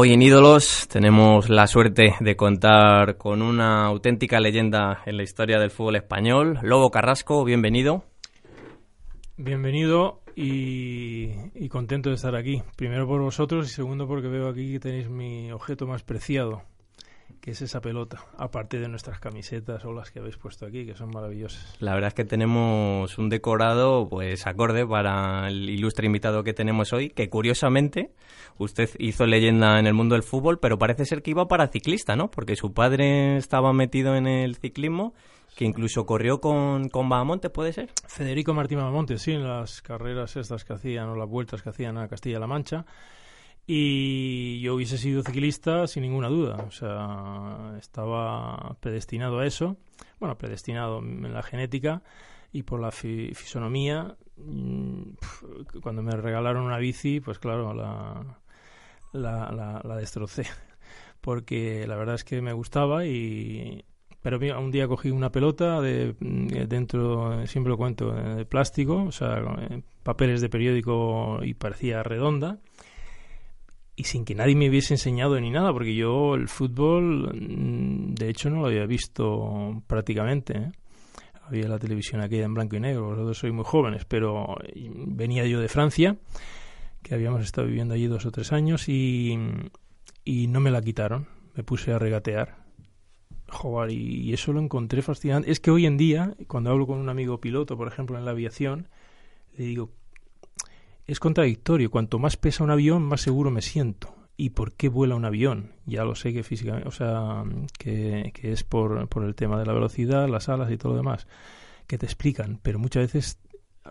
Hoy 0.00 0.12
en 0.12 0.22
Ídolos 0.22 0.86
tenemos 0.86 1.50
la 1.50 1.66
suerte 1.66 2.14
de 2.20 2.36
contar 2.36 3.16
con 3.16 3.42
una 3.42 3.84
auténtica 3.86 4.38
leyenda 4.38 5.02
en 5.06 5.16
la 5.16 5.24
historia 5.24 5.58
del 5.58 5.72
fútbol 5.72 5.96
español. 5.96 6.60
Lobo 6.62 6.92
Carrasco, 6.92 7.44
bienvenido. 7.44 8.04
Bienvenido 9.36 10.20
y, 10.36 11.68
contento 11.68 12.10
de 12.10 12.14
estar 12.14 12.36
aquí. 12.36 12.62
Primero 12.76 13.08
por 13.08 13.20
vosotros 13.20 13.66
y 13.66 13.74
segundo 13.74 14.06
porque 14.06 14.28
veo 14.28 14.48
aquí 14.48 14.70
que 14.74 14.78
tenéis 14.78 15.10
mi 15.10 15.50
objeto 15.50 15.84
más 15.88 16.04
preciado, 16.04 16.62
que 17.48 17.52
es 17.52 17.62
esa 17.62 17.80
pelota, 17.80 18.26
aparte 18.36 18.78
de 18.78 18.88
nuestras 18.88 19.20
camisetas 19.20 19.82
o 19.86 19.92
las 19.94 20.10
que 20.10 20.18
habéis 20.18 20.36
puesto 20.36 20.66
aquí, 20.66 20.84
que 20.84 20.94
son 20.94 21.08
maravillosas. 21.08 21.78
La 21.80 21.94
verdad 21.94 22.08
es 22.08 22.14
que 22.14 22.26
tenemos 22.26 23.16
un 23.16 23.30
decorado 23.30 24.06
pues 24.06 24.46
acorde 24.46 24.86
para 24.86 25.48
el 25.48 25.70
ilustre 25.70 26.04
invitado 26.04 26.44
que 26.44 26.52
tenemos 26.52 26.92
hoy, 26.92 27.08
que 27.08 27.30
curiosamente 27.30 28.10
usted 28.58 28.90
hizo 28.98 29.24
leyenda 29.24 29.78
en 29.78 29.86
el 29.86 29.94
mundo 29.94 30.14
del 30.14 30.24
fútbol, 30.24 30.58
pero 30.58 30.78
parece 30.78 31.06
ser 31.06 31.22
que 31.22 31.30
iba 31.30 31.48
para 31.48 31.68
ciclista, 31.68 32.16
¿no? 32.16 32.30
Porque 32.30 32.54
su 32.54 32.74
padre 32.74 33.38
estaba 33.38 33.72
metido 33.72 34.14
en 34.14 34.26
el 34.26 34.56
ciclismo 34.56 35.14
que 35.56 35.64
incluso 35.64 36.04
corrió 36.04 36.42
con, 36.42 36.90
con 36.90 37.08
Bahamonte, 37.08 37.48
¿puede 37.48 37.72
ser? 37.72 37.88
Federico 38.06 38.52
Martín 38.52 38.76
Bahamonte, 38.76 39.16
sí, 39.16 39.32
en 39.32 39.48
las 39.48 39.80
carreras 39.80 40.36
estas 40.36 40.66
que 40.66 40.74
hacían 40.74 41.08
o 41.08 41.16
las 41.16 41.30
vueltas 41.30 41.62
que 41.62 41.70
hacían 41.70 41.96
a 41.96 42.08
Castilla-La 42.08 42.46
Mancha. 42.46 42.84
Y 43.70 44.60
yo 44.60 44.76
hubiese 44.76 44.96
sido 44.96 45.22
ciclista 45.22 45.86
sin 45.86 46.02
ninguna 46.02 46.28
duda. 46.28 46.64
O 46.66 46.70
sea, 46.70 47.76
estaba 47.78 48.78
predestinado 48.80 49.40
a 49.40 49.46
eso. 49.46 49.76
Bueno, 50.18 50.38
predestinado 50.38 51.00
en 51.00 51.34
la 51.34 51.42
genética 51.42 52.02
y 52.50 52.62
por 52.62 52.80
la 52.80 52.90
fisonomía. 52.90 54.16
Mm, 54.38 55.02
cuando 55.82 56.02
me 56.02 56.12
regalaron 56.12 56.64
una 56.64 56.78
bici, 56.78 57.20
pues 57.20 57.38
claro, 57.38 57.74
la, 57.74 58.40
la, 59.12 59.82
la, 59.84 59.96
destrocé. 59.96 60.46
Porque 61.20 61.86
la 61.86 61.96
verdad 61.96 62.14
es 62.14 62.24
que 62.24 62.40
me 62.40 62.54
gustaba 62.54 63.04
y, 63.04 63.84
pero 64.22 64.38
un 64.58 64.70
día 64.70 64.88
cogí 64.88 65.10
una 65.10 65.30
pelota 65.30 65.82
de 65.82 66.16
mm, 66.18 66.46
dentro, 66.68 67.46
siempre 67.46 67.68
lo 67.68 67.76
cuento, 67.76 68.12
de 68.12 68.46
plástico, 68.46 69.02
o 69.02 69.12
sea, 69.12 69.44
papeles 70.02 70.40
de 70.40 70.48
periódico 70.48 71.40
y 71.42 71.52
parecía 71.52 72.02
redonda 72.02 72.60
y 73.98 74.04
sin 74.04 74.24
que 74.24 74.36
nadie 74.36 74.54
me 74.54 74.68
hubiese 74.68 74.94
enseñado 74.94 75.40
ni 75.40 75.50
nada, 75.50 75.72
porque 75.72 75.92
yo 75.92 76.36
el 76.36 76.46
fútbol, 76.46 77.34
mm, 77.34 78.14
de 78.14 78.28
hecho, 78.28 78.48
no 78.48 78.60
lo 78.60 78.68
había 78.68 78.86
visto 78.86 79.82
prácticamente. 79.88 80.56
¿eh? 80.56 80.72
Había 81.42 81.66
la 81.66 81.80
televisión 81.80 82.20
aquella 82.20 82.44
en 82.44 82.54
blanco 82.54 82.76
y 82.76 82.80
negro, 82.80 83.08
vosotros 83.08 83.36
sois 83.36 83.52
muy 83.52 83.64
jóvenes, 83.64 84.04
pero 84.04 84.54
venía 84.76 85.44
yo 85.46 85.60
de 85.60 85.66
Francia, 85.66 86.16
que 87.02 87.12
habíamos 87.12 87.42
estado 87.42 87.66
viviendo 87.66 87.94
allí 87.94 88.06
dos 88.06 88.24
o 88.24 88.30
tres 88.30 88.52
años, 88.52 88.88
y, 88.88 89.36
y 90.24 90.46
no 90.46 90.60
me 90.60 90.70
la 90.70 90.80
quitaron. 90.80 91.26
Me 91.56 91.64
puse 91.64 91.92
a 91.92 91.98
regatear. 91.98 92.68
Joder, 93.48 93.90
y 93.90 94.32
eso 94.32 94.52
lo 94.52 94.60
encontré 94.60 95.02
fascinante. 95.02 95.50
Es 95.50 95.58
que 95.58 95.72
hoy 95.72 95.86
en 95.86 95.96
día, 95.96 96.36
cuando 96.46 96.70
hablo 96.70 96.86
con 96.86 96.98
un 96.98 97.08
amigo 97.08 97.40
piloto, 97.40 97.76
por 97.76 97.88
ejemplo, 97.88 98.16
en 98.16 98.24
la 98.24 98.30
aviación, 98.30 98.86
le 99.56 99.64
digo, 99.64 99.90
es 101.08 101.18
contradictorio. 101.18 101.90
Cuanto 101.90 102.20
más 102.20 102.36
pesa 102.36 102.62
un 102.62 102.70
avión, 102.70 103.02
más 103.02 103.22
seguro 103.22 103.50
me 103.50 103.62
siento. 103.62 104.14
¿Y 104.36 104.50
por 104.50 104.74
qué 104.74 104.88
vuela 104.88 105.16
un 105.16 105.24
avión? 105.24 105.72
Ya 105.84 106.04
lo 106.04 106.14
sé 106.14 106.32
que 106.32 106.44
físicamente, 106.44 106.86
o 106.86 106.92
sea, 106.92 107.42
que, 107.76 108.30
es 108.42 108.62
por, 108.62 109.08
por 109.08 109.24
el 109.24 109.34
tema 109.34 109.58
de 109.58 109.66
la 109.66 109.72
velocidad, 109.72 110.28
las 110.28 110.48
alas 110.48 110.70
y 110.70 110.76
todo 110.76 110.92
lo 110.92 110.98
demás, 110.98 111.26
que 111.88 111.98
te 111.98 112.06
explican. 112.06 112.60
Pero 112.62 112.78
muchas 112.78 113.04
veces, 113.12 113.40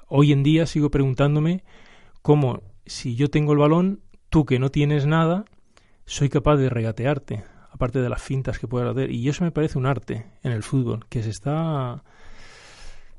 hoy 0.08 0.32
en 0.32 0.44
día, 0.44 0.66
sigo 0.68 0.90
preguntándome 0.90 1.66
cómo, 2.22 2.62
si 2.86 3.16
yo 3.16 3.30
tengo 3.30 3.52
el 3.52 3.60
balón, 3.60 4.00
tú 4.30 4.46
que 4.46 4.60
no 4.60 4.70
tienes 4.70 5.06
nada, 5.08 5.44
soy 6.06 6.30
capaz 6.30 6.56
de 6.58 6.70
regatearte, 6.70 7.44
aparte 7.72 8.00
de 8.00 8.10
las 8.10 8.22
fintas 8.22 8.60
que 8.60 8.68
puedas 8.68 8.92
hacer. 8.92 9.12
Y 9.12 9.28
eso 9.28 9.44
me 9.44 9.52
parece 9.52 9.80
un 9.80 9.88
arte 9.88 10.28
en 10.44 10.52
el 10.52 10.64
fútbol, 10.64 11.06
que 11.10 11.24
se 11.24 11.32
está 11.32 12.04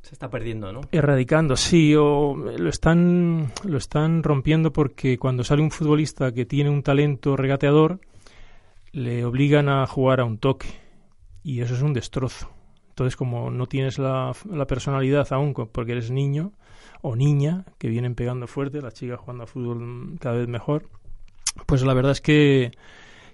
se 0.08 0.14
está 0.14 0.30
perdiendo, 0.30 0.72
¿no? 0.72 0.80
Erradicando, 0.90 1.54
sí, 1.54 1.94
o 1.94 2.34
lo 2.34 2.70
están, 2.70 3.52
lo 3.64 3.76
están 3.76 4.22
rompiendo 4.22 4.72
porque 4.72 5.18
cuando 5.18 5.44
sale 5.44 5.60
un 5.60 5.70
futbolista 5.70 6.32
que 6.32 6.46
tiene 6.46 6.70
un 6.70 6.82
talento 6.82 7.36
regateador, 7.36 8.00
le 8.92 9.26
obligan 9.26 9.68
a 9.68 9.86
jugar 9.86 10.20
a 10.20 10.24
un 10.24 10.38
toque 10.38 10.68
y 11.42 11.60
eso 11.60 11.74
es 11.74 11.82
un 11.82 11.92
destrozo. 11.92 12.50
Entonces, 12.88 13.16
como 13.16 13.50
no 13.50 13.66
tienes 13.66 13.98
la, 13.98 14.32
la 14.50 14.66
personalidad 14.66 15.30
aún 15.30 15.52
porque 15.52 15.92
eres 15.92 16.10
niño 16.10 16.52
o 17.02 17.14
niña, 17.14 17.66
que 17.76 17.88
vienen 17.88 18.14
pegando 18.14 18.46
fuerte, 18.46 18.80
las 18.80 18.94
chicas 18.94 19.20
jugando 19.20 19.44
a 19.44 19.46
fútbol 19.46 20.16
cada 20.20 20.38
vez 20.38 20.48
mejor, 20.48 20.88
pues 21.66 21.82
la 21.82 21.92
verdad 21.92 22.12
es 22.12 22.22
que, 22.22 22.70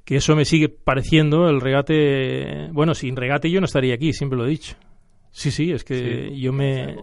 que 0.05 0.17
eso 0.17 0.35
me 0.35 0.45
sigue 0.45 0.69
pareciendo 0.71 1.49
el 1.49 1.61
regate. 1.61 2.69
Bueno, 2.73 2.97
sin 2.97 3.15
regate 3.15 3.49
yo 3.49 3.61
no 3.61 3.67
estaría 3.67 3.95
aquí, 3.95 4.13
siempre 4.13 4.37
lo 4.37 4.45
he 4.45 4.51
dicho. 4.51 4.75
Sí, 5.35 5.51
sí, 5.51 5.73
es 5.73 5.83
que 5.83 6.39
yo 6.39 6.53
me... 6.53 6.97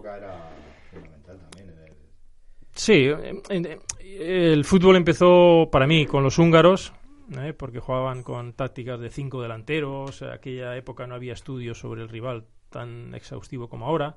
Sí, 2.72 3.10
el 4.00 4.64
fútbol 4.64 4.96
empezó 4.96 5.68
para 5.70 5.86
mí 5.86 6.06
con 6.06 6.24
los 6.24 6.38
húngaros, 6.38 6.94
¿eh? 7.38 7.52
porque 7.52 7.78
jugaban 7.78 8.22
con 8.22 8.54
tácticas 8.54 8.98
de 9.00 9.10
cinco 9.10 9.42
delanteros, 9.42 10.22
aquella 10.22 10.74
época 10.78 11.06
no 11.06 11.14
había 11.14 11.34
estudios 11.34 11.78
sobre 11.78 12.00
el 12.00 12.08
rival 12.08 12.46
tan 12.70 13.14
exhaustivo 13.14 13.68
como 13.68 13.84
ahora, 13.84 14.16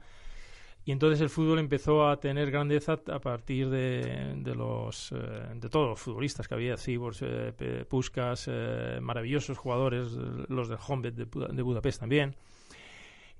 y 0.86 0.94
entonces 0.94 1.20
el 1.20 1.30
fútbol 1.30 1.60
empezó 1.60 2.08
a 2.08 2.18
tener 2.18 2.52
grandeza 2.52 3.02
a 3.12 3.20
partir 3.20 3.70
de, 3.70 4.34
de 4.38 4.56
los 4.56 5.12
eh, 5.12 5.16
de 5.56 5.70
todos 5.70 5.90
los 5.90 6.00
futbolistas 6.00 6.48
que 6.48 6.54
había, 6.54 6.78
Cibors, 6.78 7.20
eh, 7.22 7.86
Puskas, 7.90 8.50
maravillosos 9.02 9.58
jugadores, 9.58 10.14
los 10.14 10.70
del 10.70 11.02
de, 11.02 11.12
de 11.26 11.62
Budapest 11.62 12.00
también, 12.00 12.38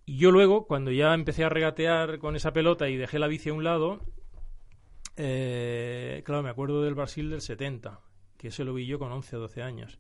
y 0.06 0.18
yo 0.18 0.32
luego, 0.32 0.68
cuando 0.68 0.92
ya 0.92 1.14
empecé 1.14 1.44
a 1.44 1.50
regatear 1.50 2.20
con 2.20 2.36
esa 2.36 2.54
pelota 2.54 2.90
y 2.90 2.98
dejé 2.98 3.18
la 3.18 3.28
bici 3.28 3.50
a 3.50 3.54
un 3.54 3.64
lado, 3.64 4.02
eh, 5.18 6.22
claro, 6.26 6.44
me 6.44 6.50
acuerdo 6.50 6.84
del 6.84 6.94
Brasil 6.94 7.30
del 7.30 7.42
70, 7.42 8.02
que 8.38 8.50
ese 8.50 8.64
lo 8.64 8.74
vi 8.74 8.86
yo 8.86 9.00
con 9.00 9.12
11 9.12 9.36
o 9.38 9.40
12 9.40 9.64
años. 9.64 10.00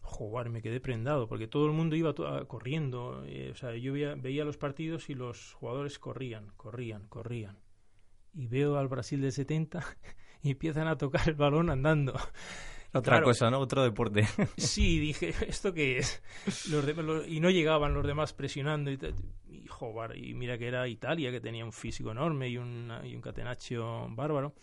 Joder, 0.00 0.50
me 0.50 0.62
quedé 0.62 0.80
prendado, 0.80 1.26
porque 1.26 1.48
todo 1.48 1.66
el 1.66 1.72
mundo 1.72 1.96
iba 1.96 2.14
corriendo. 2.46 3.24
Eh, 3.26 3.50
o 3.52 3.56
sea, 3.56 3.74
yo 3.74 3.92
veía, 3.92 4.14
veía 4.14 4.44
los 4.44 4.56
partidos 4.56 5.10
y 5.10 5.14
los 5.14 5.54
jugadores 5.54 5.98
corrían, 5.98 6.52
corrían, 6.56 7.08
corrían. 7.08 7.58
Y 8.32 8.46
veo 8.46 8.76
al 8.76 8.86
Brasil 8.86 9.20
del 9.20 9.32
70 9.32 9.82
y 10.42 10.50
empiezan 10.52 10.86
a 10.86 10.96
tocar 10.96 11.28
el 11.28 11.34
balón 11.34 11.70
andando. 11.70 12.14
Otra 12.98 13.22
cosa, 13.22 13.50
¿no? 13.50 13.58
Otro 13.58 13.82
deporte. 13.82 14.26
Sí, 14.56 14.98
dije, 14.98 15.34
¿esto 15.48 15.72
qué 15.72 15.98
es? 15.98 16.22
y 17.28 17.40
no 17.40 17.50
llegaban 17.50 17.94
los 17.94 18.06
demás 18.06 18.32
presionando. 18.32 18.90
Y, 18.90 18.98
y, 19.48 19.66
y 20.14 20.34
mira 20.34 20.58
que 20.58 20.68
era 20.68 20.86
Italia, 20.88 21.30
que 21.30 21.40
tenía 21.40 21.64
un 21.64 21.72
físico 21.72 22.10
enorme 22.10 22.48
y, 22.48 22.58
un 22.58 22.92
y 23.04 23.14
un 23.14 23.20
catenaccio 23.20 24.08
bárbaro. 24.10 24.54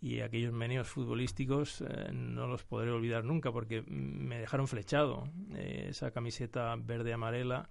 Y 0.00 0.20
aquellos 0.20 0.52
meneos 0.52 0.88
futbolísticos 0.88 1.80
eh, 1.82 2.10
no 2.12 2.48
los 2.48 2.64
podré 2.64 2.90
olvidar 2.90 3.24
nunca 3.24 3.52
porque 3.52 3.82
me 3.86 4.38
dejaron 4.38 4.66
flechado. 4.66 5.28
Eh, 5.54 5.86
esa 5.90 6.10
camiseta 6.10 6.74
verde-amarela. 6.76 7.68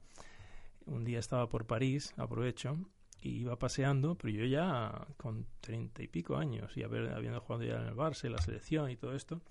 Un 0.86 1.04
día 1.04 1.20
estaba 1.20 1.48
por 1.50 1.68
París, 1.68 2.14
aprovecho, 2.18 2.78
y 3.22 3.42
iba 3.42 3.58
paseando, 3.58 4.16
pero 4.16 4.34
yo 4.34 4.46
ya 4.46 5.08
con 5.18 5.46
treinta 5.60 6.02
y 6.02 6.08
pico 6.08 6.38
años 6.38 6.76
y 6.76 6.84
haber, 6.84 7.14
habiendo 7.14 7.40
jugado 7.40 7.64
ya 7.64 7.76
en 7.76 7.88
el 7.88 7.96
Barça 7.96 8.30
la 8.30 8.40
selección 8.40 8.90
y 8.90 8.98
todo 8.98 9.16
esto, 9.16 9.42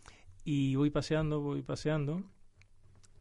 y 0.45 0.75
voy 0.75 0.91
paseando, 0.91 1.41
voy 1.41 1.63
paseando 1.63 2.23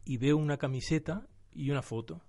y 0.04 0.16
veo 0.16 0.36
una 0.36 0.56
camiseta 0.56 1.26
y 1.52 1.70
una 1.70 1.82
foto. 1.82 2.20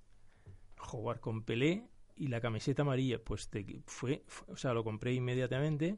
Jugar 0.78 1.20
con 1.20 1.44
Pelé 1.44 1.90
y 2.16 2.28
la 2.28 2.42
camiseta 2.42 2.84
amarilla, 2.84 3.24
pues 3.24 3.50
fue, 3.86 4.24
o 4.48 4.58
sea, 4.58 4.74
lo 4.74 4.84
compré 4.84 5.14
inmediatamente 5.14 5.98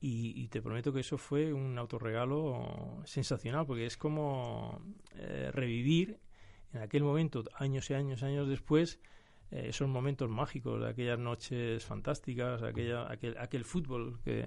y, 0.00 0.48
te 0.48 0.60
prometo 0.60 0.92
que 0.92 1.00
eso 1.00 1.16
fue 1.16 1.52
un 1.54 1.78
autorregalo 1.78 3.02
sensacional 3.06 3.64
porque 3.64 3.86
es 3.86 3.96
como 3.96 4.82
eh, 5.14 5.50
revivir 5.50 6.20
en 6.74 6.82
aquel 6.82 7.02
momento, 7.04 7.44
años 7.54 7.88
y 7.88 7.94
años, 7.94 8.22
años 8.22 8.46
después, 8.48 9.00
eh, 9.50 9.66
esos 9.68 9.88
momentos 9.88 10.28
mágicos, 10.28 10.82
aquellas 10.84 11.18
noches 11.18 11.84
fantásticas, 11.84 12.62
aquella, 12.62 13.10
aquel, 13.10 13.36
aquel 13.38 13.64
fútbol 13.64 14.18
que, 14.24 14.46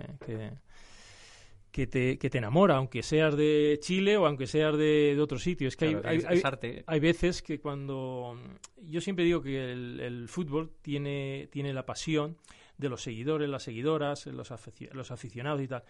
que, 1.72 1.88
te, 1.88 2.18
que 2.18 2.30
te 2.30 2.38
enamora, 2.38 2.78
aunque 2.78 3.04
seas 3.04 3.36
de 3.36 3.78
Chile 3.82 4.18
o 4.18 4.26
aunque 4.26 4.48
seas 4.48 4.78
de, 4.78 5.14
de 5.16 5.22
otro 5.22 5.40
sitio. 5.40 5.68
Es 5.68 5.76
que 5.76 5.86
hay, 6.04 6.24
hay, 6.28 6.42
hay, 6.86 7.00
veces 7.00 7.42
que 7.42 7.60
cuando... 7.60 8.38
Yo 8.82 9.02
siempre 9.02 9.26
digo 9.26 9.42
que 9.42 9.72
el, 9.72 10.28
fútbol 10.28 10.72
tiene, 10.82 11.50
tiene 11.52 11.74
la 11.74 11.86
pasión 11.86 12.38
de 12.78 12.90
los 12.90 13.02
seguidores, 13.02 13.50
las 13.50 13.64
seguidoras, 13.64 14.28
los, 14.28 14.52
los 14.94 15.12
aficionados 15.12 15.62
y 15.62 15.68
tal. 15.68 15.84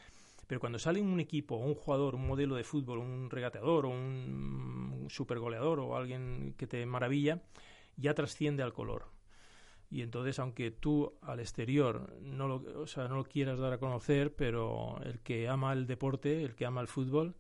Pero 0.48 0.62
cuando 0.62 0.80
sale 0.80 1.02
un 1.02 1.20
equipo, 1.20 1.58
un 1.58 1.76
jugador, 1.76 2.16
un 2.16 2.26
modelo 2.26 2.56
de 2.56 2.64
fútbol, 2.64 3.00
un 3.00 3.30
regateador 3.30 3.86
o 3.86 3.90
un 3.90 5.08
supergoleador 5.10 5.80
o 5.82 5.96
alguien 5.96 6.56
que 6.58 6.68
te 6.68 6.86
maravilla, 6.86 7.42
ya 7.98 8.14
trasciende 8.14 8.64
al 8.64 8.74
color. 8.74 9.06
Y 9.90 10.02
entonces, 10.02 10.40
aunque 10.40 10.72
tú 10.72 11.14
al 11.22 11.40
exterior 11.40 12.14
no 12.22 12.48
lo, 12.48 12.82
o 12.82 12.88
sea, 12.88 13.08
no 13.08 13.16
lo 13.16 13.24
quieras 13.24 13.58
dar 13.60 13.74
a 13.74 13.78
conocer, 13.78 14.36
pero 14.36 15.00
el 15.04 15.20
que 15.20 15.48
ama 15.48 15.74
el 15.74 15.88
deporte, 15.88 16.44
el 16.44 16.56
que 16.56 16.66
ama 16.66 16.82
el 16.82 16.88
fútbol, 16.88 17.36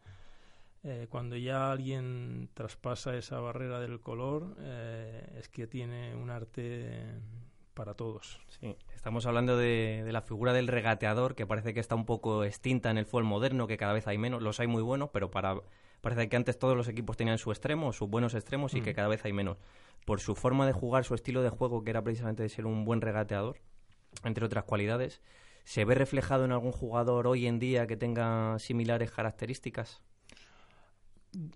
eh, 0.83 1.07
cuando 1.09 1.35
ya 1.35 1.71
alguien 1.71 2.49
traspasa 2.53 3.17
esa 3.17 3.39
barrera 3.39 3.79
del 3.79 3.99
color, 3.99 4.55
eh, 4.59 5.35
es 5.37 5.49
que 5.49 5.67
tiene 5.67 6.15
un 6.15 6.29
arte 6.29 7.19
para 7.73 7.93
todos. 7.93 8.39
Sí, 8.47 8.77
estamos 8.95 9.25
hablando 9.25 9.57
de, 9.57 10.03
de, 10.05 10.11
la 10.13 10.21
figura 10.21 10.53
del 10.53 10.67
regateador, 10.67 11.35
que 11.35 11.45
parece 11.45 11.73
que 11.73 11.81
está 11.81 11.95
un 11.95 12.05
poco 12.05 12.45
extinta 12.45 12.89
en 12.89 12.97
el 12.97 13.05
fútbol 13.05 13.25
moderno, 13.25 13.67
que 13.67 13.77
cada 13.77 13.93
vez 13.93 14.07
hay 14.07 14.17
menos, 14.17 14.41
los 14.41 14.61
hay 14.61 14.67
muy 14.67 14.81
buenos, 14.81 15.09
pero 15.11 15.29
para 15.29 15.59
parece 16.01 16.29
que 16.29 16.35
antes 16.35 16.57
todos 16.57 16.75
los 16.75 16.87
equipos 16.87 17.17
tenían 17.17 17.37
su 17.37 17.51
extremo, 17.51 17.93
sus 17.93 18.09
buenos 18.09 18.33
extremos, 18.33 18.73
y 18.73 18.81
que 18.81 18.93
cada 18.93 19.07
vez 19.07 19.23
hay 19.25 19.33
menos. 19.33 19.57
Por 20.05 20.19
su 20.19 20.35
forma 20.35 20.65
de 20.65 20.73
jugar, 20.73 21.03
su 21.03 21.15
estilo 21.15 21.41
de 21.41 21.49
juego, 21.49 21.83
que 21.83 21.89
era 21.91 22.03
precisamente 22.03 22.43
de 22.43 22.49
ser 22.49 22.65
un 22.65 22.85
buen 22.85 23.01
regateador, 23.01 23.59
entre 24.23 24.45
otras 24.45 24.63
cualidades, 24.63 25.21
¿se 25.63 25.85
ve 25.85 25.95
reflejado 25.95 26.45
en 26.45 26.51
algún 26.51 26.71
jugador 26.71 27.27
hoy 27.27 27.47
en 27.47 27.59
día 27.59 27.87
que 27.87 27.97
tenga 27.97 28.57
similares 28.59 29.11
características? 29.11 30.01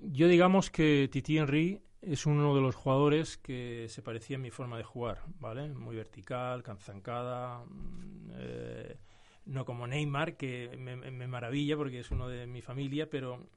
Yo 0.01 0.27
digamos 0.27 0.69
que 0.69 1.09
Titi 1.11 1.37
Henry 1.37 1.81
es 2.01 2.25
uno 2.25 2.55
de 2.55 2.61
los 2.61 2.75
jugadores 2.75 3.37
que 3.37 3.85
se 3.89 4.01
parecía 4.01 4.37
a 4.37 4.39
mi 4.39 4.49
forma 4.49 4.77
de 4.77 4.83
jugar, 4.83 5.21
¿vale? 5.39 5.69
Muy 5.69 5.95
vertical, 5.95 6.63
canzancada, 6.63 7.63
mm, 7.65 8.31
eh, 8.33 8.97
no 9.45 9.65
como 9.65 9.87
Neymar, 9.87 10.35
que 10.35 10.75
me, 10.77 10.95
me, 10.95 11.27
maravilla 11.27 11.77
porque 11.77 11.99
es 11.99 12.11
uno 12.11 12.27
de 12.27 12.47
mi 12.47 12.61
familia, 12.61 13.09
pero 13.09 13.47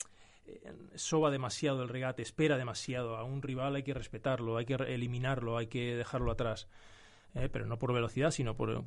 soba 0.94 1.30
demasiado 1.30 1.82
el 1.82 1.88
regate, 1.88 2.22
espera 2.22 2.56
demasiado. 2.56 3.16
A 3.16 3.24
un 3.24 3.42
rival 3.42 3.76
hay 3.76 3.82
que 3.82 3.94
respetarlo, 3.94 4.56
hay 4.56 4.66
que 4.66 4.74
eliminarlo, 4.74 5.56
hay 5.56 5.66
que 5.66 5.96
dejarlo 5.96 6.30
atrás. 6.30 6.68
Eh, 7.36 7.48
pero 7.50 7.66
no 7.66 7.80
por 7.80 7.92
velocidad, 7.92 8.30
sino 8.30 8.56
por, 8.56 8.84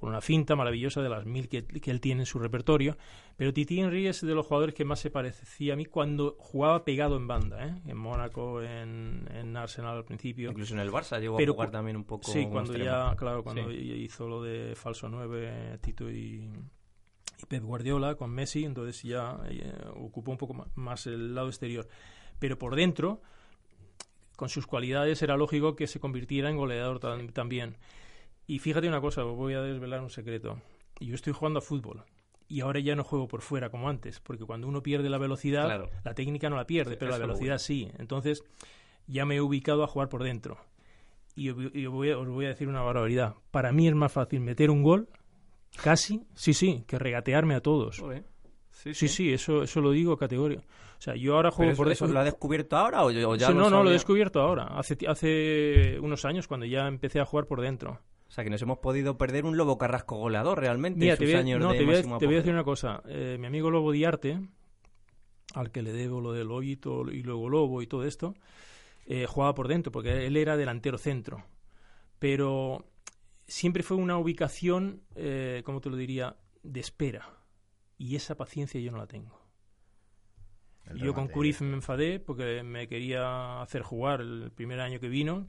una 0.00 0.22
finta 0.22 0.56
maravillosa 0.56 1.02
de 1.02 1.10
las 1.10 1.26
mil 1.26 1.50
que, 1.50 1.66
él 1.84 2.00
tiene 2.00 2.22
en 2.22 2.26
su 2.26 2.38
repertorio. 2.38 2.96
Pero 3.36 3.52
Titi 3.52 3.78
Henry 3.78 4.06
es 4.06 4.22
de 4.22 4.34
los 4.34 4.46
jugadores 4.46 4.74
que 4.74 4.86
más 4.86 5.00
se 5.00 5.10
parecía 5.10 5.74
a 5.74 5.76
mí 5.76 5.84
cuando 5.84 6.34
jugaba 6.38 6.82
pegado 6.82 7.16
en 7.18 7.26
banda, 7.26 7.66
¿eh? 7.66 7.74
en 7.86 7.96
Mónaco, 7.98 8.62
en, 8.62 9.54
Arsenal 9.54 9.98
al 9.98 10.04
principio. 10.06 10.50
Incluso 10.50 10.72
en 10.72 10.80
el 10.80 10.90
Barça 10.90 11.20
llegó 11.20 11.38
a 11.38 11.46
jugar 11.46 11.70
también 11.70 11.96
un 11.96 12.04
poco. 12.04 12.30
Sí, 12.30 12.46
cuando 12.46 12.74
ya, 12.74 13.14
claro, 13.16 13.44
cuando 13.44 13.70
hizo 13.70 14.26
lo 14.26 14.42
de 14.42 14.74
falso 14.74 15.10
9, 15.10 15.78
Tito 15.82 16.10
y, 16.10 16.48
Pep 17.46 17.62
Guardiola 17.62 18.14
con 18.14 18.30
Messi, 18.30 18.64
entonces 18.64 19.02
ya 19.02 19.38
eh, 19.48 19.72
ocupó 19.94 20.30
un 20.30 20.38
poco 20.38 20.66
más 20.74 21.06
el 21.06 21.34
lado 21.34 21.48
exterior. 21.48 21.88
Pero 22.38 22.58
por 22.58 22.76
dentro 22.76 23.20
con 24.36 24.48
sus 24.48 24.66
cualidades 24.66 25.22
era 25.22 25.36
lógico 25.36 25.76
que 25.76 25.86
se 25.86 26.00
convirtiera 26.00 26.48
en 26.48 26.56
goleador 26.56 26.98
también. 27.32 27.76
Y 28.46 28.58
fíjate 28.58 28.88
una 28.88 29.00
cosa, 29.00 29.24
os 29.24 29.36
voy 29.36 29.54
a 29.54 29.60
desvelar 29.60 30.00
un 30.00 30.10
secreto. 30.10 30.60
Yo 30.98 31.14
estoy 31.14 31.32
jugando 31.32 31.58
a 31.58 31.62
fútbol 31.62 32.04
y 32.48 32.62
ahora 32.62 32.80
ya 32.80 32.96
no 32.96 33.04
juego 33.04 33.28
por 33.28 33.42
fuera 33.42 33.70
como 33.70 33.88
antes, 33.88 34.18
porque 34.18 34.44
cuando 34.44 34.66
uno 34.66 34.82
pierde 34.82 35.08
la 35.08 35.18
velocidad, 35.18 35.88
la 36.04 36.14
técnica 36.14 36.50
no 36.50 36.56
la 36.56 36.66
pierde, 36.66 36.96
pero 36.96 37.12
la 37.12 37.18
velocidad 37.18 37.58
sí. 37.58 37.90
Entonces 37.98 38.42
ya 39.06 39.24
me 39.24 39.36
he 39.36 39.40
ubicado 39.40 39.84
a 39.84 39.86
jugar 39.86 40.08
por 40.08 40.24
dentro. 40.24 40.58
Y, 41.36 41.50
os 41.50 41.92
voy 41.92 42.46
a 42.46 42.48
decir 42.48 42.66
una 42.66 42.82
barbaridad. 42.82 43.34
Para 43.50 43.72
mí 43.72 43.86
es 43.86 43.94
más 43.94 44.10
fácil 44.10 44.40
meter 44.40 44.70
un 44.70 44.82
gol, 44.82 45.08
casi, 45.76 46.22
sí, 46.34 46.54
sí, 46.54 46.84
que 46.86 46.98
regatearme 46.98 47.54
a 47.54 47.60
todos. 47.60 48.02
Sí, 48.72 49.08
sí, 49.08 49.32
eso, 49.32 49.62
eso 49.62 49.80
lo 49.80 49.90
digo 49.90 50.16
categoría. 50.16 50.60
O 50.60 51.02
sea, 51.02 51.14
yo 51.14 51.36
ahora 51.36 51.50
juego 51.50 51.74
por 51.74 51.90
eso. 51.90 52.06
¿Lo 52.06 52.20
ha 52.20 52.24
descubierto 52.24 52.76
ahora 52.76 53.04
o, 53.04 53.10
ya 53.10 53.50
No, 53.50 53.70
no, 53.70 53.82
lo 53.82 53.90
he 53.90 53.94
descubierto 53.94 54.40
ahora. 54.40 54.64
Hace, 54.64 54.98
hace 55.06 55.98
unos 56.00 56.24
años, 56.24 56.46
cuando 56.46 56.66
ya 56.66 56.86
empecé 56.86 57.20
a 57.20 57.24
jugar 57.24 57.46
por 57.46 57.60
dentro. 57.60 58.00
O 58.28 58.32
sea, 58.32 58.44
que 58.44 58.50
nos 58.50 58.62
hemos 58.62 58.78
podido 58.78 59.18
perder 59.18 59.44
un 59.44 59.56
Lobo 59.56 59.76
Carrasco 59.76 60.16
goleador 60.16 60.60
realmente 60.60 61.04
en 61.04 61.16
sus 61.16 61.18
te 61.18 61.32
voy, 61.32 61.34
años 61.34 61.58
no, 61.58 61.72
de 61.72 61.78
te 61.78 61.84
voy, 61.84 61.96
a, 61.96 62.18
te 62.18 62.26
voy 62.26 62.34
a 62.34 62.38
decir 62.38 62.52
una 62.52 62.64
cosa. 62.64 63.02
Eh, 63.08 63.36
mi 63.40 63.46
amigo 63.46 63.70
Lobo 63.70 63.90
Diarte, 63.90 64.40
al 65.54 65.72
que 65.72 65.82
le 65.82 65.92
debo 65.92 66.20
lo 66.20 66.32
del 66.32 66.46
Lobito 66.46 67.10
y 67.10 67.22
luego 67.22 67.48
Lobo 67.48 67.82
y 67.82 67.86
todo 67.86 68.04
esto, 68.04 68.34
eh, 69.06 69.26
jugaba 69.26 69.54
por 69.54 69.66
dentro, 69.66 69.90
porque 69.90 70.26
él 70.26 70.36
era 70.36 70.56
delantero 70.56 70.96
centro. 70.96 71.44
Pero 72.20 72.84
siempre 73.50 73.82
fue 73.82 73.96
una 73.96 74.16
ubicación, 74.16 75.02
eh, 75.16 75.62
¿cómo 75.64 75.80
te 75.80 75.90
lo 75.90 75.96
diría?, 75.96 76.36
de 76.62 76.80
espera 76.80 77.40
y 77.98 78.16
esa 78.16 78.36
paciencia 78.36 78.80
yo 78.80 78.92
no 78.92 78.98
la 78.98 79.06
tengo. 79.06 79.38
yo 80.94 81.12
con 81.12 81.28
Curif 81.28 81.60
me 81.60 81.74
enfadé 81.74 82.20
porque 82.20 82.62
me 82.62 82.88
quería 82.88 83.60
hacer 83.60 83.82
jugar 83.82 84.20
el 84.20 84.50
primer 84.54 84.80
año 84.80 85.00
que 85.00 85.08
vino, 85.08 85.48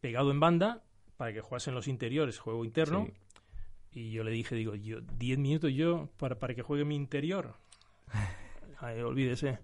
pegado 0.00 0.30
en 0.30 0.40
banda, 0.40 0.82
para 1.16 1.32
que 1.32 1.40
jugase 1.40 1.70
en 1.70 1.76
los 1.76 1.88
interiores, 1.88 2.38
juego 2.38 2.64
interno. 2.64 3.08
Y 3.92 4.12
yo 4.12 4.22
le 4.24 4.30
dije, 4.30 4.54
digo, 4.54 4.74
yo, 4.76 5.00
10 5.00 5.38
minutos 5.38 5.72
yo 5.72 6.08
para, 6.16 6.38
para 6.38 6.54
que 6.54 6.62
juegue 6.62 6.84
mi 6.84 6.94
interior. 6.94 7.56
Ay, 8.78 9.00
olvídese. 9.00 9.58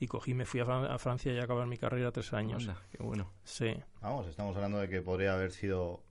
Y 0.00 0.06
cogí, 0.06 0.34
me 0.34 0.46
fui 0.46 0.60
a, 0.60 0.98
Francia 0.98 1.32
y 1.32 1.38
a 1.38 1.44
acabar 1.44 1.66
mi 1.66 1.76
carrera 1.76 2.10
tres 2.10 2.32
años. 2.32 2.68
qué 2.90 3.02
bueno. 3.02 3.32
Sí. 3.44 3.76
Vamos, 4.00 4.26
estamos 4.26 4.56
hablando 4.56 4.78
de 4.78 4.88
que 4.88 5.02
podría 5.02 5.34
haber 5.34 5.52
sido 5.52 6.02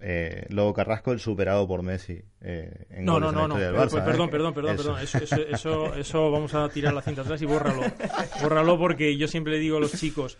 eh, 0.00 0.46
Lobo 0.48 0.72
Carrasco 0.72 1.12
el 1.12 1.20
superado 1.20 1.66
por 1.68 1.82
Messi. 1.82 2.22
Eh, 2.40 2.86
en 2.90 3.04
no, 3.04 3.20
no, 3.20 3.30
no, 3.30 3.46
no. 3.46 3.54
Pues, 3.54 3.92
perdón, 3.92 4.30
perdón, 4.30 4.54
perdón, 4.54 4.76
perdón. 4.76 4.98
Eso, 5.00 5.94
eso, 5.94 6.30
vamos 6.30 6.54
a 6.54 6.68
tirar 6.70 6.94
la 6.94 7.02
cinta 7.02 7.22
atrás 7.22 7.40
y 7.42 7.46
bórralo. 7.46 7.82
Bórralo 8.42 8.78
porque 8.78 9.16
yo 9.16 9.28
siempre 9.28 9.52
le 9.54 9.58
digo 9.58 9.76
a 9.76 9.80
los 9.80 9.92
chicos, 9.92 10.38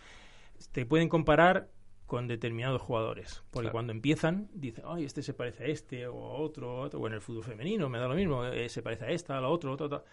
te 0.72 0.86
pueden 0.86 1.08
comparar 1.08 1.68
con 2.06 2.26
determinados 2.26 2.80
jugadores. 2.80 3.42
Porque 3.50 3.70
cuando 3.70 3.92
empiezan, 3.92 4.48
dicen, 4.54 4.84
ay, 4.86 5.04
este 5.04 5.22
se 5.22 5.34
parece 5.34 5.64
a 5.64 5.66
este 5.66 6.06
o 6.06 6.24
a 6.24 6.38
otro, 6.38 6.78
o, 6.78 6.80
otro. 6.80 7.00
o 7.00 7.06
en 7.06 7.12
el 7.12 7.20
fútbol 7.20 7.44
femenino 7.44 7.88
me 7.88 7.98
da 7.98 8.08
lo 8.08 8.14
mismo, 8.14 8.44
eh, 8.46 8.68
se 8.68 8.82
parece 8.82 9.04
a 9.04 9.10
esta, 9.10 9.36
a 9.36 9.40
la 9.40 9.48
otra, 9.48 9.70
otra, 9.70 9.86
otra. 9.86 10.04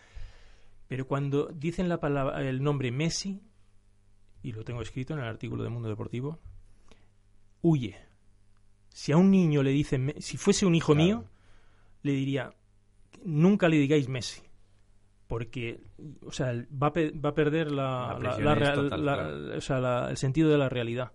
Pero 0.88 1.08
cuando 1.08 1.48
dicen 1.48 1.90
la 1.90 2.00
palabra, 2.00 2.42
el 2.48 2.62
nombre 2.62 2.92
Messi, 2.92 3.42
y 4.44 4.52
lo 4.52 4.64
tengo 4.64 4.82
escrito 4.82 5.14
en 5.14 5.20
el 5.20 5.26
artículo 5.26 5.64
de 5.64 5.70
Mundo 5.70 5.90
Deportivo, 5.90 6.40
huye 7.62 8.07
si 8.98 9.12
a 9.12 9.18
un 9.18 9.30
niño 9.30 9.62
le 9.62 9.70
dicen, 9.70 10.16
si 10.18 10.38
fuese 10.38 10.66
un 10.66 10.74
hijo 10.74 10.96
mío, 10.96 11.24
le 12.02 12.14
diría, 12.14 12.50
nunca 13.24 13.70
le 13.70 13.78
digáis 13.78 14.10
Messi. 14.10 14.42
Porque, 15.28 15.84
o 16.26 16.32
sea, 16.32 16.48
va 16.74 16.88
a, 16.88 16.94
va 17.24 17.30
a 17.30 17.36
perder 17.36 17.72
la, 17.72 18.18
el 20.10 20.18
sentido 20.18 20.50
de 20.50 20.58
la 20.58 20.68
realidad. 20.68 21.12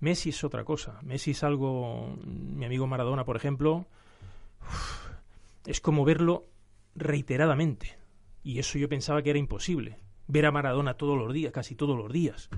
Messi 0.00 0.30
es 0.30 0.42
otra 0.42 0.64
cosa. 0.64 0.98
Messi 1.02 1.30
es 1.30 1.44
algo. 1.44 2.18
Mi 2.26 2.64
amigo 2.64 2.88
Maradona, 2.88 3.24
por 3.24 3.36
ejemplo, 3.36 3.86
es 5.64 5.80
como 5.80 6.04
verlo 6.04 6.48
reiteradamente. 6.96 7.98
Y 8.42 8.58
eso 8.58 8.80
yo 8.80 8.88
pensaba 8.88 9.22
que 9.22 9.30
era 9.30 9.38
imposible. 9.38 10.00
Ver 10.26 10.44
a 10.46 10.50
Maradona 10.50 10.94
todos 10.94 11.16
los 11.16 11.32
días, 11.32 11.52
casi 11.52 11.76
todos 11.76 11.96
los 11.96 12.12
días. 12.12 12.50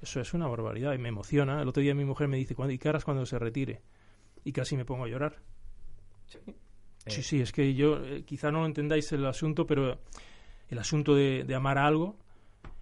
Eso 0.00 0.20
es 0.20 0.32
una 0.32 0.46
barbaridad 0.46 0.92
y 0.92 0.98
me 0.98 1.08
emociona. 1.08 1.60
El 1.60 1.66
otro 1.66 1.82
día 1.82 1.92
mi 1.92 2.04
mujer 2.04 2.28
me 2.28 2.36
dice, 2.36 2.54
¿y 2.68 2.78
qué 2.78 2.88
harás 2.88 3.04
cuando 3.04 3.26
se 3.26 3.40
retire? 3.40 3.82
Y 4.46 4.52
casi 4.52 4.76
me 4.76 4.84
pongo 4.84 5.04
a 5.04 5.08
llorar. 5.08 5.36
Sí, 6.28 6.38
sí, 7.08 7.22
sí, 7.22 7.40
es 7.40 7.50
que 7.50 7.74
yo, 7.74 8.02
eh, 8.04 8.22
quizá 8.24 8.52
no 8.52 8.60
lo 8.60 8.66
entendáis 8.66 9.10
el 9.10 9.26
asunto, 9.26 9.66
pero 9.66 9.98
el 10.68 10.78
asunto 10.78 11.16
de, 11.16 11.44
amar 11.52 11.78
a 11.78 11.86
algo, 11.86 12.16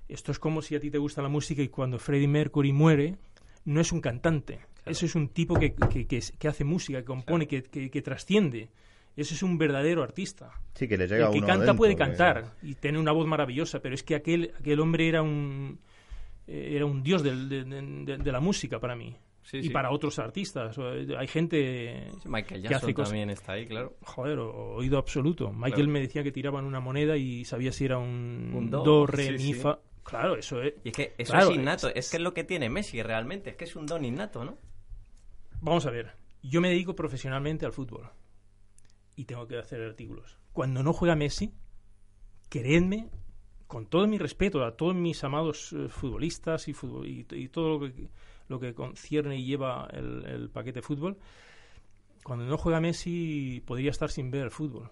esto 0.06 0.30
es 0.30 0.38
como 0.38 0.60
si 0.60 0.76
a 0.76 0.80
ti 0.80 0.90
te 0.90 0.98
gusta 0.98 1.22
la 1.22 1.30
música 1.30 1.62
y 1.62 1.68
cuando 1.68 1.98
Freddie 1.98 2.28
Mercury 2.28 2.72
muere, 2.72 3.16
no 3.64 3.80
es 3.80 3.92
un 3.92 4.02
cantante, 4.02 4.60
eso 4.84 5.06
es 5.06 5.14
un 5.14 5.28
tipo 5.28 5.54
que, 5.54 5.74
que, 5.74 6.48
hace 6.48 6.64
música, 6.64 6.98
que 6.98 7.06
compone, 7.06 7.48
que, 7.48 8.02
trasciende. 8.02 8.68
Ese 9.16 9.34
es 9.34 9.42
un 9.42 9.56
verdadero 9.56 10.02
artista. 10.02 10.50
Sí, 10.74 10.86
que 10.86 10.98
le 10.98 11.06
llega 11.06 11.28
El 11.28 11.32
que 11.32 11.46
canta 11.46 11.72
puede 11.72 11.96
cantar 11.96 12.56
y 12.62 12.74
tiene 12.74 12.98
una 12.98 13.12
voz 13.12 13.26
maravillosa, 13.26 13.80
pero 13.80 13.94
es 13.94 14.02
que 14.02 14.16
aquel, 14.16 14.52
aquel 14.58 14.80
hombre 14.80 15.08
era 15.08 15.22
un, 15.22 15.78
eh, 16.46 16.72
era 16.74 16.84
un 16.84 17.02
dios 17.02 17.22
de 17.22 18.32
la 18.32 18.40
música 18.40 18.78
para 18.80 18.94
mí 18.96 19.16
y 19.52 19.70
para 19.70 19.90
otros 19.90 20.18
artistas. 20.18 20.76
Hay 20.78 21.26
gente 21.26 22.10
Michael 22.24 22.62
Jackson 22.62 22.94
que 22.94 23.02
hace 23.02 23.10
también 23.10 23.30
está 23.30 23.52
ahí, 23.52 23.66
claro. 23.66 23.96
Joder, 24.02 24.38
oído 24.38 24.98
absoluto. 24.98 25.52
Michael 25.52 25.88
me 25.88 26.00
decía 26.00 26.22
que 26.22 26.32
tiraban 26.32 26.64
una 26.64 26.80
moneda 26.80 27.16
y 27.16 27.44
sabía 27.44 27.72
si 27.72 27.84
era 27.84 27.98
un, 27.98 28.70
do, 28.70 29.06
re, 29.06 29.32
mi, 29.32 29.52
fa. 29.54 29.78
Claro, 30.02 30.36
eso 30.36 30.62
es. 30.62 30.74
Y 30.84 30.88
es 30.88 30.94
que 30.94 31.14
eso 31.18 31.36
es 31.36 31.50
innato. 31.50 31.88
Es... 31.88 32.10
que 32.10 32.16
es 32.16 32.22
lo 32.22 32.34
que 32.34 32.44
tiene 32.44 32.70
Messi 32.70 33.02
realmente. 33.02 33.50
Es 33.50 33.56
que 33.56 33.64
es 33.64 33.76
un 33.76 33.86
don 33.86 34.04
innato, 34.04 34.44
¿no? 34.44 34.58
Vamos 35.60 35.86
a 35.86 35.90
ver. 35.90 36.12
Yo 36.42 36.60
me 36.60 36.68
dedico 36.68 36.94
profesionalmente 36.94 37.64
al 37.64 37.72
fútbol. 37.72 38.10
Y 39.16 39.24
tengo 39.24 39.46
que 39.46 39.58
hacer 39.58 39.80
artículos. 39.80 40.38
Cuando 40.52 40.82
no 40.82 40.92
juega 40.92 41.14
Messi, 41.16 41.54
creedme, 42.48 43.08
con 43.66 43.86
todo 43.86 44.06
mi 44.06 44.18
respeto 44.18 44.64
a 44.64 44.76
todos 44.76 44.94
mis 44.94 45.22
amados 45.24 45.72
eh, 45.72 45.88
futbolistas 45.88 46.68
y, 46.68 46.74
y 47.30 47.48
todo 47.48 47.78
lo 47.78 47.80
que 47.80 48.08
lo 48.48 48.60
que 48.60 48.74
concierne 48.74 49.36
y 49.36 49.44
lleva 49.44 49.88
el, 49.92 50.50
paquete 50.52 50.82
fútbol, 50.82 51.16
cuando 52.22 52.44
no 52.44 52.56
juega 52.56 52.80
Messi 52.80 53.62
podría 53.66 53.90
estar 53.90 54.10
sin 54.10 54.30
ver 54.30 54.44
el 54.44 54.50
fútbol. 54.50 54.90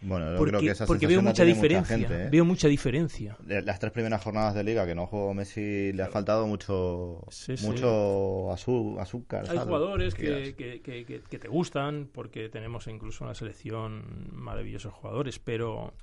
Bueno, 0.00 0.32
yo 0.32 0.36
porque, 0.36 0.50
creo 0.50 0.60
que 0.60 0.70
esa 0.70 0.86
porque 0.86 1.06
veo 1.06 1.22
mucha 1.22 1.44
diferencia. 1.44 1.96
¿eh? 1.96 2.28
Veo 2.30 2.44
mucha 2.44 2.68
diferencia. 2.68 3.38
Las 3.46 3.78
tres 3.78 3.90
primeras 3.90 4.22
jornadas 4.22 4.54
de 4.54 4.62
liga 4.62 4.84
que 4.84 4.94
no 4.94 5.06
jugó 5.06 5.32
Messi 5.32 5.92
le 5.92 6.02
ha 6.02 6.08
faltado 6.08 6.46
mucho, 6.46 7.24
mucho 7.62 8.52
azúcar. 8.52 9.46
Hay 9.48 9.58
jugadores 9.58 10.14
que, 10.14 10.54
que, 10.54 11.04
que, 11.04 11.38
te 11.38 11.48
gustan 11.48 12.10
porque 12.12 12.50
tenemos 12.50 12.86
incluso 12.86 13.24
en 13.24 13.28
la 13.28 13.34
selección 13.34 14.28
maravillosos 14.30 14.92
jugadores, 14.92 15.38
pero 15.38 15.94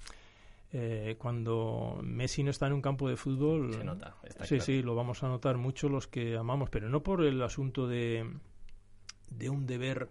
Eh, 0.73 1.15
cuando 1.17 1.99
Messi 2.01 2.43
no 2.43 2.51
está 2.51 2.67
en 2.67 2.73
un 2.73 2.81
campo 2.81 3.09
de 3.09 3.17
fútbol, 3.17 3.73
se 3.73 3.83
nota. 3.83 4.15
sí, 4.43 4.61
sí, 4.61 4.81
lo 4.81 4.95
vamos 4.95 5.21
a 5.23 5.27
notar 5.27 5.57
mucho 5.57 5.89
los 5.89 6.07
que 6.07 6.37
amamos, 6.37 6.69
pero 6.69 6.87
no 6.87 7.03
por 7.03 7.25
el 7.25 7.41
asunto 7.41 7.87
de, 7.87 8.29
de 9.29 9.49
un 9.49 9.65
deber. 9.65 10.09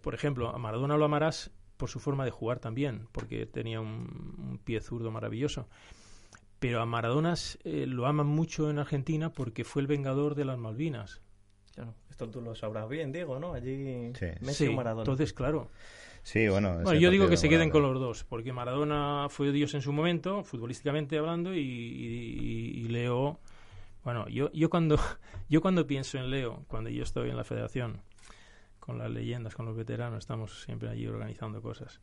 Por 0.00 0.14
ejemplo, 0.14 0.48
a 0.48 0.58
Maradona 0.58 0.96
lo 0.96 1.04
amarás 1.04 1.50
por 1.76 1.90
su 1.90 2.00
forma 2.00 2.24
de 2.24 2.30
jugar 2.30 2.60
también, 2.60 3.08
porque 3.12 3.44
tenía 3.44 3.80
un, 3.80 4.58
pie 4.64 4.80
zurdo 4.80 5.10
maravilloso. 5.10 5.68
Pero 6.60 6.80
a 6.80 6.86
Maradona 6.86 7.34
eh, 7.64 7.84
lo 7.86 8.06
aman 8.06 8.26
mucho 8.26 8.70
en 8.70 8.78
Argentina 8.78 9.32
porque 9.32 9.64
fue 9.64 9.82
el 9.82 9.88
vengador 9.88 10.34
de 10.34 10.46
las 10.46 10.56
Malvinas. 10.56 11.20
Claro, 11.74 11.94
esto 12.08 12.30
tú 12.30 12.40
lo 12.40 12.54
sabrás 12.54 12.88
bien, 12.88 13.12
Diego, 13.12 13.38
¿no? 13.38 13.52
Allí 13.52 14.12
sí. 14.14 14.26
Messi 14.40 14.70
Maradona. 14.70 15.02
Entonces, 15.02 15.34
claro. 15.34 15.70
Sí, 16.24 16.48
bueno. 16.48 16.80
bueno 16.82 16.94
yo 16.94 17.10
digo 17.10 17.28
que 17.28 17.36
se 17.36 17.50
queden 17.50 17.68
con 17.68 17.82
los 17.82 18.00
dos, 18.00 18.24
porque 18.24 18.52
Maradona 18.52 19.26
fue 19.28 19.52
Dios 19.52 19.74
en 19.74 19.82
su 19.82 19.92
momento, 19.92 20.42
futbolísticamente 20.42 21.18
hablando, 21.18 21.54
y, 21.54 21.60
y, 21.60 22.88
Leo. 22.88 23.38
Bueno, 24.04 24.26
yo, 24.28 24.50
yo, 24.52 24.70
cuando, 24.70 24.98
yo 25.50 25.60
cuando 25.60 25.86
pienso 25.86 26.16
en 26.18 26.30
Leo, 26.30 26.64
cuando 26.66 26.88
yo 26.88 27.02
estoy 27.02 27.28
en 27.28 27.36
la 27.36 27.44
federación, 27.44 28.00
con 28.80 28.98
las 28.98 29.10
leyendas, 29.10 29.54
con 29.54 29.66
los 29.66 29.76
veteranos, 29.76 30.20
estamos 30.20 30.62
siempre 30.62 30.88
allí 30.88 31.06
organizando 31.06 31.60
cosas. 31.60 32.00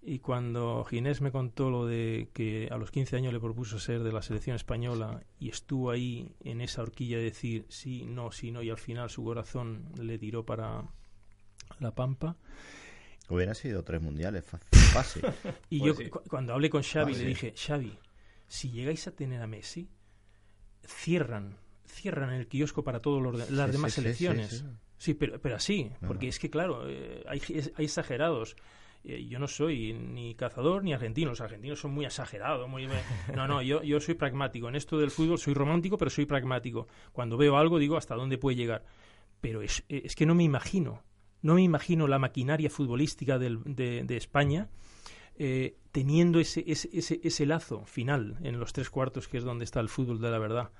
Y 0.00 0.20
cuando 0.20 0.84
Ginés 0.84 1.20
me 1.20 1.30
contó 1.30 1.68
lo 1.68 1.84
de 1.84 2.30
que 2.32 2.68
a 2.70 2.78
los 2.78 2.90
15 2.90 3.16
años 3.16 3.34
le 3.34 3.40
propuso 3.40 3.78
ser 3.78 4.02
de 4.02 4.12
la 4.12 4.22
selección 4.22 4.56
española 4.56 5.22
y 5.38 5.50
estuvo 5.50 5.90
ahí 5.90 6.32
en 6.42 6.62
esa 6.62 6.82
horquilla 6.82 7.18
de 7.18 7.24
decir 7.24 7.66
sí, 7.68 8.06
no, 8.06 8.30
sí, 8.30 8.50
no, 8.50 8.62
y 8.62 8.70
al 8.70 8.78
final 8.78 9.10
su 9.10 9.24
corazón 9.24 9.90
le 10.00 10.16
tiró 10.18 10.46
para 10.46 10.84
la 11.80 11.94
pampa. 11.94 12.36
Hubiera 13.28 13.54
sido 13.54 13.82
tres 13.82 14.00
mundiales, 14.00 14.44
fácil. 14.44 15.22
y 15.70 15.84
yo 15.84 15.94
pues 15.94 16.10
cuando 16.28 16.52
hablé 16.52 16.70
con 16.70 16.82
Xavi 16.82 17.14
le 17.14 17.24
dije, 17.24 17.54
Xavi, 17.56 17.98
si 18.46 18.70
llegáis 18.70 19.06
a 19.08 19.12
tener 19.12 19.42
a 19.42 19.46
Messi, 19.46 19.88
cierran, 20.86 21.56
cierran 21.86 22.32
el 22.32 22.46
kiosco 22.46 22.84
para 22.84 23.00
todas 23.00 23.50
las 23.50 23.72
demás 23.72 23.94
selecciones. 23.94 24.64
Sí, 24.98 25.14
pero, 25.14 25.40
pero 25.40 25.56
así, 25.56 25.90
porque 26.06 26.28
es 26.28 26.38
que, 26.38 26.48
claro, 26.48 26.88
eh, 26.88 27.22
hay, 27.28 27.42
hay, 27.76 27.84
exagerados. 27.84 28.56
Eh, 29.04 29.26
yo 29.26 29.38
no 29.38 29.46
soy 29.46 29.92
ni 29.92 30.34
cazador 30.34 30.82
ni 30.82 30.94
argentino. 30.94 31.30
Los 31.30 31.40
argentinos 31.40 31.80
son 31.80 31.92
muy 31.92 32.06
exagerados. 32.06 32.68
Muy, 32.68 32.88
no, 33.34 33.46
no, 33.46 33.60
yo, 33.60 33.82
yo 33.82 34.00
soy 34.00 34.14
pragmático. 34.14 34.68
En 34.68 34.74
esto 34.74 34.98
del 34.98 35.10
fútbol 35.10 35.38
soy 35.38 35.52
romántico, 35.54 35.98
pero 35.98 36.10
soy 36.10 36.26
pragmático. 36.26 36.88
Cuando 37.12 37.36
veo 37.36 37.56
algo 37.56 37.78
digo 37.78 37.96
hasta 37.96 38.14
dónde 38.14 38.38
puede 38.38 38.56
llegar. 38.56 38.84
Pero 39.40 39.60
es, 39.60 39.84
es 39.88 40.16
que 40.16 40.24
no 40.24 40.34
me 40.34 40.44
imagino, 40.44 41.02
no 41.42 41.54
me 41.54 41.62
imagino 41.62 42.06
la 42.06 42.18
maquinaria 42.18 42.70
futbolística 42.70 43.38
del, 43.38 43.60
de, 43.64 44.16
España 44.16 44.68
eh, 45.38 45.76
teniendo 45.92 46.40
ese, 46.40 46.64
ese, 46.66 46.88
ese, 46.92 47.20
ese 47.22 47.46
lazo 47.46 47.84
final 47.86 48.38
en 48.42 48.58
los 48.58 48.72
tres 48.72 48.90
cuartos, 48.90 49.28
que 49.28 49.38
es 49.38 49.44
donde 49.44 49.64
está 49.64 49.80
el 49.80 49.88
fútbol 49.88 50.20
de 50.20 50.30
la 50.30 50.38
verdad. 50.38 50.70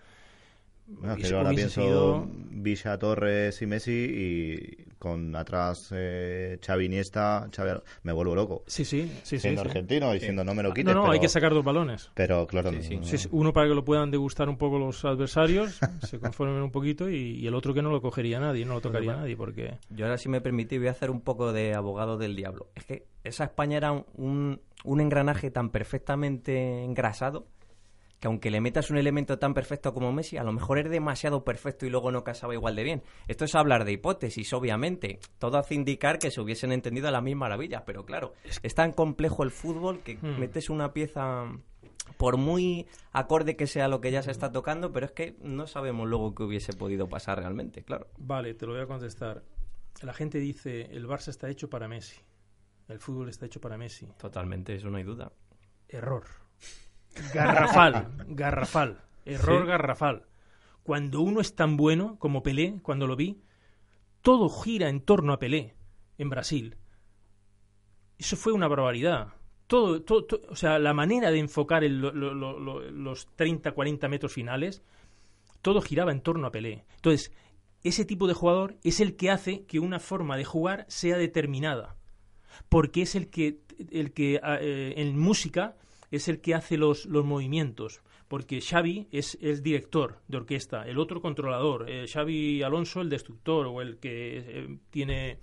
Bueno, 0.88 1.16
que 1.16 1.24
yo 1.24 1.38
ahora 1.38 1.50
pienso 1.50 2.28
Villa, 2.50 2.98
Torres 2.98 3.60
y 3.60 3.66
Messi 3.66 3.92
y 3.92 4.86
con 4.98 5.34
atrás 5.36 5.90
eh, 5.92 6.58
Xavi 6.64 6.86
Iniesta, 6.86 7.48
me 8.02 8.12
vuelvo 8.12 8.34
loco. 8.34 8.64
Sí, 8.66 8.84
sí, 8.84 9.10
sí. 9.22 9.38
Siendo 9.38 9.60
argentino 9.60 10.10
y 10.10 10.14
diciendo 10.14 10.44
no 10.44 10.54
me 10.54 10.62
lo 10.62 10.72
quites. 10.72 10.94
No, 10.94 11.06
no, 11.06 11.10
hay 11.10 11.20
que 11.20 11.28
sacar 11.28 11.52
dos 11.52 11.64
balones. 11.64 12.10
Pero 12.14 12.46
claro, 12.46 12.70
uno 13.30 13.52
para 13.52 13.68
que 13.68 13.74
lo 13.74 13.84
puedan 13.84 14.10
degustar 14.10 14.48
un 14.48 14.56
poco 14.56 14.78
los 14.78 15.04
adversarios, 15.04 15.78
se 16.02 16.18
conformen 16.18 16.62
un 16.62 16.70
poquito 16.70 17.10
y, 17.10 17.46
el 17.46 17.54
otro 17.54 17.74
que 17.74 17.82
no 17.82 17.90
lo 17.90 18.00
cogería 18.00 18.40
nadie, 18.40 18.64
no 18.64 18.74
lo 18.74 18.80
tocaría 18.80 19.14
nadie 19.14 19.36
porque... 19.36 19.78
Yo 19.90 20.06
ahora 20.06 20.18
si 20.18 20.28
me 20.28 20.40
permitís 20.40 20.78
voy 20.78 20.88
a 20.88 20.92
hacer 20.92 21.10
un 21.10 21.20
poco 21.20 21.52
de 21.52 21.74
abogado 21.74 22.18
del 22.18 22.34
diablo. 22.34 22.68
Es 22.74 22.84
que 22.84 23.06
esa 23.22 23.44
España 23.44 23.76
era 23.76 23.92
un, 23.92 24.60
un 24.84 25.00
engranaje 25.00 25.50
tan 25.50 25.70
perfectamente 25.70 26.84
engrasado 26.84 27.46
que 28.20 28.28
aunque 28.28 28.50
le 28.50 28.60
metas 28.60 28.90
un 28.90 28.98
elemento 28.98 29.38
tan 29.38 29.54
perfecto 29.54 29.92
como 29.92 30.12
Messi, 30.12 30.36
a 30.36 30.44
lo 30.44 30.52
mejor 30.52 30.78
es 30.78 30.90
demasiado 30.90 31.44
perfecto 31.44 31.86
y 31.86 31.90
luego 31.90 32.10
no 32.10 32.24
casaba 32.24 32.54
igual 32.54 32.76
de 32.76 32.84
bien. 32.84 33.02
Esto 33.28 33.44
es 33.44 33.54
hablar 33.54 33.84
de 33.84 33.92
hipótesis, 33.92 34.52
obviamente. 34.52 35.18
Todo 35.38 35.58
hace 35.58 35.74
indicar 35.74 36.18
que 36.18 36.30
se 36.30 36.40
hubiesen 36.40 36.72
entendido 36.72 37.08
a 37.08 37.10
las 37.10 37.22
mismas 37.22 37.46
maravillas, 37.46 37.82
pero 37.86 38.04
claro, 38.04 38.32
es 38.62 38.74
tan 38.74 38.92
complejo 38.92 39.42
el 39.42 39.50
fútbol 39.50 40.00
que 40.00 40.16
hmm. 40.16 40.38
metes 40.38 40.70
una 40.70 40.92
pieza 40.92 41.46
por 42.16 42.36
muy 42.36 42.86
acorde 43.12 43.56
que 43.56 43.66
sea 43.66 43.88
lo 43.88 44.00
que 44.00 44.10
ya 44.10 44.22
se 44.22 44.30
está 44.30 44.52
tocando, 44.52 44.92
pero 44.92 45.06
es 45.06 45.12
que 45.12 45.36
no 45.42 45.66
sabemos 45.66 46.08
luego 46.08 46.34
qué 46.34 46.44
hubiese 46.44 46.72
podido 46.72 47.08
pasar 47.08 47.38
realmente, 47.38 47.82
claro. 47.82 48.08
Vale, 48.18 48.54
te 48.54 48.66
lo 48.66 48.72
voy 48.72 48.82
a 48.82 48.86
contestar. 48.86 49.42
La 50.02 50.12
gente 50.12 50.38
dice, 50.38 50.82
el 50.92 51.06
Barça 51.06 51.28
está 51.28 51.48
hecho 51.48 51.68
para 51.70 51.88
Messi, 51.88 52.20
el 52.88 52.98
fútbol 52.98 53.28
está 53.28 53.46
hecho 53.46 53.60
para 53.60 53.76
Messi. 53.76 54.06
Totalmente, 54.18 54.74
eso 54.74 54.88
no 54.88 54.98
hay 54.98 55.04
duda. 55.04 55.32
Error. 55.88 56.45
Garrafal, 57.32 58.08
garrafal, 58.28 59.00
error 59.24 59.66
garrafal. 59.66 60.26
Cuando 60.82 61.20
uno 61.20 61.40
es 61.40 61.54
tan 61.54 61.76
bueno 61.76 62.16
como 62.18 62.42
Pelé, 62.42 62.78
cuando 62.82 63.06
lo 63.06 63.16
vi, 63.16 63.40
todo 64.22 64.48
gira 64.48 64.88
en 64.88 65.00
torno 65.00 65.32
a 65.32 65.38
Pelé 65.38 65.74
en 66.18 66.30
Brasil. 66.30 66.76
Eso 68.18 68.36
fue 68.36 68.52
una 68.52 68.68
barbaridad. 68.68 69.34
Todo, 69.66 70.02
todo, 70.02 70.26
o 70.48 70.56
sea, 70.56 70.78
la 70.78 70.94
manera 70.94 71.30
de 71.30 71.40
enfocar 71.40 71.82
los 71.82 73.26
30, 73.34 73.72
40 73.72 74.08
metros 74.08 74.32
finales, 74.32 74.82
todo 75.60 75.80
giraba 75.80 76.12
en 76.12 76.20
torno 76.20 76.46
a 76.46 76.52
Pelé. 76.52 76.84
Entonces, 76.94 77.32
ese 77.82 78.04
tipo 78.04 78.26
de 78.26 78.34
jugador 78.34 78.76
es 78.84 79.00
el 79.00 79.16
que 79.16 79.30
hace 79.30 79.64
que 79.64 79.80
una 79.80 79.98
forma 79.98 80.36
de 80.36 80.44
jugar 80.44 80.86
sea 80.88 81.16
determinada. 81.18 81.96
Porque 82.68 83.02
es 83.02 83.14
el 83.16 83.28
que, 83.28 83.60
el 83.90 84.12
que 84.12 84.40
eh, 84.42 84.94
en 84.96 85.18
música 85.18 85.76
es 86.10 86.28
el 86.28 86.40
que 86.40 86.54
hace 86.54 86.76
los, 86.76 87.06
los 87.06 87.24
movimientos, 87.24 88.02
porque 88.28 88.60
Xavi 88.60 89.08
es 89.10 89.38
el 89.40 89.62
director 89.62 90.20
de 90.28 90.38
orquesta, 90.38 90.86
el 90.86 90.98
otro 90.98 91.20
controlador, 91.20 91.88
eh, 91.88 92.06
Xavi 92.06 92.62
Alonso 92.62 93.00
el 93.00 93.10
destructor 93.10 93.66
o 93.66 93.80
el 93.80 93.98
que 93.98 94.38
eh, 94.38 94.78
tiene 94.90 95.38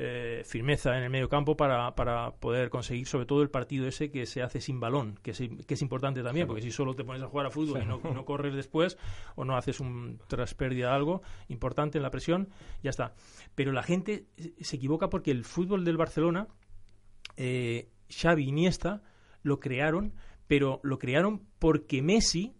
eh, 0.00 0.44
firmeza 0.44 0.96
en 0.96 1.02
el 1.02 1.10
medio 1.10 1.28
campo 1.28 1.56
para, 1.56 1.92
para, 1.96 2.30
poder 2.36 2.70
conseguir 2.70 3.04
sobre 3.08 3.26
todo 3.26 3.42
el 3.42 3.50
partido 3.50 3.88
ese 3.88 4.12
que 4.12 4.26
se 4.26 4.42
hace 4.42 4.60
sin 4.60 4.78
balón, 4.78 5.18
que 5.24 5.32
es, 5.32 5.42
que 5.66 5.74
es 5.74 5.82
importante 5.82 6.22
también, 6.22 6.46
porque 6.46 6.62
si 6.62 6.70
solo 6.70 6.94
te 6.94 7.02
pones 7.02 7.20
a 7.20 7.26
jugar 7.26 7.46
a 7.46 7.50
fútbol 7.50 7.82
y 7.82 7.84
no, 7.84 7.98
no, 7.98 8.24
corres 8.24 8.54
después 8.54 8.96
o 9.34 9.44
no 9.44 9.56
haces 9.56 9.80
un 9.80 10.20
tras 10.28 10.54
pérdida 10.54 10.94
algo 10.94 11.22
importante 11.48 11.98
en 11.98 12.04
la 12.04 12.12
presión, 12.12 12.48
ya 12.80 12.90
está. 12.90 13.12
Pero 13.56 13.72
la 13.72 13.82
gente 13.82 14.26
se 14.60 14.76
equivoca 14.76 15.10
porque 15.10 15.32
el 15.32 15.44
fútbol 15.44 15.84
del 15.84 15.96
Barcelona, 15.96 16.46
eh, 17.36 17.88
Xavi 18.08 18.44
Iniesta, 18.44 19.02
lo 19.48 19.58
crearon, 19.58 20.12
pero 20.46 20.80
lo 20.84 20.98
crearon 20.98 21.42
porque 21.58 22.02
Messi 22.02 22.54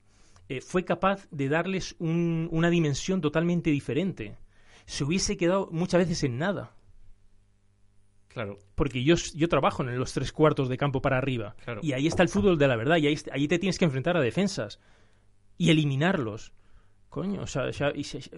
eh, 0.49 0.61
fue 0.61 0.85
capaz 0.85 1.28
de 1.30 1.49
darles 1.49 1.95
una 1.99 2.71
dimensión 2.71 3.21
totalmente 3.21 3.71
diferente. 3.71 4.37
Se 4.87 5.04
hubiese 5.04 5.37
quedado 5.37 5.68
muchas 5.71 6.00
veces 6.00 6.25
en 6.25 6.38
nada. 6.38 6.75
Claro. 8.28 8.59
Porque 8.75 9.04
yo, 9.04 9.16
yo 9.35 9.49
trabajo 9.49 9.83
en 9.83 9.99
los 9.99 10.12
tres 10.12 10.33
cuartos 10.33 10.68
de 10.68 10.78
campo 10.78 11.02
para 11.02 11.18
arriba. 11.18 11.54
Y 11.83 11.92
ahí 11.92 12.07
está 12.07 12.23
el 12.23 12.28
fútbol 12.28 12.59
de 12.59 12.68
la 12.68 12.76
verdad. 12.76 12.97
Y 12.97 13.07
ahí, 13.07 13.16
ahí 13.33 13.49
te 13.49 13.59
tienes 13.59 13.78
que 13.78 13.85
enfrentar 13.85 14.16
a 14.16 14.21
defensas. 14.21 14.80
Y 15.57 15.71
eliminarlos. 15.71 16.52
Coño, 17.09 17.41
o 17.41 17.47
sea, 17.47 17.71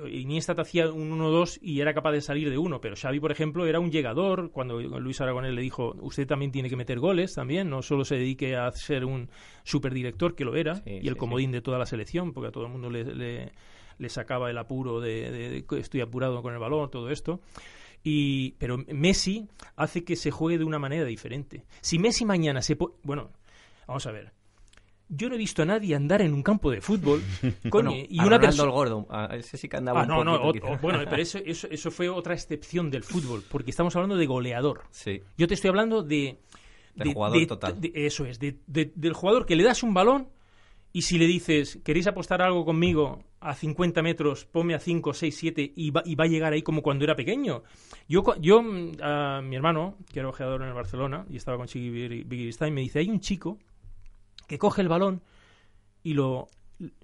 Iniesta 0.08 0.54
te 0.54 0.60
hacía 0.60 0.92
un 0.92 1.18
1-2 1.18 1.58
y 1.60 1.80
era 1.80 1.92
capaz 1.92 2.12
de 2.12 2.20
salir 2.20 2.50
de 2.50 2.56
uno, 2.56 2.80
pero 2.80 2.94
Xavi, 2.94 3.18
por 3.18 3.32
ejemplo, 3.32 3.66
era 3.66 3.80
un 3.80 3.90
llegador. 3.90 4.52
Cuando 4.52 4.80
Luis 4.80 5.20
Aragonés 5.20 5.52
le 5.54 5.60
dijo, 5.60 5.96
usted 6.00 6.24
también 6.24 6.52
tiene 6.52 6.70
que 6.70 6.76
meter 6.76 7.00
goles 7.00 7.34
también, 7.34 7.68
no 7.68 7.82
solo 7.82 8.04
se 8.04 8.14
dedique 8.14 8.54
a 8.54 8.70
ser 8.70 9.04
un 9.04 9.28
superdirector, 9.64 10.36
que 10.36 10.44
lo 10.44 10.54
era, 10.54 10.82
y 10.86 11.08
el 11.08 11.16
comodín 11.16 11.50
de 11.50 11.62
toda 11.62 11.78
la 11.78 11.86
selección, 11.86 12.32
porque 12.32 12.48
a 12.48 12.52
todo 12.52 12.66
el 12.66 12.70
mundo 12.70 12.90
le, 12.90 13.50
le, 13.98 14.08
sacaba 14.08 14.50
el 14.50 14.58
apuro 14.58 15.00
de, 15.00 15.64
estoy 15.76 16.00
apurado 16.00 16.40
con 16.40 16.54
el 16.54 16.60
balón, 16.60 16.90
todo 16.90 17.10
esto. 17.10 17.40
Y, 18.04 18.52
pero 18.52 18.78
Messi 18.78 19.48
hace 19.74 20.04
que 20.04 20.14
se 20.14 20.30
juegue 20.30 20.58
de 20.58 20.64
una 20.64 20.78
manera 20.78 21.04
diferente. 21.04 21.64
Si 21.80 21.98
Messi 21.98 22.24
mañana 22.24 22.62
se... 22.62 22.78
Bueno, 23.02 23.32
vamos 23.86 24.06
a 24.06 24.12
ver 24.12 24.39
yo 25.10 25.28
no 25.28 25.34
he 25.34 25.38
visto 25.38 25.62
a 25.62 25.66
nadie 25.66 25.94
andar 25.94 26.22
en 26.22 26.32
un 26.32 26.42
campo 26.42 26.70
de 26.70 26.80
fútbol 26.80 27.22
con, 27.70 27.90
y 27.90 28.20
una 28.20 28.38
persona 28.38 28.68
el 28.68 28.70
gordo 28.70 29.08
ese 29.32 29.56
sí 29.56 29.68
que 29.68 29.76
andaba 29.76 30.02
ah, 30.02 30.06
no, 30.06 30.24
no, 30.24 30.52
bueno 30.80 31.00
pero 31.08 31.20
eso, 31.20 31.38
eso, 31.44 31.68
eso 31.70 31.90
fue 31.90 32.08
otra 32.08 32.34
excepción 32.34 32.90
del 32.90 33.02
fútbol 33.02 33.42
porque 33.48 33.70
estamos 33.70 33.94
hablando 33.96 34.16
de 34.16 34.26
goleador. 34.26 34.82
Sí. 34.90 35.20
yo 35.36 35.48
te 35.48 35.54
estoy 35.54 35.68
hablando 35.68 36.02
de 36.02 36.38
del 36.94 37.12
jugador 37.12 37.46
total. 37.46 37.78
eso 37.94 38.24
es 38.26 38.38
de, 38.38 38.58
del 38.66 39.12
jugador 39.12 39.46
que 39.46 39.56
le 39.56 39.64
das 39.64 39.82
un 39.82 39.94
balón 39.94 40.28
y 40.92 41.02
si 41.02 41.18
le 41.18 41.26
dices 41.26 41.78
queréis 41.84 42.06
apostar 42.06 42.42
algo 42.42 42.64
conmigo 42.64 43.24
a 43.40 43.54
50 43.54 44.02
metros 44.02 44.44
ponme 44.44 44.74
a 44.74 44.80
5, 44.80 45.14
6, 45.14 45.36
7 45.36 45.72
y 45.74 45.90
va, 45.90 46.02
y 46.04 46.14
va 46.14 46.24
a 46.24 46.28
llegar 46.28 46.52
ahí 46.52 46.62
como 46.62 46.82
cuando 46.82 47.04
era 47.04 47.16
pequeño. 47.16 47.62
Yo 48.08 48.22
yo 48.40 48.62
a 49.02 49.40
mi 49.42 49.56
hermano 49.56 49.96
que 50.12 50.20
era 50.20 50.28
ojeador 50.28 50.62
en 50.62 50.68
el 50.68 50.74
Barcelona 50.74 51.26
y 51.30 51.36
estaba 51.36 51.56
con 51.56 51.66
Chiqui 51.66 52.24
Bigirstein 52.24 52.74
me 52.74 52.82
dice 52.82 52.98
hay 52.98 53.08
un 53.08 53.20
chico 53.20 53.58
que 54.50 54.58
coge 54.58 54.82
el 54.82 54.88
balón 54.88 55.22
y 56.02 56.14
lo 56.14 56.48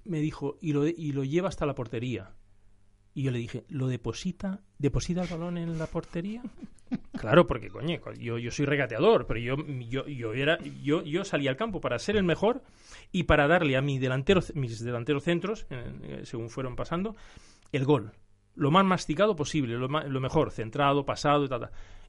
me 0.03 0.19
dijo 0.19 0.57
y 0.59 0.73
lo, 0.73 0.85
y 0.85 1.13
lo 1.13 1.23
lleva 1.23 1.47
hasta 1.47 1.65
la 1.65 1.75
portería 1.75 2.33
Y 3.13 3.23
yo 3.23 3.31
le 3.31 3.39
dije, 3.39 3.63
¿lo 3.69 3.87
deposita? 3.87 4.59
¿Deposita 4.77 5.21
el 5.21 5.29
balón 5.29 5.57
en 5.57 5.79
la 5.79 5.87
portería? 5.87 6.43
claro, 7.17 7.47
porque, 7.47 7.69
coño, 7.69 8.01
yo, 8.19 8.37
yo 8.37 8.51
soy 8.51 8.65
regateador, 8.65 9.27
pero 9.27 9.39
yo, 9.39 9.55
yo, 9.65 10.05
yo, 10.07 10.33
era, 10.33 10.57
yo, 10.83 11.03
yo 11.03 11.23
salí 11.23 11.47
al 11.47 11.55
campo 11.55 11.79
para 11.79 11.99
ser 11.99 12.17
el 12.17 12.25
mejor 12.25 12.63
y 13.13 13.23
para 13.23 13.47
darle 13.47 13.77
a 13.77 13.81
mi 13.81 13.97
delantero, 13.97 14.41
mis 14.53 14.83
delanteros 14.83 15.23
centros, 15.23 15.67
eh, 15.69 16.23
según 16.25 16.49
fueron 16.49 16.75
pasando, 16.75 17.15
el 17.71 17.85
gol. 17.85 18.11
Lo 18.55 18.71
más 18.71 18.83
masticado 18.83 19.37
posible, 19.37 19.77
lo, 19.77 19.87
lo 19.87 20.19
mejor, 20.19 20.51
centrado, 20.51 21.05
pasado 21.05 21.47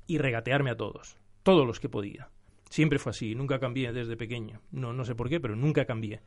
y 0.09 0.18
regatearme 0.18 0.71
a 0.71 0.76
todos. 0.76 1.16
Todos 1.45 1.64
los 1.64 1.78
que 1.78 1.88
podía. 1.88 2.28
Siempre 2.69 2.99
fue 2.99 3.11
así, 3.11 3.35
nunca 3.35 3.59
cambié 3.59 3.93
desde 3.93 4.17
pequeño. 4.17 4.61
No, 4.71 4.93
no 4.93 5.05
sé 5.05 5.15
por 5.15 5.29
qué, 5.29 5.41
pero 5.41 5.57
nunca 5.57 5.85
cambié. 5.85 6.21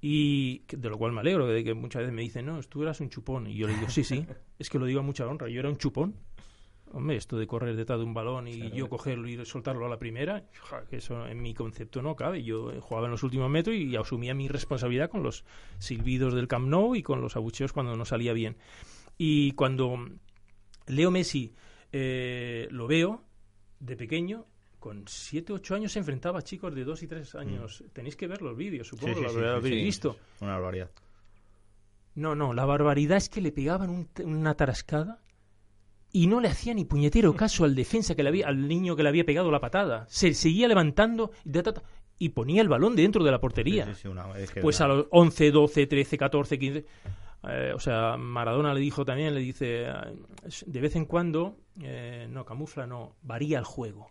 Y 0.00 0.62
de 0.68 0.88
lo 0.88 0.96
cual 0.96 1.12
me 1.12 1.20
alegro, 1.20 1.46
de 1.46 1.62
que 1.62 1.74
muchas 1.74 2.00
veces 2.00 2.14
me 2.14 2.22
dicen, 2.22 2.46
no, 2.46 2.60
tú 2.62 2.82
eras 2.82 3.00
un 3.00 3.10
chupón. 3.10 3.46
Y 3.46 3.54
yo 3.54 3.66
le 3.66 3.74
digo, 3.74 3.88
sí, 3.88 4.02
sí, 4.02 4.26
es 4.58 4.70
que 4.70 4.78
lo 4.78 4.86
digo 4.86 5.00
a 5.00 5.02
mucha 5.02 5.26
honra, 5.26 5.48
yo 5.48 5.60
era 5.60 5.68
un 5.68 5.76
chupón. 5.76 6.14
Hombre, 6.92 7.16
esto 7.16 7.38
de 7.38 7.46
correr 7.46 7.76
detrás 7.76 8.00
de 8.00 8.04
un 8.04 8.14
balón 8.14 8.48
y 8.48 8.72
yo 8.72 8.88
cogerlo 8.88 9.28
y 9.28 9.44
soltarlo 9.44 9.86
a 9.86 9.88
la 9.88 10.00
primera, 10.00 10.42
que 10.88 10.96
eso 10.96 11.24
en 11.28 11.40
mi 11.40 11.54
concepto 11.54 12.02
no 12.02 12.16
cabe. 12.16 12.42
Yo 12.42 12.72
jugaba 12.80 13.06
en 13.06 13.12
los 13.12 13.22
últimos 13.22 13.48
metros 13.48 13.76
y 13.76 13.94
asumía 13.94 14.34
mi 14.34 14.48
responsabilidad 14.48 15.08
con 15.08 15.22
los 15.22 15.44
silbidos 15.78 16.34
del 16.34 16.48
Camp 16.48 16.66
Nou 16.66 16.96
y 16.96 17.04
con 17.04 17.20
los 17.20 17.36
abucheos 17.36 17.72
cuando 17.72 17.96
no 17.96 18.04
salía 18.04 18.32
bien. 18.32 18.56
Y 19.16 19.52
cuando 19.52 20.04
Leo 20.88 21.12
Messi 21.12 21.54
eh, 21.92 22.66
lo 22.72 22.88
veo 22.88 23.22
de 23.78 23.96
pequeño, 23.96 24.46
con 24.80 25.04
7, 25.06 25.52
8 25.52 25.74
años 25.74 25.92
se 25.92 26.00
enfrentaba 26.00 26.40
a 26.40 26.42
chicos 26.42 26.74
de 26.74 26.84
2 26.84 27.02
y 27.02 27.06
3 27.06 27.34
años. 27.36 27.82
Mm. 27.82 27.90
Tenéis 27.90 28.16
que 28.16 28.26
ver 28.26 28.42
los 28.42 28.56
vídeos, 28.56 28.88
supongo 28.88 29.14
que 29.14 29.20
lo 29.20 29.50
habéis 29.50 29.84
visto. 29.84 30.16
Una 30.40 30.54
barbaridad. 30.54 30.90
No, 32.16 32.34
no, 32.34 32.52
la 32.54 32.64
barbaridad 32.64 33.18
es 33.18 33.28
que 33.28 33.40
le 33.40 33.52
pegaban 33.52 34.08
una 34.24 34.54
tarascada 34.54 35.22
y 36.10 36.26
no 36.26 36.40
le 36.40 36.48
hacía 36.48 36.74
ni 36.74 36.84
puñetero 36.84 37.36
caso 37.36 37.64
al 37.64 37.76
defensa 37.76 38.16
que 38.16 38.24
le 38.24 38.30
había, 38.30 38.48
al 38.48 38.66
niño 38.66 38.96
que 38.96 39.04
le 39.04 39.10
había 39.10 39.24
pegado 39.24 39.50
la 39.52 39.60
patada. 39.60 40.06
Se 40.08 40.34
seguía 40.34 40.66
levantando 40.66 41.30
y 42.18 42.30
ponía 42.30 42.62
el 42.62 42.68
balón 42.68 42.96
dentro 42.96 43.22
de 43.22 43.30
la 43.30 43.40
portería. 43.40 43.86
pues 44.60 44.80
a 44.80 44.88
los 44.88 45.06
11, 45.10 45.50
12, 45.52 45.86
13, 45.86 46.18
14, 46.18 46.58
15. 46.58 46.86
o 47.74 47.80
sea, 47.80 48.16
Maradona 48.16 48.74
le 48.74 48.80
dijo 48.80 49.04
también, 49.04 49.34
le 49.34 49.40
dice, 49.40 49.86
de 50.66 50.80
vez 50.80 50.96
en 50.96 51.04
cuando, 51.04 51.58
eh, 51.80 52.26
no, 52.28 52.44
camufla, 52.44 52.86
no, 52.86 53.14
varía 53.22 53.58
el 53.58 53.64
juego 53.64 54.10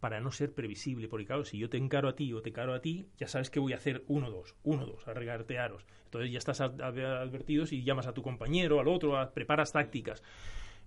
para 0.00 0.20
no 0.20 0.30
ser 0.30 0.52
previsible, 0.52 1.08
porque 1.08 1.26
claro, 1.26 1.44
si 1.44 1.58
yo 1.58 1.70
te 1.70 1.78
encaro 1.78 2.08
a 2.08 2.16
ti 2.16 2.32
o 2.32 2.42
te 2.42 2.50
encaro 2.50 2.74
a 2.74 2.80
ti, 2.80 3.08
ya 3.16 3.28
sabes 3.28 3.50
que 3.50 3.60
voy 3.60 3.72
a 3.72 3.76
hacer 3.76 4.04
uno, 4.08 4.30
dos, 4.30 4.54
uno, 4.62 4.86
dos, 4.86 5.06
a 5.08 5.14
regatearos. 5.14 5.86
Entonces 6.04 6.30
ya 6.30 6.38
estás 6.38 6.60
advertidos 6.60 7.72
y 7.72 7.82
llamas 7.82 8.06
a 8.06 8.12
tu 8.12 8.22
compañero, 8.22 8.80
al 8.80 8.88
otro, 8.88 9.16
preparas 9.32 9.72
tácticas. 9.72 10.22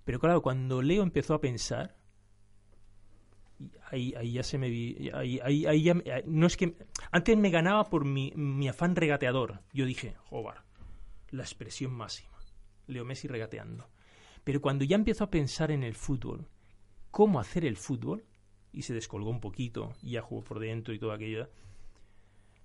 Pero 0.04 0.18
claro, 0.18 0.42
cuando 0.42 0.80
Leo 0.80 1.02
empezó 1.02 1.34
a 1.34 1.40
pensar, 1.40 1.96
ahí, 3.90 4.14
ahí 4.16 4.32
ya 4.32 4.42
se 4.42 4.58
me 4.58 4.70
vi, 4.70 5.10
ahí, 5.12 5.40
ahí, 5.42 5.82
ya, 5.82 5.94
no 6.26 6.46
es 6.46 6.56
que, 6.56 6.76
antes 7.10 7.36
me 7.36 7.50
ganaba 7.50 7.90
por 7.90 8.04
mi, 8.04 8.32
mi 8.36 8.68
afán 8.68 8.96
regateador. 8.96 9.60
Yo 9.72 9.84
dije, 9.84 10.14
joder, 10.24 10.62
la 11.30 11.42
expresión 11.42 11.92
máxima, 11.92 12.38
Leo 12.86 13.04
Messi 13.04 13.28
regateando. 13.28 13.88
Pero 14.44 14.60
cuando 14.60 14.84
ya 14.84 14.96
empezó 14.96 15.24
a 15.24 15.30
pensar 15.30 15.70
en 15.70 15.82
el 15.82 15.94
fútbol, 15.94 16.48
cómo 17.10 17.40
hacer 17.40 17.64
el 17.64 17.76
fútbol, 17.76 18.24
y 18.72 18.82
se 18.82 18.94
descolgó 18.94 19.30
un 19.30 19.40
poquito 19.40 19.94
y 20.02 20.12
ya 20.12 20.22
jugó 20.22 20.42
por 20.42 20.60
dentro 20.60 20.94
y 20.94 20.98
todo 20.98 21.12
aquello, 21.12 21.48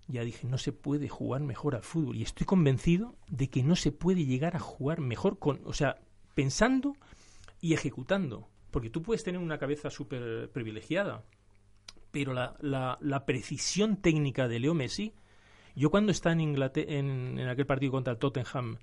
ya 0.07 0.23
dije, 0.23 0.47
no 0.47 0.57
se 0.57 0.71
puede 0.71 1.09
jugar 1.09 1.41
mejor 1.41 1.75
al 1.75 1.83
fútbol. 1.83 2.15
Y 2.15 2.23
estoy 2.23 2.45
convencido 2.45 3.15
de 3.27 3.49
que 3.49 3.63
no 3.63 3.75
se 3.75 3.91
puede 3.91 4.25
llegar 4.25 4.55
a 4.55 4.59
jugar 4.59 5.01
mejor 5.01 5.39
con, 5.39 5.61
o 5.65 5.73
sea, 5.73 5.97
pensando 6.35 6.95
y 7.59 7.73
ejecutando. 7.73 8.47
Porque 8.71 8.89
tú 8.89 9.01
puedes 9.01 9.23
tener 9.23 9.41
una 9.41 9.57
cabeza 9.57 9.89
súper 9.89 10.51
privilegiada, 10.51 11.23
pero 12.11 12.33
la, 12.33 12.55
la, 12.59 12.97
la, 13.01 13.25
precisión 13.25 13.97
técnica 13.97 14.47
de 14.47 14.59
Leo 14.59 14.73
Messi, 14.73 15.13
yo 15.75 15.89
cuando 15.89 16.11
está 16.11 16.31
en, 16.31 16.41
Inglaterra, 16.41 16.91
en, 16.91 17.39
aquel 17.39 17.65
partido 17.65 17.91
contra 17.93 18.13
el 18.13 18.19
Tottenham 18.19 18.77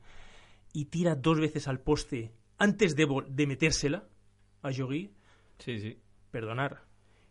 y 0.73 0.87
tira 0.87 1.15
dos 1.15 1.39
veces 1.39 1.69
al 1.69 1.81
poste 1.81 2.33
antes 2.59 2.97
de, 2.97 3.07
de 3.29 3.47
metérsela 3.47 4.09
a 4.63 4.73
Jory, 4.73 5.13
sí, 5.59 5.79
sí. 5.81 5.99
perdonar, 6.31 6.83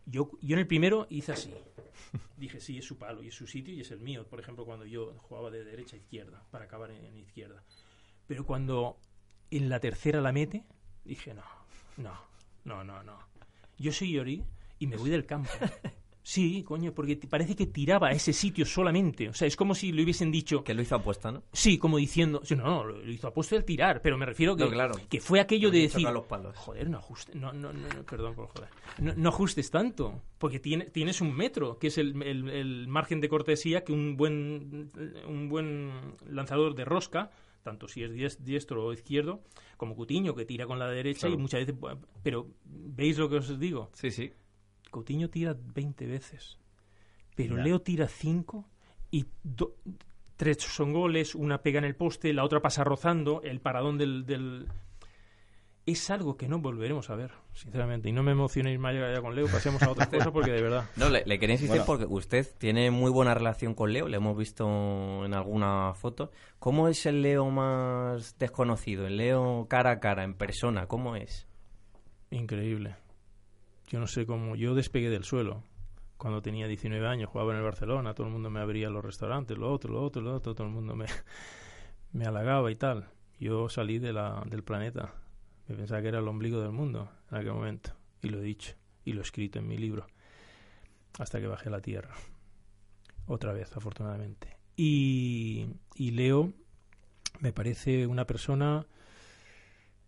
yo, 0.06 0.30
yo 0.40 0.54
en 0.54 0.60
el 0.60 0.66
primero 0.66 1.06
hice 1.10 1.32
así. 1.32 1.52
Dije, 2.36 2.60
sí, 2.60 2.78
es 2.78 2.84
su 2.84 2.98
palo 2.98 3.22
y 3.22 3.28
es 3.28 3.34
su 3.34 3.46
sitio 3.46 3.72
y 3.72 3.80
es 3.80 3.90
el 3.90 4.00
mío. 4.00 4.26
Por 4.26 4.40
ejemplo, 4.40 4.64
cuando 4.64 4.84
yo 4.84 5.14
jugaba 5.18 5.50
de 5.50 5.64
derecha 5.64 5.96
a 5.96 5.98
izquierda, 5.98 6.44
para 6.50 6.64
acabar 6.64 6.90
en, 6.90 7.16
izquierda. 7.16 7.62
Pero 8.26 8.44
cuando 8.44 8.98
en 9.50 9.68
la 9.68 9.80
tercera 9.80 10.20
la 10.20 10.32
mete, 10.32 10.64
dije, 11.04 11.34
no, 11.34 11.44
no, 11.96 12.18
no, 12.64 12.84
no, 12.84 13.02
no. 13.02 13.18
Yo 13.78 13.92
soy 13.92 14.12
Yori 14.12 14.44
y 14.78 14.86
me 14.86 14.96
voy 14.96 15.10
del 15.10 15.26
campo. 15.26 15.50
Sí, 16.22 16.62
coño, 16.62 16.92
porque 16.94 17.16
parece 17.16 17.56
que 17.56 17.66
tiraba 17.66 18.08
a 18.08 18.12
ese 18.12 18.32
sitio 18.32 18.64
solamente. 18.64 19.28
O 19.28 19.34
sea, 19.34 19.48
es 19.48 19.56
como 19.56 19.74
si 19.74 19.90
le 19.90 20.04
hubiesen 20.04 20.30
dicho... 20.30 20.62
Que 20.62 20.72
lo 20.72 20.82
hizo 20.82 20.94
apuesta, 20.94 21.32
¿no? 21.32 21.42
Sí, 21.52 21.78
como 21.78 21.98
diciendo... 21.98 22.40
Sí, 22.44 22.54
no, 22.54 22.64
no, 22.64 22.84
lo 22.84 23.10
hizo 23.10 23.26
apuesta 23.26 23.56
el 23.56 23.64
tirar, 23.64 24.00
pero 24.02 24.16
me 24.16 24.24
refiero 24.24 24.56
que, 24.56 24.70
que 25.08 25.20
fue 25.20 25.40
aquello 25.40 25.70
de 25.70 25.80
decir... 25.80 26.08
Los 26.08 26.26
palos. 26.26 26.56
Joder, 26.56 26.88
no 26.88 26.98
ajustes... 26.98 27.34
No, 27.34 27.52
no, 27.52 27.72
no, 27.72 27.88
perdón 28.04 28.34
por 28.34 28.46
joder. 28.48 28.68
No, 29.16 29.28
ajustes 29.30 29.70
tanto, 29.70 30.22
porque 30.38 30.60
tiene, 30.60 30.86
tienes 30.86 31.20
un 31.20 31.34
metro, 31.34 31.78
que 31.78 31.88
es 31.88 31.98
el, 31.98 32.22
el, 32.22 32.86
margen 32.86 33.20
de 33.20 33.28
cortesía 33.28 33.82
que 33.82 33.92
un 33.92 34.16
buen, 34.16 34.92
un 35.26 35.48
buen 35.48 36.14
lanzador 36.28 36.74
de 36.74 36.84
rosca 36.84 37.30
tanto 37.62 37.86
si 37.86 38.02
es 38.02 38.44
diestro 38.44 38.86
o 38.86 38.92
izquierdo, 38.92 39.44
como 39.76 39.94
Cutiño, 39.94 40.34
que 40.34 40.44
tira 40.44 40.66
con 40.66 40.80
la 40.80 40.88
derecha 40.88 41.28
y 41.28 41.36
muchas 41.36 41.60
veces... 41.60 41.76
Pero, 42.22 42.48
¿veis 42.64 43.18
lo 43.18 43.28
que 43.28 43.36
os 43.36 43.58
digo? 43.58 43.88
Sí, 43.92 44.10
sí. 44.10 44.32
Coutinho 44.92 45.30
tira 45.30 45.56
20 45.58 46.06
veces, 46.06 46.58
pero 47.34 47.56
Leo 47.56 47.80
tira 47.80 48.06
5 48.06 48.68
y 49.10 49.26
tres 50.36 50.58
son 50.58 50.92
goles, 50.92 51.34
una 51.34 51.62
pega 51.62 51.78
en 51.78 51.84
el 51.84 51.96
poste, 51.96 52.32
la 52.32 52.44
otra 52.44 52.60
pasa 52.60 52.84
rozando, 52.84 53.42
el 53.42 53.60
paradón 53.60 53.96
del, 53.96 54.68
Es 55.86 56.10
algo 56.10 56.36
que 56.36 56.46
no 56.46 56.58
volveremos 56.58 57.08
a 57.10 57.16
ver, 57.16 57.32
sinceramente. 57.54 58.10
Y 58.10 58.12
no 58.12 58.22
me 58.22 58.32
emocionéis 58.32 58.78
más 58.78 58.94
ya 58.94 59.20
con 59.22 59.34
Leo, 59.34 59.46
pasemos 59.48 59.82
a 59.82 59.90
otra 59.90 60.06
cosa 60.10 60.30
porque 60.30 60.52
de 60.52 60.62
verdad. 60.62 60.84
No, 60.96 61.08
le, 61.08 61.24
le 61.24 61.38
quería 61.38 61.54
insistir 61.54 61.82
porque 61.86 62.04
usted 62.04 62.46
tiene 62.58 62.90
muy 62.90 63.10
buena 63.10 63.34
relación 63.34 63.74
con 63.74 63.92
Leo, 63.92 64.08
le 64.08 64.18
hemos 64.18 64.36
visto 64.36 65.24
en 65.24 65.32
alguna 65.32 65.94
foto. 65.94 66.30
¿Cómo 66.58 66.88
es 66.88 67.06
el 67.06 67.22
Leo 67.22 67.48
más 67.50 68.38
desconocido? 68.38 69.06
El 69.06 69.16
Leo 69.16 69.66
cara 69.70 69.92
a 69.92 70.00
cara, 70.00 70.22
en 70.22 70.34
persona, 70.34 70.86
¿cómo 70.86 71.16
es? 71.16 71.48
Increíble. 72.30 72.96
Yo 73.92 74.00
no 74.00 74.06
sé 74.06 74.24
cómo. 74.24 74.56
Yo 74.56 74.74
despegué 74.74 75.10
del 75.10 75.22
suelo. 75.22 75.64
Cuando 76.16 76.40
tenía 76.40 76.66
19 76.66 77.06
años, 77.06 77.28
jugaba 77.28 77.52
en 77.52 77.58
el 77.58 77.64
Barcelona, 77.64 78.14
todo 78.14 78.26
el 78.26 78.32
mundo 78.32 78.48
me 78.48 78.60
abría 78.60 78.88
los 78.88 79.04
restaurantes, 79.04 79.58
lo 79.58 79.70
otro, 79.70 79.92
lo 79.92 80.02
otro, 80.02 80.22
lo 80.22 80.34
otro, 80.34 80.54
todo 80.54 80.66
el 80.66 80.72
mundo 80.72 80.96
me, 80.96 81.04
me 82.12 82.24
halagaba 82.24 82.70
y 82.70 82.76
tal. 82.76 83.10
Yo 83.38 83.68
salí 83.68 83.98
de 83.98 84.14
la, 84.14 84.42
del 84.46 84.62
planeta. 84.64 85.12
Me 85.68 85.76
pensaba 85.76 86.00
que 86.00 86.08
era 86.08 86.20
el 86.20 86.28
ombligo 86.28 86.62
del 86.62 86.72
mundo 86.72 87.10
en 87.30 87.36
aquel 87.36 87.52
momento. 87.52 87.90
Y 88.22 88.30
lo 88.30 88.38
he 88.38 88.42
dicho. 88.42 88.74
Y 89.04 89.12
lo 89.12 89.20
he 89.20 89.24
escrito 89.24 89.58
en 89.58 89.68
mi 89.68 89.76
libro. 89.76 90.06
Hasta 91.18 91.38
que 91.38 91.46
bajé 91.46 91.68
a 91.68 91.72
la 91.72 91.82
tierra. 91.82 92.14
Otra 93.26 93.52
vez, 93.52 93.76
afortunadamente. 93.76 94.56
Y, 94.74 95.66
y 95.96 96.12
Leo 96.12 96.54
me 97.40 97.52
parece 97.52 98.06
una 98.06 98.26
persona 98.26 98.86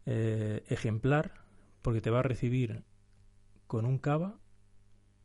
eh, 0.06 0.64
ejemplar 0.68 1.34
porque 1.82 2.00
te 2.00 2.08
va 2.08 2.20
a 2.20 2.22
recibir 2.22 2.82
con 3.66 3.84
un 3.84 3.98
cava 3.98 4.38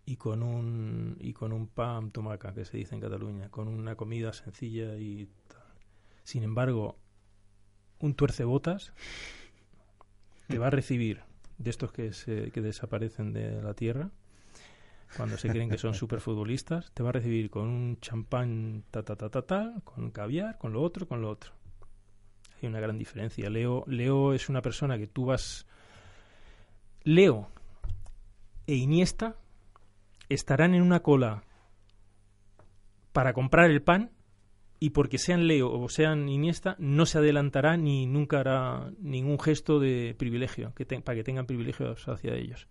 y 0.06 0.16
con 0.16 0.42
un 0.42 1.18
y 1.20 1.34
con 1.34 1.52
un 1.54 1.68
pan 1.68 2.12
tomaca 2.12 2.54
que 2.54 2.66
se 2.66 2.78
dice 2.78 2.96
en 2.96 3.02
Cataluña, 3.02 3.50
con 3.50 3.68
una 3.68 3.96
comida 3.96 4.34
sencilla 4.34 4.98
y 4.98 5.30
tal. 5.48 5.64
Sin 6.24 6.44
embargo, 6.44 6.98
un 8.00 8.16
tuercebotas 8.16 8.94
te 10.48 10.58
va 10.58 10.68
a 10.68 10.72
recibir 10.72 11.22
de 11.58 11.70
estos 11.70 11.92
que 11.92 12.14
se, 12.14 12.52
que 12.52 12.62
desaparecen 12.62 13.34
de 13.34 13.62
la 13.62 13.74
tierra 13.74 14.12
cuando 15.18 15.38
se 15.38 15.50
creen 15.50 15.70
que 15.70 15.78
son 15.78 15.94
superfutbolistas, 15.96 16.92
te 16.94 17.04
va 17.04 17.10
a 17.10 17.14
recibir 17.14 17.50
con 17.50 17.68
un 17.68 18.00
champán 18.00 18.84
ta 18.92 19.04
ta 19.04 19.16
ta 19.16 19.30
ta 19.30 19.42
ta, 19.42 19.74
con 19.84 20.12
caviar, 20.12 20.58
con 20.58 20.74
lo 20.74 20.82
otro, 20.82 21.08
con 21.08 21.22
lo 21.22 21.30
otro. 21.30 21.52
Hay 22.62 22.68
una 22.68 22.80
gran 22.80 22.98
diferencia. 22.98 23.50
Leo 23.50 23.84
Leo 23.88 24.34
es 24.34 24.50
una 24.50 24.62
persona 24.62 24.98
que 24.98 25.08
tú 25.08 25.26
vas 25.26 25.66
Leo 27.04 27.50
e 28.70 28.76
Iniesta 28.76 29.36
estarán 30.30 30.76
en 30.76 30.84
una 30.84 31.00
cola 31.02 31.44
para 33.14 33.34
comprar 33.34 33.72
el 33.72 33.82
pan 33.82 34.12
y 34.80 34.92
porque 34.92 35.18
sean 35.18 35.48
Leo 35.48 35.72
o 35.72 35.90
sean 35.90 36.30
Iniesta 36.30 36.76
no 36.78 37.08
se 37.08 37.18
adelantará 37.18 37.78
ni 37.78 38.06
nunca 38.06 38.42
hará 38.42 38.92
ningún 39.00 39.40
gesto 39.40 39.80
de 39.80 40.16
privilegio 40.20 40.74
que 40.76 40.86
para 40.86 41.16
que 41.16 41.24
tengan 41.24 41.48
privilegios 41.48 42.08
hacia 42.08 42.36
ellos. 42.36 42.68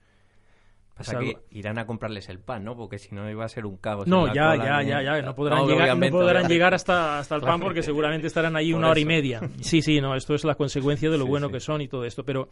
Pasa 0.98 1.20
que 1.20 1.38
irán 1.52 1.78
a 1.78 1.86
comprarles 1.86 2.28
el 2.28 2.40
pan, 2.40 2.64
¿no? 2.64 2.76
Porque 2.76 2.98
si 2.98 3.14
no 3.14 3.30
iba 3.30 3.44
a 3.44 3.48
ser 3.48 3.66
un 3.66 3.76
caos. 3.76 4.08
No, 4.08 4.26
ya, 4.34 4.56
ya, 4.56 4.82
ya, 4.82 5.00
ya, 5.00 5.22
no 5.22 5.32
podrán, 5.32 5.64
llegar, 5.64 5.96
no 5.96 6.10
podrán 6.10 6.48
llegar 6.48 6.74
hasta, 6.74 7.20
hasta 7.20 7.36
el 7.36 7.40
pan 7.40 7.60
porque 7.60 7.82
seguramente 7.84 8.26
estarán 8.26 8.56
ahí 8.56 8.72
una 8.72 8.90
hora 8.90 8.98
y 8.98 9.04
media. 9.04 9.40
Sí, 9.60 9.80
sí, 9.80 10.00
no, 10.00 10.16
esto 10.16 10.34
es 10.34 10.42
la 10.42 10.56
consecuencia 10.56 11.08
de 11.08 11.16
lo 11.16 11.24
bueno 11.24 11.50
que 11.50 11.60
son 11.60 11.82
y 11.82 11.86
todo 11.86 12.04
esto, 12.04 12.24
pero 12.24 12.48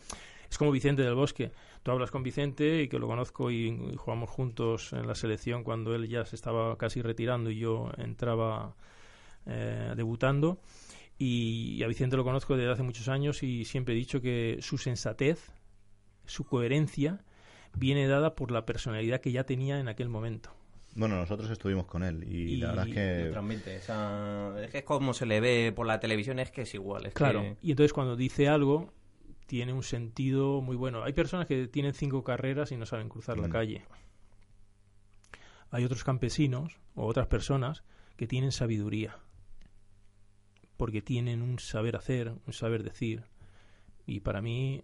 es 0.49 0.59
como 0.59 0.71
Vicente 0.71 1.03
del 1.03 1.17
Bosque. 1.17 1.51
Tú 1.83 1.91
hablas 1.91 2.13
con 2.13 2.23
Vicente 2.23 2.83
y 2.83 2.89
que 2.89 3.01
lo 3.01 3.09
conozco 3.09 3.51
y, 3.51 3.97
jugamos 3.97 4.31
juntos 4.31 4.93
en 4.93 5.09
la 5.09 5.17
selección 5.17 5.65
cuando 5.65 5.93
él 5.97 6.09
ya 6.09 6.25
se 6.25 6.37
estaba 6.37 6.79
casi 6.79 7.03
retirando 7.03 7.51
y 7.51 7.59
yo 7.59 7.91
entraba 7.99 8.77
eh, 9.45 9.93
debutando. 9.97 10.61
Y 11.19 11.83
a 11.83 11.89
Vicente 11.89 12.17
lo 12.17 12.23
conozco 12.23 12.57
desde 12.57 12.71
hace 12.71 12.85
muchos 12.85 13.09
años 13.09 13.43
y 13.43 13.65
siempre 13.65 13.95
he 13.95 13.97
dicho 13.97 14.21
que 14.21 14.59
su 14.61 14.79
sensatez, 14.79 15.51
su 16.27 16.45
coherencia, 16.45 17.25
viene 17.77 18.07
dada 18.07 18.35
por 18.35 18.51
la 18.51 18.67
personalidad 18.67 19.21
que 19.21 19.33
ya 19.33 19.45
tenía 19.45 19.79
en 19.79 19.89
aquel 19.89 20.09
momento. 20.09 20.51
Bueno, 20.95 21.17
nosotros 21.17 21.51
estuvimos 21.51 21.87
con 21.87 22.03
él 22.03 22.25
y, 22.25 22.57
la 22.57 22.69
verdad 22.69 22.89
es 22.89 22.95
que... 22.95 23.31
Transmite 23.31 23.77
es 23.77 24.71
que 24.71 24.79
es 24.79 24.85
como 24.85 25.13
se 25.13 25.27
le 25.27 25.41
ve 25.41 25.73
por 25.77 25.87
la 25.87 26.01
televisión, 26.01 26.39
es 26.39 26.51
que 26.51 26.63
es 26.63 26.75
igual. 26.75 27.13
claro, 27.13 27.57
y 27.61 27.71
entonces 27.71 27.93
cuando 27.93 28.17
dice 28.17 28.49
algo, 28.49 28.95
tiene 29.47 29.75
un 29.75 29.83
sentido 29.83 30.63
muy 30.63 30.75
bueno. 30.75 31.05
Hay 31.05 31.13
personas 31.13 31.47
que 31.47 31.69
tienen 31.69 31.93
cinco 31.93 32.25
carreras 32.25 32.73
y 32.73 32.79
no 32.79 32.87
saben 32.87 33.11
cruzar 33.11 33.39
la 33.39 33.49
mm. 33.49 33.53
calle. 33.53 33.85
Hay 35.71 35.85
otros 35.85 36.03
campesinos 36.03 36.81
o 36.95 37.07
otras 37.07 37.27
personas 37.27 37.85
que 38.17 38.27
tienen 38.27 38.51
sabiduría, 38.51 39.19
porque 40.79 41.03
tienen 41.03 41.43
un 41.43 41.59
saber 41.59 41.97
hacer, 41.97 42.33
un 42.47 42.53
saber 42.55 42.83
decir. 42.83 43.25
Y 44.07 44.21
para 44.21 44.41
mí 44.41 44.83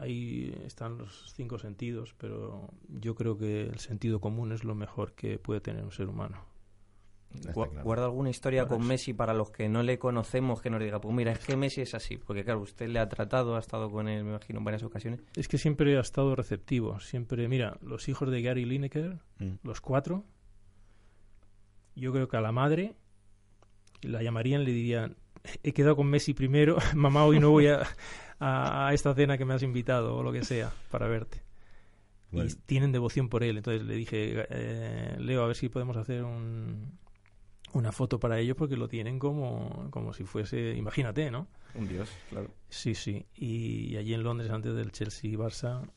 ahí 0.00 0.54
están 0.64 0.98
los 0.98 1.32
cinco 1.34 1.58
sentidos, 1.58 2.14
pero 2.18 2.70
yo 2.88 3.14
creo 3.14 3.38
que 3.38 3.62
el 3.62 3.78
sentido 3.78 4.20
común 4.20 4.52
es 4.52 4.64
lo 4.64 4.74
mejor 4.74 5.14
que 5.14 5.38
puede 5.38 5.60
tener 5.60 5.84
un 5.84 5.92
ser 5.92 6.08
humano. 6.08 6.44
¿Guarda 7.84 8.06
alguna 8.06 8.30
historia 8.30 8.66
con 8.66 8.86
Messi 8.86 9.12
para 9.12 9.34
los 9.34 9.50
que 9.50 9.68
no 9.68 9.82
le 9.82 9.98
conocemos 9.98 10.62
que 10.62 10.70
nos 10.70 10.80
diga, 10.80 10.98
pues 10.98 11.14
mira, 11.14 11.32
es 11.32 11.40
que 11.40 11.56
Messi 11.56 11.82
es 11.82 11.94
así? 11.94 12.16
Porque 12.16 12.42
claro, 12.42 12.60
usted 12.60 12.88
le 12.88 12.98
ha 12.98 13.08
tratado, 13.08 13.56
ha 13.56 13.58
estado 13.58 13.90
con 13.90 14.08
él, 14.08 14.24
me 14.24 14.30
imagino, 14.30 14.60
en 14.60 14.64
varias 14.64 14.82
ocasiones. 14.82 15.20
Es 15.36 15.46
que 15.46 15.58
siempre 15.58 15.96
ha 15.98 16.00
estado 16.00 16.34
receptivo, 16.34 17.00
siempre, 17.00 17.46
mira, 17.46 17.76
los 17.82 18.08
hijos 18.08 18.30
de 18.30 18.40
Gary 18.40 18.64
Lineker, 18.64 19.18
mm. 19.40 19.56
los 19.62 19.80
cuatro, 19.82 20.24
yo 21.94 22.12
creo 22.12 22.28
que 22.28 22.36
a 22.38 22.40
la 22.40 22.52
madre 22.52 22.96
la 24.02 24.22
llamarían, 24.22 24.64
le 24.64 24.72
dirían, 24.72 25.16
he 25.62 25.72
quedado 25.72 25.96
con 25.96 26.08
Messi 26.08 26.34
primero, 26.34 26.76
mamá, 26.94 27.24
hoy 27.24 27.40
no 27.40 27.50
voy 27.50 27.68
a, 27.68 27.86
a, 28.40 28.92
esta 28.92 29.14
cena 29.14 29.38
que 29.38 29.44
me 29.44 29.54
has 29.54 29.62
invitado 29.62 30.16
o 30.16 30.22
lo 30.22 30.32
que 30.32 30.44
sea 30.44 30.72
para 30.90 31.08
verte. 31.08 31.42
Y 32.30 32.46
tienen 32.66 32.92
devoción 32.92 33.28
por 33.28 33.42
él. 33.42 33.56
Entonces 33.56 33.86
le 33.86 33.94
dije, 33.94 34.46
eh, 34.50 35.16
Leo, 35.18 35.42
a 35.42 35.46
ver 35.46 35.56
si 35.56 35.70
podemos 35.70 35.96
hacer 35.96 36.24
un, 36.24 36.98
una 37.72 37.92
foto 37.92 38.18
para 38.18 38.38
ellos 38.38 38.56
porque 38.56 38.76
lo 38.76 38.88
tienen 38.88 39.18
como, 39.18 39.88
como 39.90 40.12
si 40.12 40.24
fuese, 40.24 40.74
imagínate, 40.76 41.30
¿no? 41.30 41.48
Un 41.74 41.88
dios, 41.88 42.10
claro. 42.30 42.50
Sí, 42.68 42.94
sí. 42.94 43.26
Y, 43.34 43.96
allí 43.96 44.14
en 44.14 44.22
Londres, 44.22 44.50
antes 44.50 44.74
del 44.74 44.92
Chelsea-Barça, 44.92 45.88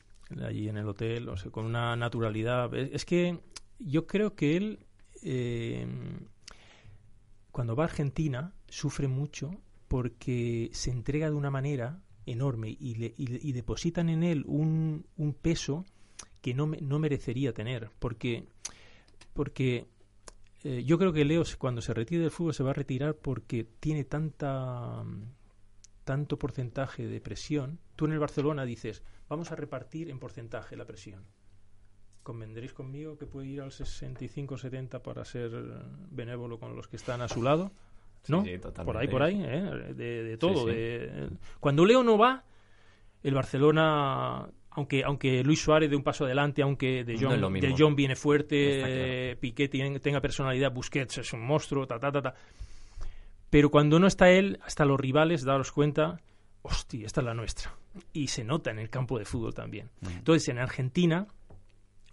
allí 0.42 0.68
en 0.68 0.76
el 0.76 0.88
hotel, 0.88 1.28
o 1.28 1.36
sea, 1.36 1.50
con 1.50 1.64
una 1.64 1.96
naturalidad. 1.96 2.74
Es, 2.74 3.04
que 3.04 3.38
yo 3.78 4.06
creo 4.06 4.34
que 4.34 4.56
él, 4.56 4.86
eh, 5.22 5.86
cuando 7.50 7.76
va 7.76 7.84
a 7.84 7.86
Argentina, 7.86 8.54
sufre 8.72 9.06
mucho 9.06 9.60
porque 9.86 10.70
se 10.72 10.90
entrega 10.90 11.28
de 11.28 11.36
una 11.36 11.50
manera 11.50 12.00
enorme 12.24 12.74
y, 12.80 12.94
le, 12.94 13.14
y, 13.18 13.52
depositan 13.52 14.08
en 14.08 14.22
él 14.22 14.44
un, 14.46 15.04
un 15.18 15.34
peso 15.34 15.84
que 16.40 16.54
no, 16.54 16.66
no 16.80 16.98
merecería 16.98 17.52
tener, 17.52 17.90
porque, 17.98 18.46
porque 19.34 19.88
eh, 20.64 20.84
yo 20.84 20.98
creo 20.98 21.12
que 21.12 21.26
Leo 21.26 21.42
cuando 21.58 21.82
se 21.82 21.92
retire 21.92 22.22
del 22.22 22.30
fútbol 22.30 22.54
se 22.54 22.62
va 22.62 22.70
a 22.70 22.74
retirar 22.74 23.14
porque 23.14 23.64
tiene 23.78 24.04
tanta 24.04 25.04
tanto 26.04 26.38
porcentaje 26.38 27.06
de 27.06 27.20
presión. 27.20 27.78
Tú 27.94 28.06
en 28.06 28.12
el 28.12 28.18
Barcelona 28.18 28.64
dices, 28.64 29.02
vamos 29.28 29.52
a 29.52 29.56
repartir 29.56 30.08
en 30.08 30.18
porcentaje 30.18 30.76
la 30.76 30.86
presión. 30.86 31.26
¿Convendréis 32.22 32.72
conmigo 32.72 33.18
que 33.18 33.26
puede 33.26 33.48
ir 33.48 33.60
al 33.60 33.70
65-70 33.70 35.02
para 35.02 35.24
ser 35.26 35.50
benévolo 36.10 36.58
con 36.58 36.74
los 36.74 36.88
que 36.88 36.96
están 36.96 37.20
a 37.20 37.28
su 37.28 37.42
lado? 37.42 37.72
¿No? 38.28 38.44
por 38.84 38.96
ahí, 38.96 39.08
por 39.08 39.22
ahí, 39.22 39.42
¿eh? 39.42 39.94
de, 39.94 40.36
todo. 40.38 40.66
De, 40.66 41.28
cuando 41.60 41.84
Leo 41.84 42.02
no 42.02 42.16
va, 42.18 42.44
el 43.22 43.34
Barcelona, 43.34 44.48
aunque 44.70 45.02
aunque 45.04 45.42
Luis 45.42 45.60
Suárez 45.60 45.90
de 45.90 45.96
un 45.96 46.02
paso 46.02 46.24
adelante, 46.24 46.62
aunque 46.62 47.04
De 47.04 47.18
Jong, 47.18 47.60
de 47.60 47.74
John 47.76 47.96
viene 47.96 48.16
fuerte, 48.16 49.36
Piqué 49.40 49.68
tenga 49.68 50.20
personalidad, 50.20 50.72
Busquets 50.72 51.18
es 51.18 51.32
un 51.32 51.44
monstruo, 51.44 51.86
ta, 51.86 51.98
ta, 51.98 52.12
ta, 52.12 52.22
ta. 52.22 52.34
Pero 53.50 53.70
cuando 53.70 53.98
no 53.98 54.06
está 54.06 54.30
él, 54.30 54.58
hasta 54.64 54.84
los 54.84 54.98
rivales, 54.98 55.44
daros 55.44 55.72
cuenta, 55.72 56.20
hostia, 56.62 57.04
esta 57.06 57.20
es 57.20 57.26
la 57.26 57.34
nuestra. 57.34 57.74
Y 58.12 58.28
se 58.28 58.44
nota 58.44 58.70
en 58.70 58.78
el 58.78 58.88
campo 58.88 59.18
de 59.18 59.26
fútbol 59.26 59.52
también. 59.52 59.90
Entonces, 60.00 60.48
en 60.48 60.58
Argentina, 60.58 61.26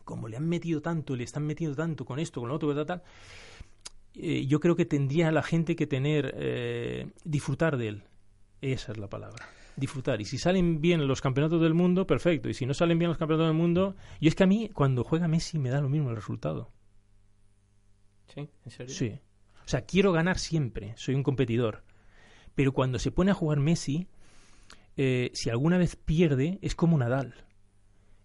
como 0.03 0.27
le 0.27 0.35
han 0.35 0.49
metido 0.49 0.81
tanto, 0.81 1.15
le 1.15 1.23
están 1.23 1.45
metiendo 1.45 1.77
tanto 1.77 2.03
con 2.03 2.19
esto, 2.19 2.41
con 2.41 2.49
lo 2.49 2.55
otro, 2.55 2.75
tal, 2.75 2.85
tal 2.85 3.03
eh, 4.21 4.45
yo 4.45 4.59
creo 4.59 4.75
que 4.75 4.85
tendría 4.85 5.31
la 5.31 5.43
gente 5.43 5.75
que 5.75 5.87
tener, 5.87 6.33
eh, 6.37 7.07
disfrutar 7.23 7.77
de 7.77 7.87
él. 7.87 8.03
Esa 8.61 8.91
es 8.91 8.97
la 8.97 9.07
palabra. 9.07 9.47
Disfrutar. 9.75 10.19
Y 10.19 10.25
si 10.25 10.37
salen 10.37 10.81
bien 10.81 11.07
los 11.07 11.21
campeonatos 11.21 11.61
del 11.61 11.73
mundo, 11.73 12.05
perfecto. 12.05 12.49
Y 12.49 12.53
si 12.53 12.65
no 12.65 12.73
salen 12.73 12.99
bien 12.99 13.09
los 13.09 13.17
campeonatos 13.17 13.49
del 13.49 13.57
mundo, 13.57 13.95
y 14.19 14.27
es 14.27 14.35
que 14.35 14.43
a 14.43 14.47
mí, 14.47 14.69
cuando 14.73 15.03
juega 15.03 15.27
Messi, 15.27 15.57
me 15.57 15.69
da 15.69 15.79
lo 15.79 15.89
mismo 15.89 16.09
el 16.09 16.15
resultado. 16.15 16.71
¿Sí? 18.27 18.49
¿En 18.65 18.71
serio? 18.71 18.93
Sí. 18.93 19.19
O 19.65 19.67
sea, 19.69 19.81
quiero 19.81 20.11
ganar 20.11 20.37
siempre. 20.37 20.93
Soy 20.97 21.15
un 21.15 21.23
competidor. 21.23 21.83
Pero 22.55 22.73
cuando 22.73 22.99
se 22.99 23.11
pone 23.11 23.31
a 23.31 23.35
jugar 23.35 23.59
Messi, 23.59 24.07
eh, 24.97 25.31
si 25.33 25.49
alguna 25.49 25.77
vez 25.77 25.95
pierde, 25.95 26.59
es 26.61 26.75
como 26.75 26.97
Nadal. 26.97 27.45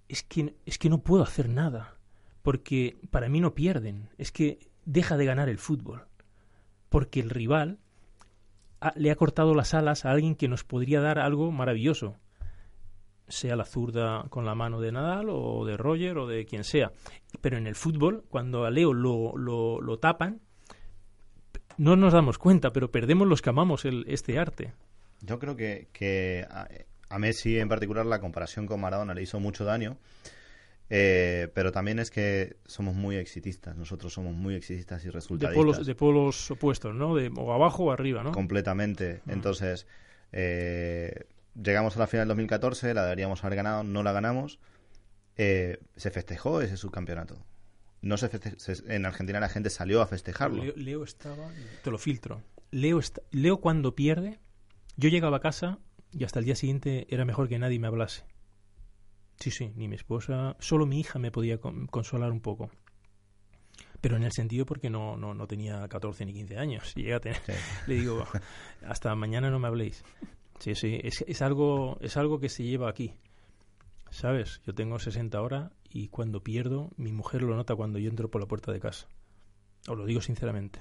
Es 0.09 0.25
que, 0.25 0.57
es 0.67 0.79
que 0.79 0.91
no 0.91 1.03
puedo 1.03 1.23
hacer 1.23 1.49
nada. 1.49 1.99
Porque 2.43 2.97
para 3.11 3.29
mí 3.29 3.41
no 3.41 3.55
pierden. 3.55 4.09
Es 4.19 4.33
que 4.33 4.59
deja 4.85 5.17
de 5.17 5.25
ganar 5.25 5.49
el 5.49 5.59
fútbol, 5.59 6.07
porque 6.89 7.21
el 7.21 7.31
rival 7.31 7.79
le 8.97 9.11
ha 9.11 9.17
cortado 9.17 9.55
las 9.55 9.75
alas 9.75 10.05
a 10.05 10.11
alguien 10.11 10.35
que 10.35 10.49
nos 10.49 10.65
podría 10.65 11.01
dar 11.01 11.19
algo 11.19 11.51
maravilloso, 11.51 12.17
sea 13.29 13.57
la 13.57 13.65
zurda 13.65 14.27
con 14.29 14.45
la 14.45 14.55
mano 14.55 14.81
de 14.81 14.93
Nadal 14.93 15.29
o 15.31 15.65
de 15.65 15.77
Roger 15.77 16.19
o 16.19 16.27
de 16.27 16.45
quien 16.45 16.65
sea. 16.65 16.93
Pero 17.41 17.57
en 17.57 17.67
el 17.67 17.75
fútbol, 17.75 18.25
cuando 18.29 18.65
a 18.65 18.71
Leo 18.71 18.93
lo, 18.93 19.37
lo, 19.37 19.99
tapan, 19.99 20.41
no 21.79 21.97
nos 21.97 22.13
damos 22.13 22.37
cuenta, 22.37 22.73
pero 22.73 22.91
perdemos 22.91 23.27
los 23.27 23.41
que 23.41 23.51
amamos 23.51 23.87
el, 23.87 24.05
este 24.09 24.39
arte. 24.39 24.75
Yo 25.23 25.39
creo 25.39 25.57
que, 25.57 25.89
que 25.93 26.47
a 27.09 27.19
Messi 27.19 27.59
en 27.59 27.69
particular 27.69 28.05
la 28.05 28.21
comparación 28.21 28.67
con 28.67 28.81
Maradona 28.81 29.15
le 29.15 29.23
hizo 29.23 29.41
mucho 29.41 29.65
daño 29.65 29.97
eh, 30.91 31.49
pero 31.55 31.73
también 31.73 31.99
es 31.99 32.11
que 32.11 32.57
somos 32.67 32.95
muy 32.95 33.17
exitistas, 33.17 33.77
nosotros 33.77 34.13
somos 34.13 34.35
muy 34.35 34.55
exitistas 34.55 35.05
y 35.05 35.11
resultadistas. 35.11 35.55
De 35.55 35.57
polos, 35.57 35.87
de 35.87 35.95
polos 35.95 36.51
opuestos, 36.51 36.95
¿no? 36.95 37.15
De, 37.15 37.33
o 37.35 37.53
abajo 37.53 37.85
o 37.85 37.91
arriba, 37.91 38.23
¿no? 38.23 38.33
Completamente. 38.33 39.23
Entonces, 39.27 39.87
eh, 40.33 41.27
llegamos 41.55 41.97
a 41.97 42.01
la 42.01 42.07
final 42.07 42.25
del 42.25 42.37
2014, 42.37 42.93
la 42.95 43.05
deberíamos 43.05 43.43
haber 43.45 43.57
ganado, 43.57 43.83
no 43.83 44.03
la 44.03 44.13
ganamos. 44.13 44.59
Eh, 45.37 45.79
se 45.97 46.11
festejó 46.11 46.61
ese 46.61 46.77
subcampeonato. 46.77 47.45
No 48.03 48.19
se, 48.19 48.31
en 48.89 49.07
Argentina 49.07 49.41
la 49.41 49.49
gente 49.49 49.71
salió 49.71 50.03
a 50.03 50.07
festejarlo. 50.07 50.63
Leo, 50.77 51.05
estaba, 51.05 51.49
te 51.83 51.91
lo 51.91 51.97
filtro. 51.97 52.43
Leo, 52.71 53.01
Leo 53.31 53.57
cuando 53.59 53.95
pierde, 53.95 54.39
yo 54.97 55.09
llegaba 55.09 55.39
a 55.39 55.41
casa 55.41 55.79
y 56.13 56.25
hasta 56.25 56.39
el 56.41 56.45
día 56.45 56.55
siguiente 56.55 57.07
era 57.09 57.25
mejor 57.25 57.49
que 57.49 57.59
nadie 57.59 57.79
me 57.79 57.87
hablase. 57.87 58.25
Sí, 59.39 59.51
sí, 59.51 59.73
ni 59.77 59.89
mi 59.89 59.97
esposa, 59.97 60.57
solo 60.61 60.87
mi 60.87 61.01
hija 61.01 61.19
me 61.19 61.31
podía 61.31 61.59
consolar 61.59 62.31
un 62.31 62.41
poco. 62.41 62.71
Pero 64.01 64.17
en 64.17 64.23
el 64.23 64.33
sentido 64.33 64.67
porque 64.67 64.91
no, 64.91 65.17
no, 65.17 65.35
no 65.35 65.47
tenía 65.47 65.89
14 65.89 66.27
ni 66.27 66.35
15 66.35 66.59
años. 66.59 66.93
Y 66.97 67.05
Le 67.87 67.95
digo, 67.95 68.25
hasta 68.87 69.15
mañana 69.15 69.51
no 69.51 69.59
me 69.59 69.69
habléis. 69.69 70.05
Sí, 70.59 70.75
sí, 70.75 71.01
es, 71.03 71.25
es, 71.27 71.43
algo, 71.43 71.99
es 72.01 72.17
algo 72.17 72.39
que 72.39 72.49
se 72.49 72.65
lleva 72.65 72.89
aquí. 72.89 73.15
¿Sabes? 74.11 74.61
Yo 74.65 74.75
tengo 74.75 74.99
60 74.99 75.37
ahora 75.37 75.73
y 75.91 76.09
cuando 76.09 76.43
pierdo, 76.43 76.91
mi 76.97 77.13
mujer 77.13 77.43
lo 77.43 77.57
nota 77.57 77.75
cuando 77.75 77.99
yo 77.99 78.09
entro 78.09 78.31
por 78.31 78.41
la 78.41 78.47
puerta 78.47 78.73
de 78.73 78.81
casa. 78.81 79.09
Os 79.89 79.99
lo 79.99 80.07
digo 80.07 80.21
sinceramente. 80.21 80.81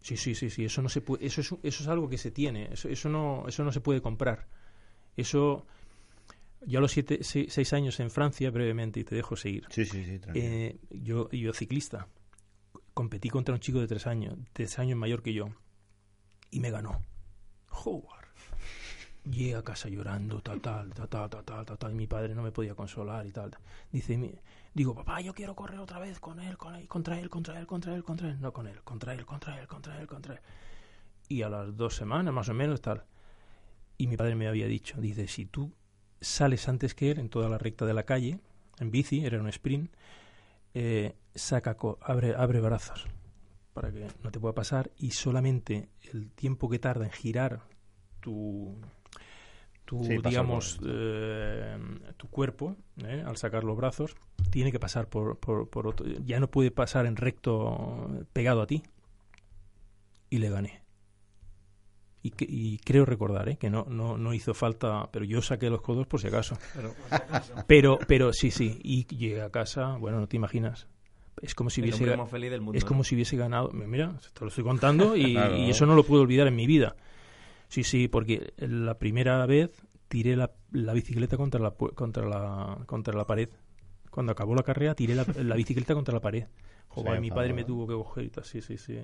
Sí, 0.00 0.16
sí, 0.16 0.34
sí, 0.34 0.48
sí, 0.50 0.64
eso 0.64 0.80
no 0.80 0.88
se 0.88 1.00
puede, 1.00 1.26
eso 1.26 1.40
es, 1.40 1.52
eso 1.62 1.82
es 1.82 1.88
algo 1.88 2.08
que 2.08 2.18
se 2.18 2.30
tiene, 2.30 2.72
eso, 2.72 2.88
eso 2.88 3.08
no, 3.08 3.44
eso 3.48 3.64
no 3.64 3.72
se 3.72 3.80
puede 3.80 4.00
comprar. 4.00 4.46
Eso, 5.16 5.66
yo 6.66 6.78
a 6.78 6.82
los 6.82 6.92
siete, 6.92 7.20
seis, 7.22 7.72
años 7.72 8.00
en 8.00 8.10
Francia, 8.10 8.50
brevemente, 8.50 9.00
y 9.00 9.04
te 9.04 9.14
dejo 9.14 9.36
seguir. 9.36 9.66
Sí, 9.70 9.84
sí, 9.84 10.04
sí, 10.04 10.20
eh, 10.34 10.78
yo, 10.90 11.30
yo 11.30 11.52
ciclista. 11.52 12.08
Competí 12.94 13.30
contra 13.30 13.54
un 13.54 13.60
chico 13.60 13.78
de 13.80 13.86
tres 13.86 14.06
años, 14.06 14.36
tres 14.52 14.78
años 14.78 14.98
mayor 14.98 15.22
que 15.22 15.32
yo. 15.32 15.46
Y 16.50 16.60
me 16.60 16.70
ganó. 16.70 17.00
Howard. 17.70 18.26
Llegué 19.24 19.54
a 19.56 19.62
casa 19.62 19.88
llorando, 19.88 20.40
tal, 20.40 20.60
tal, 20.60 20.92
tal, 20.94 21.08
tal, 21.08 21.28
tal, 21.44 21.44
tal, 21.66 21.78
tal, 21.78 21.92
y 21.92 21.94
mi 21.94 22.06
padre 22.06 22.34
no 22.34 22.42
me 22.42 22.50
podía 22.50 22.74
consolar 22.74 23.26
y 23.26 23.30
tal. 23.30 23.50
Dice, 23.92 24.16
mi- 24.16 24.34
digo, 24.72 24.94
papá, 24.94 25.20
yo 25.20 25.34
quiero 25.34 25.54
correr 25.54 25.78
otra 25.80 25.98
vez 25.98 26.18
con 26.18 26.40
él, 26.40 26.56
con 26.56 26.74
él, 26.74 26.88
contra 26.88 27.20
él, 27.20 27.28
contra 27.28 27.58
él, 27.60 27.66
contra 27.66 27.94
él, 27.94 28.02
contra 28.02 28.30
él. 28.30 28.40
No 28.40 28.52
con 28.52 28.66
él, 28.66 28.80
contra 28.84 29.12
él, 29.12 29.26
contra 29.26 29.60
él, 29.60 29.66
contra 29.68 30.00
él, 30.00 30.06
contra 30.06 30.34
él. 30.34 30.40
Y 31.28 31.42
a 31.42 31.50
las 31.50 31.76
dos 31.76 31.94
semanas, 31.94 32.32
más 32.32 32.48
o 32.48 32.54
menos, 32.54 32.80
tal. 32.80 33.04
Y 33.98 34.06
mi 34.06 34.16
padre 34.16 34.34
me 34.34 34.48
había 34.48 34.66
dicho, 34.66 34.98
dice, 35.00 35.28
si 35.28 35.44
tú 35.44 35.74
sales 36.20 36.68
antes 36.68 36.94
que 36.94 37.10
él 37.10 37.18
en 37.18 37.28
toda 37.28 37.48
la 37.48 37.58
recta 37.58 37.86
de 37.86 37.94
la 37.94 38.04
calle, 38.04 38.38
en 38.80 38.90
bici, 38.90 39.24
era 39.24 39.40
un 39.40 39.48
sprint, 39.48 39.90
eh, 40.74 41.14
saca, 41.34 41.76
co- 41.76 41.98
abre, 42.02 42.34
abre 42.36 42.60
brazos 42.60 43.06
para 43.74 43.90
que 43.92 44.06
no 44.22 44.30
te 44.30 44.40
pueda 44.40 44.54
pasar 44.54 44.90
y 44.98 45.12
solamente 45.12 45.88
el 46.12 46.30
tiempo 46.30 46.68
que 46.68 46.78
tarda 46.78 47.04
en 47.04 47.12
girar 47.12 47.60
tu, 48.20 48.74
tu 49.84 50.02
Sí, 50.02 50.18
digamos, 50.18 50.80
eh, 50.84 51.78
tu 52.16 52.28
cuerpo 52.28 52.76
eh, 53.04 53.22
al 53.26 53.36
sacar 53.36 53.64
los 53.64 53.76
brazos 53.76 54.16
tiene 54.50 54.72
que 54.72 54.80
pasar 54.80 55.08
por, 55.08 55.38
por, 55.38 55.68
por 55.68 55.86
otro, 55.86 56.06
ya 56.24 56.40
no 56.40 56.50
puede 56.50 56.70
pasar 56.70 57.06
en 57.06 57.16
recto 57.16 58.10
pegado 58.32 58.62
a 58.62 58.66
ti 58.66 58.82
y 60.30 60.38
le 60.38 60.50
gané. 60.50 60.82
Y, 62.28 62.30
que- 62.30 62.46
y 62.48 62.78
creo 62.78 63.04
recordar 63.04 63.48
¿eh? 63.48 63.56
que 63.56 63.70
no, 63.70 63.86
no, 63.88 64.18
no 64.18 64.34
hizo 64.34 64.52
falta, 64.54 65.08
pero 65.10 65.24
yo 65.24 65.40
saqué 65.42 65.70
los 65.70 65.80
codos 65.80 66.06
por 66.06 66.20
si 66.20 66.28
acaso. 66.28 66.56
Pero, 67.66 67.98
pero 68.06 68.32
sí, 68.32 68.50
sí, 68.50 68.78
y 68.82 69.06
llegué 69.06 69.42
a 69.42 69.50
casa, 69.50 69.96
bueno, 69.98 70.20
no 70.20 70.26
te 70.28 70.36
imaginas. 70.36 70.86
Es 71.40 71.54
como 71.54 71.70
si 71.70 71.80
hubiese 71.80 71.98
hombre 71.98 72.14
ga- 72.14 72.18
más 72.18 72.30
feliz 72.30 72.50
del 72.50 72.60
mundo. 72.60 72.76
es 72.76 72.84
¿no? 72.84 72.88
como 72.88 73.04
si 73.04 73.14
hubiese 73.14 73.36
ganado. 73.36 73.70
Mira, 73.72 74.12
te 74.34 74.40
lo 74.40 74.48
estoy 74.48 74.64
contando 74.64 75.16
y, 75.16 75.32
Claro. 75.34 75.56
y 75.56 75.70
eso 75.70 75.86
no 75.86 75.94
lo 75.94 76.02
puedo 76.04 76.22
olvidar 76.22 76.46
en 76.48 76.56
mi 76.56 76.66
vida. 76.66 76.96
Sí, 77.68 77.84
sí, 77.84 78.08
porque 78.08 78.52
la 78.56 78.98
primera 78.98 79.44
vez 79.46 79.70
tiré 80.08 80.36
la, 80.36 80.50
la 80.72 80.92
bicicleta 80.94 81.36
contra 81.36 81.60
la, 81.60 81.76
pu- 81.76 81.94
contra, 81.94 82.26
la, 82.26 82.78
contra 82.86 83.14
la 83.16 83.24
pared. 83.26 83.48
Cuando 84.10 84.32
acabó 84.32 84.54
la 84.54 84.62
carrera, 84.62 84.94
tiré 84.94 85.14
la, 85.14 85.24
la 85.42 85.54
bicicleta 85.54 85.94
contra 85.94 86.14
la 86.14 86.20
pared. 86.20 86.44
Joder, 87.02 87.16
Se 87.16 87.20
mi 87.20 87.30
padre 87.30 87.52
me 87.52 87.60
enfadó. 87.62 87.66
tuvo 87.66 87.86
que 87.86 87.94
coger 87.94 88.24
y 88.24 88.30
tal. 88.30 88.44
Sí, 88.44 88.60
sí, 88.60 88.78
sí. 88.78 88.98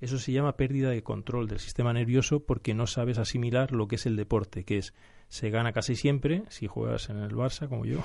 Eso 0.00 0.18
se 0.18 0.32
llama 0.32 0.56
pérdida 0.56 0.90
de 0.90 1.02
control 1.02 1.48
del 1.48 1.60
sistema 1.60 1.92
nervioso 1.92 2.40
porque 2.40 2.74
no 2.74 2.86
sabes 2.86 3.18
asimilar 3.18 3.72
lo 3.72 3.88
que 3.88 3.96
es 3.96 4.06
el 4.06 4.16
deporte, 4.16 4.64
que 4.64 4.78
es 4.78 4.94
se 5.28 5.50
gana 5.50 5.72
casi 5.72 5.96
siempre 5.96 6.44
si 6.48 6.68
juegas 6.68 7.10
en 7.10 7.18
el 7.18 7.32
Barça 7.32 7.68
como 7.68 7.84
yo. 7.84 7.98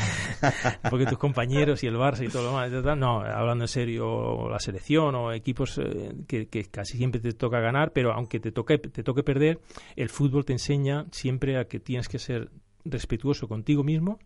porque 0.90 1.06
tus 1.06 1.16
compañeros 1.16 1.82
y 1.82 1.86
el 1.86 1.96
Barça 1.96 2.26
y 2.26 2.28
todo 2.28 2.52
lo 2.52 2.60
demás, 2.60 2.98
no, 2.98 3.20
hablando 3.20 3.64
en 3.64 3.68
serio, 3.68 4.48
la 4.50 4.58
selección 4.58 5.14
o 5.14 5.32
equipos 5.32 5.78
eh, 5.78 6.14
que, 6.26 6.48
que 6.48 6.64
casi 6.66 6.98
siempre 6.98 7.20
te 7.20 7.32
toca 7.32 7.60
ganar, 7.60 7.92
pero 7.92 8.12
aunque 8.12 8.38
te 8.40 8.52
toque, 8.52 8.78
te 8.78 9.02
toque 9.02 9.22
perder, 9.22 9.60
el 9.96 10.08
fútbol 10.10 10.44
te 10.44 10.52
enseña 10.52 11.06
siempre 11.10 11.56
a 11.56 11.64
que 11.64 11.80
tienes 11.80 12.08
que 12.08 12.18
ser 12.18 12.50
respetuoso 12.84 13.48
contigo 13.48 13.82
mismo 13.82 14.18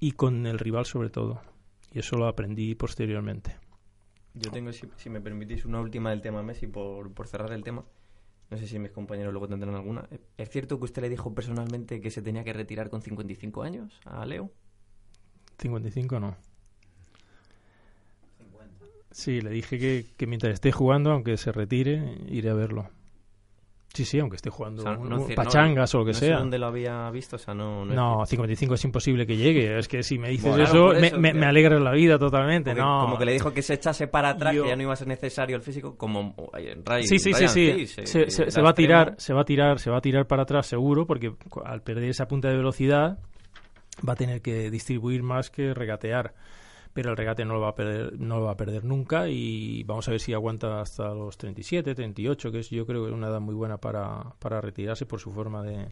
y 0.00 0.12
con 0.12 0.46
el 0.46 0.58
rival 0.58 0.86
sobre 0.86 1.10
todo. 1.10 1.40
Y 1.92 2.00
eso 2.00 2.16
lo 2.16 2.26
aprendí 2.26 2.74
posteriormente. 2.74 3.56
Yo 4.34 4.50
tengo, 4.50 4.72
si, 4.72 4.86
si 4.96 5.08
me 5.08 5.20
permitís, 5.20 5.64
una 5.64 5.80
última 5.80 6.10
del 6.10 6.20
tema 6.20 6.42
Messi 6.42 6.66
por, 6.66 7.12
por 7.12 7.26
cerrar 7.26 7.52
el 7.52 7.64
tema. 7.64 7.84
No 8.50 8.56
sé 8.56 8.66
si 8.66 8.78
mis 8.78 8.92
compañeros 8.92 9.32
luego 9.32 9.48
tendrán 9.48 9.74
alguna. 9.74 10.08
¿Es 10.36 10.50
cierto 10.50 10.78
que 10.78 10.84
usted 10.84 11.02
le 11.02 11.08
dijo 11.08 11.34
personalmente 11.34 12.00
que 12.00 12.10
se 12.10 12.22
tenía 12.22 12.44
que 12.44 12.52
retirar 12.52 12.90
con 12.90 13.02
55 13.02 13.62
años 13.62 13.98
a 14.04 14.24
Leo? 14.24 14.50
55 15.58 16.20
no. 16.20 16.36
Sí, 19.10 19.40
le 19.40 19.50
dije 19.50 19.78
que, 19.78 20.06
que 20.16 20.26
mientras 20.26 20.52
esté 20.52 20.70
jugando, 20.72 21.10
aunque 21.10 21.38
se 21.38 21.50
retire, 21.50 22.18
iré 22.28 22.50
a 22.50 22.54
verlo. 22.54 22.90
Sí, 23.96 24.04
sí, 24.04 24.18
aunque 24.18 24.36
esté 24.36 24.50
jugando 24.50 24.82
O 24.82 24.84
sea, 24.84 24.92
un- 24.98 25.08
no 25.08 25.26
pachangas 25.34 25.94
o 25.94 25.98
lo 26.00 26.04
que 26.04 26.12
no 26.12 26.18
sé 26.18 26.26
sea. 26.26 26.36
dónde 26.38 26.58
lo 26.58 26.66
había 26.66 27.08
visto, 27.10 27.36
o 27.36 27.38
sea, 27.38 27.54
no... 27.54 27.84
no 27.86 27.90
es 27.92 27.96
No, 27.96 28.18
decir- 28.20 28.26
55 28.36 28.74
es 28.74 28.84
imposible 28.84 29.26
que 29.26 29.36
llegue. 29.38 29.78
Es 29.78 29.88
que 29.88 30.02
si 30.02 30.18
me 30.18 30.28
dices 30.28 30.48
Bueno, 30.50 30.64
eso, 30.64 30.88
me, 30.88 31.10
me, 31.18 31.32
que- 31.32 31.38
me 31.38 31.46
alegra 31.46 31.80
la 31.80 31.92
vida 31.92 32.18
totalmente. 32.18 32.70
porque 32.72 32.82
no. 32.82 33.00
Como 33.00 33.16
que 33.18 33.24
le 33.24 33.32
dijo 33.32 33.52
que 33.54 33.62
se 33.62 33.72
echase 33.74 34.06
para 34.06 34.28
atrás, 34.28 34.54
Yo- 34.54 34.64
que 34.64 34.68
ya 34.68 34.76
no 34.76 34.82
iba 34.82 34.92
a 34.92 34.96
ser 34.96 35.08
necesario 35.08 35.56
el 35.56 35.62
físico, 35.62 35.96
como 35.96 36.34
eh, 36.58 36.76
Ray- 36.84 37.04
Sí, 37.04 37.18
sí, 37.18 37.32
sí, 37.32 37.38
Ryan 37.38 37.48
sí. 37.48 37.72
Giggs, 37.72 37.98
eh, 37.98 38.06
Se, 38.06 38.30
se- 38.30 38.50
se 38.50 38.60
va 38.60 38.70
a 38.70 38.74
tirar, 38.74 39.14
se 39.16 39.32
va 39.32 39.40
a 39.40 39.44
tirar, 39.44 39.78
se 39.78 39.90
va 39.90 39.96
a 39.96 40.00
tirar 40.02 40.26
para 40.26 40.42
atrás 40.42 40.66
seguro, 40.66 41.06
porque 41.06 41.32
al 41.64 41.80
perder 41.82 42.10
esa 42.10 42.28
punta 42.28 42.48
de 42.48 42.56
velocidad 42.56 43.18
va 44.06 44.12
a 44.12 44.16
tener 44.16 44.42
que 44.42 44.70
distribuir 44.70 45.22
más 45.22 45.50
que 45.50 45.72
regatear. 45.72 46.34
Pero 46.96 47.10
el 47.10 47.16
regate 47.16 47.44
no 47.44 47.54
lo 47.54 47.60
va 47.60 47.68
a 47.68 47.74
perder, 47.74 48.18
no 48.18 48.38
lo 48.40 48.46
va 48.46 48.52
a 48.52 48.56
perder 48.56 48.84
nunca 48.84 49.28
y 49.28 49.84
vamos 49.84 50.08
a 50.08 50.10
ver 50.12 50.20
si 50.20 50.32
aguanta 50.32 50.80
hasta 50.80 51.12
los 51.14 51.36
37, 51.38 51.94
38, 51.94 52.50
que 52.50 52.58
es 52.60 52.70
yo 52.70 52.86
creo 52.86 53.02
que 53.04 53.10
es 53.10 53.14
una 53.14 53.28
edad 53.28 53.40
muy 53.40 53.54
buena 53.54 53.76
para, 53.78 54.32
para 54.38 54.60
retirarse 54.60 55.04
por 55.06 55.20
su 55.20 55.30
forma 55.30 55.62
de, 55.62 55.88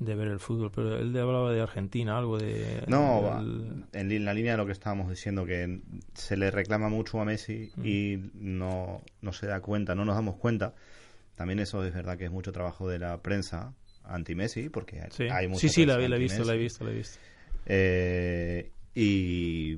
de 0.00 0.14
ver 0.16 0.26
el 0.28 0.40
fútbol. 0.40 0.70
Pero 0.74 0.98
él 0.98 1.16
hablaba 1.16 1.52
de 1.52 1.60
Argentina, 1.60 2.18
algo 2.18 2.38
de... 2.38 2.82
No, 2.88 3.40
del- 3.40 3.84
en 3.92 4.24
la 4.24 4.34
línea 4.34 4.52
de 4.52 4.58
lo 4.58 4.66
que 4.66 4.72
estábamos 4.72 5.08
diciendo, 5.08 5.46
que 5.46 5.80
se 6.14 6.36
le 6.36 6.50
reclama 6.50 6.88
mucho 6.88 7.20
a 7.20 7.24
Messi 7.24 7.70
y 7.84 8.18
no, 8.34 9.00
no 9.20 9.32
se 9.32 9.46
da 9.46 9.60
cuenta, 9.60 9.94
no 9.94 10.04
nos 10.04 10.16
damos 10.16 10.36
cuenta. 10.36 10.74
También 11.36 11.60
eso 11.60 11.84
es 11.84 11.94
verdad 11.94 12.18
que 12.18 12.24
es 12.24 12.30
mucho 12.32 12.50
trabajo 12.52 12.88
de 12.88 12.98
la 12.98 13.22
prensa 13.22 13.72
anti-Messi, 14.04 14.68
porque 14.70 15.06
Sí, 15.12 15.24
hay 15.30 15.46
mucha 15.46 15.60
sí, 15.60 15.68
sí, 15.68 15.86
la, 15.86 15.96
la 15.98 16.16
he 16.16 16.18
visto, 16.18 16.44
la 16.44 16.54
he 16.54 16.58
visto, 16.58 16.84
la 16.84 16.90
he 16.90 16.94
visto. 16.94 17.18
Eh, 17.66 18.70
y 18.94 19.76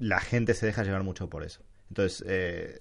la 0.00 0.20
gente 0.20 0.54
se 0.54 0.66
deja 0.66 0.82
llevar 0.82 1.04
mucho 1.04 1.28
por 1.28 1.44
eso. 1.44 1.62
Entonces, 1.90 2.24
eh, 2.26 2.80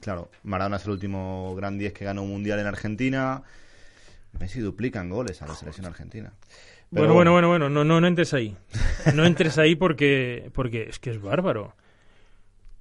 claro, 0.00 0.30
Maradona 0.44 0.76
es 0.76 0.84
el 0.84 0.92
último 0.92 1.54
gran 1.56 1.78
10 1.78 1.92
que 1.94 2.04
ganó 2.04 2.22
un 2.22 2.30
mundial 2.30 2.60
en 2.60 2.66
Argentina. 2.66 3.42
Messi 4.38 4.60
duplica 4.60 5.00
en 5.00 5.10
goles 5.10 5.42
a 5.42 5.48
la 5.48 5.54
selección 5.54 5.86
argentina. 5.86 6.32
Pero 6.90 7.06
Bueno, 7.06 7.14
bueno, 7.14 7.32
bueno, 7.32 7.48
bueno, 7.48 7.68
no, 7.70 7.84
no, 7.84 8.00
no 8.00 8.06
entres 8.06 8.34
ahí. 8.34 8.56
No 9.14 9.24
entres 9.24 9.58
ahí 9.58 9.74
porque, 9.74 10.50
porque 10.54 10.84
es 10.84 10.98
que 10.98 11.10
es 11.10 11.20
bárbaro. 11.20 11.74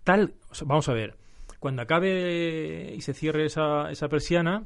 Tal, 0.03 0.33
o 0.49 0.55
sea, 0.55 0.67
vamos 0.67 0.89
a 0.89 0.93
ver, 0.93 1.15
cuando 1.59 1.81
acabe 1.81 2.93
y 2.95 3.01
se 3.01 3.13
cierre 3.13 3.45
esa, 3.45 3.89
esa 3.89 4.09
persiana, 4.09 4.65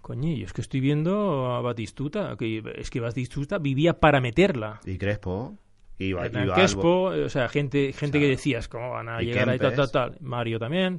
coño, 0.00 0.32
yo 0.34 0.46
es 0.46 0.52
que 0.52 0.62
estoy 0.62 0.80
viendo 0.80 1.52
a 1.52 1.60
Batistuta, 1.60 2.36
que 2.38 2.62
es 2.76 2.88
que 2.88 3.00
Batistuta 3.00 3.58
vivía 3.58 4.00
para 4.00 4.20
meterla. 4.20 4.80
Y 4.86 4.96
Crespo. 4.96 5.58
Y, 6.00 6.12
Ba- 6.14 6.22
y 6.22 6.26
Hernán. 6.26 6.50
Crespo, 6.54 7.12
eh, 7.14 7.24
o 7.24 7.28
sea, 7.28 7.48
gente, 7.48 7.92
gente 7.92 8.18
O 8.18 8.20
sea, 8.20 8.20
que 8.20 8.26
decías, 8.28 8.66
¿cómo 8.68 8.90
van 8.90 9.08
a 9.08 9.20
llegar 9.20 9.48
ahí 9.50 9.58
tal, 9.58 9.74
tal, 9.76 9.90
tal? 9.92 10.16
Mario 10.20 10.58
también. 10.58 10.98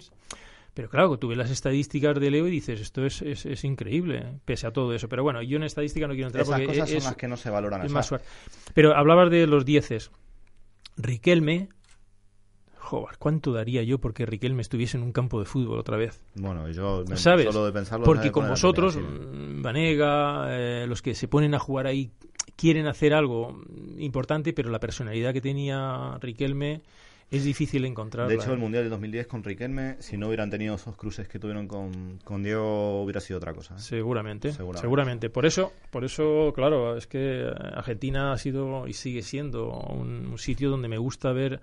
Pero 0.74 0.88
claro, 0.90 1.18
tú 1.18 1.28
ves 1.28 1.38
las 1.38 1.50
estadísticas 1.52 2.18
de 2.18 2.32
Leo 2.32 2.48
y 2.48 2.52
dices, 2.52 2.80
esto 2.80 3.06
es, 3.06 3.22
es, 3.24 3.46
es 3.46 3.64
increíble, 3.66 4.40
pese 4.46 4.68
a 4.68 4.72
todo 4.72 4.94
eso. 4.94 5.10
Pero 5.10 5.24
bueno, 5.24 5.42
yo 5.42 5.58
en 5.58 5.64
estadística 5.64 6.08
no 6.08 6.14
quiero 6.14 6.28
entrar 6.28 6.44
Esas 6.44 6.56
porque 6.56 6.68
cosas 6.68 6.88
son 6.88 6.98
es, 7.00 7.04
las 7.04 7.16
que 7.18 7.28
no 7.28 7.36
se 7.36 7.50
valoran. 7.50 7.84
es 7.86 7.92
más 7.92 8.06
suave. 8.08 8.24
Pero 8.74 8.96
hablabas 8.96 9.30
de 9.32 9.48
los 9.48 9.66
dieces. 9.66 10.12
Riquelme. 10.96 11.68
Joder, 12.78 13.18
¿cuánto 13.20 13.54
daría 13.54 13.84
yo 13.84 14.00
porque 14.00 14.26
Riquelme 14.26 14.62
estuviese 14.62 14.98
en 14.98 15.04
un 15.04 15.12
campo 15.14 15.40
de 15.40 15.46
fútbol 15.46 15.80
otra 15.80 15.98
vez? 15.98 16.22
Bueno, 16.36 16.70
yo 16.70 17.04
me- 17.08 17.16
¿Sabes? 17.16 17.46
solo 17.48 17.66
de 17.66 17.72
pensarlo 17.72 18.06
Porque 18.06 18.32
con 18.32 18.48
vosotros, 18.50 18.98
mm, 18.98 19.62
Vanega, 19.62 20.48
eh, 20.50 20.86
los 20.88 21.02
que 21.02 21.16
se 21.16 21.28
ponen 21.28 21.54
a 21.54 21.60
jugar 21.60 21.88
ahí, 21.88 22.12
quieren 22.62 22.86
hacer 22.86 23.16
algo 23.16 23.60
importante, 23.98 24.54
pero 24.54 24.70
la 24.70 24.80
personalidad 24.80 25.34
que 25.34 25.42
tenía 25.42 26.20
Riquelme 26.22 26.84
es 27.32 27.44
difícil 27.44 27.86
encontrarla. 27.86 28.30
De 28.30 28.36
hecho, 28.36 28.52
¿eh? 28.52 28.54
el 28.54 28.60
Mundial 28.60 28.84
del 28.84 28.92
2010 28.92 29.26
con 29.26 29.44
Riquelme, 29.44 29.96
si 29.98 30.16
no 30.16 30.28
hubieran 30.28 30.52
tenido 30.52 30.76
esos 30.76 30.96
cruces 30.96 31.28
que 31.28 31.40
tuvieron 31.40 31.68
con, 31.68 32.20
con 32.24 32.44
Diego, 32.44 33.02
hubiera 33.02 33.20
sido 33.20 33.38
otra 33.38 33.56
cosa. 33.56 33.74
¿eh? 33.74 33.80
Seguramente, 33.80 34.52
Seguramente. 34.52 34.82
seguramente, 34.82 35.30
Por 35.32 35.48
eso, 35.48 35.74
por 35.90 36.04
eso, 36.04 36.54
claro, 36.54 36.96
es 36.96 37.08
que 37.08 37.52
Argentina 37.74 38.32
ha 38.32 38.38
sido 38.38 38.88
y 38.88 38.94
sigue 38.94 39.24
siendo 39.24 39.72
un, 39.72 40.28
un 40.28 40.38
sitio 40.38 40.70
donde 40.70 40.88
me 40.88 41.00
gusta 41.00 41.32
ver 41.32 41.62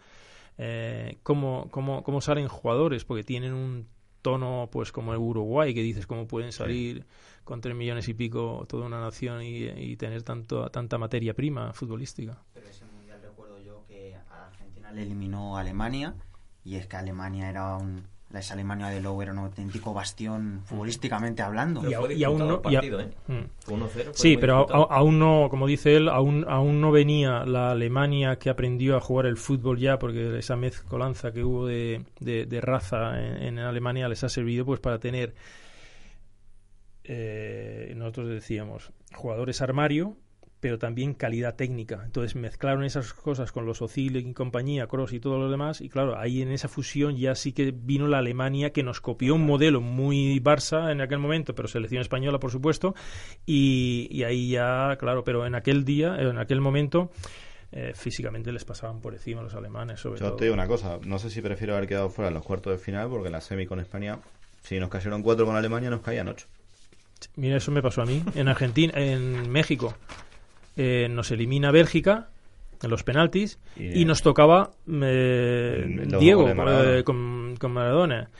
eh, 0.56 1.18
cómo, 1.22 1.68
cómo, 1.70 2.02
cómo 2.02 2.20
salen 2.20 2.48
jugadores, 2.48 3.04
porque 3.04 3.22
tienen 3.22 3.52
un 3.52 3.86
tono, 4.28 4.68
pues 4.70 4.92
como 4.92 5.14
el 5.14 5.18
Uruguay, 5.18 5.72
que 5.72 5.80
dices 5.80 6.06
cómo 6.06 6.26
pueden 6.26 6.52
salir 6.52 7.06
con 7.44 7.62
tres 7.62 7.74
millones 7.74 8.08
y 8.08 8.14
pico 8.14 8.66
toda 8.68 8.84
una 8.84 9.00
nación 9.00 9.42
y, 9.42 9.64
y 9.64 9.96
tener 9.96 10.22
tanto, 10.22 10.68
tanta 10.68 10.98
materia 10.98 11.32
prima 11.32 11.72
futbolística. 11.72 12.36
Pero 12.52 12.68
ese 12.68 12.84
mundial 12.84 13.22
recuerdo 13.22 13.58
yo 13.58 13.86
que 13.86 14.16
a 14.28 14.48
Argentina 14.48 14.92
le 14.92 15.02
eliminó 15.02 15.56
a 15.56 15.60
Alemania 15.60 16.14
y 16.62 16.76
es 16.76 16.86
que 16.86 16.96
Alemania 16.96 17.48
era 17.48 17.78
un 17.78 18.06
esa 18.34 18.52
Alemania 18.54 18.88
de 18.88 19.00
Lowe 19.00 19.22
era 19.22 19.32
un 19.32 19.38
auténtico 19.38 19.94
bastión 19.94 20.60
futbolísticamente 20.66 21.40
hablando. 21.42 21.80
Y 21.80 21.86
Pero 21.86 21.98
a- 21.98 22.04
fue 22.04 22.14
y 22.14 22.24
aún 22.24 22.38
no- 22.38 22.46
y 22.64 22.74
a- 22.74 22.78
partido, 22.80 23.00
¿eh? 23.00 23.08
Mm. 23.26 23.32
Fue 23.60 23.74
1-0, 23.74 23.88
fue 24.04 24.12
Sí, 24.14 24.36
pero 24.36 24.66
a- 24.70 24.94
aún 24.96 25.18
no, 25.18 25.48
como 25.50 25.66
dice 25.66 25.96
él, 25.96 26.08
aún, 26.08 26.44
aún 26.48 26.80
no 26.80 26.90
venía 26.90 27.44
la 27.46 27.70
Alemania 27.70 28.36
que 28.36 28.50
aprendió 28.50 28.96
a 28.96 29.00
jugar 29.00 29.26
el 29.26 29.36
fútbol 29.38 29.78
ya, 29.78 29.98
porque 29.98 30.38
esa 30.38 30.56
mezcolanza 30.56 31.32
que 31.32 31.42
hubo 31.42 31.66
de, 31.66 32.04
de- 32.20 32.44
de 32.44 32.60
raza 32.60 33.18
en, 33.18 33.42
en 33.44 33.58
Alemania 33.60 34.08
les 34.08 34.22
ha 34.24 34.28
servido 34.28 34.66
pues 34.66 34.78
para 34.80 34.98
tener, 34.98 35.34
eh, 37.04 37.92
nosotros 37.96 38.28
decíamos, 38.28 38.92
jugadores 39.14 39.62
armario, 39.62 40.16
pero 40.60 40.78
también 40.78 41.14
calidad 41.14 41.54
técnica. 41.56 42.02
Entonces 42.04 42.34
mezclaron 42.36 42.84
esas 42.84 43.12
cosas 43.12 43.52
con 43.52 43.66
los 43.66 43.80
Ozil 43.82 44.16
y 44.16 44.32
compañía, 44.32 44.86
Cross 44.86 45.12
y 45.12 45.20
todos 45.20 45.38
los 45.38 45.50
demás, 45.50 45.80
y 45.80 45.88
claro, 45.88 46.18
ahí 46.18 46.42
en 46.42 46.50
esa 46.50 46.68
fusión 46.68 47.16
ya 47.16 47.34
sí 47.34 47.52
que 47.52 47.72
vino 47.72 48.08
la 48.08 48.18
Alemania 48.18 48.70
que 48.70 48.82
nos 48.82 49.00
copió 49.00 49.34
un 49.34 49.46
modelo 49.46 49.80
muy 49.80 50.40
Barça 50.40 50.90
en 50.90 51.00
aquel 51.00 51.18
momento, 51.18 51.54
pero 51.54 51.68
selección 51.68 52.00
española, 52.02 52.38
por 52.38 52.50
supuesto, 52.50 52.94
y, 53.46 54.08
y 54.10 54.24
ahí 54.24 54.50
ya, 54.50 54.96
claro, 54.98 55.24
pero 55.24 55.46
en 55.46 55.54
aquel 55.54 55.84
día, 55.84 56.16
en 56.18 56.38
aquel 56.38 56.60
momento, 56.60 57.10
eh, 57.70 57.92
físicamente 57.94 58.50
les 58.50 58.64
pasaban 58.64 59.00
por 59.00 59.12
encima 59.14 59.42
los 59.42 59.54
alemanes. 59.54 60.00
Sobre 60.00 60.20
Yo 60.20 60.28
todo. 60.28 60.36
te 60.36 60.44
digo 60.44 60.54
una 60.54 60.66
cosa, 60.66 60.98
no 61.04 61.18
sé 61.18 61.30
si 61.30 61.42
prefiero 61.42 61.76
haber 61.76 61.88
quedado 61.88 62.08
fuera 62.10 62.28
en 62.28 62.34
los 62.34 62.44
cuartos 62.44 62.72
de 62.72 62.78
final, 62.78 63.08
porque 63.08 63.26
en 63.26 63.32
la 63.32 63.40
semi 63.40 63.66
con 63.66 63.78
España, 63.78 64.18
si 64.62 64.80
nos 64.80 64.88
cayeron 64.88 65.22
cuatro 65.22 65.46
con 65.46 65.54
Alemania, 65.54 65.90
nos 65.90 66.00
caían 66.00 66.28
ocho. 66.28 66.46
Mira, 67.36 67.56
eso 67.56 67.72
me 67.72 67.82
pasó 67.82 68.02
a 68.02 68.06
mí. 68.06 68.22
En 68.36 68.48
Argentina, 68.48 68.92
en 68.96 69.50
México, 69.50 69.94
eh, 70.78 71.08
nos 71.10 71.30
elimina 71.30 71.70
Bélgica 71.70 72.30
en 72.82 72.88
los 72.90 73.02
penaltis 73.02 73.58
Y- 73.76 74.00
y, 74.00 74.04
nos 74.06 74.22
tocaba 74.22 74.70
eh, 74.90 76.06
Diego 76.18 76.54
Maradona. 76.54 76.98
eh, 76.98 77.04
con, 77.04 77.56
con 77.58 77.72
Maradona. 77.72 78.30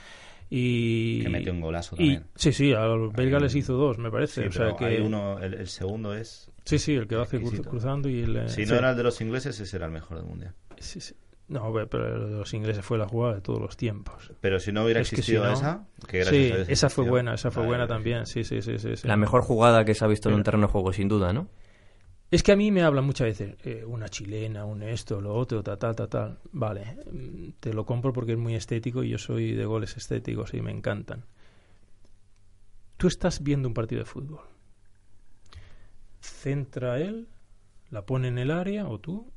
Y, 0.51 1.21
Que 1.21 1.29
metió 1.29 1.51
un 1.53 1.61
golazo 1.61 1.95
y- 1.95 1.97
también. 2.15 2.23
sí, 2.35 2.51
sí, 2.53 2.73
a 2.73 2.85
los 2.85 3.13
belgas 3.13 3.41
les 3.41 3.53
hizo 3.55 3.73
dos, 3.73 3.99
me 3.99 4.09
parece. 4.09 4.41
Sí, 4.43 4.47
o 4.47 4.51
sea 4.51 4.75
que, 4.75 4.85
hay 4.85 4.97
uno, 4.99 5.37
el, 5.39 5.53
el 5.53 5.67
segundo 5.67 6.15
es... 6.15 6.49
Sí, 6.63 6.79
sí, 6.79 6.95
el 6.95 7.07
que 7.07 7.15
lo 7.15 7.21
hace 7.21 7.39
cruzando 7.39 8.09
y 8.09 8.21
el. 8.21 8.35
eh, 8.35 8.49
Si 8.49 8.65
sí. 8.65 8.71
no 8.71 8.77
era 8.77 8.91
el 8.91 8.97
de 8.97 9.03
los 9.03 9.19
ingleses, 9.21 9.59
ese 9.59 9.77
era 9.77 9.85
el 9.87 9.91
mejor 9.91 10.17
del 10.17 10.25
mundial. 10.25 10.53
Sí, 10.79 10.99
sí. 11.01 11.13
No, 11.49 11.71
pero- 11.89 12.17
los 12.29 12.53
ingleses 12.53 12.83
fue 12.85 12.97
la 12.99 13.07
jugada 13.07 13.35
de 13.35 13.41
todos 13.41 13.59
los 13.59 13.75
tiempos. 13.75 14.31
Pero 14.39 14.59
si 14.59 14.71
no 14.71 14.83
hubiera 14.83 15.01
Es 15.01 15.09
que 15.09 15.15
si 15.17 15.21
existido 15.21 15.45
no- 15.45 15.53
esa, 15.53 15.85
que 16.07 16.19
gracias 16.19 16.67
Sí, 16.67 16.73
esa 16.73 16.89
fue 16.89 17.09
buena, 17.09 17.33
esa 17.35 17.49
fue 17.51 17.61
vale, 17.61 17.69
buena 17.69 17.87
también. 17.87 18.25
Sí, 18.27 18.43
sí, 18.43 18.61
sí, 18.61 18.77
sí, 18.77 18.95
sí. 18.95 19.07
La 19.07 19.17
mejor 19.17 19.41
jugada 19.41 19.83
que 19.85 19.93
se 19.95 20.05
ha 20.05 20.07
visto 20.07 20.29
en 20.29 20.35
un 20.35 20.43
terreno 20.43 20.67
de 20.67 20.71
juego, 20.71 20.93
sin 20.93 21.07
duda, 21.07 21.33
¿no? 21.33 21.47
Es 22.31 22.43
que 22.43 22.51
a 22.51 22.55
mí 22.55 22.71
me 22.71 22.83
hablan 22.83 23.05
muchas 23.05 23.27
veces, 23.27 23.55
eh, 23.65 23.83
una 23.83 24.07
chilena, 24.07 24.63
un 24.63 24.83
esto, 24.83 25.19
lo 25.19 25.33
otro, 25.33 25.63
tal, 25.63 25.79
tal, 25.79 25.95
tal, 25.95 26.09
tal. 26.09 26.39
Vale, 26.51 26.97
mm, 27.11 27.49
te 27.59 27.73
lo 27.73 27.85
compro 27.85 28.13
porque 28.13 28.33
es 28.33 28.37
muy 28.37 28.53
estético 28.53 29.03
y 29.03 29.09
yo 29.09 29.17
soy 29.17 29.53
de 29.53 29.65
goles 29.65 29.97
estéticos 29.97 30.53
y 30.53 30.61
me 30.61 30.71
encantan. 30.71 31.25
Tú 32.97 33.07
estás 33.07 33.41
viendo 33.41 33.67
un 33.67 33.73
partido 33.73 33.99
de 33.99 34.05
fútbol. 34.05 34.41
Centra 36.21 36.99
él, 36.99 37.27
la 37.89 38.05
pone 38.05 38.27
en 38.27 38.37
el 38.37 38.51
área, 38.51 38.87
o 38.87 38.99
tú, 38.99 39.31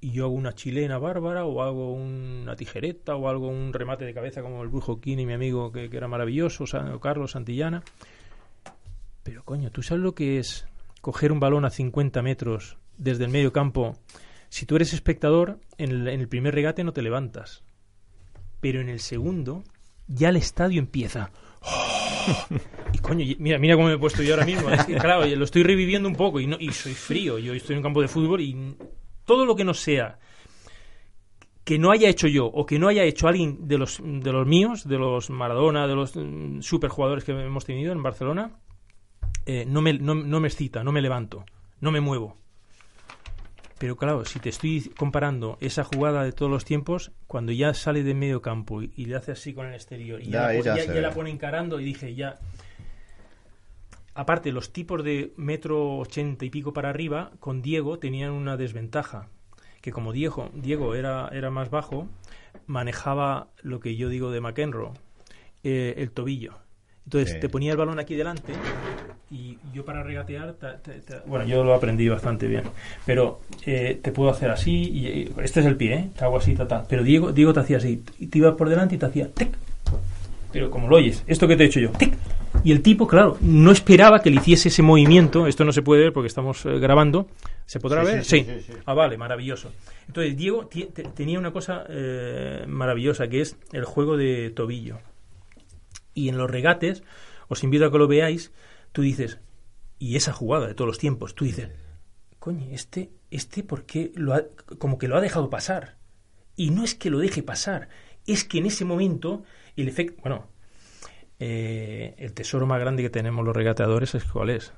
y 0.00 0.12
yo 0.12 0.24
hago 0.24 0.34
una 0.34 0.54
chilena 0.54 0.96
bárbara, 0.96 1.44
o 1.44 1.60
hago 1.60 1.92
una 1.92 2.56
tijereta, 2.56 3.16
o 3.16 3.28
hago 3.28 3.48
un 3.48 3.74
remate 3.74 4.06
de 4.06 4.14
cabeza 4.14 4.40
como 4.40 4.62
el 4.62 4.68
Brujo 4.68 4.98
Kini, 4.98 5.26
mi 5.26 5.34
amigo, 5.34 5.72
que, 5.72 5.90
que 5.90 5.96
era 5.96 6.08
maravilloso, 6.08 6.64
o 6.64 7.00
Carlos 7.00 7.32
Santillana. 7.32 7.82
Pero 9.24 9.44
coño, 9.44 9.70
¿tú 9.70 9.82
sabes 9.82 10.02
lo 10.02 10.14
que 10.14 10.38
es 10.38 10.69
coger 11.00 11.32
un 11.32 11.40
balón 11.40 11.64
a 11.64 11.70
50 11.70 12.22
metros 12.22 12.78
desde 12.96 13.24
el 13.24 13.30
medio 13.30 13.52
campo? 13.52 13.98
Si 14.48 14.66
tú 14.66 14.76
eres 14.76 14.92
espectador, 14.92 15.60
en 15.78 15.90
el, 15.90 16.08
en 16.08 16.20
el 16.20 16.28
primer 16.28 16.54
regate 16.54 16.84
no 16.84 16.92
te 16.92 17.02
levantas. 17.02 17.62
Pero 18.60 18.80
en 18.80 18.88
el 18.88 19.00
segundo, 19.00 19.64
ya 20.06 20.28
el 20.28 20.36
estadio 20.36 20.78
empieza. 20.78 21.30
Y 22.92 22.98
coño, 22.98 23.24
mira, 23.38 23.58
mira 23.58 23.76
cómo 23.76 23.86
me 23.86 23.94
he 23.94 23.98
puesto 23.98 24.22
yo 24.22 24.34
ahora 24.34 24.44
mismo. 24.44 24.68
Es 24.68 24.84
que, 24.84 24.96
claro, 24.96 25.24
lo 25.24 25.44
estoy 25.44 25.62
reviviendo 25.62 26.08
un 26.08 26.16
poco 26.16 26.40
y, 26.40 26.46
no, 26.46 26.56
y 26.58 26.72
soy 26.72 26.92
frío. 26.92 27.38
Yo 27.38 27.54
estoy 27.54 27.74
en 27.74 27.78
un 27.78 27.82
campo 27.84 28.02
de 28.02 28.08
fútbol 28.08 28.40
y 28.40 28.74
todo 29.24 29.46
lo 29.46 29.54
que 29.54 29.64
no 29.64 29.74
sea 29.74 30.18
que 31.64 31.78
no 31.78 31.92
haya 31.92 32.08
hecho 32.08 32.26
yo 32.26 32.46
o 32.46 32.66
que 32.66 32.80
no 32.80 32.88
haya 32.88 33.04
hecho 33.04 33.28
alguien 33.28 33.68
de 33.68 33.78
los, 33.78 34.00
de 34.02 34.32
los 34.32 34.46
míos, 34.46 34.88
de 34.88 34.98
los 34.98 35.30
Maradona, 35.30 35.86
de 35.86 35.94
los 35.94 36.16
mm, 36.16 36.62
superjugadores 36.62 37.22
que 37.22 37.30
hemos 37.30 37.64
tenido 37.64 37.92
en 37.92 38.02
Barcelona, 38.02 38.58
eh, 39.50 39.64
no, 39.66 39.80
me, 39.82 39.94
no, 39.94 40.14
no 40.14 40.38
me 40.38 40.46
excita, 40.46 40.84
no 40.84 40.92
me 40.92 41.02
levanto, 41.02 41.44
no 41.80 41.90
me 41.90 42.00
muevo. 42.00 42.36
Pero 43.78 43.96
claro, 43.96 44.24
si 44.24 44.38
te 44.38 44.50
estoy 44.50 44.92
comparando 44.96 45.56
esa 45.60 45.82
jugada 45.84 46.22
de 46.22 46.32
todos 46.32 46.52
los 46.52 46.64
tiempos, 46.64 47.10
cuando 47.26 47.50
ya 47.50 47.74
sale 47.74 48.02
de 48.02 48.14
medio 48.14 48.42
campo 48.42 48.82
y, 48.82 48.92
y 48.94 49.06
le 49.06 49.16
hace 49.16 49.32
así 49.32 49.54
con 49.54 49.66
el 49.66 49.74
exterior 49.74 50.20
y 50.20 50.30
ya, 50.30 50.52
Ya, 50.52 50.76
la 51.00 51.10
pone 51.10 51.30
encarando 51.30 51.80
y 51.80 51.84
dije 51.84 52.14
ya... 52.14 52.38
Aparte, 54.14 54.52
los 54.52 54.72
tipos 54.72 55.02
de 55.02 55.32
metro 55.36 55.96
ochenta 55.98 56.44
y 56.44 56.50
pico 56.50 56.72
para 56.72 56.90
arriba, 56.90 57.32
con 57.40 57.62
Diego 57.62 57.98
tenían 57.98 58.32
una 58.32 58.56
desventaja. 58.56 59.28
Que 59.80 59.92
como 59.92 60.12
Diego, 60.12 60.50
Diego 60.52 60.94
era, 60.94 61.28
era 61.32 61.50
más 61.50 61.70
bajo, 61.70 62.06
manejaba 62.66 63.48
lo 63.62 63.80
que 63.80 63.96
yo 63.96 64.10
digo 64.10 64.30
de 64.30 64.40
McEnroe, 64.42 64.92
eh, 65.64 65.94
el 65.96 66.10
tobillo. 66.10 66.58
Entonces 67.06 67.32
Sí. 67.34 67.40
te 67.40 67.48
ponía 67.48 67.72
el 67.72 67.76
balón 67.78 67.98
aquí 67.98 68.14
delante 68.14 68.52
y 69.30 69.56
yo 69.72 69.84
para 69.84 70.02
regatear, 70.02 70.52
ta- 70.54 70.78
ta- 70.78 70.92
ta- 71.06 71.22
bueno, 71.26 71.44
yo 71.46 71.62
lo 71.64 71.74
aprendí 71.74 72.08
bastante 72.08 72.46
bien, 72.46 72.62
pero 73.06 73.40
eh, 73.66 73.98
te 74.02 74.12
puedo 74.12 74.30
hacer 74.30 74.50
así, 74.50 74.72
y, 74.72 75.32
este 75.42 75.60
es 75.60 75.66
el 75.66 75.76
pie, 75.76 75.94
¿eh? 75.94 76.08
te 76.16 76.24
hago 76.24 76.36
así, 76.38 76.54
ta, 76.54 76.66
ta. 76.68 76.84
pero 76.88 77.02
Diego, 77.04 77.32
Diego 77.32 77.52
te 77.52 77.60
hacía 77.60 77.76
así, 77.78 78.02
y 78.18 78.26
te 78.26 78.38
ibas 78.38 78.54
por 78.54 78.68
delante 78.68 78.94
y 78.96 78.98
te 78.98 79.06
hacía 79.06 79.28
tic, 79.32 79.50
pero 80.52 80.70
como 80.70 80.88
lo 80.88 80.96
oyes, 80.96 81.22
esto 81.28 81.46
que 81.46 81.56
te 81.56 81.62
he 81.64 81.66
hecho 81.66 81.78
yo, 81.80 81.90
tic, 81.90 82.14
y 82.64 82.72
el 82.72 82.82
tipo, 82.82 83.06
claro, 83.06 83.38
no 83.40 83.70
esperaba 83.70 84.20
que 84.20 84.30
le 84.30 84.36
hiciese 84.36 84.68
ese 84.68 84.82
movimiento, 84.82 85.46
esto 85.46 85.64
no 85.64 85.72
se 85.72 85.82
puede 85.82 86.02
ver 86.02 86.12
porque 86.12 86.26
estamos 86.26 86.66
eh, 86.66 86.78
grabando, 86.80 87.28
¿se 87.66 87.78
podrá 87.78 88.04
Sí, 88.04 88.12
ver? 88.12 88.24
sí, 88.24 88.46
sí. 88.66 88.72
Ah, 88.84 88.94
vale, 88.94 89.16
maravilloso. 89.16 89.70
Entonces, 90.08 90.36
Diego 90.36 90.68
tenía 91.14 91.38
una 91.38 91.52
cosa 91.52 91.84
eh, 91.88 92.64
maravillosa, 92.66 93.28
que 93.28 93.40
es 93.42 93.56
el 93.72 93.84
juego 93.84 94.16
de 94.16 94.50
tobillo. 94.50 94.98
Y 96.14 96.28
en 96.28 96.36
los 96.38 96.50
regates, 96.50 97.02
os 97.48 97.62
invito 97.64 97.86
a 97.86 97.90
que 97.92 97.98
lo 97.98 98.08
veáis, 98.08 98.52
tú 98.92 99.02
dices, 99.02 99.38
y 99.98 100.16
esa 100.16 100.32
jugada 100.32 100.66
de 100.66 100.74
todos 100.74 100.88
los 100.88 100.98
tiempos, 100.98 101.34
tú 101.34 101.44
dices, 101.44 101.70
coño, 102.38 102.66
este, 102.72 103.10
este, 103.30 103.62
¿por 103.62 103.84
qué 103.84 104.12
lo 104.14 104.34
ha, 104.34 104.42
como 104.78 104.98
que 104.98 105.08
lo 105.08 105.16
ha 105.16 105.20
dejado 105.20 105.50
pasar? 105.50 105.96
Y 106.56 106.70
no 106.70 106.84
es 106.84 106.94
que 106.94 107.10
lo 107.10 107.18
deje 107.18 107.42
pasar, 107.42 107.88
es 108.26 108.44
que 108.44 108.58
en 108.58 108.66
ese 108.66 108.84
momento 108.84 109.44
el 109.76 109.88
efecto, 109.88 110.20
bueno, 110.22 110.46
eh, 111.38 112.14
el 112.18 112.32
tesoro 112.32 112.66
más 112.66 112.80
grande 112.80 113.02
que 113.02 113.10
tenemos 113.10 113.44
los 113.44 113.54
regateadores 113.56 114.14
es 114.14 114.24
cuál 114.24 114.50
es, 114.50 114.72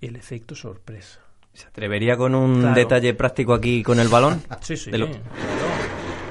el 0.00 0.16
efecto 0.16 0.54
sorpresa. 0.54 1.20
¿Se 1.52 1.66
atrevería 1.68 2.16
con 2.16 2.34
un 2.34 2.60
Claro. 2.60 2.74
detalle 2.74 3.14
práctico 3.14 3.54
aquí 3.54 3.82
con 3.84 4.00
el 4.00 4.08
balón? 4.08 4.42
Sí, 4.60 4.76
sí. 4.76 4.90
De 4.90 4.98
lo- 4.98 5.08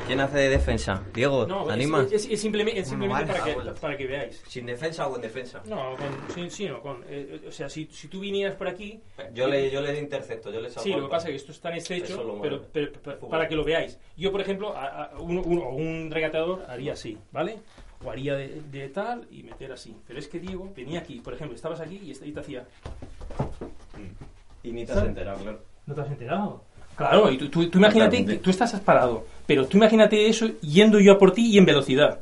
¿Quién 0.05 0.19
hace 0.19 0.37
de 0.37 0.49
defensa? 0.49 1.01
Diego, 1.13 1.47
No, 1.47 1.63
¿te 1.63 1.69
es, 1.69 1.73
animas? 1.73 2.11
es- 2.11 2.25
es 2.29 2.41
simplemente, 2.41 2.79
es 2.81 2.87
simplemente 2.89 3.31
vale. 3.31 3.53
para, 3.55 3.73
que, 3.73 3.79
para 3.79 3.97
que 3.97 4.05
veáis. 4.05 4.43
¿Sin 4.47 4.65
defensa 4.65 5.07
o 5.07 5.11
con 5.11 5.21
defensa? 5.21 5.61
No, 5.65 5.95
con, 5.95 6.07
sí, 6.35 6.49
sí, 6.49 6.67
no, 6.67 6.81
con, 6.81 6.97
eh, 7.07 7.39
eh, 7.43 7.47
o 7.47 7.51
sea, 7.51 7.69
si, 7.69 7.85
si 7.85 8.09
tú 8.09 8.19
vinieras 8.19 8.55
por 8.55 8.67
aquí... 8.67 8.99
Yo 9.33 9.47
le, 9.47 9.71
yo 9.71 9.79
le 9.81 9.97
intercepto, 9.97 10.51
yo 10.51 10.59
le 10.59 10.69
Sí, 10.69 10.89
lo 10.91 11.03
que 11.03 11.07
pasa 11.09 11.27
es 11.27 11.31
que 11.31 11.35
esto 11.37 11.51
es 11.53 11.59
tan 11.61 11.73
estrecho, 11.75 12.39
pero, 12.41 12.65
pero- 12.71 12.91
para 13.29 13.47
que 13.47 13.55
lo 13.55 13.63
veáis. 13.63 13.97
Yo, 14.17 14.31
por 14.31 14.41
ejemplo, 14.41 14.75
a- 14.75 15.05
a- 15.05 15.19
uno- 15.19 15.41
uno- 15.41 15.69
un 15.69 16.11
regateador 16.11 16.65
haría 16.67 16.93
así, 16.93 17.17
¿vale? 17.31 17.59
O 18.03 18.11
haría 18.11 18.35
de, 18.35 18.61
de 18.71 18.89
tal 18.89 19.25
y 19.31 19.43
meter 19.43 19.71
así. 19.71 19.95
Pero 20.05 20.19
es 20.19 20.27
que 20.27 20.37
Diego 20.39 20.69
venía 20.75 20.99
aquí, 20.99 21.21
por 21.21 21.33
ejemplo, 21.33 21.55
estabas 21.55 21.79
aquí 21.79 22.01
y 22.03 22.31
te 22.31 22.39
hacía... 22.39 22.65
Y 24.63 24.71
ni 24.73 24.85
te 24.85 24.91
has 24.91 25.03
enterado, 25.05 25.39
claro. 25.39 25.61
¿No 25.85 25.93
te 25.95 26.01
has 26.01 26.07
enterado? 26.07 26.63
Claro, 26.95 27.31
y 27.31 27.37
tú, 27.37 27.49
tú- 27.49 27.69
tú 27.69 27.77
imagínate 27.79 28.25
que 28.25 28.35
tú 28.35 28.49
estás 28.49 28.71
parado, 28.81 29.25
pero 29.47 29.65
tú 29.65 29.77
imagínate 29.77 30.27
eso 30.27 30.47
yendo 30.61 30.99
yo 30.99 31.13
a 31.13 31.17
por 31.17 31.31
ti 31.33 31.47
y 31.51 31.57
en 31.57 31.65
velocidad. 31.65 32.19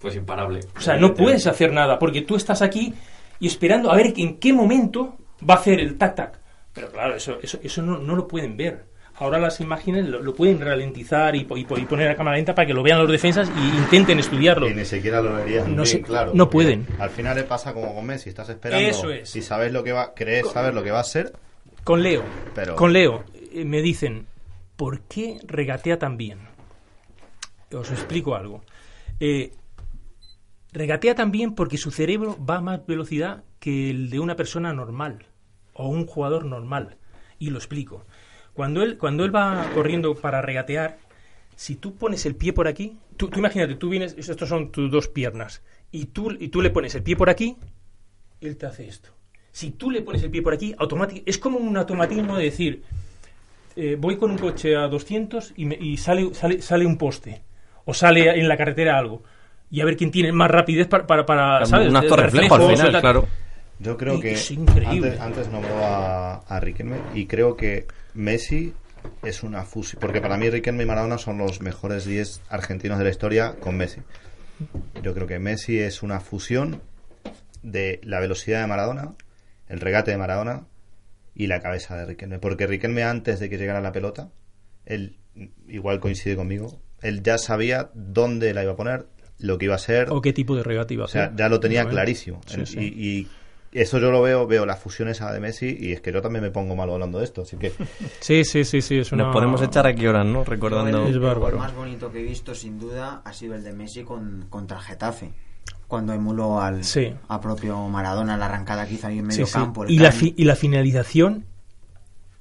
Pues 0.00 0.16
imparable. 0.16 0.60
O 0.76 0.80
sea, 0.80 0.96
no 0.96 1.14
puedes 1.14 1.46
hacer 1.46 1.72
nada 1.72 1.98
porque 1.98 2.22
tú 2.22 2.36
estás 2.36 2.62
aquí 2.62 2.94
y 3.38 3.46
esperando 3.46 3.90
a 3.90 3.96
ver 3.96 4.14
en 4.16 4.38
qué 4.38 4.52
momento 4.52 5.16
va 5.48 5.54
a 5.54 5.58
hacer 5.58 5.80
el 5.80 5.98
tac-tac. 5.98 6.32
Pero 6.72 6.90
claro, 6.90 7.16
eso, 7.16 7.38
eso, 7.42 7.58
eso 7.62 7.82
no, 7.82 7.98
no 7.98 8.16
lo 8.16 8.26
pueden 8.26 8.56
ver. 8.56 8.88
Ahora 9.16 9.38
las 9.38 9.60
imágenes 9.60 10.08
lo, 10.08 10.22
lo 10.22 10.34
pueden 10.34 10.58
ralentizar 10.62 11.36
y, 11.36 11.40
y 11.54 11.60
y 11.60 11.84
poner 11.84 12.08
a 12.08 12.16
cámara 12.16 12.36
lenta 12.36 12.54
para 12.54 12.66
que 12.66 12.72
lo 12.72 12.82
vean 12.82 13.00
los 13.00 13.10
defensas 13.10 13.50
y 13.54 13.76
intenten 13.76 14.18
estudiarlo. 14.18 14.66
Y 14.70 14.74
ni 14.74 14.86
siquiera 14.86 15.20
lo 15.20 15.34
verías 15.34 15.68
No 15.68 15.82
bien 15.82 16.02
claro. 16.02 16.30
no 16.34 16.48
pueden. 16.48 16.86
Al 16.98 17.10
final 17.10 17.36
le 17.36 17.42
pasa 17.42 17.74
como 17.74 17.94
con 17.94 18.06
Messi, 18.06 18.30
estás 18.30 18.48
esperando 18.48 18.88
Eso 18.88 19.10
es. 19.10 19.36
y 19.36 19.42
sabes 19.42 19.72
lo 19.72 19.84
que 19.84 19.92
va, 19.92 20.14
crees 20.14 20.48
saber 20.50 20.72
lo 20.72 20.82
que 20.82 20.90
va 20.90 21.00
a 21.00 21.04
ser, 21.04 21.34
Con 21.84 22.02
Leo, 22.02 22.22
pero 22.54 22.74
con 22.76 22.94
Leo 22.94 23.24
eh, 23.52 23.64
me 23.64 23.82
dicen, 23.82 24.26
¿por 24.76 25.00
qué 25.02 25.40
regatea 25.46 25.98
tan 25.98 26.16
bien? 26.16 26.38
Os 27.72 27.90
explico 27.90 28.34
algo. 28.34 28.62
Eh, 29.20 29.52
regatea 30.72 31.14
tan 31.14 31.30
bien 31.30 31.54
porque 31.54 31.78
su 31.78 31.90
cerebro 31.90 32.38
va 32.44 32.56
a 32.56 32.60
más 32.60 32.86
velocidad 32.86 33.44
que 33.58 33.90
el 33.90 34.10
de 34.10 34.20
una 34.20 34.36
persona 34.36 34.72
normal 34.72 35.26
o 35.74 35.88
un 35.88 36.06
jugador 36.06 36.44
normal. 36.44 36.96
Y 37.38 37.50
lo 37.50 37.58
explico. 37.58 38.04
Cuando 38.54 38.82
él, 38.82 38.98
cuando 38.98 39.24
él 39.24 39.34
va 39.34 39.70
corriendo 39.74 40.14
para 40.14 40.42
regatear, 40.42 40.98
si 41.56 41.76
tú 41.76 41.94
pones 41.94 42.26
el 42.26 42.36
pie 42.36 42.52
por 42.52 42.68
aquí, 42.68 42.98
tú, 43.16 43.28
tú 43.28 43.38
imagínate, 43.38 43.74
tú 43.74 43.88
vienes, 43.88 44.14
estos 44.16 44.48
son 44.48 44.72
tus 44.72 44.90
dos 44.90 45.08
piernas, 45.08 45.62
y 45.92 46.06
tú, 46.06 46.30
y 46.38 46.48
tú 46.48 46.62
le 46.62 46.70
pones 46.70 46.94
el 46.94 47.02
pie 47.02 47.16
por 47.16 47.30
aquí, 47.30 47.56
él 48.40 48.56
te 48.56 48.66
hace 48.66 48.88
esto. 48.88 49.10
Si 49.52 49.70
tú 49.70 49.90
le 49.90 50.02
pones 50.02 50.22
el 50.22 50.30
pie 50.30 50.42
por 50.42 50.54
aquí, 50.54 50.74
automático, 50.78 51.22
es 51.26 51.38
como 51.38 51.58
un 51.58 51.76
automatismo 51.76 52.36
de 52.36 52.44
decir, 52.44 52.82
eh, 53.80 53.96
voy 53.98 54.16
con 54.16 54.30
un 54.30 54.38
coche 54.38 54.76
a 54.76 54.86
200 54.88 55.54
y, 55.56 55.64
me- 55.64 55.78
y 55.80 55.96
sale, 55.96 56.34
sale, 56.34 56.60
sale 56.62 56.86
un 56.86 56.96
poste, 56.98 57.42
o 57.84 57.94
sale 57.94 58.38
en 58.38 58.48
la 58.48 58.56
carretera 58.56 58.98
algo, 58.98 59.22
y 59.70 59.80
a 59.80 59.84
ver 59.84 59.96
quién 59.96 60.10
tiene 60.10 60.32
más 60.32 60.50
rapidez 60.50 60.86
para, 60.88 61.06
para, 61.06 61.24
para 61.26 61.64
¿sabes? 61.66 61.88
Un 61.90 61.96
acto 61.96 62.16
reflejo 62.16 62.54
al 62.54 62.76
final, 62.76 63.00
claro. 63.00 63.28
Yo 63.78 63.96
creo 63.96 64.16
Y 64.16 64.20
que 64.20 64.32
es 64.32 64.50
increíble. 64.50 65.08
Antes, 65.08 65.20
antes 65.20 65.48
nombró 65.48 65.74
a, 65.84 66.34
a 66.40 66.60
Riquelme 66.60 66.96
y 67.14 67.24
creo 67.26 67.56
que 67.56 67.86
Messi 68.12 68.74
es 69.22 69.42
una 69.42 69.62
fusión. 69.62 70.00
Porque 70.00 70.20
para 70.20 70.36
mí 70.36 70.50
Riquelme 70.50 70.82
y 70.82 70.86
Maradona 70.86 71.16
son 71.16 71.38
los 71.38 71.62
mejores 71.62 72.04
10 72.04 72.42
argentinos 72.50 72.98
de 72.98 73.04
la 73.04 73.10
historia 73.10 73.54
con 73.58 73.78
Messi. 73.78 74.02
Yo 75.02 75.14
creo 75.14 75.26
que 75.26 75.38
Messi 75.38 75.78
es 75.78 76.02
una 76.02 76.20
fusión 76.20 76.82
de 77.62 78.00
la 78.02 78.20
velocidad 78.20 78.60
de 78.60 78.66
Maradona, 78.66 79.14
el 79.68 79.80
regate 79.80 80.10
de 80.10 80.18
Maradona 80.18 80.64
y 81.34 81.46
la 81.46 81.60
cabeza 81.60 81.96
de 81.96 82.06
Riquelme. 82.06 82.38
Porque 82.38 82.66
Riquelme 82.66 83.02
antes 83.04 83.40
de 83.40 83.48
que 83.48 83.58
llegara 83.58 83.80
la 83.80 83.92
pelota, 83.92 84.30
él 84.86 85.16
igual 85.68 86.00
coincide 86.00 86.36
conmigo, 86.36 86.80
él 87.02 87.22
ya 87.22 87.38
sabía 87.38 87.90
dónde 87.94 88.52
la 88.54 88.62
iba 88.62 88.72
a 88.72 88.76
poner, 88.76 89.06
lo 89.38 89.56
que 89.58 89.66
iba 89.66 89.74
a 89.74 89.76
hacer. 89.76 90.08
O 90.10 90.20
qué 90.20 90.32
tipo 90.32 90.54
de 90.56 90.62
regate 90.62 90.94
iba 90.94 91.04
a 91.04 91.06
O 91.06 91.08
sea, 91.08 91.32
ya 91.34 91.48
lo 91.48 91.60
tenía 91.60 91.86
clarísimo. 91.88 92.40
Sí, 92.46 92.60
En- 92.60 92.66
sí. 92.66 92.78
Y, 92.80 93.10
y 93.18 93.28
eso 93.72 93.98
yo 94.00 94.10
lo 94.10 94.20
veo, 94.20 94.46
veo 94.46 94.66
la 94.66 94.74
fusión 94.76 95.08
esa 95.08 95.32
de 95.32 95.38
Messi 95.40 95.74
y 95.80 95.92
es 95.92 96.00
que 96.00 96.12
yo 96.12 96.20
también 96.20 96.42
me 96.42 96.50
pongo 96.50 96.74
malo 96.76 96.92
hablando 96.94 97.18
de 97.20 97.24
esto. 97.24 97.42
Así 97.42 97.56
que 97.56 97.72
Sí, 98.20 98.44
sí, 98.44 98.64
sí, 98.64 98.82
sí, 98.82 98.98
es 98.98 99.12
una... 99.12 99.24
Nos 99.24 99.32
podemos 99.32 99.62
echar 99.62 99.86
aquí 99.86 100.06
horas, 100.06 100.26
¿no? 100.26 100.44
Recordando... 100.44 100.90
Yo 101.02 101.06
el, 101.06 101.14
Es 101.14 101.18
bárbaro. 101.20 101.54
el 101.56 101.62
más 101.62 101.74
bonito 101.74 102.10
que 102.12 102.18
he 102.20 102.22
visto, 102.24 102.54
sin 102.54 102.78
duda, 102.78 103.22
ha 103.24 103.32
sido 103.32 103.54
el 103.54 103.62
de 103.62 103.72
Messi 103.72 104.02
con, 104.02 104.46
contra 104.50 104.76
el 104.78 104.82
Getafe. 104.82 105.30
Cuando 105.90 106.12
emuló 106.14 106.60
al 106.60 106.84
Sí. 106.84 107.12
a 107.28 107.40
propio 107.40 107.76
Maradona, 107.88 108.36
la 108.36 108.46
arrancada 108.46 108.86
que 108.86 108.94
hizo 108.94 109.08
ahí 109.08 109.18
en 109.18 109.26
medio 109.26 109.44
Sí, 109.44 109.52
sí. 109.52 109.58
campo. 109.58 109.84
el 109.84 109.90
Y, 109.90 109.98
la 109.98 110.10
cráneo. 110.10 110.20
fi- 110.20 110.34
y 110.36 110.44
la 110.44 110.54
finalización, 110.56 111.44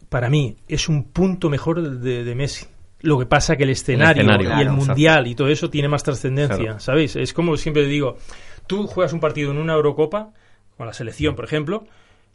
para 0.08 0.30
mí, 0.30 0.56
es 0.68 0.88
un 0.88 1.04
punto 1.06 1.50
mejor 1.50 1.82
de, 2.00 2.24
de 2.24 2.36
Messi. 2.36 2.68
Lo 3.02 3.18
que 3.18 3.26
pasa 3.26 3.56
que 3.56 3.64
el 3.64 3.72
escenario, 3.72 4.22
escenario, 4.22 4.56
y 4.58 4.62
el 4.62 4.70
mundial 4.72 5.26
y 5.28 5.34
todo 5.36 5.48
eso 5.48 5.70
tiene 5.70 5.88
más 5.88 6.04
trascendencia, 6.04 6.58
Claro. 6.58 6.80
¿sabéis? 6.80 7.16
Es 7.16 7.34
como 7.34 7.58
siempre 7.58 7.86
digo, 7.86 8.18
tú 8.68 8.86
juegas 8.88 9.14
un 9.14 9.20
partido 9.20 9.52
en 9.52 9.58
una 9.58 9.74
Eurocopa, 9.74 10.32
con 10.78 10.86
la 10.88 10.94
selección, 10.94 11.36
por 11.36 11.46
ejemplo, 11.46 11.86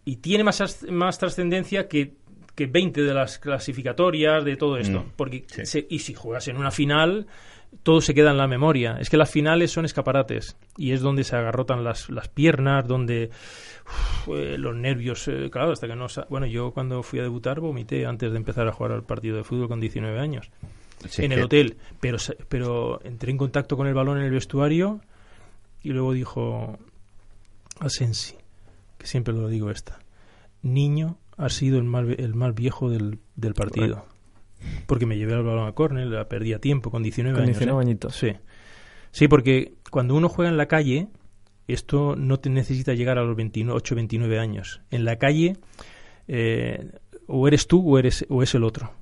y 0.04 0.16
tiene 0.16 0.42
más, 0.44 0.84
más 0.90 1.18
trascendencia 1.18 1.86
que, 1.86 2.14
que 2.56 2.66
20 2.66 3.02
de 3.02 3.14
las 3.14 3.38
clasificatorias, 3.38 4.44
de 4.44 4.56
todo 4.56 4.78
esto. 4.78 5.00
Mm, 5.00 5.10
Porque 5.16 5.44
sí. 5.48 5.64
se- 5.66 5.86
y 5.88 6.00
si 6.00 6.14
juegas 6.14 6.48
en 6.48 6.56
una 6.56 6.70
final, 6.70 7.26
todo 7.82 8.00
se 8.00 8.14
queda 8.14 8.30
en 8.30 8.38
la 8.38 8.46
memoria. 8.46 8.96
Es 9.00 9.10
que 9.10 9.16
las 9.16 9.30
finales 9.30 9.70
son 9.72 9.84
escaparates 9.84 10.56
y 10.76 10.92
es 10.92 11.00
donde 11.00 11.24
se 11.24 11.36
agarrotan 11.36 11.84
las, 11.84 12.08
las 12.10 12.28
piernas, 12.28 12.86
donde 12.86 13.30
uf, 13.86 14.28
eh, 14.36 14.56
los 14.58 14.74
nervios, 14.74 15.26
eh, 15.28 15.48
claro, 15.50 15.72
hasta 15.72 15.86
que 15.86 15.96
no... 15.96 16.06
Bueno, 16.30 16.46
yo 16.46 16.72
cuando 16.72 17.02
fui 17.02 17.18
a 17.18 17.22
debutar 17.22 17.60
vomité 17.60 18.06
antes 18.06 18.30
de 18.30 18.36
empezar 18.36 18.66
a 18.68 18.72
jugar 18.72 18.92
al 18.92 19.02
partido 19.02 19.36
de 19.36 19.44
fútbol 19.44 19.68
con 19.68 19.80
19 19.80 20.18
años 20.18 20.50
sí, 21.08 21.24
en 21.24 21.30
que- 21.30 21.36
el 21.36 21.42
hotel, 21.44 21.76
pero, 22.00 22.18
pero 22.48 23.00
entré 23.04 23.30
en 23.30 23.38
contacto 23.38 23.76
con 23.76 23.86
el 23.86 23.94
balón 23.94 24.18
en 24.18 24.24
el 24.24 24.30
vestuario 24.30 25.00
y 25.82 25.90
luego 25.90 26.12
dijo 26.14 26.78
Asensi, 27.80 28.36
que 28.98 29.06
siempre 29.06 29.34
lo 29.34 29.48
digo 29.48 29.70
esta, 29.70 29.98
niño 30.62 31.18
ha 31.36 31.48
sido 31.50 31.78
el 31.78 31.84
mal, 31.84 32.14
el 32.18 32.34
mal 32.34 32.52
viejo 32.52 32.88
del, 32.88 33.18
del 33.36 33.54
partido. 33.54 34.06
Porque 34.86 35.06
me 35.06 35.16
llevé 35.16 35.32
el 35.34 35.42
balón 35.42 35.66
a 35.68 35.72
córner, 35.72 36.06
la 36.06 36.28
perdí 36.28 36.52
a 36.52 36.58
tiempo 36.58 36.90
con 36.90 37.02
19 37.02 37.34
Con 37.34 37.44
años. 37.44 37.56
19 37.58 37.80
¿eh? 37.82 37.86
añitos. 37.86 38.16
Sí. 38.16 38.32
Sí, 39.10 39.28
porque 39.28 39.74
cuando 39.90 40.14
uno 40.14 40.28
juega 40.28 40.50
en 40.50 40.56
la 40.56 40.66
calle, 40.66 41.08
esto 41.68 42.16
no 42.16 42.38
te 42.40 42.50
necesita 42.50 42.94
llegar 42.94 43.18
a 43.18 43.22
los 43.24 43.36
28, 43.36 43.94
29 43.94 44.38
años. 44.38 44.80
En 44.90 45.04
la 45.04 45.16
calle, 45.16 45.56
eh, 46.28 46.90
o 47.26 47.46
eres 47.48 47.66
tú 47.66 47.94
o, 47.94 47.98
eres, 47.98 48.26
o 48.28 48.42
es 48.42 48.54
el 48.54 48.64
otro. 48.64 48.92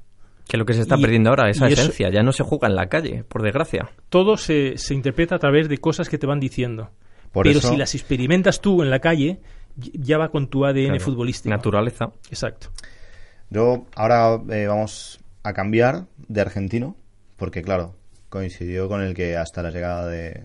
Que 0.48 0.56
lo 0.56 0.66
que 0.66 0.74
se 0.74 0.82
está 0.82 0.96
Y- 0.98 1.00
perdiendo 1.02 1.30
ahora, 1.30 1.48
esa 1.48 1.66
eso- 1.68 1.80
esencia, 1.82 2.10
ya 2.10 2.22
no 2.22 2.32
se 2.32 2.42
juega 2.42 2.68
en 2.68 2.74
la 2.74 2.88
calle, 2.88 3.24
por 3.24 3.42
desgracia. 3.42 3.90
Todo 4.08 4.36
se, 4.36 4.76
se 4.76 4.94
interpreta 4.94 5.36
a 5.36 5.38
través 5.38 5.68
de 5.68 5.78
cosas 5.78 6.08
que 6.08 6.18
te 6.18 6.26
van 6.26 6.40
diciendo. 6.40 6.90
por 7.32 7.46
Pero 7.46 7.60
eso, 7.60 7.70
si 7.70 7.76
las 7.78 7.94
experimentas 7.94 8.60
tú 8.60 8.82
en 8.82 8.90
la 8.90 8.98
calle, 8.98 9.40
ya 9.76 10.18
va 10.18 10.28
con 10.28 10.48
tu 10.48 10.66
ADN 10.66 10.88
Claro, 10.88 11.00
futbolístico. 11.00 11.48
Naturaleza. 11.54 12.12
Exacto. 12.28 12.68
yo 13.48 13.86
ahora 13.96 14.38
eh, 14.50 14.66
vamos 14.66 15.18
a 15.42 15.52
cambiar 15.52 16.06
de 16.28 16.40
argentino, 16.40 16.96
porque 17.36 17.62
claro, 17.62 17.94
coincidió 18.28 18.88
con 18.88 19.02
el 19.02 19.14
que 19.14 19.36
hasta 19.36 19.62
la 19.62 19.70
llegada 19.70 20.06
de 20.06 20.44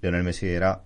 Lionel 0.00 0.22
Messi 0.24 0.46
era 0.48 0.82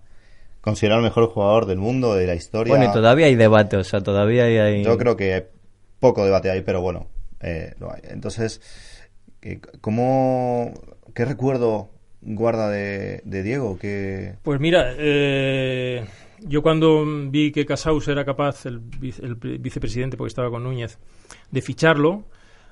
considerado 0.61 0.99
el 0.99 1.05
mejor 1.05 1.27
jugador 1.29 1.65
del 1.65 1.77
mundo, 1.77 2.15
de 2.15 2.27
la 2.27 2.35
historia. 2.35 2.71
Bueno, 2.75 2.89
y 2.89 2.93
todavía 2.93 3.25
hay 3.27 3.35
debate, 3.35 3.77
o 3.77 3.83
sea, 3.83 4.01
todavía 4.01 4.45
hay... 4.45 4.57
hay- 4.57 4.83
Yo 4.83 4.97
creo 4.97 5.15
que 5.17 5.33
hay 5.33 5.43
poco 5.99 6.23
debate 6.25 6.49
ahí, 6.51 6.61
pero 6.61 6.81
bueno, 6.81 7.07
eh, 7.41 7.73
lo 7.79 7.91
hay. 7.93 8.01
Entonces, 8.03 8.61
eh, 9.41 9.59
¿cómo, 9.81 10.73
¿qué 11.13 11.25
recuerdo 11.25 11.89
guarda 12.21 12.69
de, 12.69 13.21
de 13.25 13.43
Diego? 13.43 13.77
¿Qué, 13.77 14.35
Pues 14.43 14.59
mira, 14.61 14.93
eh, 14.97 16.05
yo 16.41 16.61
cuando 16.61 17.03
vi 17.29 17.51
que 17.51 17.65
Casaus 17.65 18.07
era 18.07 18.23
capaz, 18.25 18.65
el, 18.65 18.79
vice- 18.79 19.23
el 19.25 19.37
pre- 19.37 19.57
vicepresidente, 19.57 20.15
porque 20.17 20.29
estaba 20.29 20.49
con 20.49 20.63
Núñez, 20.63 20.97
de 21.51 21.61
ficharlo, 21.61 22.23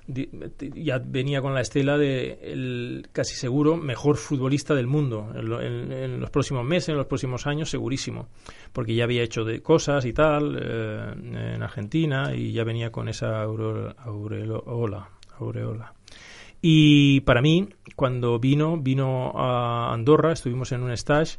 ya 0.08 1.00
venía 1.00 1.42
con 1.42 1.54
la 1.54 1.62
estela 1.62 1.98
de 1.98 2.40
el 2.44 3.08
casi 3.12 3.36
seguro 3.36 3.78
mejor 3.78 4.18
futbolista 4.18 4.74
del 4.76 4.88
mundo 4.88 5.32
en, 5.36 5.48
lo- 5.50 5.62
en- 5.62 5.92
en 5.92 6.20
los 6.20 6.30
próximos 6.30 6.66
meses, 6.66 6.90
en 6.90 6.98
los 6.98 7.06
próximos 7.08 7.48
años, 7.48 7.70
segurísimo, 7.70 8.28
porque 8.74 8.96
ya 8.96 9.04
había 9.06 9.24
hecho 9.24 9.44
de 9.44 9.62
cosas 9.62 10.06
y 10.06 10.14
tal 10.14 10.58
eh, 10.62 11.14
en 11.56 11.62
Argentina 11.64 12.34
y 12.36 12.52
ya 12.52 12.64
venía 12.64 12.92
con 12.92 13.08
esa 13.10 13.44
aureo- 13.46 13.96
aureola, 14.00 15.10
aureola. 15.40 15.94
Y 16.62 17.22
para 17.22 17.42
mí, 17.42 17.70
cuando 17.96 18.38
vino, 18.40 18.78
vino 18.78 19.32
a 19.36 19.94
Andorra, 19.94 20.32
estuvimos 20.34 20.72
en 20.72 20.84
un 20.84 20.92
stage 20.92 21.38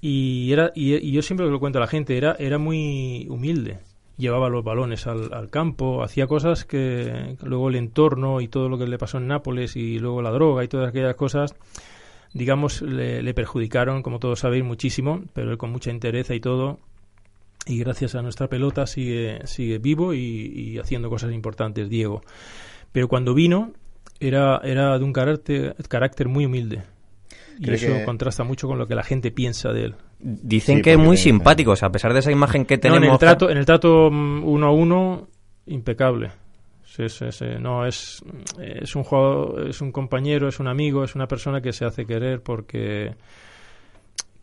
y 0.00 0.52
era 0.52 0.72
y, 0.74 0.94
y 0.94 1.12
yo 1.12 1.22
siempre 1.22 1.46
lo 1.50 1.58
cuento 1.60 1.78
a 1.78 1.82
la 1.82 1.86
gente, 1.88 2.16
era 2.16 2.36
era 2.38 2.58
muy 2.58 3.26
humilde. 3.28 3.78
Llevaba 4.16 4.48
los 4.48 4.64
balones 4.64 5.06
al, 5.06 5.32
al 5.34 5.50
campo, 5.50 6.02
hacía 6.02 6.26
cosas 6.26 6.64
que 6.64 7.36
luego 7.42 7.68
el 7.68 7.76
entorno 7.76 8.40
y 8.40 8.48
todo 8.48 8.68
lo 8.70 8.78
que 8.78 8.86
le 8.86 8.96
pasó 8.98 9.18
en 9.18 9.26
Nápoles 9.26 9.76
y 9.76 9.98
luego 9.98 10.22
la 10.22 10.30
droga 10.30 10.64
y 10.64 10.68
todas 10.68 10.88
aquellas 10.88 11.14
cosas, 11.16 11.54
digamos, 12.32 12.80
le, 12.80 13.22
le 13.22 13.34
perjudicaron, 13.34 14.02
como 14.02 14.18
todos 14.18 14.40
sabéis, 14.40 14.64
muchísimo, 14.64 15.22
pero 15.34 15.50
él 15.50 15.58
con 15.58 15.70
mucha 15.70 15.90
entereza 15.90 16.34
y 16.34 16.40
todo. 16.40 16.78
Y 17.66 17.78
gracias 17.80 18.14
a 18.14 18.22
nuestra 18.22 18.48
pelota 18.48 18.86
sigue, 18.86 19.40
sigue 19.46 19.78
vivo 19.78 20.14
y, 20.14 20.18
y 20.20 20.78
haciendo 20.78 21.10
cosas 21.10 21.32
importantes, 21.34 21.90
Diego. 21.90 22.22
Pero 22.92 23.08
cuando 23.08 23.34
vino, 23.34 23.72
era, 24.20 24.60
era 24.64 24.98
de 24.98 25.04
un 25.04 25.12
carácter, 25.12 25.74
carácter 25.88 26.28
muy 26.28 26.46
humilde. 26.46 26.84
Y 27.58 27.64
¿Cree 27.64 27.74
eso 27.76 27.86
que- 27.88 28.04
contrasta 28.04 28.44
mucho 28.44 28.66
con 28.68 28.78
lo 28.78 28.86
que 28.86 28.94
la 28.94 29.02
gente 29.02 29.30
piensa 29.30 29.72
de 29.72 29.84
él. 29.86 29.94
Dicen 30.28 30.78
Sí, 30.78 30.82
que 30.82 30.92
es 30.94 30.98
muy 30.98 31.16
simpático, 31.16 31.70
o 31.70 31.76
sea, 31.76 31.86
a 31.86 31.92
pesar 31.92 32.12
de 32.12 32.18
esa 32.18 32.32
imagen 32.32 32.64
que 32.64 32.74
No, 32.74 32.80
tenemos... 32.80 33.04
en 33.04 33.12
el 33.12 33.18
trato, 33.18 33.48
en 33.48 33.58
el 33.58 33.64
trato 33.64 34.10
mm, 34.10 34.42
uno 34.42 34.66
a 34.66 34.72
uno, 34.72 35.28
impecable. 35.66 36.32
Sí, 36.84 37.08
sí, 37.08 37.26
sí. 37.30 37.44
No, 37.60 37.86
es, 37.86 38.24
es 38.58 38.96
un 38.96 39.04
jugador, 39.04 39.68
es 39.68 39.80
un 39.80 39.92
compañero, 39.92 40.48
es 40.48 40.58
un 40.58 40.66
amigo, 40.66 41.04
es 41.04 41.14
una 41.14 41.28
persona 41.28 41.60
que 41.60 41.72
se 41.72 41.84
hace 41.84 42.06
querer 42.06 42.42
porque 42.42 43.14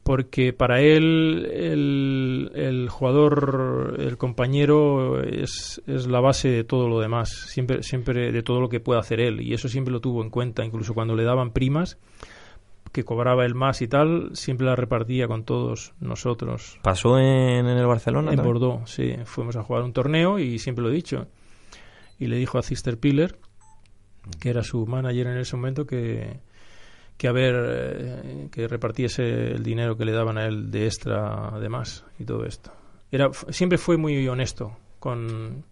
porque 0.03 0.53
para 0.53 0.79
él 0.79 1.49
el, 1.51 2.51
el 2.55 2.89
jugador, 2.89 3.97
el 3.99 4.17
compañero 4.17 5.21
es, 5.21 5.81
es 5.85 6.07
la 6.07 6.21
base 6.21 6.49
de 6.49 6.63
todo 6.63 6.87
lo 6.87 7.01
demás, 7.01 7.29
siempre, 7.29 7.83
siempre 7.83 8.31
de 8.31 8.43
todo 8.43 8.61
lo 8.61 8.69
que 8.69 8.79
puede 8.79 9.01
hacer 9.01 9.19
él 9.19 9.41
y 9.41 9.53
eso 9.53 9.67
siempre 9.67 9.91
lo 9.91 9.99
tuvo 9.99 10.21
en 10.21 10.29
cuenta, 10.29 10.63
incluso 10.63 10.93
cuando 10.93 11.15
le 11.15 11.23
daban 11.23 11.51
primas 11.51 11.97
que 12.93 13.03
cobraba 13.03 13.43
él 13.43 13.55
más 13.55 13.81
y 13.81 13.87
tal, 13.87 14.29
siempre 14.33 14.67
la 14.67 14.75
repartía 14.75 15.27
con 15.27 15.43
todos 15.43 15.93
nosotros. 15.99 16.79
Pasó 16.83 17.17
en, 17.17 17.65
en 17.65 17.77
el 17.77 17.87
Barcelona. 17.87 18.31
En 18.31 18.37
también? 18.37 18.53
Bordeaux, 18.53 18.89
sí. 18.89 19.15
Fuimos 19.25 19.55
a 19.55 19.63
jugar 19.63 19.83
un 19.83 19.91
torneo 19.91 20.37
y 20.37 20.59
siempre 20.59 20.83
lo 20.83 20.91
he 20.91 20.93
dicho. 20.93 21.27
Y 22.19 22.27
le 22.27 22.37
dijo 22.37 22.59
a 22.59 22.61
Cister 22.61 22.99
Piller, 22.99 23.39
que 24.39 24.51
era 24.51 24.63
su 24.63 24.85
manager 24.85 25.27
en 25.27 25.37
ese 25.39 25.55
momento, 25.55 25.87
que, 25.87 26.39
que 27.17 27.27
a 27.27 27.31
ver, 27.31 27.55
eh, 27.57 28.47
que 28.51 28.67
repartiese 28.67 29.51
el 29.51 29.63
dinero 29.63 29.97
que 29.97 30.05
le 30.05 30.11
daban 30.11 30.37
a 30.37 30.45
él 30.45 30.69
de 30.69 30.85
extra 30.85 31.49
además 31.49 32.05
y 32.19 32.25
todo 32.25 32.45
esto. 32.45 32.71
Era, 33.11 33.31
siempre 33.49 33.79
fue 33.79 33.97
muy 33.97 34.27
honesto 34.27 34.77
con, 34.99 35.65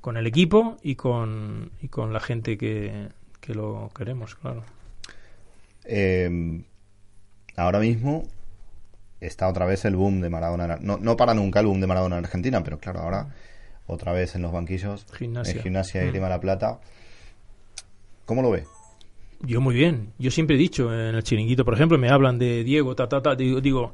con 0.00 0.16
el 0.16 0.28
equipo 0.28 0.76
y 0.82 0.94
con, 0.94 1.72
y 1.80 1.88
con 1.88 2.12
la 2.12 2.20
gente 2.20 2.56
que, 2.56 3.08
que 3.40 3.52
lo 3.52 3.90
queremos, 3.94 4.36
claro. 4.36 4.62
Eh, 5.84 6.62
ahora 7.56 7.78
mismo 7.80 8.24
está 9.20 9.48
otra 9.48 9.66
vez 9.66 9.84
el 9.84 9.96
boom 9.96 10.20
de 10.20 10.30
Maradona. 10.30 10.78
No, 10.80 10.98
no 10.98 11.16
para 11.16 11.34
nunca 11.34 11.60
el 11.60 11.66
boom 11.66 11.80
de 11.80 11.86
Maradona 11.86 12.18
en 12.18 12.24
Argentina, 12.24 12.62
pero 12.62 12.78
claro, 12.78 13.00
ahora 13.00 13.28
otra 13.86 14.12
vez 14.12 14.34
en 14.34 14.42
los 14.42 14.52
banquillos, 14.52 15.06
Gimnasia. 15.12 15.54
en 15.54 15.62
Gimnasia 15.62 16.02
y 16.04 16.06
Mm. 16.06 16.10
Grima 16.10 16.28
La 16.28 16.40
Plata. 16.40 16.80
¿Cómo 18.24 18.42
lo 18.42 18.50
ve? 18.50 18.64
Yo 19.40 19.60
muy 19.60 19.74
bien. 19.74 20.12
Yo 20.18 20.30
siempre 20.30 20.56
he 20.56 20.58
dicho, 20.58 20.92
en 20.92 21.14
el 21.16 21.22
chiringuito, 21.24 21.64
por 21.64 21.74
ejemplo, 21.74 21.98
me 21.98 22.08
hablan 22.10 22.38
de 22.38 22.62
Diego, 22.64 22.94
ta, 22.94 23.08
ta, 23.08 23.20
ta. 23.20 23.34
Digo, 23.34 23.60
digo, 23.60 23.92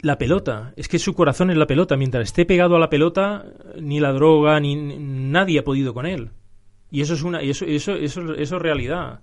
la 0.00 0.18
pelota. 0.18 0.72
Es 0.76 0.86
que 0.88 0.98
su 0.98 1.14
corazón 1.14 1.50
es 1.50 1.56
la 1.56 1.66
pelota. 1.66 1.96
Mientras 1.96 2.24
esté 2.24 2.44
pegado 2.44 2.76
a 2.76 2.78
la 2.78 2.90
pelota, 2.90 3.46
ni 3.80 4.00
la 4.00 4.12
droga, 4.12 4.60
ni 4.60 4.76
ni- 4.76 4.98
nadie 4.98 5.58
ha 5.60 5.64
podido 5.64 5.94
con 5.94 6.04
él. 6.06 6.30
Y 6.90 7.00
eso 7.00 7.14
es 7.14 7.22
una, 7.22 7.42
y 7.42 7.50
eso, 7.50 7.64
eso, 7.64 7.94
eso, 7.94 8.34
eso 8.34 8.56
es 8.56 8.62
realidad. 8.62 9.20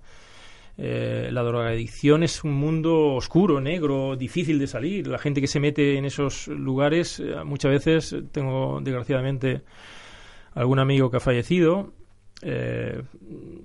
Eh, 0.78 1.30
la 1.32 1.42
drogadicción 1.42 2.22
es 2.22 2.44
un 2.44 2.52
mundo 2.52 3.14
oscuro, 3.14 3.60
negro, 3.60 4.16
difícil 4.16 4.58
de 4.58 4.66
salir. 4.66 5.06
La 5.06 5.18
gente 5.18 5.40
que 5.40 5.46
se 5.46 5.60
mete 5.60 5.96
en 5.96 6.04
esos 6.04 6.48
lugares, 6.48 7.20
eh, 7.20 7.36
muchas 7.44 7.70
veces 7.70 8.16
tengo 8.32 8.80
desgraciadamente 8.82 9.62
algún 10.54 10.78
amigo 10.78 11.10
que 11.10 11.16
ha 11.18 11.20
fallecido 11.20 11.92
eh, 12.42 13.02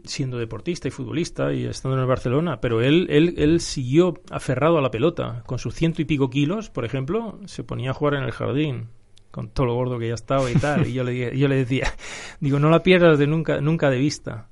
siendo 0.06 0.38
deportista 0.38 0.88
y 0.88 0.92
futbolista 0.92 1.54
y 1.54 1.66
estando 1.66 1.98
en 1.98 2.02
el 2.02 2.08
Barcelona, 2.08 2.62
pero 2.62 2.82
él, 2.82 3.08
él, 3.10 3.36
él 3.38 3.60
siguió 3.60 4.22
aferrado 4.30 4.78
a 4.78 4.82
la 4.82 4.92
pelota. 4.92 5.44
Con 5.46 5.60
sus 5.60 5.76
ciento 5.76 6.02
y 6.02 6.06
pico 6.06 6.30
kilos, 6.30 6.70
por 6.70 6.86
ejemplo, 6.86 7.40
se 7.46 7.64
ponía 7.64 7.92
a 7.92 7.94
jugar 7.94 8.16
en 8.16 8.24
el 8.24 8.32
jardín 8.32 8.88
con 9.32 9.50
todo 9.50 9.66
lo 9.66 9.76
gordo 9.76 9.98
que 10.00 10.10
ya 10.10 10.14
estaba 10.14 10.50
y 10.52 10.56
tal. 10.56 10.88
Y 10.88 10.94
yo 10.94 11.04
le, 11.04 11.38
yo 11.38 11.48
le 11.48 11.56
decía, 11.56 11.94
digo, 12.40 12.60
no 12.60 12.70
la 12.70 12.84
pierdas 12.84 13.20
de 13.20 13.28
nunca, 13.28 13.60
nunca 13.62 13.90
de 13.90 13.98
vista. 13.98 14.50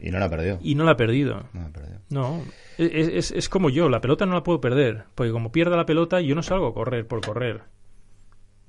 Y 0.00 0.10
no 0.10 0.18
la 0.18 0.28
perdió. 0.28 0.58
Y 0.62 0.74
no 0.74 0.84
la 0.84 0.92
ha 0.92 0.96
perdido. 0.96 1.44
No 1.52 1.62
la 1.62 1.70
perdió. 1.70 1.98
No, 2.10 2.42
es, 2.78 3.08
es, 3.08 3.30
es 3.32 3.48
como 3.48 3.70
yo, 3.70 3.88
la 3.88 4.00
pelota 4.00 4.26
no 4.26 4.34
la 4.34 4.42
puedo 4.42 4.60
perder, 4.60 5.04
porque 5.14 5.32
como 5.32 5.50
pierda 5.50 5.76
la 5.76 5.86
pelota 5.86 6.20
yo 6.20 6.34
no 6.34 6.42
salgo 6.42 6.68
a 6.68 6.74
correr 6.74 7.06
por 7.06 7.20
correr. 7.20 7.62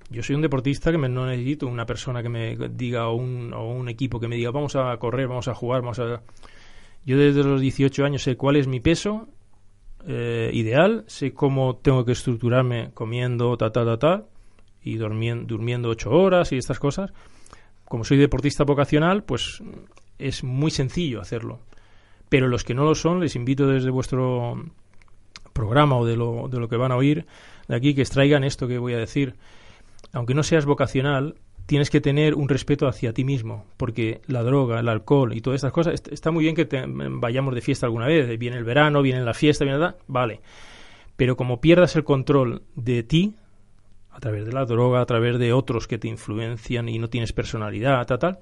Yo 0.10 0.24
soy 0.24 0.36
un 0.36 0.42
deportista 0.42 0.92
que 0.92 0.98
me, 0.98 1.08
no 1.08 1.28
necesito 1.28 1.68
una 1.68 1.86
persona 1.86 2.24
que 2.24 2.30
me 2.30 2.58
diga 2.70 3.08
o 3.08 3.16
un, 3.16 3.54
o 3.54 3.70
un 3.72 3.90
equipo 3.90 4.20
que 4.20 4.28
me 4.28 4.38
diga 4.38 4.50
vamos 4.50 4.76
a 4.76 4.98
correr, 4.98 5.28
vamos 5.28 5.48
a 5.48 5.54
jugar, 5.54 5.82
vamos 5.82 6.00
a... 6.00 6.22
Yo 7.06 7.18
desde 7.18 7.44
los 7.44 7.62
18 7.62 8.04
años 8.04 8.24
sé 8.24 8.36
cuál 8.36 8.56
es 8.56 8.68
mi 8.68 8.80
peso 8.80 9.28
eh, 10.08 10.50
ideal, 10.54 11.04
sé 11.08 11.34
cómo 11.34 11.76
tengo 11.76 12.06
que 12.06 12.14
estructurarme 12.14 12.92
comiendo, 12.94 13.56
ta, 13.58 13.72
ta, 13.72 13.86
ta, 13.86 13.98
ta, 14.00 14.26
y 14.82 14.98
durmiendo, 14.98 15.46
durmiendo 15.46 15.90
8 15.90 16.10
horas 16.10 16.52
y 16.52 16.58
estas 16.58 16.80
cosas. 16.80 17.12
Como 17.86 18.04
soy 18.04 18.18
deportista 18.18 18.64
vocacional, 18.64 19.24
pues 19.24 19.62
es 20.20 20.44
muy 20.44 20.70
sencillo 20.72 21.22
hacerlo. 21.22 21.60
Pero 22.30 22.48
los 22.48 22.64
que 22.64 22.76
no 22.76 22.84
lo 22.86 22.94
son, 22.94 23.20
les 23.20 23.36
invito 23.36 23.66
desde 23.68 23.90
vuestro 23.90 24.64
programa 25.54 25.98
o 25.98 26.06
de 26.06 26.16
lo, 26.16 26.48
de 26.48 26.60
lo 26.60 26.70
que 26.70 26.78
van 26.78 26.92
a 26.92 26.96
oír 26.96 27.26
de 27.68 27.76
aquí 27.76 27.94
que 27.94 28.02
extraigan 28.02 28.44
esto 28.44 28.68
que 28.68 28.78
voy 28.78 28.94
a 28.94 28.98
decir. 28.98 29.36
Aunque 30.14 30.34
no 30.34 30.44
seas 30.44 30.66
vocacional, 30.66 31.36
tienes 31.66 31.90
que 31.90 32.02
tener 32.02 32.34
un 32.36 32.50
respeto 32.50 32.88
hacia 32.88 33.14
ti 33.14 33.24
mismo, 33.24 33.66
porque 33.78 34.22
la 34.28 34.42
droga, 34.44 34.80
el 34.80 34.90
alcohol 34.90 35.34
y 35.36 35.42
todas 35.42 35.58
estas 35.58 35.72
cosas, 35.72 35.94
est- 35.96 36.08
está 36.12 36.32
muy 36.32 36.44
bien 36.44 36.56
que 36.56 36.66
te- 36.66 36.84
vayamos 36.88 37.54
de 37.54 37.62
fiesta 37.62 37.86
alguna 37.86 38.08
vez, 38.08 38.40
viene 38.40 38.58
el 38.58 38.64
verano, 38.64 39.02
viene 39.04 39.22
la 39.22 39.34
fiesta, 39.36 39.66
viene 39.66 39.80
la... 39.80 39.96
Vale, 40.08 40.42
pero 41.16 41.36
como 41.38 41.62
pierdas 41.62 41.96
el 41.96 42.04
control 42.04 42.64
de 42.76 43.04
ti, 43.04 43.36
a 44.10 44.20
través 44.20 44.46
de 44.48 44.52
la 44.52 44.66
droga, 44.66 45.02
a 45.02 45.06
través 45.06 45.38
de 45.38 45.54
otros 45.54 45.88
que 45.88 46.00
te 46.00 46.08
influencian 46.08 46.90
y 46.90 46.98
no 46.98 47.10
tienes 47.10 47.34
personalidad, 47.34 48.06
tal, 48.08 48.18
tal, 48.20 48.40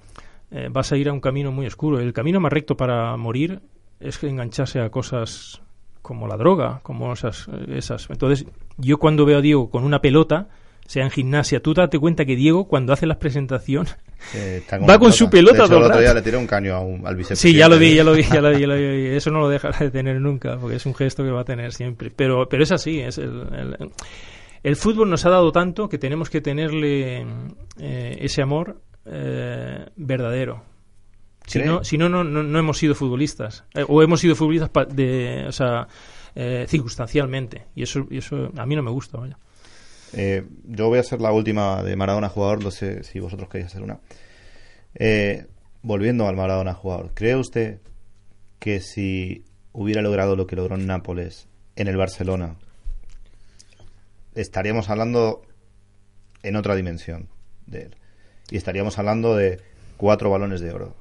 eh, 0.52 0.70
vas 0.72 0.92
a 0.92 0.98
ir 0.98 1.10
a 1.10 1.14
un 1.14 1.20
camino 1.20 1.52
muy 1.52 1.66
oscuro. 1.66 2.00
El 2.00 2.14
camino 2.14 2.40
más 2.40 2.52
recto 2.52 2.78
para 2.78 3.16
morir 3.18 3.62
es 4.00 4.18
que 4.18 4.28
engancharse 4.28 4.80
a 4.80 4.90
cosas 4.90 5.62
como 6.02 6.28
la 6.28 6.38
droga, 6.38 6.80
como 6.84 7.12
esas, 7.12 7.48
esas. 7.68 8.10
Entonces, 8.10 8.46
yo 8.78 8.98
cuando 8.98 9.26
veo 9.26 9.40
a 9.40 9.42
Diego 9.42 9.70
con 9.70 9.84
una 9.84 10.00
pelota, 10.00 10.48
sea 10.86 11.04
en 11.04 11.12
gimnasia, 11.12 11.62
tú 11.62 11.74
date 11.74 12.00
cuenta 12.00 12.24
que 12.24 12.36
Diego 12.36 12.68
cuando 12.68 12.94
hace 12.94 13.06
las 13.06 13.18
presentaciones 13.18 13.98
Eh, 14.34 14.64
Va 14.90 14.98
con 14.98 15.12
su 15.12 15.30
pelota 15.30 15.54
De 15.54 15.60
hecho, 15.60 15.68
todo 15.68 15.78
el 15.80 15.84
el 15.84 15.92
otro 15.92 16.02
día 16.02 16.14
le 16.14 16.22
tiró 16.22 16.40
un 16.40 16.48
caño 16.48 16.76
a 16.76 16.80
un, 16.80 17.06
al 17.06 17.16
vicepresidente. 17.16 17.36
Sí, 17.36 17.54
ya 17.54 17.68
lo 17.68 17.78
vi, 17.78 17.94
ya 17.94 18.04
lo 18.06 18.14
vi, 18.14 18.24
ya 18.24 18.42
lo 18.42 18.52
vi, 18.52 18.62
ya 18.62 18.68
lo 18.68 18.76
vi. 18.76 19.08
Eso 19.16 19.32
no 19.32 19.42
lo 19.42 19.50
dejará 19.50 19.78
de 19.80 19.92
tener 19.92 20.22
nunca, 20.22 20.58
porque 20.58 20.78
es 20.78 20.86
un 20.86 20.96
gesto 20.96 21.24
que 21.24 21.30
va 21.30 21.42
a 21.42 21.46
tener 21.46 21.74
siempre. 21.74 22.10
Pero, 22.16 22.48
pero 22.48 22.64
es 22.64 22.72
así, 22.72 23.02
es 23.02 23.18
el, 23.18 23.42
el, 23.54 23.92
el 24.64 24.76
fútbol 24.76 25.10
nos 25.10 25.26
ha 25.26 25.30
dado 25.30 25.52
tanto 25.52 25.90
que 25.90 25.98
tenemos 25.98 26.30
que 26.30 26.42
tenerle 26.42 27.26
eh, 27.80 28.18
ese 28.22 28.42
amor 28.42 28.82
eh, 29.10 29.86
verdadero. 29.96 30.64
Si 31.46 31.60
no, 31.60 31.84
si 31.84 31.98
no, 31.98 32.10
no, 32.10 32.24
no, 32.26 32.60
hemos 32.60 32.78
sido 32.78 32.94
futbolistas. 32.94 33.64
Eh, 33.74 33.86
o 33.88 34.04
hemos 34.04 34.20
sido 34.20 34.36
futbolistas 34.36 34.70
pa- 34.70 34.84
de, 34.86 35.46
o 35.48 35.52
sea, 35.54 35.88
eh, 36.36 36.66
circunstancialmente. 36.68 37.68
Y 37.74 37.84
eso, 37.84 38.06
y 38.10 38.18
eso 38.18 38.52
a 38.58 38.66
mí 38.66 38.76
no 38.76 38.84
me 38.84 38.92
gusta, 38.92 39.18
vaya. 39.18 39.38
Eh, 40.14 40.46
yo 40.66 40.88
voy 40.90 40.98
a 40.98 41.02
hacer 41.02 41.22
la 41.22 41.32
última 41.32 41.84
de 41.84 41.96
Maradona 41.96 42.28
jugador, 42.30 42.64
no 42.64 42.72
sé 42.72 43.04
si 43.04 43.20
vosotros 43.20 43.48
queréis 43.50 43.72
hacer 43.72 43.82
una. 43.82 44.00
Eh, 44.96 45.46
volviendo 45.84 46.28
al 46.28 46.36
Maradona 46.36 46.74
jugador, 46.74 47.12
¿cree 47.14 47.36
usted 47.36 47.80
que 48.60 48.82
si 48.82 49.46
hubiera 49.72 50.02
logrado 50.02 50.36
lo 50.36 50.48
que 50.48 50.56
logró 50.58 50.76
en 50.76 50.86
Nápoles, 50.88 51.48
en 51.78 51.88
el 51.88 51.96
Barcelona, 51.96 52.56
estaríamos 54.36 54.90
hablando 54.90 55.44
en 56.44 56.56
otra 56.56 56.76
dimensión 56.76 57.30
de 57.66 57.84
él? 57.84 57.96
Y 58.52 58.58
estaríamos 58.58 58.98
hablando 59.00 59.36
de 59.36 59.60
cuatro 59.98 60.30
balones 60.30 60.62
de 60.62 60.72
oro. 60.72 60.96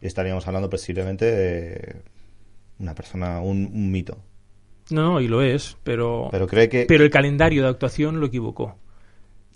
Y 0.00 0.06
estaríamos 0.06 0.46
hablando 0.46 0.70
posiblemente 0.70 1.24
de 1.24 1.96
una 2.78 2.94
persona, 2.94 3.40
un, 3.40 3.70
un 3.72 3.90
mito. 3.90 4.18
No, 4.90 5.02
no, 5.02 5.20
y 5.20 5.28
lo 5.28 5.42
es, 5.42 5.76
pero, 5.84 6.28
Pero 6.30 6.46
cree 6.46 6.68
que 6.68 6.86
pero 6.86 7.04
el 7.04 7.10
calendario 7.10 7.62
de 7.64 7.68
actuación 7.68 8.20
lo 8.20 8.26
equivocó. 8.26 8.76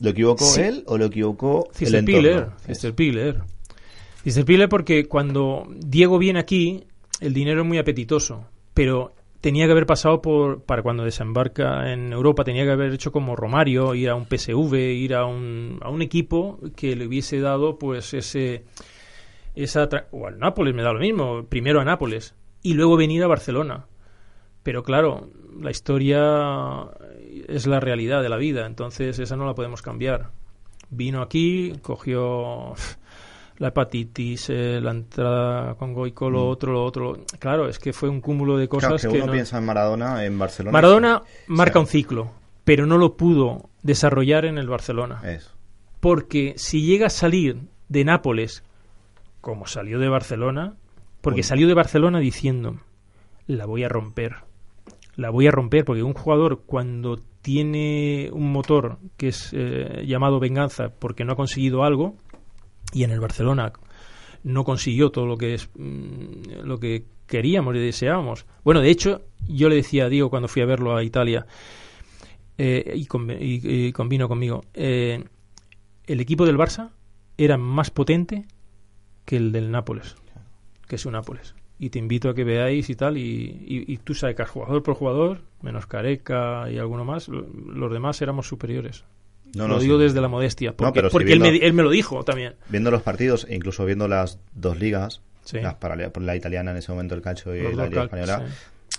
¿Lo 0.00 0.10
equivocó 0.10 0.44
Sí. 0.44 0.60
él 0.62 0.84
o 0.86 0.98
lo 0.98 1.06
equivocó 1.06 1.68
el 1.70 1.76
Cisterpiller, 1.76 2.32
entorno? 2.32 2.56
Cisterpiller. 2.66 3.42
Cisterpiller 4.24 4.68
porque 4.68 5.06
cuando 5.06 5.66
Diego 5.76 6.18
viene 6.18 6.40
aquí, 6.40 6.84
el 7.20 7.32
dinero 7.32 7.62
es 7.62 7.66
muy 7.66 7.78
apetitoso, 7.78 8.44
pero 8.74 9.14
tenía 9.42 9.66
que 9.66 9.72
haber 9.72 9.86
pasado 9.86 10.22
por, 10.22 10.62
para 10.62 10.82
cuando 10.82 11.04
desembarca 11.04 11.92
en 11.92 12.12
Europa, 12.12 12.44
tenía 12.44 12.64
que 12.64 12.70
haber 12.70 12.92
hecho 12.94 13.10
como 13.10 13.34
Romario, 13.36 13.94
ir 13.94 14.08
a 14.08 14.14
un 14.14 14.24
PSV, 14.24 14.74
ir 14.74 15.14
a 15.14 15.26
un, 15.26 15.80
a 15.82 15.90
un 15.90 16.00
equipo 16.00 16.60
que 16.76 16.94
le 16.94 17.06
hubiese 17.06 17.40
dado 17.40 17.76
pues 17.76 18.14
ese, 18.14 18.64
esa, 19.56 19.88
o 20.12 20.28
al 20.28 20.38
Nápoles 20.38 20.74
me 20.74 20.82
da 20.82 20.92
lo 20.92 21.00
mismo, 21.00 21.44
primero 21.44 21.80
a 21.80 21.84
Nápoles 21.84 22.36
y 22.62 22.74
luego 22.74 22.96
venir 22.96 23.24
a 23.24 23.26
Barcelona. 23.26 23.86
Pero 24.62 24.84
claro, 24.84 25.28
la 25.60 25.72
historia 25.72 26.88
es 27.48 27.66
la 27.66 27.80
realidad 27.80 28.22
de 28.22 28.28
la 28.28 28.36
vida, 28.36 28.64
entonces 28.64 29.18
esa 29.18 29.36
no 29.36 29.44
la 29.44 29.54
podemos 29.54 29.82
cambiar. 29.82 30.30
Vino 30.88 31.20
aquí, 31.20 31.72
cogió 31.82 32.74
la 33.62 33.68
hepatitis, 33.68 34.50
eh, 34.50 34.80
la 34.82 34.90
entrada 34.90 35.76
con 35.76 35.94
Goico, 35.94 36.28
lo 36.28 36.48
otro, 36.48 36.72
lo 36.72 36.84
otro. 36.84 37.18
Claro, 37.38 37.68
es 37.68 37.78
que 37.78 37.92
fue 37.92 38.08
un 38.08 38.20
cúmulo 38.20 38.56
de 38.56 38.64
Mm. 38.66 38.68
Claro, 38.68 38.94
cosas 38.94 39.02
que 39.02 39.08
que 39.12 39.16
uno 39.18 39.26
no- 39.26 39.32
piensa 39.32 39.58
en 39.58 39.64
Maradona 39.64 40.24
en 40.24 40.36
Barcelona. 40.36 40.72
Maradona 40.72 41.22
Sí. 41.24 41.44
marca 41.46 41.78
un 41.78 41.86
ciclo, 41.86 42.32
pero 42.64 42.86
no 42.86 42.98
lo 42.98 43.16
pudo 43.16 43.70
desarrollar 43.84 44.46
en 44.46 44.58
el 44.58 44.66
Barcelona. 44.68 45.20
Eso. 45.24 45.52
Porque 46.00 46.54
si 46.56 46.82
llega 46.82 47.06
a 47.06 47.10
salir 47.10 47.56
de 47.88 48.04
Nápoles 48.04 48.64
como 49.40 49.66
salió 49.68 50.00
de 50.00 50.08
Barcelona, 50.08 50.74
porque 51.20 51.44
salió 51.44 51.68
de 51.68 51.74
Barcelona 51.74 52.18
diciendo, 52.18 52.78
la 53.46 53.64
voy 53.66 53.84
a 53.84 53.88
romper. 53.88 54.38
La 55.14 55.30
voy 55.30 55.46
a 55.46 55.52
romper 55.52 55.84
porque 55.84 56.02
un 56.02 56.14
jugador 56.14 56.62
cuando 56.66 57.20
tiene 57.42 58.28
un 58.32 58.50
motor 58.50 58.98
que 59.16 59.28
es 59.28 59.50
eh, 59.52 60.04
llamado 60.06 60.40
venganza 60.40 60.88
porque 60.98 61.24
no 61.24 61.34
ha 61.34 61.36
conseguido 61.36 61.84
algo 61.84 62.16
y 62.92 63.04
en 63.04 63.10
el 63.10 63.20
Barcelona 63.20 63.72
no 64.44 64.64
consiguió 64.64 65.10
todo 65.10 65.26
lo 65.26 65.36
que 65.36 65.54
es 65.54 65.68
mm, 65.76 66.62
lo 66.64 66.78
que 66.80 67.04
queríamos 67.26 67.74
y 67.76 67.78
deseábamos. 67.78 68.44
Bueno, 68.64 68.80
de 68.80 68.90
hecho, 68.90 69.22
yo 69.48 69.68
le 69.68 69.76
decía 69.76 70.04
a 70.06 70.08
Diego 70.08 70.30
cuando 70.30 70.48
fui 70.48 70.62
a 70.62 70.66
verlo 70.66 70.96
a 70.96 71.02
Italia 71.04 71.46
eh, 72.58 72.92
y, 72.94 73.06
conv- 73.06 73.38
y- 73.40 73.92
convino 73.92 74.28
conmigo, 74.28 74.64
eh, 74.74 75.24
el 76.06 76.20
equipo 76.20 76.44
del 76.46 76.58
Barça 76.58 76.90
era 77.38 77.56
más 77.56 77.90
potente 77.90 78.44
que 79.24 79.36
el 79.36 79.52
del 79.52 79.70
Nápoles, 79.70 80.16
que 80.86 80.96
es 80.96 81.06
un 81.06 81.12
Nápoles. 81.12 81.54
Y 81.78 81.90
te 81.90 81.98
invito 81.98 82.28
a 82.28 82.34
que 82.34 82.44
veáis 82.44 82.90
y 82.90 82.94
tal, 82.94 83.16
y, 83.16 83.84
y- 83.88 83.96
tú 83.98 84.14
sacas 84.14 84.50
jugador 84.50 84.82
por 84.82 84.94
jugador, 84.94 85.40
menos 85.62 85.86
Careca 85.86 86.70
y 86.70 86.78
alguno 86.78 87.04
más, 87.04 87.28
lo- 87.28 87.46
los 87.48 87.92
demás 87.92 88.20
éramos 88.22 88.46
superiores. 88.46 89.04
No, 89.54 89.68
lo 89.68 89.74
no, 89.74 89.80
digo 89.80 89.96
sí. 89.98 90.04
desde 90.04 90.20
la 90.20 90.28
modestia, 90.28 90.72
porque, 90.74 91.00
él, 91.32 91.40
me, 91.40 91.56
él 91.56 91.72
me 91.74 91.82
lo 91.82 91.90
dijo 91.90 92.24
también. 92.24 92.54
Viendo 92.68 92.90
los 92.90 93.02
partidos 93.02 93.46
e 93.48 93.54
incluso 93.54 93.84
viendo 93.84 94.08
las 94.08 94.38
dos 94.54 94.78
ligas, 94.78 95.20
Sí. 95.44 95.58
las 95.60 95.74
paralela- 95.74 96.10
por 96.12 96.22
la 96.22 96.36
italiana 96.36 96.70
en 96.70 96.76
ese 96.76 96.92
momento, 96.92 97.14
el 97.14 97.20
calcio 97.22 97.54
y 97.54 97.62
Los 97.62 97.74
la 97.74 97.86
liga 97.86 98.04
española, 98.04 98.44
sí. 98.88 98.98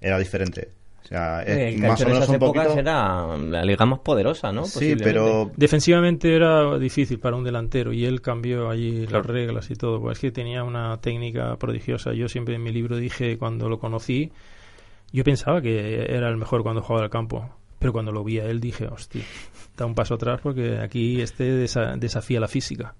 era 0.00 0.18
diferente. 0.18 0.68
O 1.04 1.08
sea, 1.08 1.42
es 1.42 1.74
Eh, 1.74 1.78
más 1.78 2.00
o 2.00 2.02
en 2.04 2.08
menos 2.08 2.18
esas 2.24 2.28
un 2.30 2.34
épocas 2.36 2.64
poquito... 2.66 2.80
era 2.80 3.36
la 3.36 3.64
liga 3.64 3.86
más 3.86 4.00
poderosa, 4.00 4.50
¿no? 4.50 4.64
Sí, 4.64 4.96
pero 4.96 5.52
Defensivamente 5.56 6.34
era 6.34 6.78
difícil 6.78 7.18
para 7.20 7.36
un 7.36 7.44
delantero 7.44 7.92
y 7.92 8.04
él 8.04 8.20
cambió 8.20 8.68
allí 8.70 9.06
Claro. 9.06 9.18
las 9.18 9.26
reglas 9.26 9.70
y 9.70 9.74
todo. 9.76 10.00
Pues 10.00 10.16
es 10.18 10.20
que 10.22 10.30
tenía 10.32 10.64
una 10.64 11.00
técnica 11.00 11.56
prodigiosa. 11.58 12.12
Yo 12.12 12.28
siempre 12.28 12.56
en 12.56 12.62
mi 12.64 12.72
libro 12.72 12.96
dije, 12.96 13.38
cuando 13.38 13.68
lo 13.68 13.78
conocí, 13.78 14.32
yo 15.12 15.22
pensaba 15.22 15.60
que 15.62 16.06
era 16.12 16.28
el 16.28 16.36
mejor 16.36 16.62
cuando 16.64 16.82
jugaba 16.82 17.04
al 17.04 17.10
campo. 17.10 17.50
Pero 17.78 17.92
cuando 17.92 18.10
lo 18.12 18.24
vi 18.24 18.38
a 18.38 18.44
él 18.46 18.60
dije, 18.60 18.86
hostia, 18.86 19.22
da 19.76 19.84
un 19.86 19.94
paso 19.94 20.14
atrás 20.14 20.40
porque 20.42 20.78
aquí 20.78 21.20
este 21.20 21.64
desa- 21.64 21.96
desafía 21.96 22.40
la 22.40 22.48
física. 22.48 22.94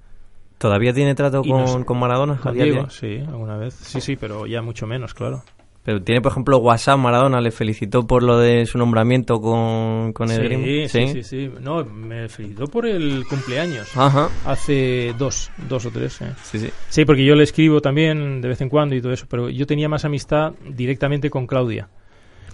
¿Todavía 0.59 0.93
tiene 0.93 1.14
trato 1.14 1.43
no 1.45 1.64
con, 1.64 1.68
sé. 1.81 1.85
con 1.85 1.99
Maradona? 1.99 2.37
Con? 2.37 2.55
Diego, 2.55 2.89
sí, 2.91 3.18
alguna 3.27 3.57
vez. 3.57 3.74
Sí, 3.74 4.01
sí, 4.01 4.16
pero 4.16 4.47
ya 4.47 4.62
mucho 4.62 4.87
menos, 4.87 5.12
claro. 5.14 5.43
Pero 5.85 6.03
tiene, 6.03 6.20
por 6.20 6.33
ejemplo, 6.33 6.59
WhatsApp, 6.59 6.99
Maradona 6.99 7.41
le 7.41 7.53
felicitó 7.53 8.07
por 8.09 8.22
lo 8.24 8.39
de 8.39 8.66
su 8.66 8.77
nombramiento 8.77 9.41
con, 9.41 10.12
con 10.12 10.29
el 10.33 10.89
Sí, 10.89 10.89
sí, 10.89 11.07
sí, 11.12 11.22
sí. 11.22 11.51
No, 11.61 11.85
me 11.85 12.29
felicitó 12.29 12.66
por 12.66 12.87
el 12.87 13.24
cumpleaños. 13.29 13.97
Ajá. 13.97 14.29
Hace 14.45 15.14
dos, 15.16 15.51
dos 15.68 15.87
o 15.87 15.91
tres. 15.93 16.20
eh. 16.22 16.33
Sí, 16.43 16.59
sí. 16.59 16.70
Sí, 16.89 17.05
porque 17.05 17.24
yo 17.24 17.37
le 17.37 17.45
escribo 17.45 17.81
también 17.81 18.41
de 18.41 18.49
vez 18.49 18.61
en 18.62 18.68
cuando 18.68 18.97
y 18.97 19.01
todo 19.01 19.12
eso, 19.12 19.27
pero 19.31 19.49
yo 19.49 19.64
tenía 19.64 19.89
más 19.89 20.05
amistad 20.05 20.55
directamente 20.68 21.31
con 21.31 21.47
Claudia. 21.47 21.89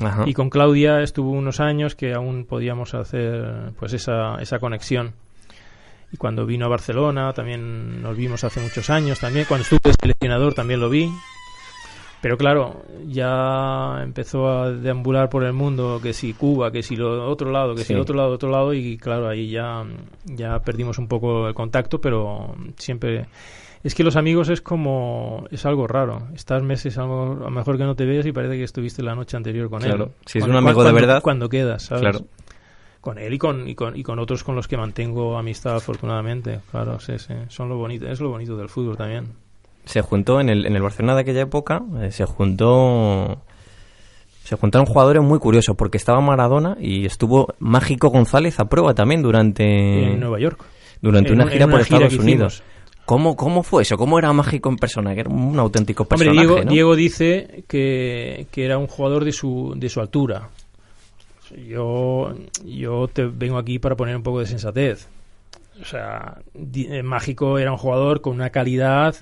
Ajá. 0.01 0.24
Y 0.26 0.34
con 0.34 0.51
Claudia 0.51 1.01
estuvo 1.03 1.30
unos 1.30 1.61
años 1.61 1.95
que 1.95 2.12
aún 2.14 2.45
podíamos 2.45 2.95
hacer 2.95 3.72
pues 3.78 3.93
esa, 3.93 4.36
esa 4.40 4.59
conexión. 4.59 5.12
Y 6.12 6.16
cuando 6.16 6.45
vino 6.45 6.66
a 6.66 6.68
Barcelona 6.68 7.32
también 7.32 8.03
nos 8.03 8.16
vimos 8.16 8.45
hace 8.45 8.61
muchos 8.61 8.90
años 8.90 9.20
también. 9.20 9.47
Cuando 9.47 9.62
estuve 9.62 9.80
de 9.84 9.95
seleccionador 10.01 10.55
también 10.55 10.80
lo 10.80 10.90
vi. 10.90 11.11
Pero 12.20 12.36
claro, 12.36 12.84
ya 13.09 14.01
empezó 14.01 14.49
a 14.49 14.70
deambular 14.70 15.28
por 15.28 15.43
el 15.43 15.53
mundo, 15.53 15.99
que 16.01 16.12
si 16.12 16.34
Cuba, 16.34 16.70
que 16.70 16.84
si 16.84 16.95
lo 16.95 17.28
otro 17.28 17.51
lado, 17.51 17.74
que 17.74 17.80
si 17.80 17.88
Sí. 17.88 17.93
el 17.95 17.99
otro 18.01 18.14
lado, 18.14 18.30
otro 18.30 18.49
lado, 18.49 18.72
y 18.74 18.97
claro, 18.97 19.28
ahí 19.28 19.51
ya, 19.51 19.84
ya 20.26 20.61
perdimos 20.61 20.99
un 20.99 21.09
poco 21.09 21.49
el 21.49 21.55
contacto, 21.55 22.01
pero 22.01 22.55
siempre... 22.76 23.26
Es 23.85 23.95
que 23.97 24.05
los 24.05 24.14
amigos 24.16 24.49
es 24.49 24.61
como... 24.61 25.45
es 25.51 25.66
algo 25.66 25.87
raro. 25.89 26.28
Estás 26.35 26.62
meses 26.62 26.99
a 26.99 27.03
lo 27.03 27.51
mejor 27.51 27.76
que 27.78 27.85
no 27.85 27.97
te 27.97 28.05
ves 28.07 28.24
y 28.26 28.33
parece 28.33 28.57
que 28.57 28.62
estuviste 28.64 29.03
la 29.03 29.14
noche 29.14 29.37
anterior 29.37 29.68
con 29.68 29.80
Claro. 29.80 30.05
él. 30.05 30.11
Si 30.24 30.39
es 30.39 30.45
Cuando- 30.45 30.59
un 30.61 30.64
amigo 30.66 30.85
de 30.85 30.93
verdad. 30.93 31.20
Cuando 31.22 31.49
quedas, 31.49 31.83
¿sabes? 31.85 32.03
Claro. 32.03 32.20
Con 33.01 33.18
él 33.18 33.35
y 33.35 33.39
con, 33.39 33.68
y, 33.68 33.74
con, 33.74 33.97
y 33.97 34.05
con 34.05 34.20
otros 34.20 34.45
con 34.45 34.55
los 34.55 34.68
que 34.68 34.76
mantengo 34.76 35.37
amistad, 35.37 35.74
afortunadamente. 35.74 36.61
Claro, 36.70 37.01
sí, 37.01 37.18
sí. 37.18 37.35
Son 37.49 37.68
lo 37.68 37.76
bonito, 37.76 38.07
es 38.07 38.20
lo 38.20 38.28
bonito 38.30 38.57
del 38.57 38.68
fútbol 38.68 38.97
también. 38.97 39.24
se 39.85 40.01
juntó 40.01 40.41
en 40.41 40.49
el, 40.49 40.64
en 40.66 40.76
el 40.76 40.83
Barcelona 40.83 41.16
de 41.16 41.22
aquella 41.22 41.41
época, 41.41 41.83
eh, 42.01 42.12
se 42.12 42.24
juntó 42.24 43.43
se 44.45 44.57
juntaron 44.57 44.87
jugadores 44.87 45.22
muy 45.22 45.39
curiosos 45.41 45.76
porque 45.76 45.97
estaba 45.97 46.20
Maradona 46.20 46.76
y 46.80 47.05
estuvo 47.07 47.55
Mágico 47.59 48.11
González 48.11 48.59
a 48.61 48.66
prueba 48.66 48.93
también 48.95 49.22
durante 49.22 50.12
En 50.12 50.20
Nueva 50.20 50.39
York. 50.39 50.61
durante 51.01 51.30
En- 51.30 51.41
una 51.41 51.49
gira 51.51 51.66
una 51.66 51.74
por 51.76 51.85
gira 51.85 51.97
Estados 52.07 52.22
Unidos. 52.22 52.62
¿Cómo, 53.05 53.36
¿Cómo 53.36 53.62
fue 53.62 53.82
eso? 53.82 53.96
¿Cómo 53.96 54.18
era 54.18 54.32
Mágico 54.32 54.68
en 54.68 54.76
persona? 54.76 55.14
Que 55.14 55.20
era 55.20 55.30
un 55.30 55.59
auténtico 55.59 56.05
Hombre, 56.05 56.18
personaje, 56.18 56.46
Diego, 56.46 56.64
¿no? 56.64 56.70
Diego 56.70 56.96
dice 56.96 57.64
que, 57.68 58.46
que 58.50 58.64
era 58.64 58.78
un 58.78 58.86
jugador 58.86 59.24
de 59.24 59.32
su, 59.32 59.74
de 59.76 59.88
su 59.88 60.00
altura. 60.00 60.48
Yo, 61.68 62.34
yo 62.64 63.09
te 63.09 63.26
vengo 63.26 63.59
aquí 63.59 63.78
para 63.78 63.96
poner 63.96 64.16
un 64.16 64.22
poco 64.22 64.40
de 64.40 64.46
sensatez. 64.46 65.09
O 65.80 65.84
sea, 65.84 66.38
eh, 66.55 67.03
Mágico 67.03 67.59
era 67.59 67.72
un 67.72 67.78
jugador 67.78 68.20
con 68.20 68.34
una 68.34 68.50
calidad 68.50 69.16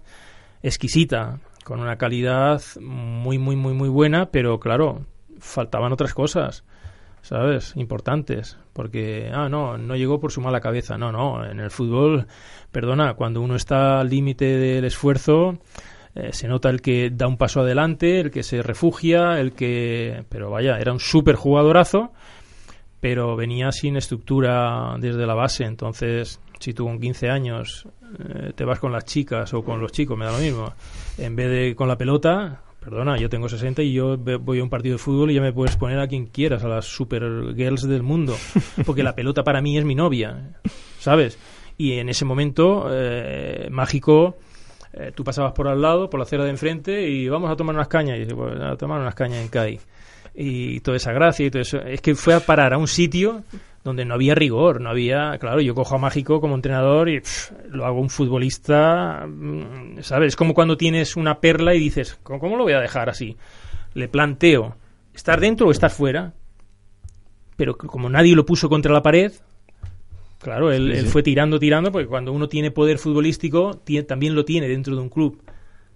exquisita, 0.62 1.40
con 1.64 1.80
una 1.80 1.96
calidad 1.96 2.62
muy, 2.80 3.38
muy, 3.38 3.56
muy, 3.56 3.72
muy 3.72 3.88
buena, 3.88 4.26
pero 4.26 4.60
claro, 4.60 5.06
faltaban 5.38 5.92
otras 5.92 6.12
cosas, 6.12 6.64
¿sabes? 7.22 7.74
Importantes. 7.76 8.58
Porque, 8.72 9.30
ah, 9.32 9.48
no, 9.48 9.78
no 9.78 9.96
llegó 9.96 10.20
por 10.20 10.32
su 10.32 10.40
mala 10.40 10.60
cabeza. 10.60 10.96
No, 10.96 11.12
no, 11.12 11.44
en 11.44 11.60
el 11.60 11.70
fútbol, 11.70 12.26
perdona, 12.72 13.14
cuando 13.14 13.40
uno 13.40 13.56
está 13.56 14.00
al 14.00 14.08
límite 14.08 14.44
del 14.44 14.84
esfuerzo, 14.84 15.58
eh, 16.14 16.32
se 16.32 16.48
nota 16.48 16.70
el 16.70 16.80
que 16.80 17.10
da 17.10 17.26
un 17.26 17.36
paso 17.36 17.60
adelante, 17.60 18.20
el 18.20 18.30
que 18.30 18.42
se 18.42 18.62
refugia, 18.62 19.40
el 19.40 19.52
que... 19.52 20.24
Pero 20.28 20.50
vaya, 20.50 20.78
era 20.78 20.92
un 20.92 21.00
súper 21.00 21.36
jugadorazo, 21.36 22.12
pero 23.00 23.36
venía 23.36 23.72
sin 23.72 23.96
estructura 23.96 24.96
desde 24.98 25.26
la 25.26 25.34
base. 25.34 25.64
Entonces, 25.64 26.40
si 26.58 26.74
tú 26.74 26.84
con 26.84 27.00
15 27.00 27.30
años 27.30 27.88
eh, 28.18 28.52
te 28.54 28.64
vas 28.64 28.78
con 28.78 28.92
las 28.92 29.04
chicas 29.04 29.54
o 29.54 29.62
con 29.62 29.80
los 29.80 29.92
chicos, 29.92 30.16
me 30.18 30.24
da 30.24 30.32
lo 30.32 30.38
mismo, 30.38 30.72
en 31.18 31.36
vez 31.36 31.50
de 31.50 31.74
con 31.74 31.88
la 31.88 31.96
pelota, 31.96 32.62
perdona, 32.80 33.16
yo 33.18 33.28
tengo 33.28 33.48
60 33.48 33.82
y 33.82 33.92
yo 33.92 34.16
voy 34.16 34.60
a 34.60 34.62
un 34.62 34.70
partido 34.70 34.94
de 34.94 34.98
fútbol 34.98 35.30
y 35.30 35.34
ya 35.34 35.40
me 35.40 35.52
puedes 35.52 35.76
poner 35.76 35.98
a 36.00 36.08
quien 36.08 36.26
quieras, 36.26 36.64
a 36.64 36.68
las 36.68 36.86
super 36.86 37.22
girls 37.54 37.86
del 37.86 38.02
mundo, 38.02 38.36
porque 38.86 39.02
la 39.02 39.14
pelota 39.14 39.44
para 39.44 39.60
mí 39.60 39.78
es 39.78 39.84
mi 39.84 39.94
novia, 39.94 40.54
¿sabes? 40.98 41.38
Y 41.76 41.98
en 41.98 42.08
ese 42.08 42.24
momento 42.24 42.88
eh, 42.90 43.68
mágico, 43.70 44.38
eh, 44.92 45.12
tú 45.14 45.22
pasabas 45.22 45.52
por 45.52 45.68
al 45.68 45.80
lado, 45.80 46.10
por 46.10 46.18
la 46.18 46.24
acera 46.24 46.44
de 46.44 46.50
enfrente 46.50 47.08
y 47.08 47.28
vamos 47.28 47.50
a 47.50 47.56
tomar 47.56 47.74
unas 47.74 47.88
cañas, 47.88 48.16
y 48.16 48.20
dices, 48.20 48.34
pues, 48.34 48.60
a 48.60 48.76
tomar 48.76 49.00
unas 49.00 49.14
cañas 49.14 49.40
en 49.40 49.48
CAI. 49.48 49.80
Y 50.34 50.80
toda 50.80 50.96
esa 50.96 51.12
gracia 51.12 51.46
y 51.46 51.50
todo 51.50 51.62
eso, 51.62 51.78
es 51.82 52.00
que 52.00 52.14
fue 52.14 52.34
a 52.34 52.40
parar 52.40 52.72
a 52.72 52.78
un 52.78 52.86
sitio 52.86 53.42
donde 53.82 54.04
no 54.04 54.14
había 54.14 54.34
rigor, 54.34 54.80
no 54.80 54.90
había, 54.90 55.36
claro, 55.38 55.60
yo 55.60 55.74
cojo 55.74 55.94
a 55.94 55.98
Mágico 55.98 56.40
como 56.40 56.54
entrenador 56.54 57.08
y 57.08 57.20
pff, 57.20 57.52
lo 57.70 57.86
hago 57.86 58.00
un 58.00 58.10
futbolista, 58.10 59.26
mm, 59.26 60.00
¿sabes? 60.02 60.28
Es 60.28 60.36
como 60.36 60.52
cuando 60.54 60.76
tienes 60.76 61.16
una 61.16 61.40
perla 61.40 61.74
y 61.74 61.78
dices, 61.78 62.18
¿cómo, 62.22 62.38
cómo 62.40 62.56
lo 62.56 62.64
voy 62.64 62.74
a 62.74 62.80
dejar 62.80 63.08
así? 63.08 63.36
Le 63.94 64.08
planteo, 64.08 64.76
¿estar 65.14 65.40
dentro 65.40 65.66
o 65.66 65.70
estar 65.70 65.90
fuera? 65.90 66.34
Pero 67.56 67.76
como 67.76 68.08
nadie 68.10 68.34
lo 68.36 68.44
puso 68.46 68.68
contra 68.68 68.92
la 68.92 69.02
pared, 69.02 69.32
claro, 70.40 70.72
él, 70.72 70.92
él 70.92 71.06
fue 71.06 71.22
tirando, 71.22 71.58
tirando, 71.58 71.90
porque 71.92 72.06
cuando 72.08 72.32
uno 72.32 72.48
tiene 72.48 72.70
poder 72.70 72.98
futbolístico, 72.98 73.82
tie- 73.84 74.06
también 74.06 74.34
lo 74.34 74.44
tiene 74.44 74.68
dentro 74.68 74.94
de 74.94 75.02
un 75.02 75.08
club, 75.08 75.42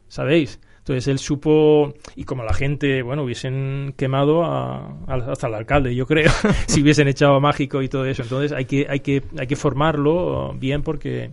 ¿sabéis? 0.08 0.60
Entonces 0.84 1.08
él 1.08 1.18
supo, 1.18 1.94
y 2.14 2.24
como 2.24 2.44
la 2.44 2.52
gente, 2.52 3.00
bueno, 3.02 3.22
hubiesen 3.24 3.94
quemado 3.96 4.44
a- 4.44 4.98
hasta 5.08 5.46
el 5.46 5.54
alcalde, 5.54 5.94
yo 5.94 6.04
creo, 6.06 6.30
si 6.66 6.82
hubiesen 6.82 7.08
echado 7.08 7.36
a 7.36 7.40
Mágico 7.40 7.80
y 7.80 7.88
todo 7.88 8.04
eso. 8.04 8.22
Entonces 8.22 8.52
hay 8.52 8.66
que, 8.66 8.86
hay 8.90 9.00
que, 9.00 9.22
hay 9.38 9.46
que 9.46 9.56
formarlo 9.56 10.52
bien 10.58 10.82
porque 10.82 11.30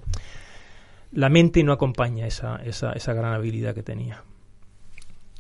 la 1.12 1.28
mente 1.28 1.64
no 1.64 1.74
acompaña 1.74 2.26
esa, 2.28 2.62
esa, 2.64 2.94
esa 2.94 3.14
gran 3.14 3.34
habilidad 3.34 3.76
que 3.76 3.84
tenía. 3.84 4.24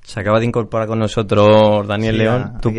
Se 0.03 0.19
acaba 0.19 0.39
de 0.41 0.45
incorporar 0.45 0.87
con 0.89 0.99
nosotros 0.99 1.87
Daniel 1.87 2.15
Sí, 2.15 2.17
León. 2.19 2.51
ya, 2.53 2.59
¿Tú, 2.59 2.69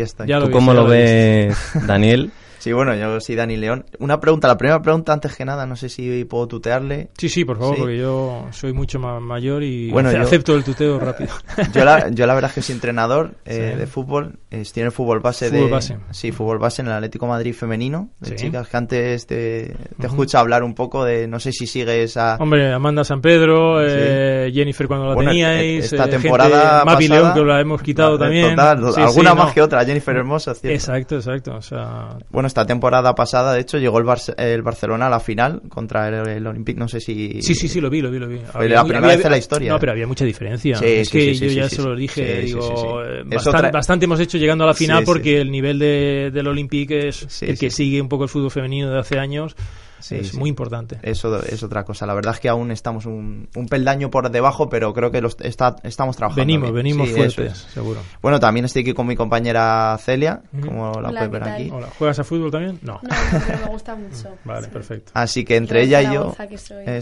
tú 0.45 0.51
cómo 0.51 0.73
lo 0.75 0.85
ves, 0.85 1.57
Daniel? 1.87 2.31
Sí, 2.63 2.71
bueno, 2.71 2.95
yo 2.95 3.19
soy 3.19 3.35
Dani 3.35 3.57
León. 3.57 3.83
Una 3.99 4.21
pregunta, 4.21 4.47
la 4.47 4.55
primera 4.57 4.81
pregunta 4.81 5.11
antes 5.11 5.35
que 5.35 5.43
nada, 5.43 5.65
no 5.65 5.75
sé 5.75 5.89
si 5.89 6.23
puedo 6.23 6.47
tutearle. 6.47 7.09
Sí, 7.17 7.27
sí, 7.27 7.43
por 7.43 7.57
favor, 7.57 7.75
Sí. 7.75 7.81
porque 7.81 7.97
yo 7.97 8.47
soy 8.51 8.71
mucho 8.71 8.99
más 8.99 9.21
mayor 9.21 9.63
y 9.63 9.91
Bueno, 9.91 10.09
yo- 10.13 10.21
acepto 10.21 10.55
el 10.55 10.63
tuteo 10.63 10.97
rápido. 10.97 11.29
Yo 11.73 11.83
la, 11.83 12.07
yo 12.09 12.25
la 12.25 12.33
verdad 12.35 12.51
es 12.51 12.55
que 12.55 12.61
soy 12.61 12.75
entrenador 12.75 13.31
eh, 13.45 13.71
Sí. 13.73 13.79
de 13.79 13.85
fútbol. 13.87 14.39
eh, 14.49 14.63
el 14.75 14.91
fútbol 14.93 15.19
base 15.19 15.49
Fútbol 15.49 15.65
de... 15.65 15.71
base. 15.71 15.97
Sí, 16.11 16.31
fútbol 16.31 16.57
base 16.57 16.81
en 16.83 16.87
el 16.87 16.93
Atlético 16.93 17.27
Madrid 17.27 17.53
femenino. 17.53 18.11
De 18.21 18.29
Sí. 18.29 18.35
chicas 18.37 18.69
que 18.69 18.77
antes 18.77 19.27
te, 19.27 19.35
te 19.65 19.75
Ujú. 19.97 20.07
escucho 20.07 20.37
hablar 20.39 20.63
un 20.63 20.73
poco 20.73 21.03
de... 21.03 21.27
No 21.27 21.41
sé 21.41 21.51
si 21.51 21.67
sigues 21.67 22.15
a... 22.15 22.37
Hombre, 22.39 22.71
Amanda 22.71 23.03
San 23.03 23.19
Pedro, 23.19 23.85
eh, 23.85 24.51
Jennifer 24.53 24.87
cuando 24.87 25.07
la 25.07 25.15
Bueno, 25.15 25.31
teníais, 25.31 25.91
esta 25.91 26.05
eh, 26.05 26.07
temporada 26.07 26.85
Mavi 26.85 27.09
León 27.09 27.33
que 27.33 27.41
la 27.43 27.59
hemos 27.59 27.81
quitado 27.81 28.17
también. 28.17 28.51
total, 28.55 28.85
alguna 28.95 29.33
más 29.35 29.53
que 29.53 29.61
otra, 29.61 29.83
Jennifer 29.83 30.15
Hermosa, 30.15 30.53
cierto. 30.55 30.73
Exacto, 30.75 31.15
exacto. 31.17 31.55
O 31.55 31.61
sea, 31.61 32.17
Bueno, 32.29 32.47
esta 32.53 32.65
temporada 32.67 33.15
pasada, 33.15 33.53
de 33.53 33.61
hecho, 33.61 33.79
llegó 33.79 33.97
el, 33.97 34.05
Barce- 34.05 34.35
el 34.37 34.61
Barcelona 34.61 35.07
a 35.07 35.09
la 35.09 35.19
final 35.19 35.61
contra 35.69 36.07
el, 36.07 36.27
el 36.27 36.45
Olympique, 36.47 36.79
no 36.79 36.87
sé 36.87 36.99
si... 36.99 37.41
sí, 37.41 37.55
sí, 37.55 37.67
sí, 37.67 37.81
lo 37.81 37.89
vi, 37.89 38.01
lo 38.01 38.11
vi, 38.11 38.19
lo 38.19 38.27
vi. 38.27 38.37
Fue 38.51 38.69
la 38.69 38.83
primera 38.83 39.07
vez 39.07 39.25
en 39.25 39.31
la 39.31 39.37
historia. 39.37 39.71
No, 39.71 39.79
pero 39.79 39.91
había 39.91 40.05
mucha 40.05 40.23
diferencia. 40.23 40.77
Sí, 40.77 40.85
es 40.85 41.09
sí, 41.09 41.17
que 41.17 41.33
sí, 41.35 41.47
yo 41.47 41.51
ya 41.51 41.67
se 41.69 41.81
lo 41.81 41.95
dije, 41.95 42.41
digo, 42.41 43.03
eh, 43.03 43.21
Es 43.21 43.27
bastan- 43.43 43.55
otra- 43.55 43.71
bastante 43.71 44.05
hemos 44.05 44.19
hecho 44.19 44.37
llegando 44.37 44.63
a 44.65 44.67
la 44.67 44.73
final 44.75 45.03
porque 45.03 45.41
el 45.41 45.49
nivel 45.51 45.79
de, 45.79 46.29
del 46.31 46.47
Olympique 46.47 47.07
es 47.07 47.41
el 47.41 47.57
que 47.57 47.71
sigue 47.71 47.99
un 47.99 48.07
poco 48.09 48.23
el 48.25 48.29
fútbol 48.29 48.51
femenino 48.51 48.91
de 48.91 48.99
hace 48.99 49.17
años. 49.17 49.55
Sí, 50.03 50.15
es 50.15 50.29
sí. 50.31 50.37
muy 50.37 50.49
importante. 50.49 50.99
Eso 51.01 51.41
es 51.43 51.63
otra 51.63 51.85
cosa. 51.85 52.05
La 52.05 52.13
verdad 52.13 52.33
es 52.33 52.39
que 52.41 52.49
aún 52.49 52.71
estamos 52.71 53.05
un, 53.05 53.47
un 53.55 53.67
peldaño 53.67 54.11
por 54.11 54.29
debajo, 54.29 54.67
pero 54.69 54.93
creo 54.93 55.11
que 55.11 55.21
los, 55.21 55.37
está, 55.39 55.77
estamos 55.83 56.17
trabajando. 56.17 56.41
Venimos, 56.41 56.73
bien. 56.73 56.75
venimos 56.75 57.07
Sí, 57.07 57.15
fuertes, 57.15 57.51
es. 57.53 57.57
seguro. 57.73 58.01
Bueno, 58.21 58.39
también 58.39 58.65
estoy 58.65 58.81
aquí 58.81 58.93
con 58.93 59.07
mi 59.07 59.15
compañera 59.15 59.97
Celia, 60.01 60.41
Ujú. 60.51 60.67
como 60.67 60.91
la 61.01 61.07
Hola, 61.09 61.19
puedes 61.21 61.31
ver 61.31 61.43
aquí. 61.43 61.69
Hola, 61.73 61.87
¿juegas 61.97 62.19
a 62.19 62.23
fútbol 62.25 62.51
también? 62.51 62.79
No. 62.81 62.99
No, 63.01 63.09
pero 63.47 63.59
me 63.59 63.65
gusta 63.71 63.95
mucho. 63.95 64.35
Vale, 64.45 64.65
Sí. 64.65 64.71
perfecto. 64.73 65.11
Así 65.15 65.45
que 65.45 65.55
entre 65.55 65.85
Real 65.85 65.87
ella 65.87 66.11
y 66.11 66.13
yo. 66.15 66.35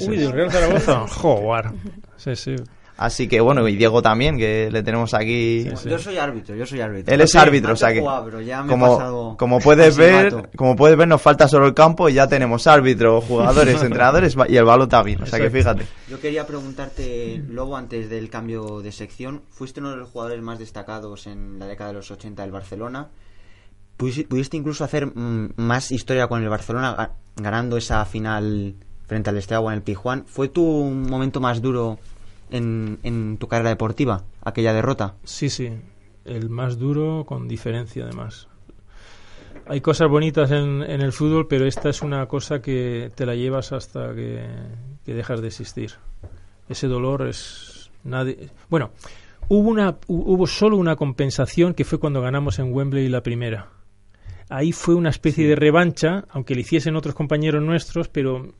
Uy, 0.07 0.17
del 0.17 0.31
Real 0.31 0.51
Zaragoza. 0.51 1.07
Joder. 1.07 1.65
Sí, 2.17 2.35
sí. 2.35 2.55
Así 3.03 3.27
que 3.27 3.41
bueno, 3.41 3.67
y 3.67 3.75
Diego 3.75 4.01
también, 4.01 4.37
que 4.37 4.69
le 4.71 4.83
tenemos 4.83 5.13
aquí. 5.15 5.63
Sí, 5.63 5.69
sí. 5.75 5.89
Yo 5.89 5.97
soy 5.97 6.17
árbitro, 6.17 6.55
yo 6.55 6.65
soy 6.67 6.81
árbitro. 6.81 7.11
Él 7.13 7.21
es 7.21 7.31
Sí, 7.31 7.37
árbitro, 7.39 7.73
o 7.73 7.75
sea 7.75 7.91
que. 7.91 7.99
jugaba, 7.99 8.23
pero 8.25 8.41
ya 8.41 8.61
me 8.61 8.67
he 8.67 8.69
como, 8.69 8.97
pasado 8.97 9.35
como 9.37 9.59
puedes 9.59 9.97
ver, 9.97 10.49
como 10.55 10.75
puedes 10.75 10.95
ver, 10.95 11.07
nos 11.07 11.19
falta 11.21 11.47
solo 11.47 11.65
el 11.65 11.73
campo 11.73 12.09
y 12.09 12.13
ya 12.13 12.27
tenemos 12.27 12.67
árbitro, 12.67 13.19
jugadores, 13.21 13.81
entrenadores 13.83 14.35
y 14.47 14.55
el 14.55 14.65
balón 14.65 14.87
también. 14.87 15.21
O 15.23 15.25
sea 15.25 15.39
que 15.39 15.49
fíjate. 15.49 15.83
Yo 16.09 16.19
quería 16.19 16.45
preguntarte, 16.45 17.43
luego 17.49 17.75
antes 17.75 18.07
del 18.09 18.29
cambio 18.29 18.81
de 18.81 18.91
sección, 18.91 19.41
fuiste 19.49 19.79
uno 19.79 19.89
de 19.91 19.97
los 19.97 20.09
jugadores 20.09 20.41
más 20.43 20.59
destacados 20.59 21.25
en 21.25 21.57
la 21.57 21.65
década 21.65 21.89
de 21.89 21.95
los 21.95 22.11
80 22.11 22.43
del 22.43 22.51
Barcelona. 22.51 23.07
Pudiste, 23.97 24.57
incluso 24.57 24.83
hacer 24.83 25.05
mm, 25.07 25.53
más 25.57 25.91
historia 25.91 26.27
con 26.27 26.41
el 26.41 26.49
Barcelona, 26.49 26.95
ga- 26.97 27.11
ganando 27.35 27.77
esa 27.77 28.03
final 28.05 28.73
frente 29.05 29.29
al 29.29 29.37
Esteaua 29.37 29.71
en 29.73 29.77
el 29.77 29.83
Pijuán. 29.83 30.23
¿Fue 30.25 30.47
tu 30.49 30.63
momento 30.63 31.39
más 31.39 31.61
duro 31.61 31.99
en, 32.51 32.99
en 33.03 33.37
tu 33.37 33.47
carrera 33.47 33.69
deportiva, 33.71 34.23
aquella 34.43 34.73
derrota? 34.73 35.15
Sí, 35.23 35.49
sí. 35.49 35.69
El 36.25 36.49
más 36.49 36.77
duro 36.77 37.25
con 37.25 37.47
diferencia, 37.47 38.03
además. 38.03 38.47
Hay 39.67 39.81
cosas 39.81 40.09
bonitas 40.09 40.51
en, 40.51 40.81
en 40.83 41.01
el 41.01 41.11
fútbol, 41.13 41.47
pero 41.47 41.65
esta 41.65 41.89
es 41.89 42.01
una 42.01 42.25
cosa 42.27 42.61
que 42.61 43.11
te 43.15 43.25
la 43.25 43.35
llevas 43.35 43.71
hasta 43.71 44.13
que, 44.13 44.45
que 45.05 45.13
dejas 45.13 45.41
de 45.41 45.47
existir. 45.47 45.91
Ese 46.69 46.87
dolor 46.87 47.27
es... 47.27 47.89
nadie 48.03 48.49
Bueno, 48.69 48.91
Hubo, 49.49 49.69
una, 49.69 49.99
hu- 50.07 50.23
hubo 50.27 50.47
solo 50.47 50.77
una 50.77 50.95
compensación 50.95 51.73
que 51.73 51.83
fue 51.83 51.99
cuando 51.99 52.21
ganamos 52.21 52.57
en 52.59 52.71
Wembley 52.73 53.09
la 53.09 53.21
primera. 53.21 53.67
Ahí 54.49 54.71
fue 54.71 54.95
una 54.95 55.09
especie 55.09 55.45
de 55.47 55.55
revancha, 55.55 56.23
aunque 56.29 56.55
le 56.55 56.61
hiciesen 56.61 56.95
otros 56.95 57.15
compañeros 57.15 57.61
nuestros, 57.61 58.07
pero 58.07 58.53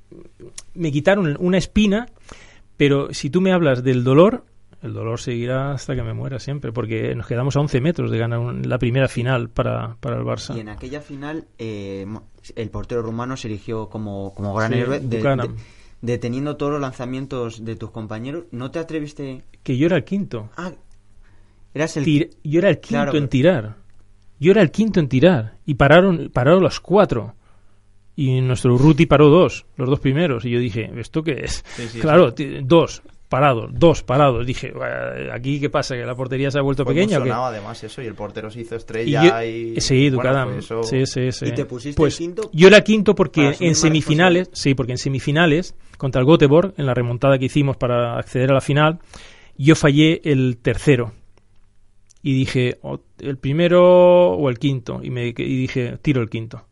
me 0.73 0.91
quitaron 0.91 1.37
una 1.39 1.57
espina. 1.57 2.07
Pero 2.81 3.13
si 3.13 3.29
tú 3.29 3.41
me 3.41 3.51
hablas 3.53 3.83
del 3.83 4.03
dolor, 4.03 4.43
el 4.81 4.93
dolor 4.93 5.19
seguirá 5.19 5.71
hasta 5.73 5.93
que 5.95 6.01
me 6.01 6.15
muera 6.15 6.39
siempre, 6.39 6.71
porque 6.71 7.13
nos 7.13 7.27
quedamos 7.27 7.55
a 7.55 7.59
11 7.59 7.79
metros 7.79 8.09
de 8.09 8.17
ganar 8.17 8.39
un- 8.39 8.67
la 8.67 8.79
primera 8.79 9.07
final 9.07 9.49
para, 9.49 9.97
para 9.99 10.17
el 10.17 10.23
Barça. 10.23 10.55
Y 10.57 10.61
en 10.61 10.69
aquella 10.69 10.99
final, 10.99 11.45
eh, 11.59 12.07
el 12.55 12.69
portero 12.71 13.03
rumano 13.03 13.37
se 13.37 13.49
eligió 13.49 13.87
como, 13.87 14.33
como 14.33 14.55
gran 14.55 14.73
Sí, 14.73 14.79
héroe, 14.79 14.99
de- 14.99 15.49
deteniendo 16.01 16.57
todos 16.57 16.71
los 16.71 16.81
lanzamientos 16.81 17.63
de 17.63 17.75
tus 17.75 17.91
compañeros. 17.91 18.45
¿No 18.49 18.71
te 18.71 18.79
atreviste? 18.79 19.43
Que 19.61 19.77
yo 19.77 19.85
era 19.85 19.97
el 19.97 20.03
quinto. 20.03 20.49
Ah, 20.57 20.71
eras 21.75 21.97
el. 21.97 22.05
Tir- 22.05 22.31
yo 22.43 22.57
era 22.61 22.69
el 22.69 22.79
quinto 22.79 22.95
Claro, 22.95 23.11
en 23.11 23.17
pero- 23.19 23.29
tirar. 23.29 23.75
Yo 24.39 24.49
era 24.53 24.63
el 24.63 24.71
quinto 24.71 24.99
en 24.99 25.07
tirar. 25.07 25.53
Y 25.67 25.75
pararon, 25.75 26.31
pararon 26.33 26.63
los 26.63 26.79
cuatro. 26.79 27.35
Y 28.15 28.41
nuestro 28.41 28.77
Ruti 28.77 29.05
paró 29.05 29.29
dos, 29.29 29.65
los 29.77 29.89
dos 29.89 29.99
primeros. 29.99 30.45
Y 30.45 30.51
yo 30.51 30.59
dije, 30.59 30.89
¿esto 30.97 31.23
qué 31.23 31.41
es? 31.43 31.63
Sí, 31.75 31.87
sí, 31.87 31.99
claro, 31.99 32.33
dos 32.63 33.01
parados, 33.29 33.71
dos 33.73 34.03
parados. 34.03 34.45
Dije, 34.45 34.73
"Buah, 34.73 35.33
¿aquí 35.33 35.59
qué 35.61 35.69
pasa? 35.69 35.95
¿Que 35.95 36.05
la 36.05 36.13
portería 36.15 36.51
se 36.51 36.59
ha 36.59 36.61
vuelto 36.61 36.83
Fue 36.83 36.93
pequeña 36.93 37.19
o 37.19 37.23
qué? 37.23 37.31
además 37.31 37.81
eso 37.83 38.01
y 38.01 38.05
el 38.07 38.13
portero 38.13 38.51
se 38.51 38.59
hizo 38.59 38.75
Y 38.75 38.77
estrella 38.77 39.23
yo- 39.41 39.47
y, 39.49 39.79
sí, 39.79 40.09
bueno, 40.09 40.17
Ducadam. 40.17 40.49
pues 40.67 40.89
Sí, 40.89 41.05
sí, 41.05 41.31
sí. 41.31 41.45
¿Y 41.45 41.51
te 41.53 41.63
pusiste 41.63 41.95
Pues, 41.95 42.17
quinto? 42.17 42.49
Yo 42.51 42.67
era 42.67 42.81
quinto 42.81 43.15
porque 43.15 43.55
en 43.61 43.75
semifinales, 43.75 44.49
sí, 44.51 44.73
porque 44.75 44.91
en 44.91 44.97
semifinales, 44.97 45.75
contra 45.97 46.19
el 46.21 46.27
Göteborg, 46.27 46.73
en 46.77 46.85
la 46.85 46.93
remontada 46.93 47.39
que 47.39 47.45
hicimos 47.45 47.77
para 47.77 48.17
acceder 48.17 48.51
a 48.51 48.55
la 48.55 48.61
final, 48.61 48.99
yo 49.57 49.75
fallé 49.75 50.19
el 50.25 50.57
tercero. 50.61 51.13
Y 52.23 52.33
dije, 52.33 52.77
o 52.81 52.99
el 53.19 53.37
primero 53.37 54.31
o 54.33 54.49
el 54.49 54.59
quinto. 54.59 54.99
Y, 55.01 55.09
me, 55.09 55.27
y 55.29 55.33
dije, 55.33 55.97
tiro 56.01 56.21
el 56.21 56.29
quinto. 56.29 56.65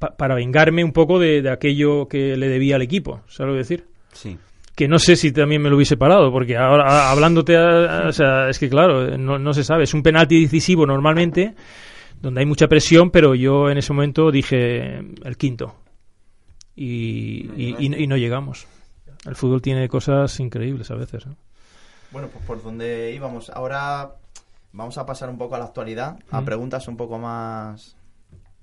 Pa- 0.00 0.16
para 0.16 0.34
vengarme 0.34 0.82
un 0.82 0.92
poco 0.92 1.20
de, 1.20 1.42
de 1.42 1.50
aquello 1.50 2.08
que 2.08 2.36
le 2.36 2.48
debía 2.48 2.74
al 2.74 2.82
equipo, 2.82 3.20
¿sabes 3.28 3.48
lo 3.50 3.52
que 3.54 3.58
decir? 3.58 3.84
Sí. 4.12 4.36
que 4.74 4.88
no 4.88 4.98
sé 4.98 5.14
si 5.14 5.30
también 5.30 5.60
me 5.62 5.68
lo 5.70 5.76
hubiese 5.76 5.96
parado, 5.98 6.32
porque 6.32 6.56
ahora 6.56 6.84
a- 6.88 7.10
hablándote, 7.12 7.56
a- 7.56 8.08
o 8.08 8.12
sea, 8.12 8.48
es 8.48 8.58
que 8.58 8.68
claro, 8.68 9.16
no, 9.18 9.38
no 9.38 9.52
se 9.52 9.62
sabe, 9.62 9.84
es 9.84 9.92
un 9.94 10.02
penalti 10.02 10.40
decisivo 10.42 10.86
normalmente, 10.86 11.54
donde 12.20 12.40
hay 12.40 12.46
mucha 12.46 12.66
presión, 12.66 13.10
pero 13.10 13.34
yo 13.34 13.68
en 13.70 13.76
ese 13.78 13.92
momento 13.92 14.30
dije 14.30 14.96
el 14.98 15.36
quinto 15.36 15.76
y, 16.74 17.50
y- 17.56 17.76
y- 17.78 18.02
y 18.04 18.06
no 18.06 18.16
llegamos. 18.16 18.66
El 19.26 19.36
fútbol 19.36 19.60
tiene 19.60 19.86
cosas 19.88 20.38
increíbles 20.40 20.90
a 20.90 20.94
veces. 20.94 21.26
¿no? 21.26 21.36
Bueno, 22.10 22.28
pues 22.32 22.44
por 22.46 22.62
donde 22.62 23.12
íbamos. 23.14 23.50
Ahora 23.50 24.12
vamos 24.72 24.96
a 24.98 25.04
pasar 25.04 25.28
un 25.28 25.36
poco 25.38 25.56
a 25.56 25.58
la 25.58 25.66
actualidad, 25.66 26.18
a 26.30 26.40
Mm. 26.40 26.44
preguntas 26.44 26.88
un 26.88 26.96
poco 26.96 27.18
más... 27.18 27.96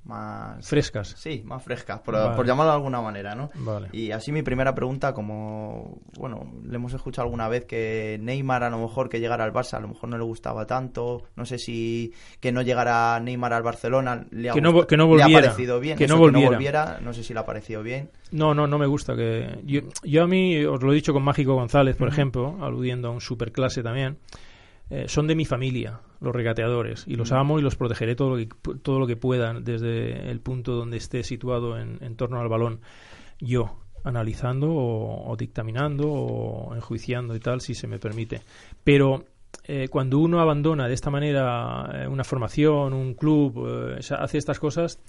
más 0.08 0.68
Frescas. 0.68 1.14
Sí, 1.18 1.44
más 1.46 1.64
frescas, 1.64 2.00
por, 2.00 2.16
Vale. 2.16 2.36
por 2.36 2.46
llamarlo 2.46 2.72
de 2.72 2.78
alguna 2.78 3.02
manera, 3.02 3.36
¿no? 3.36 3.50
Vale. 3.56 3.90
Y 3.92 4.12
así 4.12 4.32
mi 4.32 4.42
primera 4.42 4.74
pregunta, 4.74 5.14
como, 5.14 6.00
bueno, 6.18 6.52
le 6.64 6.76
hemos 6.76 6.94
escuchado 6.94 7.26
alguna 7.26 7.48
vez 7.48 7.66
que 7.66 8.18
Neymar 8.22 8.64
a 8.64 8.70
lo 8.70 8.80
mejor 8.80 9.10
que 9.10 9.20
llegara 9.20 9.44
al 9.44 9.54
Barça 9.54 9.74
a 9.76 9.80
lo 9.80 9.90
mejor 9.90 10.10
no 10.10 10.18
le 10.18 10.24
gustaba 10.24 10.66
tanto, 10.66 11.24
no 11.36 11.46
sé 11.46 11.58
si 11.58 12.14
que 12.40 12.52
no 12.52 12.62
llegara 12.62 13.20
Neymar 13.20 13.54
al 13.54 13.64
Barcelona 13.64 14.26
le 14.32 14.50
ha, 14.50 14.54
Que 14.54 14.62
no 14.62 14.88
que 14.88 14.98
no 14.98 15.06
le 15.16 15.22
ha 15.22 15.26
volviera, 15.26 15.42
parecido 15.48 15.80
bien, 15.80 15.98
que 15.98 16.06
eso, 16.06 16.16
no 16.16 16.20
volviera. 16.22 17.00
no 17.02 17.14
sé 17.14 17.24
si 17.24 17.34
le 17.34 17.40
ha 17.40 17.46
parecido 17.46 17.84
bien. 17.84 18.10
No, 18.32 18.54
no, 18.54 18.68
no 18.68 18.78
me 18.78 18.88
gusta 18.88 19.16
que... 19.16 19.60
Yo, 19.66 19.82
yo 20.04 20.24
a 20.24 20.28
mí, 20.28 20.64
os 20.66 20.82
lo 20.82 20.92
he 20.92 20.96
dicho 20.96 21.14
con 21.14 21.24
Mágico 21.24 21.54
González, 21.56 21.96
por 21.96 22.08
ejemplo, 22.08 22.58
aludiendo 22.62 23.10
a 23.10 23.12
un 23.12 23.22
superclase 23.22 23.84
también, 23.84 24.18
eh, 24.90 25.06
son 25.08 25.28
de 25.28 25.36
mi 25.36 25.46
familia, 25.46 26.00
los 26.20 26.36
regateadores, 26.36 27.06
y 27.08 27.16
los 27.16 27.32
amo 27.32 27.60
y 27.60 27.62
los 27.62 27.76
protegeré 27.76 28.16
todo 28.16 28.32
lo 28.32 28.38
que, 28.38 28.50
todo 28.82 29.00
lo 29.00 29.08
que 29.08 29.16
pueda 29.16 29.54
desde 29.60 30.30
el 30.30 30.40
punto 30.40 30.74
donde 30.74 30.98
esté 30.98 31.24
situado 31.24 31.78
en, 31.78 31.98
en 32.02 32.16
torno 32.16 32.40
al 32.40 32.50
balón. 32.50 32.82
Yo, 33.40 33.80
analizando 34.04 34.72
o, 34.72 35.30
o 35.30 35.36
dictaminando 35.36 36.10
o 36.10 36.76
enjuiciando 36.76 37.36
y 37.36 37.40
tal, 37.40 37.62
si 37.62 37.76
se 37.76 37.88
me 37.88 38.00
permite. 38.00 38.42
Pero 38.84 39.26
eh, 39.66 39.88
cuando 39.90 40.20
uno 40.20 40.40
abandona 40.40 40.88
de 40.88 40.94
esta 40.94 41.10
manera 41.10 41.90
eh, 41.94 42.08
una 42.08 42.24
formación, 42.24 42.94
un 42.94 43.14
club, 43.14 43.98
eh, 43.98 44.00
hace 44.18 44.38
estas 44.38 44.60
cosas, 44.60 45.00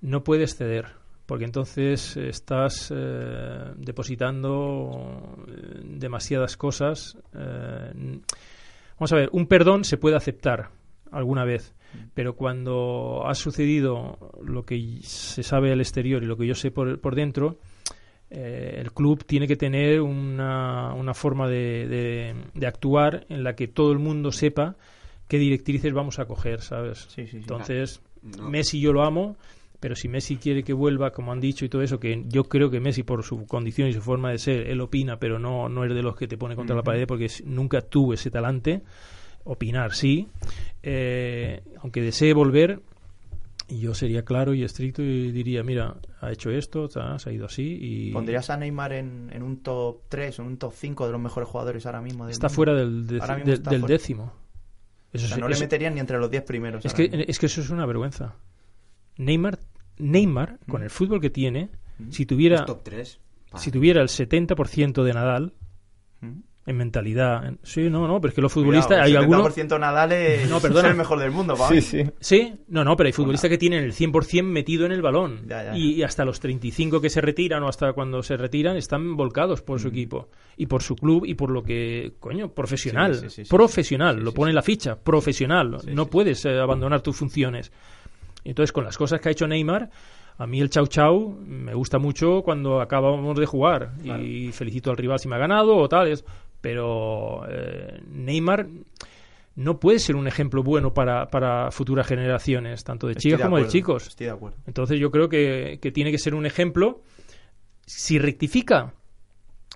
no 0.00 0.24
puedes 0.24 0.56
ceder, 0.56 0.86
porque 1.26 1.44
entonces 1.44 2.16
estás 2.16 2.92
eh, 2.94 3.72
depositando 3.76 5.36
demasiadas 5.84 6.56
cosas. 6.56 7.16
Vamos 9.02 9.12
a 9.12 9.16
ver, 9.16 9.30
un 9.32 9.46
perdón 9.46 9.82
se 9.82 9.96
puede 9.96 10.14
aceptar 10.14 10.70
alguna 11.10 11.44
vez, 11.44 11.74
pero 12.14 12.36
cuando 12.36 13.24
ha 13.26 13.34
sucedido 13.34 14.16
lo 14.44 14.64
que 14.64 14.98
se 15.02 15.42
sabe 15.42 15.72
al 15.72 15.80
exterior 15.80 16.22
y 16.22 16.26
lo 16.26 16.36
que 16.36 16.46
yo 16.46 16.54
sé 16.54 16.70
por, 16.70 17.00
por 17.00 17.16
dentro, 17.16 17.58
eh, 18.30 18.76
el 18.78 18.92
club 18.92 19.24
tiene 19.24 19.48
que 19.48 19.56
tener 19.56 20.00
una, 20.00 20.94
una 20.94 21.14
forma 21.14 21.48
de, 21.48 21.88
de- 21.88 22.34
de 22.54 22.66
actuar 22.68 23.26
en 23.28 23.42
la 23.42 23.54
que 23.56 23.66
todo 23.66 23.90
el 23.90 23.98
mundo 23.98 24.30
sepa 24.30 24.76
qué 25.28 25.38
directrices 25.38 25.92
vamos 25.92 26.18
a 26.20 26.26
coger, 26.26 26.60
¿sabes? 26.62 26.98
Sí, 27.10 27.22
sí, 27.26 27.30
sí. 27.32 27.36
Entonces, 27.38 28.00
No. 28.22 28.48
Messi 28.48 28.80
yo 28.80 28.92
lo 28.92 29.02
amo, 29.04 29.36
pero 29.82 29.96
si 29.96 30.06
Messi 30.08 30.36
quiere 30.36 30.62
que 30.62 30.72
vuelva, 30.72 31.10
como 31.10 31.32
han 31.32 31.40
dicho 31.40 31.64
y 31.64 31.68
todo 31.68 31.82
eso, 31.82 31.98
que 31.98 32.22
yo 32.28 32.44
creo 32.44 32.70
que 32.70 32.78
Messi 32.78 33.02
por 33.02 33.24
su 33.24 33.46
condición 33.46 33.88
y 33.88 33.92
su 33.92 34.00
forma 34.00 34.30
de 34.30 34.38
ser, 34.38 34.68
él 34.68 34.80
opina, 34.80 35.18
pero 35.18 35.40
no, 35.40 35.68
no 35.68 35.84
es 35.84 35.92
de 35.92 36.02
los 36.04 36.14
que 36.14 36.28
te 36.28 36.38
pone 36.38 36.54
contra 36.54 36.76
la 36.76 36.84
pared 36.84 37.04
porque 37.06 37.28
nunca 37.44 37.80
tuvo 37.82 38.14
ese 38.14 38.30
talante. 38.30 38.82
Opinar, 39.44 39.92
sí. 39.92 40.28
Eh, 40.84 41.62
aunque 41.82 42.00
desee 42.00 42.32
volver, 42.32 42.80
yo 43.68 43.92
sería 43.94 44.24
claro 44.24 44.54
y 44.54 44.62
estricto 44.62 45.02
y 45.02 45.32
diría, 45.32 45.64
mira, 45.64 45.96
ha 46.20 46.30
hecho 46.30 46.50
esto, 46.50 46.88
ta, 46.88 47.18
se 47.18 47.30
ha 47.30 47.32
ido 47.32 47.46
así 47.46 47.76
y 47.80 48.12
¿Pondrías 48.12 48.50
a 48.50 48.56
Neymar 48.56 48.92
en, 48.92 49.30
en 49.32 49.42
un 49.42 49.62
top 49.64 50.02
3 50.08 50.38
o 50.38 50.42
en 50.42 50.48
un 50.48 50.56
top 50.58 50.72
5 50.76 51.06
de 51.06 51.12
los 51.12 51.20
mejores 51.20 51.48
jugadores 51.48 51.84
ahora 51.86 52.00
mismo? 52.00 52.24
del 52.26 52.32
está 52.32 52.46
mundo? 52.46 52.54
fuera 52.54 52.74
del, 52.74 53.06
está 53.10 53.70
fuera. 53.70 53.86
décimo. 53.86 54.32
Eso 55.12 55.24
O 55.24 55.28
sea, 55.28 55.34
sí- 55.36 55.40
no 55.40 55.48
le 55.48 55.54
eso- 55.54 55.64
meterían 55.64 55.94
ni 55.94 56.00
entre 56.00 56.18
los 56.18 56.30
10 56.30 56.42
primeros. 56.44 56.84
Es 56.84 56.94
que, 56.94 57.08
mismo. 57.08 57.24
es 57.26 57.38
que 57.40 57.46
eso 57.46 57.60
es 57.60 57.70
una 57.70 57.84
vergüenza. 57.86 58.36
Neymar, 59.18 59.58
Neymar 59.98 60.58
con 60.68 60.80
Mm. 60.80 60.84
el 60.84 60.90
fútbol 60.90 61.20
que 61.20 61.30
tiene, 61.30 61.70
Mm. 61.98 62.10
si 62.10 62.26
tuviera, 62.26 62.64
top 62.64 62.82
3. 62.82 63.18
si 63.56 63.70
tuviera 63.70 64.00
el 64.02 64.08
70% 64.08 65.04
de 65.04 65.12
Nadal 65.12 65.52
Mm. 66.20 66.40
en 66.64 66.76
mentalidad, 66.76 67.44
en- 67.46 67.58
sí, 67.64 67.90
no, 67.90 68.06
no, 68.06 68.20
pero 68.20 68.28
es 68.30 68.34
que 68.36 68.40
los 68.40 68.52
futbolistas, 68.52 68.86
Cuidado, 68.86 69.04
hay 69.04 69.10
el 69.10 69.16
algunos, 69.18 69.42
70% 69.52 69.78
Nadal 69.80 70.12
es, 70.12 70.48
No, 70.50 70.60
perdona. 70.62 70.88
es 70.88 70.92
el 70.92 70.96
mejor 70.98 71.18
del 71.18 71.32
mundo, 71.32 71.54
para 71.56 71.70
mí. 71.74 71.80
sí, 71.80 72.54
no, 72.68 72.84
no, 72.84 72.96
pero 72.96 73.08
hay 73.08 73.12
futbolistas 73.12 73.50
que 73.50 73.58
tienen 73.58 73.82
el 73.84 73.92
100% 73.92 74.48
metido 74.48 74.86
en 74.86 74.92
el 74.92 75.02
balón 75.02 75.40
Ya, 75.48 75.64
ya. 75.64 75.76
Y, 75.76 75.94
y 75.94 76.02
hasta 76.04 76.24
los 76.24 76.38
35 76.40 77.00
que 77.00 77.10
se 77.10 77.20
retiran 77.20 77.62
o 77.64 77.68
hasta 77.68 77.92
cuando 77.92 78.22
se 78.22 78.36
retiran 78.36 78.76
están 78.76 79.16
volcados 79.16 79.60
por 79.60 79.80
su 79.80 79.88
equipo 79.88 80.28
y 80.56 80.66
por 80.66 80.82
su 80.82 80.94
club 80.96 81.24
y 81.26 81.34
por 81.34 81.50
lo 81.50 81.62
que, 81.64 82.12
coño, 82.20 82.52
profesional, 82.54 83.16
Sí, 83.16 83.20
sí, 83.22 83.28
sí, 83.30 83.44
sí, 83.44 83.50
profesional, 83.50 84.18
sí, 84.18 84.22
lo 84.24 84.30
sí, 84.30 84.36
pone 84.36 84.48
sí. 84.48 84.50
en 84.52 84.54
la 84.56 84.62
ficha, 84.62 84.96
profesional, 84.98 85.78
Sí, 85.82 85.90
no 85.92 86.04
sí, 86.04 86.10
puedes 86.12 86.44
eh, 86.46 86.58
abandonar 86.60 87.00
tus 87.02 87.16
funciones. 87.16 87.72
Entonces, 88.44 88.72
con 88.72 88.84
las 88.84 88.96
cosas 88.96 89.20
que 89.20 89.28
ha 89.28 89.32
hecho 89.32 89.46
Neymar, 89.46 89.90
a 90.38 90.46
mí 90.46 90.60
el 90.60 90.70
chau 90.70 90.86
chau 90.86 91.38
me 91.46 91.74
gusta 91.74 91.98
mucho 91.98 92.42
cuando 92.42 92.80
acabamos 92.80 93.38
de 93.38 93.46
jugar 93.46 93.92
y 94.02 94.50
felicito 94.52 94.90
al 94.90 94.96
rival 94.96 95.18
si 95.18 95.28
me 95.28 95.36
ha 95.36 95.38
ganado 95.38 95.76
o 95.76 95.88
tales, 95.88 96.24
pero 96.60 97.42
eh, 97.48 98.00
Neymar 98.10 98.66
no 99.54 99.78
puede 99.78 99.98
ser 99.98 100.16
un 100.16 100.26
ejemplo 100.26 100.62
bueno 100.62 100.94
para, 100.94 101.28
para 101.28 101.70
futuras 101.70 102.06
generaciones, 102.06 102.84
tanto 102.84 103.06
de 103.06 103.12
Estoy 103.12 103.30
chicas 103.32 103.38
de 103.38 103.44
como 103.44 103.58
de 103.58 103.68
chicos. 103.68 104.06
Estoy 104.08 104.26
de 104.26 104.32
acuerdo. 104.32 104.56
Entonces 104.66 104.98
yo 104.98 105.10
creo 105.10 105.28
que, 105.28 105.78
que 105.80 105.92
tiene 105.92 106.10
que 106.10 106.18
ser 106.18 106.34
un 106.34 106.46
ejemplo. 106.46 107.02
Si 107.84 108.18
rectifica 108.18 108.94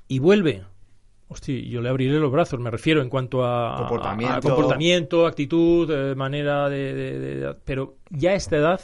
y 0.08 0.18
vuelve, 0.20 0.64
hostia, 1.28 1.58
yo 1.60 1.80
le 1.80 1.88
abriré 1.88 2.18
los 2.18 2.30
brazos, 2.30 2.60
me 2.60 2.70
refiero 2.70 3.02
en 3.02 3.08
cuanto 3.08 3.44
a 3.44 3.76
Comportamiento. 3.78 4.34
a- 4.36 4.40
comportamiento, 4.40 5.26
actitud, 5.26 5.90
eh, 5.90 6.14
manera 6.14 6.68
de, 6.68 6.94
de- 6.94 7.18
de- 7.18 7.54
Pero 7.64 7.96
ya 8.10 8.30
a 8.30 8.34
esta 8.34 8.56
edad 8.56 8.80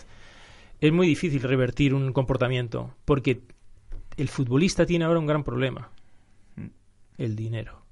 es 0.81 0.93
muy 0.93 1.07
difícil 1.07 1.41
revertir 1.43 1.95
un 1.95 2.13
comportamiento, 2.13 2.95
porque 3.05 3.43
el 4.17 4.29
futbolista 4.29 4.85
tiene 4.87 5.05
ahora 5.05 5.21
un 5.21 5.27
gran 5.27 5.45
problema, 5.45 5.91
Mm. 6.57 6.67
el 7.19 7.37
dinero. 7.37 7.83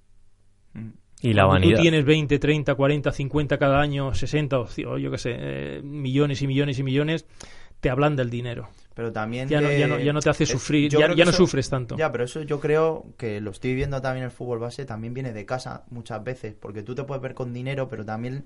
Mm. 0.74 0.88
Y 1.22 1.32
la 1.34 1.44
vanidad. 1.44 1.76
Tú 1.76 1.82
tienes 1.82 2.05
20, 2.05 2.38
30, 2.38 2.74
40, 2.74 3.12
50 3.12 3.59
cada 3.59 3.80
año, 3.80 4.14
60 4.14 4.59
o 4.59 4.66
ci- 4.66 4.86
o 4.86 4.96
yo 4.98 5.11
qué 5.11 5.18
sé, 5.18 5.36
eh, 5.38 5.80
millones 5.84 6.40
y 6.42 6.46
millones 6.46 6.78
y 6.78 6.82
millones, 6.82 7.26
te 7.80 7.90
ablanda 7.90 8.22
el 8.22 8.30
dinero. 8.30 8.68
Pero 8.95 9.12
también 9.12 9.49
Ya 9.49 9.61
no, 9.61 9.70
ya, 9.70 9.86
no, 9.86 9.99
ya 9.99 10.12
no 10.12 10.20
te 10.20 10.30
hace 10.30 10.45
sufrir, 10.47 10.91
ya, 10.91 11.14
ya 11.14 11.24
no 11.24 11.30
eso- 11.30 11.32
sufres 11.38 11.70
tanto. 11.70 11.97
Ya, 11.97 12.11
pero 12.11 12.24
eso 12.24 12.43
yo 12.43 12.59
creo 12.61 13.07
que 13.16 13.41
lo 13.41 13.51
estoy 13.53 13.74
viendo 13.74 14.01
también 14.03 14.24
en 14.24 14.30
el 14.30 14.36
fútbol 14.36 14.59
base, 14.59 14.84
también 14.84 15.14
viene 15.14 15.32
de 15.32 15.47
casa 15.47 15.84
muchas 15.91 16.22
veces, 16.24 16.55
porque 16.59 16.82
tú 16.82 16.95
te 16.95 17.05
puedes 17.05 17.22
ver 17.22 17.34
con 17.34 17.53
dinero, 17.53 17.88
pero 17.88 18.05
también 18.05 18.45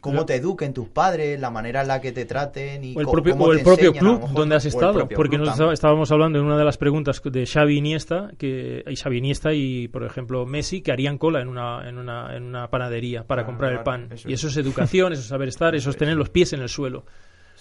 cómo 0.00 0.24
te 0.24 0.36
eduquen 0.36 0.72
tus 0.72 0.88
padres, 0.88 1.38
la 1.38 1.50
manera 1.50 1.82
en 1.82 1.88
la 1.88 2.00
que 2.00 2.10
te 2.12 2.24
traten 2.24 2.82
y 2.82 2.96
o 2.96 3.00
el 3.00 3.06
propio, 3.06 3.32
cómo 3.34 3.44
o 3.46 3.50
te 3.50 3.58
el 3.58 3.62
propio 3.64 3.88
enseñan, 3.88 4.06
a 4.06 4.08
lo 4.08 4.14
club 4.16 4.20
mejor, 4.22 4.36
donde 4.38 4.56
has 4.56 4.64
estado 4.64 5.08
porque 5.08 5.36
club 5.36 5.40
nos 5.46 5.56
también. 5.58 5.72
estábamos 5.74 6.10
hablando 6.10 6.38
en 6.38 6.44
una 6.46 6.56
de 6.56 6.64
las 6.64 6.78
preguntas 6.78 7.20
de 7.22 7.44
Xavi 7.46 7.76
Iniesta 7.76 8.30
que 8.38 8.82
y 8.86 8.96
Xavi 8.96 9.18
Iniesta 9.18 9.52
y 9.52 9.88
por 9.88 10.04
ejemplo 10.04 10.46
Messi 10.46 10.80
que 10.80 10.92
harían 10.92 11.18
cola 11.18 11.42
en 11.42 11.48
una 11.48 11.86
en 11.86 11.98
una, 11.98 12.34
en 12.34 12.44
una 12.44 12.70
panadería 12.70 13.24
para 13.24 13.44
comprar 13.44 13.72
el 13.72 13.80
pan 13.80 14.08
eso 14.10 14.26
y 14.28 14.32
es. 14.32 14.40
eso 14.40 14.48
es 14.48 14.56
educación 14.56 15.12
eso 15.12 15.20
es 15.20 15.28
saber 15.28 15.48
estar 15.48 15.74
eso 15.74 15.90
es 15.90 15.96
tener 15.98 16.16
los 16.16 16.30
pies 16.30 16.54
en 16.54 16.60
el 16.62 16.70
suelo 16.70 17.04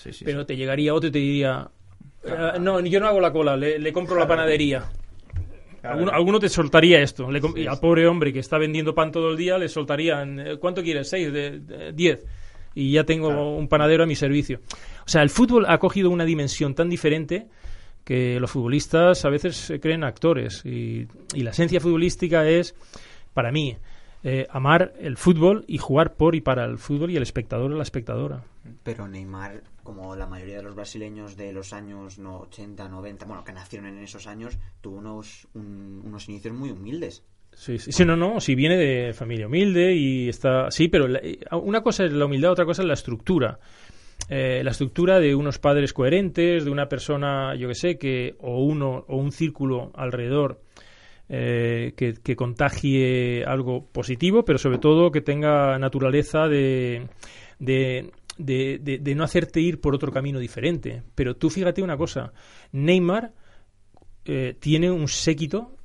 Sí, 0.02 0.14
sí, 0.14 0.24
pero 0.26 0.42
sí. 0.42 0.48
te 0.48 0.56
llegaría 0.58 0.94
otro 0.94 1.10
y 1.10 1.12
te 1.12 1.20
diría 1.20 1.70
"Eh, 2.24 2.60
no 2.60 2.80
yo 2.82 3.00
no 3.00 3.08
hago 3.08 3.20
la 3.20 3.32
cola 3.34 3.56
le, 3.58 3.78
le 3.80 3.92
compro 3.94 4.18
la 4.18 4.28
panadería 4.28 4.86
Claro. 5.82 5.96
Alguno, 5.96 6.12
alguno 6.12 6.40
te 6.40 6.50
soltaría 6.50 7.02
esto. 7.02 7.32
Le 7.32 7.40
y 7.56 7.66
al 7.66 7.76
sí. 7.76 7.82
pobre 7.82 8.06
hombre 8.06 8.34
que 8.34 8.40
está 8.40 8.58
vendiendo 8.58 8.94
pan 8.94 9.14
todo 9.14 9.32
el 9.32 9.38
día 9.38 9.58
le 9.58 9.70
soltarían, 9.70 10.38
eh, 10.40 10.58
¿cuánto 10.58 10.84
quieres? 10.84 11.10
¿Seis? 11.10 11.32
De, 11.32 11.60
de- 11.62 11.94
¿Diez? 11.94 12.26
Y 12.76 12.92
ya 12.92 13.06
tengo 13.06 13.28
Claro. 13.28 13.52
un 13.56 13.70
panadero 13.70 14.04
a 14.04 14.06
mi 14.06 14.16
servicio. 14.16 14.60
O 15.06 15.10
sea, 15.10 15.22
el 15.22 15.30
fútbol 15.30 15.66
ha 15.70 15.78
cogido 15.78 16.10
una 16.10 16.26
dimensión 16.26 16.76
tan 16.76 16.90
diferente 16.90 17.48
que 18.04 18.42
los 18.42 18.52
futbolistas 18.52 19.24
a 19.24 19.30
veces 19.30 19.56
se 19.56 19.80
creen 19.80 20.04
actores. 20.04 20.66
Y, 20.66 21.08
y 21.34 21.44
la 21.44 21.52
esencia 21.52 21.80
futbolística 21.80 22.46
es, 22.46 22.76
para 23.34 23.50
mí, 23.52 23.78
eh, 24.24 24.48
amar 24.50 24.94
el 25.00 25.18
fútbol 25.18 25.64
y 25.68 25.78
jugar 25.78 26.16
por 26.16 26.36
y 26.36 26.42
para 26.42 26.66
el 26.66 26.78
fútbol 26.78 27.12
y 27.12 27.16
el 27.18 27.24
espectador 27.24 27.72
o 27.72 27.76
la 27.76 27.84
espectadora. 27.84 28.44
Pero 28.84 29.08
Neymar, 29.08 29.64
como 29.84 30.16
la 30.16 30.26
mayoría 30.28 30.58
de 30.58 30.64
los 30.64 30.76
brasileños 30.76 31.38
de 31.38 31.54
los 31.54 31.74
años 31.74 32.20
no, 32.20 32.40
80, 32.42 32.88
90, 32.90 33.26
bueno, 33.26 33.44
que 33.44 33.54
nacieron 33.54 33.88
en 33.88 34.00
esos 34.00 34.28
años, 34.28 34.58
tuvo 34.82 34.98
unos, 34.98 35.48
un- 35.54 36.02
unos 36.06 36.28
inicios 36.30 36.54
muy 36.54 36.70
humildes. 36.72 37.24
Sí, 37.54 37.80
sí, 37.80 37.92
sí, 37.92 38.06
no, 38.06 38.16
no, 38.16 38.40
si 38.40 38.56
viene 38.56 38.78
de 38.78 39.14
familia 39.14 39.48
humilde 39.48 39.94
y 39.96 40.30
está... 40.30 40.70
Sí, 40.72 40.88
pero 40.88 41.08
la- 41.08 41.20
eh, 41.20 41.40
una 41.52 41.82
cosa 41.82 42.06
es 42.06 42.14
la 42.14 42.26
humildad, 42.26 42.52
otra 42.52 42.66
cosa 42.66 42.84
es 42.84 42.88
la 42.88 42.94
estructura. 42.94 43.60
Eh, 44.30 44.62
la 44.64 44.72
estructura 44.72 45.20
de 45.20 45.34
unos 45.34 45.58
padres 45.60 45.92
coherentes, 45.94 46.64
de 46.66 46.70
una 46.72 46.88
persona, 46.88 47.56
yo 47.56 47.68
que 47.68 47.74
sé, 47.76 47.98
que 47.98 48.36
o 48.40 48.64
uno 48.64 49.04
o 49.08 49.18
un 49.18 49.32
círculo 49.32 49.92
alrededor 49.96 50.62
eh, 51.30 51.94
que, 51.96 52.16
que 52.16 52.36
contagie 52.36 53.44
algo 53.46 53.86
positivo, 53.86 54.44
pero 54.44 54.58
sobre 54.60 54.80
todo 54.80 55.12
que 55.12 55.22
tenga 55.22 55.78
naturaleza 55.80 56.48
de, 56.48 57.08
de, 57.60 58.12
de- 58.38 58.80
de- 58.82 58.98
de 58.98 59.16
no 59.16 59.24
hacerte 59.24 59.62
ir 59.62 59.80
por 59.80 59.94
otro 59.96 60.12
camino 60.12 60.40
diferente. 60.40 61.04
Pero 61.16 61.36
tú 61.36 61.50
fíjate 61.50 61.82
una 61.84 61.98
cosa, 61.98 62.34
Neymar 62.72 63.32
eh, 64.26 64.56
tiene 64.60 64.90
un 64.92 65.08
séquito 65.08 65.76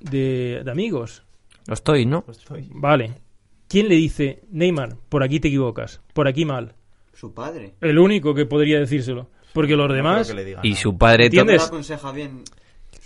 de, 0.00 0.62
de 0.64 0.70
amigos. 0.70 1.24
Lo 1.66 1.74
estoy, 1.74 2.06
¿no? 2.06 2.24
Estoy- 2.28 2.68
Vale. 2.70 3.14
¿Quién 3.68 3.88
le 3.88 3.96
dice, 3.96 4.42
Neymar, 4.50 4.96
por 5.08 5.22
aquí 5.22 5.40
te 5.40 5.48
equivocas, 5.48 6.00
por 6.14 6.26
aquí 6.28 6.44
mal? 6.44 6.74
Su 7.12 7.34
padre. 7.34 7.74
El 7.80 7.98
único 7.98 8.34
que 8.34 8.46
podría 8.46 8.78
decírselo. 8.78 9.28
Porque 9.52 9.76
los 9.76 9.92
demás... 9.92 10.32
le 10.34 10.56
Y 10.62 10.74
su 10.76 10.96
padre... 10.96 11.28
aconseja 11.64 12.12
bien. 12.12 12.42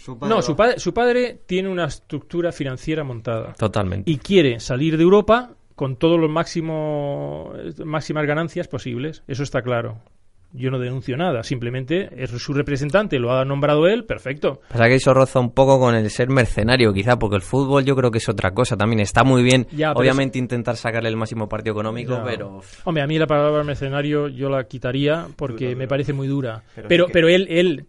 Su 0.03 0.19
padre 0.19 0.35
No, 0.35 0.43
su, 0.43 0.57
padre 0.57 0.79
su 0.81 0.93
padre 0.93 1.41
tiene 1.47 1.69
una 1.69 1.85
estructura 1.87 2.51
financiera 2.51 3.05
montada 3.05 3.53
Totalmente. 3.53 4.11
y 4.11 4.17
quiere 4.19 4.59
salir 4.59 4.97
de 4.97 5.03
Europa 5.05 5.51
con 5.77 5.97
todos 5.97 6.19
los 6.21 6.29
máximos 6.31 7.57
máximas 7.85 8.27
ganancias 8.27 8.69
posibles. 8.69 9.23
Eso 9.29 9.43
está 9.43 9.63
claro. 9.63 9.99
Yo 10.55 10.71
no 10.71 10.79
denuncio 10.79 11.17
nada, 11.17 11.43
simplemente 11.45 12.11
es 12.23 12.29
su 12.31 12.53
representante, 12.53 13.19
lo 13.19 13.33
ha 13.33 13.43
nombrado 13.43 13.87
él, 13.87 14.05
perfecto. 14.05 14.61
Pasa 14.69 14.85
que 14.87 14.97
eso 14.97 15.15
roza 15.15 15.41
un 15.41 15.53
poco 15.53 15.81
con 15.81 15.95
el 15.95 16.11
ser 16.11 16.29
mercenario, 16.29 16.93
quizá, 16.93 17.19
porque 17.19 17.37
el 17.37 17.43
fútbol 17.43 17.87
yo 17.87 17.97
creo 17.97 18.11
que 18.11 18.19
es 18.19 18.29
otra 18.29 18.53
cosa 18.53 18.77
también. 18.77 19.01
Está 19.01 19.25
muy 19.25 19.43
bien, 19.43 19.67
Ya, 19.73 19.93
obviamente, 19.93 20.39
intentar 20.39 20.77
sacarle 20.77 21.09
el 21.09 21.17
máximo 21.17 21.49
partido 21.49 21.73
económico, 21.73 22.17
Ya. 22.17 22.25
pero... 22.25 22.61
Hombre, 22.85 23.03
a 23.03 23.07
mí 23.07 23.19
la 23.19 23.27
palabra 23.27 23.65
mercenario 23.65 24.29
yo 24.29 24.51
la 24.51 24.65
quitaría 24.65 25.27
porque 25.37 25.75
me 25.75 25.89
parece 25.89 26.13
muy 26.13 26.27
dura. 26.29 26.65
Pero 26.87 27.07
Pero, 27.11 27.29
que- 27.29 27.35
él, 27.35 27.47
él 27.49 27.87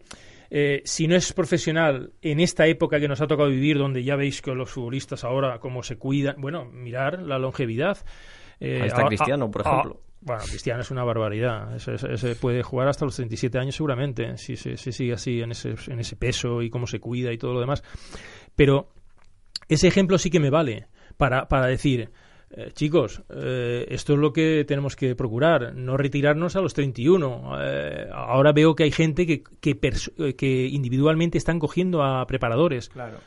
eh, 0.56 0.84
si 0.86 1.08
no 1.08 1.16
es 1.16 1.34
profesional 1.34 2.12
en 2.22 2.40
esta 2.40 2.68
época 2.68 3.00
que 3.00 3.08
nos 3.08 3.20
ha 3.22 3.26
tocado 3.28 3.50
vivir, 3.50 3.80
donde 3.80 4.04
ya 4.04 4.16
veis 4.16 4.40
que 4.44 4.54
los 4.54 4.70
futbolistas 4.70 5.24
ahora 5.24 5.58
cómo 5.60 5.82
se 5.82 5.98
cuidan, 5.98 6.36
bueno, 6.40 6.66
mirar 6.66 7.24
la 7.24 7.40
longevidad. 7.40 7.98
Eh, 8.60 8.82
Ahí 8.82 8.88
está 8.88 9.02
a- 9.02 9.06
a- 9.06 9.08
Cristiano, 9.08 9.50
por 9.50 9.68
a- 9.68 9.72
ejemplo. 9.72 10.02
bueno, 10.22 10.44
Cristiano 10.48 10.82
es 10.82 10.92
una 10.92 11.04
barbaridad. 11.04 11.76
Ese, 11.76 11.96
ese- 11.96 12.36
puede 12.36 12.62
jugar 12.62 12.88
hasta 12.88 13.04
los 13.04 13.16
37 13.16 13.58
años 13.58 13.76
seguramente, 13.76 14.38
si, 14.38 14.56
si, 14.56 14.78
si 14.78 14.92
sigue 14.92 15.14
así 15.14 15.42
en 15.42 15.52
ese, 15.52 15.74
en 15.88 16.00
ese 16.00 16.16
peso 16.18 16.62
y 16.62 16.70
cómo 16.70 16.86
se 16.86 17.00
cuida 17.00 17.34
y 17.34 17.38
todo 17.40 17.54
lo 17.54 17.60
demás. 17.60 17.82
Pero 18.56 18.90
ese 19.68 19.88
ejemplo 19.88 20.20
sí 20.20 20.30
que 20.30 20.40
me 20.40 20.52
vale 20.52 20.86
para, 21.18 21.48
para 21.48 21.66
decir, 21.66 22.12
eh, 22.56 22.70
chicos, 22.74 23.22
eh, 23.30 23.86
esto 23.90 24.14
es 24.14 24.20
lo 24.20 24.32
que 24.32 24.64
tenemos 24.68 24.96
que 24.96 25.16
procurar, 25.16 25.74
no 25.76 25.98
retirarnos 25.98 26.56
a 26.56 26.62
los 26.62 26.74
31. 26.74 27.58
Eh, 27.62 28.08
ahora 28.14 28.52
veo 28.52 28.76
que 28.76 28.84
hay 28.84 28.92
gente 28.92 29.26
que, 29.26 29.44
que, 29.60 29.78
que 30.36 30.68
individualmente 30.68 31.38
están 31.38 31.60
cogiendo 31.60 32.04
a 32.04 32.26
preparadores, 32.28 32.90
Claro. 32.90 33.18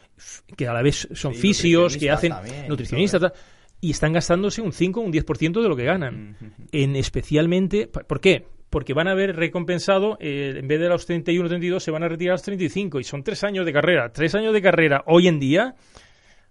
que 0.56 0.68
a 0.68 0.72
la 0.72 0.82
vez 0.82 1.08
son 1.12 1.34
Sí, 1.34 1.40
fisios, 1.40 1.96
que 1.96 2.10
hacen 2.10 2.30
también, 2.32 2.68
nutricionistas, 2.68 3.20
tal, 3.20 3.32
y 3.80 3.90
están 3.90 4.12
gastándose 4.12 4.62
un 4.62 4.72
5 4.72 5.00
o 5.00 5.02
un 5.02 5.12
10% 5.12 5.60
de 5.62 5.68
lo 5.68 5.76
que 5.76 5.84
ganan. 5.84 6.36
En 6.72 6.96
especialmente, 6.96 7.88
¿por 7.88 8.20
qué? 8.20 8.46
Porque 8.70 8.94
van 8.94 9.06
a 9.08 9.12
haber 9.12 9.36
recompensado, 9.36 10.16
eh, 10.20 10.54
en 10.56 10.66
vez 10.66 10.80
de 10.80 10.88
los 10.88 11.06
31 11.06 11.46
o 11.46 11.48
32, 11.48 11.82
se 11.82 11.90
van 11.90 12.02
a 12.02 12.08
retirar 12.08 12.32
a 12.32 12.34
los 12.34 12.42
35 12.42 13.00
y 13.00 13.04
son 13.04 13.22
tres 13.22 13.44
años 13.44 13.64
de 13.64 13.72
carrera. 13.72 14.12
Tres 14.12 14.34
años 14.34 14.52
de 14.52 14.60
carrera 14.62 15.04
hoy 15.06 15.28
en 15.28 15.38
día, 15.38 15.74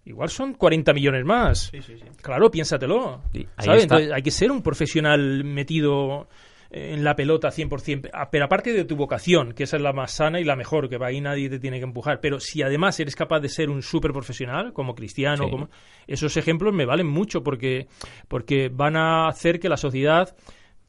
igual 0.06 0.30
son 0.30 0.54
40 0.54 0.94
millones 0.94 1.26
más. 1.26 1.70
Sí, 1.72 1.82
sí, 1.82 1.98
sí. 1.98 2.06
Claro, 2.22 2.50
piénsatelo. 2.50 3.22
¿sabes? 3.58 3.84
Entonces, 3.84 4.12
hay 4.12 4.22
que 4.22 4.32
ser 4.32 4.52
un 4.52 4.62
profesional 4.62 5.44
metido 5.44 6.28
en 6.72 7.04
la 7.04 7.16
pelota 7.16 7.50
100%. 7.52 8.10
Ah, 8.12 8.30
Pero 8.30 8.46
aparte 8.46 8.74
de 8.74 8.84
tu 8.86 8.96
vocación, 8.96 9.54
que 9.54 9.64
esa 9.64 9.78
es 9.78 9.84
la 9.84 9.94
más 9.94 10.12
sana 10.12 10.40
y 10.40 10.44
la 10.44 10.56
mejor, 10.56 10.90
que 10.90 10.98
ahí 11.04 11.22
nadie 11.22 11.50
te 11.50 11.60
tiene 11.60 11.78
que 11.78 11.86
empujar. 11.86 12.20
Pero 12.20 12.40
si 12.40 12.64
además 12.64 13.00
eres 13.00 13.16
capaz 13.16 13.40
de 13.40 13.50
ser 13.50 13.70
un 13.70 13.82
súper 13.82 14.12
profesional, 14.12 14.74
como 14.74 14.94
Cristiano, 14.96 15.46
Sí. 15.46 15.52
como 15.52 15.70
esos 16.08 16.36
ejemplos 16.38 16.74
me 16.74 16.86
valen 16.86 17.08
mucho 17.08 17.44
porque, 17.44 17.88
porque 18.28 18.70
van 18.74 18.98
a 18.98 19.28
hacer 19.28 19.60
que 19.60 19.70
la 19.70 19.78
sociedad 19.78 20.36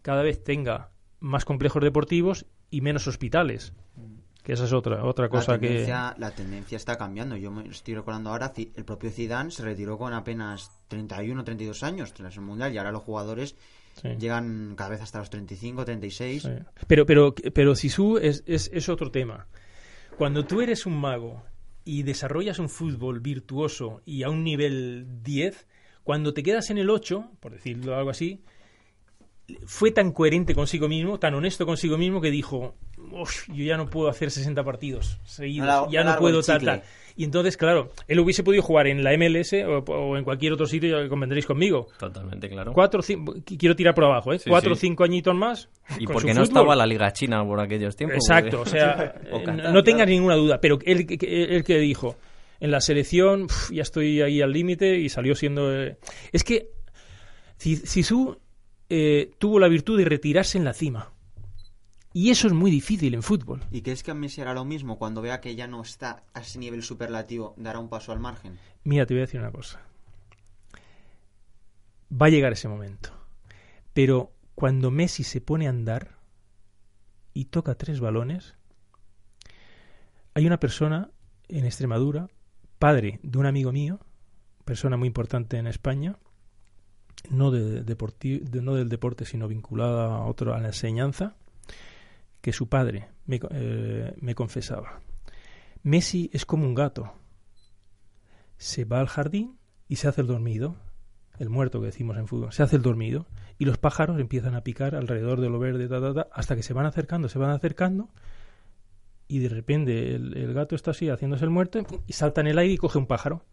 cada 0.02 0.22
vez 0.22 0.42
tenga 0.42 0.90
más 1.20 1.44
complejos 1.44 1.82
deportivos 1.82 2.46
y 2.70 2.80
menos 2.80 3.06
hospitales. 3.06 3.72
Que 4.46 4.52
esa 4.52 4.64
es 4.64 4.72
otra, 4.72 5.04
otra 5.04 5.28
cosa 5.28 5.54
la 5.54 5.58
que... 5.58 5.84
La 6.18 6.30
tendencia 6.30 6.76
está 6.76 6.96
cambiando. 6.96 7.36
Yo 7.36 7.50
me 7.50 7.68
estoy 7.68 7.96
recordando 7.96 8.30
ahora, 8.30 8.52
el 8.56 8.84
propio 8.84 9.10
Zidane 9.10 9.50
se 9.50 9.64
retiró 9.64 9.98
con 9.98 10.12
apenas 10.12 10.70
31 10.86 11.42
32 11.42 11.82
años 11.82 12.14
tras 12.14 12.36
el 12.36 12.42
Mundial 12.42 12.72
y 12.72 12.78
ahora 12.78 12.92
los 12.92 13.02
jugadores 13.02 13.56
Sí. 14.00 14.08
llegan 14.18 14.74
cada 14.76 14.90
vez 14.90 15.00
hasta 15.00 15.18
los 15.18 15.30
35, 15.30 15.84
36. 15.84 16.42
Sí. 16.42 16.50
Pero, 16.86 17.06
pero, 17.06 17.34
pero 17.34 17.74
Sisu 17.74 18.18
es, 18.18 18.44
es, 18.46 18.70
es 18.72 18.88
otro 18.88 19.10
tema. 19.10 19.48
Cuando 20.16 20.44
tú 20.44 20.60
eres 20.60 20.86
un 20.86 21.00
mago 21.00 21.42
y 21.84 22.04
desarrollas 22.04 22.60
un 22.60 22.68
fútbol 22.68 23.18
virtuoso 23.18 24.02
y 24.04 24.22
a 24.22 24.28
un 24.28 24.44
nivel 24.44 25.06
10, 25.24 25.66
cuando 26.04 26.34
te 26.34 26.44
quedas 26.44 26.70
en 26.70 26.78
el 26.78 26.88
8, 26.90 27.32
por 27.40 27.52
decirlo 27.52 27.96
algo 27.96 28.10
así, 28.10 28.44
fue 29.64 29.90
tan 29.90 30.12
coherente 30.12 30.54
consigo 30.54 30.88
mismo, 30.88 31.18
tan 31.18 31.34
honesto 31.34 31.66
consigo 31.66 31.96
mismo 31.96 32.20
que 32.20 32.30
dijo, 32.30 32.76
"Uf, 33.12 33.48
yo 33.48 33.64
ya 33.64 33.76
no 33.76 33.88
puedo 33.88 34.08
hacer 34.08 34.30
60 34.30 34.62
partidos 34.64 35.18
seguidos, 35.24 35.88
ya 35.90 36.00
no 36.00 36.10
largo 36.10 36.20
puedo 36.20 36.38
el 36.40 36.44
tal, 36.46 36.58
chicle". 36.60 36.78
tal. 36.78 36.82
Y 37.18 37.24
entonces, 37.24 37.56
claro, 37.56 37.92
él 38.08 38.20
hubiese 38.20 38.42
podido 38.44 38.62
jugar 38.62 38.86
en 38.88 39.02
la 39.02 39.12
MLS 39.16 39.54
o, 39.66 39.78
o 39.78 40.16
en 40.18 40.24
cualquier 40.24 40.52
otro 40.52 40.66
sitio, 40.66 41.02
ya 41.02 41.08
convendréis 41.08 41.46
conmigo. 41.46 41.88
Totalmente, 41.98 42.46
claro. 42.48 42.72
Cuatro, 42.74 43.00
cinco, 43.00 43.34
quiero 43.58 43.74
tirar 43.74 43.94
por 43.94 44.04
abajo, 44.04 44.34
¿eh? 44.34 44.38
Sí, 44.38 44.50
Cuatro 44.50 44.72
o 44.72 44.74
sí. 44.74 44.82
cinco 44.82 45.02
añitos 45.04 45.34
más. 45.34 45.70
Y 45.98 46.06
porque 46.06 46.28
no 46.34 46.40
fútbol. 46.40 46.42
estaba 46.44 46.76
la 46.76 46.84
Liga 46.86 47.10
China 47.14 47.42
por 47.42 47.58
aquellos 47.60 47.96
tiempos. 47.96 48.18
Exacto, 48.18 48.60
o 48.60 48.66
sea, 48.66 49.14
O 49.32 49.38
eh, 49.38 49.44
Qatar, 49.44 49.72
no 49.72 49.82
tengas 49.82 50.00
claro. 50.04 50.10
ninguna 50.10 50.34
duda, 50.34 50.60
pero 50.60 50.78
él, 50.84 51.06
que- 51.06 51.16
que- 51.16 51.44
él 51.44 51.64
que 51.64 51.78
dijo, 51.78 52.16
en 52.60 52.70
la 52.70 52.82
selección 52.82 53.44
uf, 53.44 53.70
ya 53.70 53.80
estoy 53.82 54.20
ahí 54.20 54.42
al 54.42 54.52
límite 54.52 54.98
y 54.98 55.08
salió 55.08 55.34
siendo... 55.34 55.74
eh, 55.74 55.96
Es 56.32 56.44
que 56.44 56.68
Zizou 57.58 58.36
eh, 58.88 59.30
tuvo 59.38 59.58
la 59.58 59.68
virtud 59.68 59.98
de 59.98 60.04
retirarse 60.04 60.58
en 60.58 60.64
la 60.64 60.72
cima. 60.74 61.12
Y 62.16 62.30
eso 62.30 62.46
es 62.46 62.54
muy 62.54 62.70
difícil 62.70 63.12
en 63.12 63.22
fútbol. 63.22 63.60
¿Y 63.70 63.82
crees 63.82 64.02
que 64.02 64.10
a 64.10 64.14
Messi 64.14 64.40
hará 64.40 64.54
lo 64.54 64.64
mismo 64.64 64.98
cuando 64.98 65.20
vea 65.20 65.42
que 65.42 65.54
ya 65.54 65.66
no 65.66 65.82
está 65.82 66.22
a 66.32 66.40
ese 66.40 66.58
nivel 66.58 66.82
superlativo? 66.82 67.52
¿Dará 67.58 67.78
un 67.78 67.90
paso 67.90 68.10
al 68.10 68.20
margen? 68.20 68.58
Mira, 68.84 69.04
te 69.04 69.12
voy 69.12 69.18
a 69.20 69.26
decir 69.26 69.38
una 69.38 69.50
cosa. 69.52 69.82
Va 72.10 72.26
a 72.26 72.30
llegar 72.30 72.52
ese 72.54 72.68
momento. 72.68 73.10
Pero 73.92 74.32
cuando 74.54 74.90
Messi 74.90 75.24
se 75.24 75.42
pone 75.42 75.66
a 75.66 75.70
andar 75.70 76.16
y 77.34 77.46
toca 77.46 77.74
tres 77.74 78.00
balones, 78.00 78.54
hay 80.32 80.46
una 80.46 80.58
persona 80.58 81.10
en 81.48 81.66
Extremadura, 81.66 82.28
padre 82.78 83.20
de 83.22 83.38
un 83.38 83.44
amigo 83.44 83.72
mío, 83.72 84.00
persona 84.64 84.96
muy 84.96 85.08
importante 85.08 85.58
en 85.58 85.66
España, 85.66 86.16
no, 87.28 87.50
de 87.50 87.84
deporti- 87.84 88.40
de- 88.40 88.62
no 88.62 88.74
del 88.74 88.88
deporte, 88.88 89.26
sino 89.26 89.48
vinculada 89.48 90.16
a, 90.16 90.24
otro, 90.24 90.54
a 90.54 90.60
la 90.60 90.68
enseñanza, 90.68 91.36
que 92.46 92.52
su 92.52 92.68
padre 92.68 93.08
me, 93.24 93.40
eh, 93.50 94.14
me 94.20 94.36
confesaba. 94.36 95.00
Messi 95.82 96.30
es 96.32 96.46
como 96.46 96.64
un 96.64 96.76
gato 96.76 97.12
se 98.56 98.84
va 98.84 99.00
al 99.00 99.08
jardín 99.08 99.58
y 99.88 99.96
se 99.96 100.06
hace 100.06 100.20
el 100.20 100.28
dormido. 100.28 100.76
el 101.40 101.50
muerto 101.50 101.80
que 101.80 101.86
decimos 101.86 102.16
en 102.18 102.28
fútbol, 102.28 102.52
se 102.52 102.62
hace 102.62 102.76
el 102.76 102.82
dormido 102.82 103.26
y 103.58 103.64
los 103.64 103.78
pájaros 103.78 104.20
empiezan 104.20 104.54
a 104.54 104.60
picar 104.60 104.94
alrededor 104.94 105.40
de 105.40 105.48
lo 105.48 105.58
verde, 105.58 105.88
ta, 105.88 106.00
ta, 106.00 106.14
ta, 106.14 106.28
hasta 106.32 106.54
que 106.54 106.62
se 106.62 106.72
van 106.72 106.86
acercando, 106.86 107.28
se 107.28 107.40
van 107.40 107.50
acercando 107.50 108.10
y 109.26 109.40
de 109.40 109.48
repente 109.48 110.14
el, 110.14 110.36
el 110.36 110.54
gato 110.54 110.76
está 110.76 110.92
así 110.92 111.08
haciéndose 111.08 111.44
el 111.44 111.50
muerto 111.50 111.84
y 112.06 112.12
salta 112.12 112.42
en 112.42 112.46
el 112.46 112.60
aire 112.60 112.74
y 112.74 112.78
coge 112.78 112.98
un 112.98 113.08
pájaro 113.08 113.44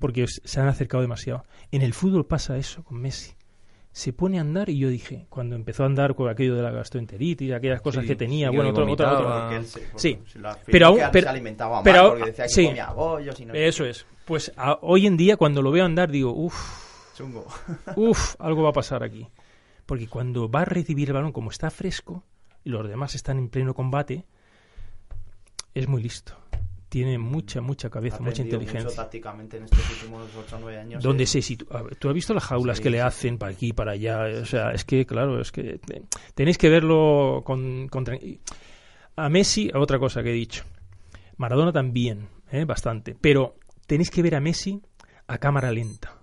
porque 0.00 0.26
se 0.26 0.60
han 0.60 0.66
acercado 0.66 1.02
demasiado. 1.02 1.44
En 1.70 1.82
el 1.82 1.94
fútbol 1.94 2.26
pasa 2.26 2.56
eso 2.56 2.82
con 2.82 3.00
Messi. 3.00 3.36
Se 3.92 4.12
pone 4.14 4.38
a 4.38 4.40
andar 4.40 4.70
y 4.70 4.78
yo 4.78 4.88
dije, 4.88 5.26
cuando 5.28 5.54
empezó 5.54 5.82
a 5.82 5.86
andar 5.86 6.14
con 6.14 6.28
aquello 6.30 6.54
de 6.54 6.62
la 6.62 6.70
gastroenteritis, 6.70 7.52
aquellas 7.52 7.82
cosas 7.82 8.02
Sí, 8.02 8.08
que 8.08 8.16
tenía, 8.16 8.48
sí, 8.48 8.56
bueno, 8.56 8.70
otro, 8.70 8.90
otro- 8.90 9.06
otro- 9.06 9.16
vomitaba. 9.28 9.40
Porque 9.42 9.56
él 9.56 9.66
se- 9.66 9.86
Sí. 9.96 10.18
Pero 10.64 10.86
aún- 10.86 11.00
pero- 11.12 11.24
se 11.24 11.28
alimentaba 11.28 11.74
mal 11.76 11.84
pero- 11.84 12.08
porque 12.10 12.24
decía 12.30 12.44
que 12.44 12.50
sí. 12.50 12.66
comía 12.66 12.90
bollos 12.92 13.38
y 13.40 13.44
no 13.46 13.52
Eso 13.54 13.84
es. 13.84 14.06
Pues 14.24 14.50
a- 14.56 14.78
hoy 14.80 15.06
en 15.06 15.16
día 15.18 15.36
cuando 15.36 15.60
lo 15.60 15.70
veo 15.70 15.84
andar 15.84 16.10
digo, 16.10 16.32
uff. 16.32 17.14
Chungo. 17.14 17.46
Uf, 17.96 18.34
algo 18.38 18.62
va 18.62 18.70
a 18.70 18.72
pasar 18.72 19.02
aquí. 19.02 19.28
Porque 19.84 20.08
cuando 20.08 20.48
va 20.50 20.62
a 20.62 20.64
recibir 20.64 21.08
el 21.10 21.14
balón, 21.14 21.32
como 21.32 21.50
está 21.50 21.70
fresco 21.70 22.24
y 22.64 22.70
los 22.70 22.88
demás 22.88 23.14
están 23.14 23.36
en 23.38 23.50
pleno 23.50 23.74
combate, 23.74 24.24
es 25.74 25.86
muy 25.86 26.02
listo. 26.02 26.34
Tiene 26.92 27.16
mucha, 27.16 27.62
mucha 27.62 27.88
cabeza, 27.88 28.16
Ha 28.16 28.20
mucha 28.20 28.32
aprendido 28.42 28.58
mucho 28.58 28.68
inteligencia. 28.70 29.02
tácticamente 29.02 29.56
en 29.56 29.62
estos 29.64 29.80
últimos 29.92 30.28
8 30.38 30.56
o 30.56 30.58
9 30.60 30.78
años. 30.78 31.02
Donde 31.02 31.24
eh, 31.24 31.26
se 31.26 31.38
situ- 31.40 31.66
a 31.70 31.80
ver, 31.80 31.96
¿Tú 31.96 32.10
has 32.10 32.14
visto 32.14 32.34
las 32.34 32.44
jaulas 32.44 32.76
Sí, 32.76 32.82
que 32.82 32.90
le 32.90 32.98
sí, 32.98 33.00
hacen 33.00 33.38
para 33.38 33.52
aquí, 33.52 33.72
para 33.72 33.92
allá? 33.92 34.24
O 34.42 34.44
sea, 34.44 34.72
es 34.72 34.84
que, 34.84 35.06
claro, 35.06 35.40
es 35.40 35.50
que 35.52 35.80
tenéis 36.34 36.58
que 36.58 36.68
verlo 36.68 37.40
con, 37.46 37.88
con 37.88 38.04
A 39.16 39.28
Messi, 39.30 39.70
otra 39.74 39.98
cosa 39.98 40.22
que 40.22 40.30
he 40.32 40.34
dicho. 40.34 40.64
Maradona 41.38 41.72
también, 41.72 42.28
¿eh? 42.50 42.66
bastante. 42.66 43.16
Pero 43.18 43.56
tenéis 43.86 44.10
que 44.10 44.20
ver 44.22 44.34
a 44.34 44.40
Messi 44.40 44.82
a 45.28 45.38
cámara 45.38 45.72
lenta. 45.72 46.18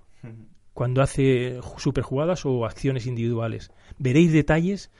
cuando 0.73 1.01
hace 1.01 1.59
superjugadas 1.77 2.45
o 2.45 2.63
acciones 2.65 3.07
individuales. 3.07 3.71
Veréis 3.97 4.31
detalles 4.31 4.91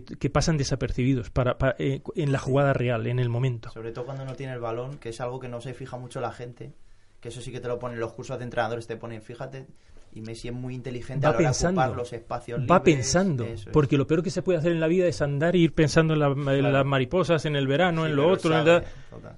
que, 0.00 0.16
que 0.16 0.30
pasan 0.30 0.56
desapercibidos 0.56 1.30
para, 1.30 1.58
para- 1.58 1.76
eh, 1.78 2.00
en 2.16 2.32
la 2.32 2.38
jugada 2.38 2.72
real, 2.72 3.06
en 3.06 3.18
el 3.18 3.28
momento. 3.28 3.70
Sobre 3.70 3.92
todo 3.92 4.06
cuando 4.06 4.24
no 4.24 4.34
tiene 4.34 4.52
el 4.54 4.60
balón, 4.60 4.96
que 4.98 5.10
es 5.10 5.20
algo 5.20 5.38
que 5.38 5.48
no 5.48 5.60
se 5.60 5.74
fija 5.74 5.98
mucho 5.98 6.20
la 6.20 6.32
gente. 6.32 6.72
Que 7.20 7.28
eso 7.28 7.40
sí 7.40 7.52
que 7.52 7.60
te 7.60 7.68
lo 7.68 7.78
ponen 7.78 8.00
los 8.00 8.12
cursos 8.14 8.38
de 8.38 8.44
entrenadores, 8.44 8.86
te 8.86 8.96
ponen, 8.96 9.22
fíjate. 9.22 9.66
Y 10.14 10.20
Messi 10.20 10.48
es 10.48 10.54
muy 10.54 10.74
inteligente 10.74 11.24
Va 11.26 11.30
a 11.30 11.32
la 11.32 11.38
hora 11.38 11.52
de 11.58 11.66
ocupar 11.68 11.90
los 11.96 12.12
espacios 12.12 12.60
va 12.70 12.82
pensando, 12.82 13.44
es. 13.44 13.64
porque 13.72 13.96
lo 13.96 14.06
peor 14.06 14.22
que 14.22 14.28
se 14.30 14.42
puede 14.42 14.58
hacer 14.58 14.72
en 14.72 14.80
la 14.80 14.86
vida 14.86 15.06
es 15.06 15.22
andar 15.22 15.54
e 15.54 15.58
ir 15.60 15.72
pensando 15.74 16.12
en, 16.14 16.20
la- 16.20 16.26
en 16.26 16.42
Claro. 16.42 16.70
las 16.70 16.84
mariposas, 16.84 17.44
en 17.46 17.56
el 17.56 17.66
verano, 17.66 18.04
Sí, 18.04 18.10
en 18.10 18.16
lo 18.16 18.28
otro. 18.28 18.58
en 18.58 18.66
la-. 18.66 18.84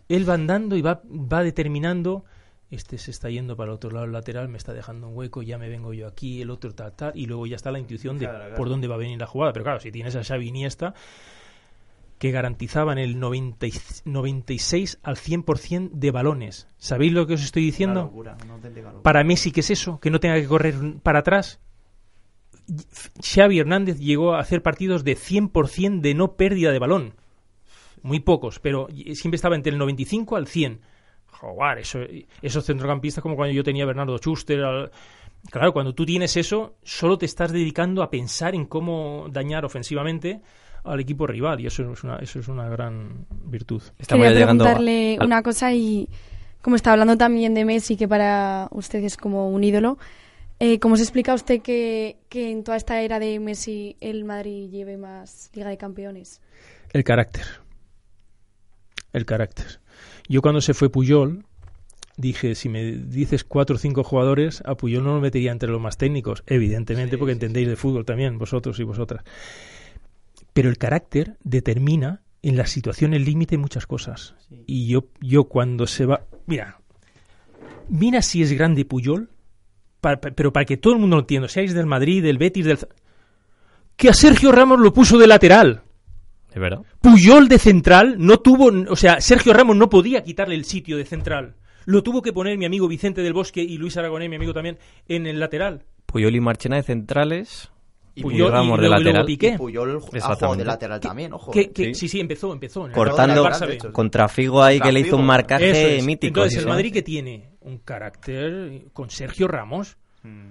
Él 0.09 0.29
va 0.29 0.35
andando 0.35 0.77
y 0.77 0.83
va, 0.83 1.01
va 1.05 1.43
determinando, 1.45 2.25
este 2.75 2.99
se 2.99 3.11
está 3.11 3.31
yendo 3.31 3.57
para 3.57 3.71
el 3.71 3.75
otro 3.77 3.91
lado 3.91 4.07
lateral, 4.07 4.49
me 4.49 4.59
está 4.59 4.73
dejando 4.73 5.09
un 5.09 5.17
hueco, 5.17 5.43
ya 5.43 5.59
me 5.59 5.69
vengo 5.69 5.93
yo 5.95 6.07
aquí, 6.07 6.43
el 6.43 6.51
otro 6.51 6.75
tal, 6.75 6.93
tal, 6.93 7.13
y 7.15 7.27
luego 7.27 7.47
ya 7.47 7.57
está 7.57 7.71
la 7.71 7.79
intuición 7.79 8.19
de 8.19 8.27
Claro, 8.27 8.39
claro. 8.41 8.55
por 8.57 8.69
dónde 8.69 8.89
va 8.89 8.95
a 8.97 8.99
venir 8.99 9.19
la 9.19 9.27
jugada. 9.27 9.53
Pero 9.53 9.65
claro, 9.65 9.81
si 9.81 9.91
tienes 9.93 10.15
a 10.17 10.23
Xavi 10.25 10.49
Iniesta, 10.49 10.95
que 12.19 12.31
garantizaban 12.31 12.99
el 12.99 13.19
90 13.19 13.67
y- 13.67 13.73
96 14.05 14.99
al 15.03 15.17
100% 15.17 15.91
de 15.93 16.11
balones. 16.11 16.69
¿Sabéis 16.79 17.13
lo 17.13 17.27
que 17.27 17.35
os 17.35 17.43
estoy 17.43 17.65
diciendo? 17.65 18.03
locura. 18.03 18.37
Para 19.03 19.25
Messi, 19.25 19.51
¿qué 19.51 19.61
es 19.61 19.71
eso? 19.71 19.99
Que 20.01 20.11
no 20.11 20.21
tenga 20.21 20.37
que 20.37 20.47
correr 20.47 20.75
para 21.03 21.19
atrás. 21.21 21.61
Xavi 23.23 23.59
Hernández 23.59 23.99
llegó 23.99 24.35
a 24.35 24.41
hacer 24.41 24.63
partidos 24.63 25.05
de 25.05 25.17
100% 25.17 26.01
de 26.01 26.15
no 26.15 26.37
pérdida 26.37 26.73
de 26.73 26.79
balón. 26.79 27.15
Muy 28.03 28.21
pocos, 28.21 28.59
pero 28.59 28.89
siempre 29.15 29.37
estaba 29.37 29.57
entre 29.57 29.73
el 29.73 29.79
95 29.79 30.37
al 30.37 30.47
100. 30.47 30.81
Joder, 31.41 31.79
eso, 31.79 32.01
esos 32.43 32.65
centrocampistas 32.65 33.23
como 33.23 33.37
cuando 33.37 33.53
yo 33.55 33.63
tenía 33.65 33.85
a 33.85 33.87
Bernardo 33.87 34.17
Schuster. 34.19 34.61
al- 34.65 34.91
Claro, 35.51 35.73
cuando 35.75 35.95
tú 35.95 36.07
tienes 36.07 36.37
eso, 36.39 36.77
solo 36.83 37.19
te 37.19 37.27
estás 37.27 37.53
dedicando 37.53 38.03
a 38.03 38.09
pensar 38.09 38.55
en 38.55 38.65
cómo 38.65 39.27
dañar 39.31 39.65
ofensivamente 39.67 40.41
al 40.85 41.01
equipo 41.01 41.27
rival 41.27 41.61
y 41.61 41.67
eso 41.67 41.91
es 41.93 42.03
una, 42.03 42.17
eso 42.17 42.39
es 42.39 42.49
una 42.49 42.67
gran 42.69 43.27
virtud. 43.45 43.83
Estamos 43.99 44.25
Quería 44.25 44.33
ya 44.33 44.39
llegando 44.41 44.65
a- 44.65 44.69
preguntarle 44.69 45.19
una 45.21 45.43
cosa 45.43 45.73
y 45.75 46.09
como 46.63 46.77
está 46.77 46.93
hablando 46.93 47.19
también 47.19 47.53
de 47.53 47.67
Messi, 47.67 47.97
que 47.99 48.09
para 48.09 48.69
usted 48.71 49.05
es 49.05 49.19
como 49.19 49.51
un 49.51 49.63
ídolo, 49.65 49.99
eh, 50.61 50.79
¿cómo 50.79 50.97
se 50.97 51.03
explica 51.03 51.35
usted 51.35 51.61
que, 51.61 52.17
que 52.31 52.51
en 52.51 52.65
toda 52.65 52.79
esta 52.79 53.03
era 53.03 53.19
de 53.19 53.39
Messi 53.39 53.97
el 54.01 54.25
Madrid 54.25 54.71
lleve 54.71 54.97
más 54.97 55.51
Liga 55.53 55.69
de 55.69 55.77
Campeones? 55.77 56.41
El 56.95 57.05
carácter. 57.05 57.45
El 59.13 59.27
carácter. 59.27 59.81
Yo 60.29 60.43
cuando 60.43 60.61
se 60.61 60.75
fue 60.75 60.91
Puyol, 60.91 61.45
dije, 62.17 62.55
si 62.55 62.69
me 62.69 62.93
dices 62.93 63.45
cuatro 63.45 63.77
o 63.77 63.79
cinco 63.79 64.05
jugadores, 64.05 64.63
a 64.65 64.77
Puyol 64.77 65.05
no 65.05 65.15
lo 65.15 65.21
metería 65.21 65.53
entre 65.53 65.69
los 65.69 65.81
más 65.81 65.99
técnicos, 65.99 66.43
evidentemente, 66.47 67.17
Sí, 67.17 67.19
porque 67.19 67.33
sí, 67.33 67.37
entendéis 67.37 67.69
de 67.69 67.77
fútbol 67.77 68.05
también, 68.05 68.39
vosotros 68.39 68.79
y 68.81 68.85
vosotras. 68.85 69.25
Pero 70.53 70.69
el 70.69 70.79
carácter 70.79 71.37
determina 71.43 72.23
en 72.43 72.57
la 72.57 72.67
situación 72.67 73.15
el 73.15 73.25
límite 73.25 73.59
muchas 73.59 73.87
cosas. 73.87 74.35
Y 74.67 74.87
yo, 74.87 75.07
yo 75.21 75.45
cuando 75.45 75.87
se 75.87 76.07
va... 76.07 76.27
Mira, 76.47 76.81
mira 77.89 78.23
si 78.23 78.43
es 78.43 78.53
grande 78.53 78.85
Puyol, 78.85 79.31
pero 80.01 80.53
para 80.53 80.67
que 80.67 80.77
todo 80.77 80.93
el 80.93 81.01
mundo 81.01 81.17
lo 81.17 81.23
entienda, 81.23 81.49
seáis 81.49 81.75
del 81.75 81.87
Madrid, 81.87 82.23
del 82.23 82.39
Betis, 82.39 82.67
del... 82.67 82.79
Que 83.97 84.09
a 84.09 84.13
Sergio 84.13 84.53
Ramos 84.53 84.81
lo 84.81 84.93
puso 84.93 85.19
de 85.19 85.27
lateral. 85.27 85.84
¿Es 86.55 86.61
verdad? 86.61 86.83
Puyol 87.01 87.49
de 87.49 87.59
central 87.59 88.15
no 88.19 88.39
tuvo, 88.39 88.71
o 88.89 88.97
sea, 88.97 89.21
Sergio 89.21 89.53
Ramos 89.53 89.77
no 89.77 89.89
podía 89.91 90.23
quitarle 90.23 90.55
el 90.55 90.65
sitio 90.65 90.97
de 90.97 91.05
central. 91.05 91.57
Lo 91.85 92.03
tuvo 92.03 92.23
que 92.23 92.33
poner 92.33 92.57
mi 92.57 92.65
amigo 92.65 92.87
Vicente 92.89 93.23
del 93.23 93.33
Bosque 93.33 93.61
y 93.63 93.77
Luis 93.77 93.97
Aragonés, 93.97 94.31
mi 94.31 94.37
amigo 94.37 94.55
también, 94.55 94.79
en 95.09 95.27
el 95.27 95.41
lateral. 95.41 95.83
Puyol 96.07 96.35
y 96.37 96.41
Marchena 96.41 96.77
de 96.77 96.83
centrales. 96.85 97.71
Y 98.15 98.23
Puyol 98.23 98.53
Ramos 98.53 98.79
y 98.79 98.83
de 98.83 98.89
lateral. 98.89 99.25
Piqué. 99.27 99.49
Y 99.49 99.59
Puyol 99.59 99.97
ha 99.97 100.01
jugado 100.01 100.17
Exactamente. 100.17 100.59
de 100.63 100.67
lateral 100.67 101.01
también, 101.01 101.33
ojo. 101.33 101.51
Que- 101.51 101.73
que- 101.73 101.87
Sí. 101.87 101.95
sí. 102.03 102.09
sí, 102.09 102.21
empezó, 102.21 102.53
empezó. 102.53 102.83
en 102.83 102.91
el- 102.91 102.93
Cortando 102.93 103.45
Barça 103.45 103.91
contra 103.91 104.29
Figo 104.29 104.63
ahí 104.63 104.79
que 104.79 104.93
le 104.93 105.01
hizo 105.01 105.17
un 105.17 105.27
marcaje 105.27 105.99
es. 105.99 106.05
mítico. 106.07 106.29
Entonces, 106.29 106.53
sí, 106.53 106.59
el 106.59 106.65
sí. 106.65 106.69
Madrid 106.71 106.93
que 106.93 107.03
tiene 107.03 107.51
un 107.63 107.79
carácter 107.79 108.85
con 108.93 109.11
Sergio 109.11 109.49
Ramos 109.49 109.97
Mm. 110.23 110.51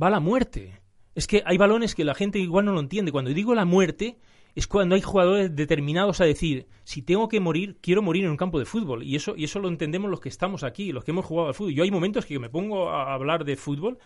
va 0.00 0.08
a 0.08 0.10
la 0.10 0.20
muerte. 0.20 0.80
Es 1.14 1.26
que 1.26 1.42
hay 1.46 1.56
balones 1.56 1.94
que 1.94 2.04
la 2.04 2.14
gente 2.14 2.38
igual 2.38 2.66
no 2.66 2.72
lo 2.72 2.80
entiende. 2.80 3.12
Cuando 3.12 3.30
digo 3.32 3.54
la 3.54 3.64
muerte, 3.64 4.18
es 4.54 4.66
cuando 4.66 4.94
hay 4.94 5.00
jugadores 5.00 5.54
determinados 5.56 6.20
a 6.20 6.24
decir, 6.24 6.66
si 6.84 7.02
tengo 7.02 7.28
que 7.28 7.40
morir, 7.40 7.76
quiero 7.80 8.02
morir 8.02 8.24
en 8.24 8.30
un 8.30 8.36
campo 8.36 8.58
de 8.58 8.64
fútbol. 8.66 9.02
Y 9.02 9.16
eso, 9.16 9.34
y 9.36 9.44
eso 9.44 9.58
lo 9.60 9.68
entendemos 9.68 10.10
los 10.10 10.20
que 10.20 10.28
estamos 10.28 10.62
aquí, 10.64 10.92
los 10.92 11.04
que 11.04 11.10
hemos 11.12 11.24
jugado 11.24 11.48
al 11.48 11.54
fútbol. 11.54 11.72
Yo 11.74 11.84
hay 11.84 11.90
momentos 11.90 12.26
que 12.26 12.38
me 12.38 12.50
pongo 12.50 12.90
a 12.90 13.14
hablar 13.14 13.44
de 13.44 13.56
fútbol 13.56 13.98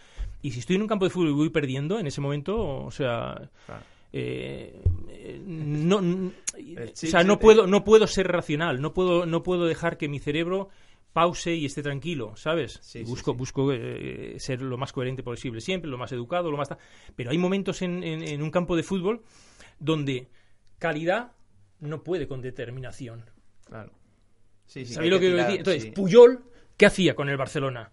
y 0.43 0.53
si 0.53 0.61
estoy 0.61 0.77
en 0.77 0.83
un 0.83 0.89
campo 0.89 1.05
de 1.05 1.11
fútbol 1.11 1.31
y 1.31 1.33
voy 1.33 1.51
perdiendo, 1.51 1.99
en 1.99 2.07
ese 2.07 2.21
momento, 2.21 2.57
o 2.85 2.91
sea... 2.91 3.51
Claro. 3.67 3.83
eh, 4.13 4.81
eh, 5.09 5.41
no, 5.47 5.97
o 5.99 6.91
sea, 6.95 7.25
no 7.25 7.39
puedo, 7.39 7.67
no 7.67 7.83
puedo 7.85 8.07
ser 8.07 8.29
racional, 8.29 8.81
no 8.81 8.93
puedo, 8.95 9.27
no 9.27 9.43
puedo 9.43 9.67
dejar 9.67 9.99
que 9.99 10.09
mi 10.09 10.21
cerebro 10.21 10.69
pause 11.13 11.57
y 11.57 11.65
esté 11.65 11.83
tranquilo, 11.83 12.35
¿sabes? 12.37 12.79
Sí, 12.83 13.01
Y 13.01 13.05
sí, 13.05 13.11
busco, 13.11 13.33
sí. 13.33 13.39
busco 13.39 13.73
eh, 13.73 14.37
ser 14.39 14.61
lo 14.61 14.77
más 14.77 14.93
coherente 14.93 15.23
posible 15.23 15.61
siempre, 15.61 15.91
lo 15.91 15.97
más 15.99 16.13
educado, 16.13 16.51
lo 16.51 16.59
más... 16.59 16.69
Pero 17.17 17.31
hay 17.31 17.39
momentos 17.39 17.81
en, 17.83 18.03
en- 18.05 18.23
en 18.23 18.43
un 18.43 18.51
campo 18.51 18.77
de 18.77 18.83
fútbol 18.83 19.23
donde 19.79 20.29
calidad 20.79 21.33
no 21.81 22.03
puede 22.03 22.27
con 22.29 22.41
determinación. 22.41 23.25
Claro. 23.65 23.93
Sí, 24.67 24.85
sí, 24.85 24.95
¿Sabéis 24.95 25.13
lo 25.13 25.19
que 25.21 25.27
quiero 25.27 25.43
decir? 25.43 25.59
Entonces, 25.59 25.83
sí. 25.85 25.91
Puyol, 25.93 26.45
¿qué 26.77 26.87
hacía 26.87 27.15
con 27.15 27.29
el 27.29 27.37
Barcelona? 27.37 27.93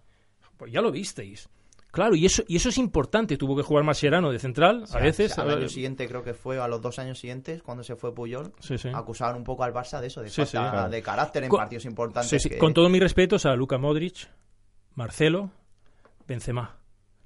Pues 0.56 0.72
ya 0.72 0.80
lo 0.80 0.90
visteis. 0.90 1.48
Claro, 1.90 2.16
y 2.16 2.26
eso, 2.26 2.42
y 2.48 2.56
eso 2.56 2.70
es 2.70 2.78
importante. 2.78 3.36
Tuvo 3.36 3.54
que 3.56 3.62
jugar 3.62 3.84
Mascherano 3.84 4.32
de 4.32 4.40
central, 4.40 4.82
O 4.82 4.86
sea, 4.86 5.00
a 5.00 5.04
veces. 5.04 5.38
Al 5.38 5.48
año 5.50 5.68
siguiente 5.68 6.08
creo 6.08 6.24
que 6.24 6.34
fue, 6.34 6.58
a 6.60 6.66
los 6.66 6.82
dos 6.82 6.98
años 6.98 7.20
siguientes, 7.20 7.62
cuando 7.62 7.84
se 7.84 7.94
fue 7.94 8.12
Puyol, 8.12 8.52
Sí, 8.58 8.76
sí. 8.78 8.88
acusaban 8.92 9.36
un 9.36 9.44
poco 9.44 9.62
al 9.62 9.72
Barça 9.72 10.00
de 10.00 10.08
eso, 10.08 10.20
de 10.20 10.28
Sí, 10.28 10.42
falta 10.42 10.50
sí, 10.50 10.70
claro. 10.72 10.90
de 10.90 11.02
carácter 11.02 11.44
en 11.44 11.48
Con- 11.50 11.58
partidos 11.58 11.84
importantes. 11.84 12.30
Sí, 12.30 12.38
sí. 12.40 12.48
que- 12.48 12.58
Con 12.58 12.74
todos 12.74 12.90
mis 12.90 13.00
respetos 13.00 13.46
a 13.46 13.54
Luka 13.54 13.78
Modric, 13.78 14.28
Marcelo, 14.94 15.50
Benzema, 16.26 16.78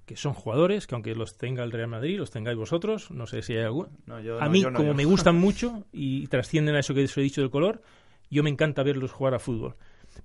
que 0.09 0.17
son 0.17 0.33
jugadores 0.35 0.87
que 0.89 0.95
aunque 0.97 1.15
los 1.15 1.37
tenga 1.39 1.63
el 1.63 1.71
Real 1.71 1.87
Madrid, 1.89 2.19
los 2.19 2.31
tengáis 2.33 2.57
vosotros, 2.59 3.11
no 3.13 3.27
sé 3.27 3.43
si 3.43 3.53
hay 3.53 3.63
algún... 3.65 3.89
No, 4.07 4.19
yo 4.21 4.41
a 4.41 4.47
no, 4.47 4.51
mí, 4.51 4.63
yo 4.63 4.71
no, 4.71 4.77
como 4.79 4.89
yo. 4.91 4.95
me 4.97 5.05
gustan 5.05 5.37
mucho 5.41 5.85
y 5.93 6.27
trascienden 6.27 6.75
a 6.75 6.81
eso 6.81 6.95
que 6.95 7.05
os 7.05 7.17
he 7.17 7.21
dicho 7.21 7.41
del 7.43 7.51
color, 7.51 7.83
yo 8.31 8.43
me 8.43 8.51
encanta 8.51 8.83
verlos 8.83 9.13
jugar 9.13 9.35
a 9.35 9.39
fútbol. 9.39 9.77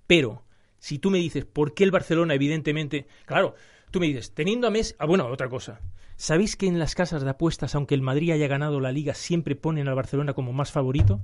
Pero, 0.08 0.44
si 0.80 0.98
tú 0.98 1.12
me 1.12 1.20
dices, 1.20 1.46
¿por 1.46 1.74
qué 1.74 1.84
el 1.84 1.92
Barcelona, 1.92 2.34
evidentemente... 2.34 3.06
Claro, 3.26 3.56
tú 3.92 4.00
me 4.00 4.08
dices, 4.08 4.34
teniendo 4.34 4.66
a 4.68 4.72
Messi... 4.72 4.96
Ah, 4.98 5.06
bueno, 5.06 5.28
otra 5.28 5.50
cosa. 5.50 5.80
¿Sabéis 6.16 6.56
que 6.56 6.68
en 6.68 6.80
las 6.80 6.96
casas 6.96 7.24
de 7.24 7.30
apuestas, 7.30 7.76
aunque 7.76 7.94
el 7.96 8.02
Madrid 8.02 8.32
haya 8.32 8.48
ganado 8.48 8.80
la 8.80 8.92
Liga, 8.92 9.14
siempre 9.14 9.56
ponen 9.56 9.88
al 9.88 9.96
Barcelona 9.96 10.34
como 10.34 10.54
más 10.54 10.72
favorito? 10.72 11.22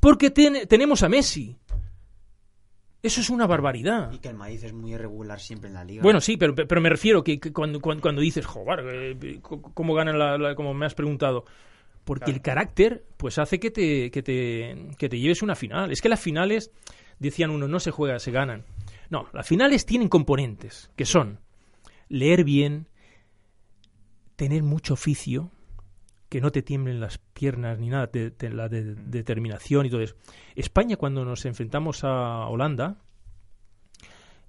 Porque 0.00 0.30
ten- 0.30 0.66
tenemos 0.68 1.02
a 1.02 1.08
Messi. 1.08 1.56
Eso 3.04 3.20
es 3.20 3.28
una 3.30 3.46
barbaridad. 3.46 4.10
Y 4.12 4.18
que 4.18 4.28
el 4.30 4.34
Madrid 4.34 4.64
es 4.64 4.72
muy 4.72 4.94
irregular 4.94 5.38
siempre 5.38 5.68
en 5.68 5.74
la 5.74 5.84
liga. 5.84 6.02
Bueno, 6.02 6.20
sí, 6.20 6.36
pero, 6.38 6.54
pero 6.54 6.80
me 6.80 6.88
refiero 6.88 7.22
que, 7.22 7.38
que 7.38 7.52
cuando, 7.52 7.78
cuando, 7.80 8.00
cuando 8.00 8.20
dices, 8.22 8.46
joder, 8.46 9.16
eh, 9.22 9.40
¿cómo 9.42 9.94
ganan 9.94 10.18
la, 10.18 10.38
la- 10.38 10.54
como 10.54 10.72
me 10.72 10.86
has 10.86 10.94
preguntado? 10.94 11.44
Porque 12.04 12.30
el 12.30 12.40
carácter, 12.42 13.04
pues 13.16 13.38
hace 13.38 13.60
que 13.60 13.70
te, 13.70 14.10
que, 14.10 14.22
te, 14.22 14.88
que 14.98 15.08
te 15.08 15.18
lleves 15.18 15.42
una 15.42 15.54
final. 15.54 15.92
Es 15.92 16.00
que 16.00 16.08
las 16.08 16.20
finales, 16.20 16.70
decían 17.18 17.50
uno, 17.50 17.68
no 17.68 17.78
se 17.78 17.90
juega, 17.90 18.18
se 18.18 18.30
ganan. 18.30 18.64
No, 19.10 19.28
las 19.34 19.46
finales 19.46 19.84
tienen 19.86 20.08
componentes, 20.08 20.90
que 20.96 21.04
son 21.04 21.40
leer 22.08 22.42
bien, 22.44 22.88
tener 24.36 24.62
mucho 24.62 24.94
oficio, 24.94 25.50
que 26.34 26.40
no 26.40 26.50
te 26.50 26.62
tiemblen 26.62 26.98
las 26.98 27.18
piernas 27.18 27.78
ni 27.78 27.90
nada, 27.90 28.08
de, 28.08 28.30
de- 28.30 28.50
la 28.50 28.68
de- 28.68 28.96
determinación 28.96 29.86
y 29.86 29.90
todo 29.90 30.00
eso. 30.00 30.16
España, 30.56 30.96
cuando 30.96 31.24
nos 31.24 31.44
enfrentamos 31.44 32.02
a 32.02 32.48
Holanda, 32.48 32.96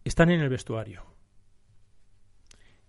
están 0.04 0.32
en 0.32 0.40
el 0.42 0.50
vestuario. 0.50 1.04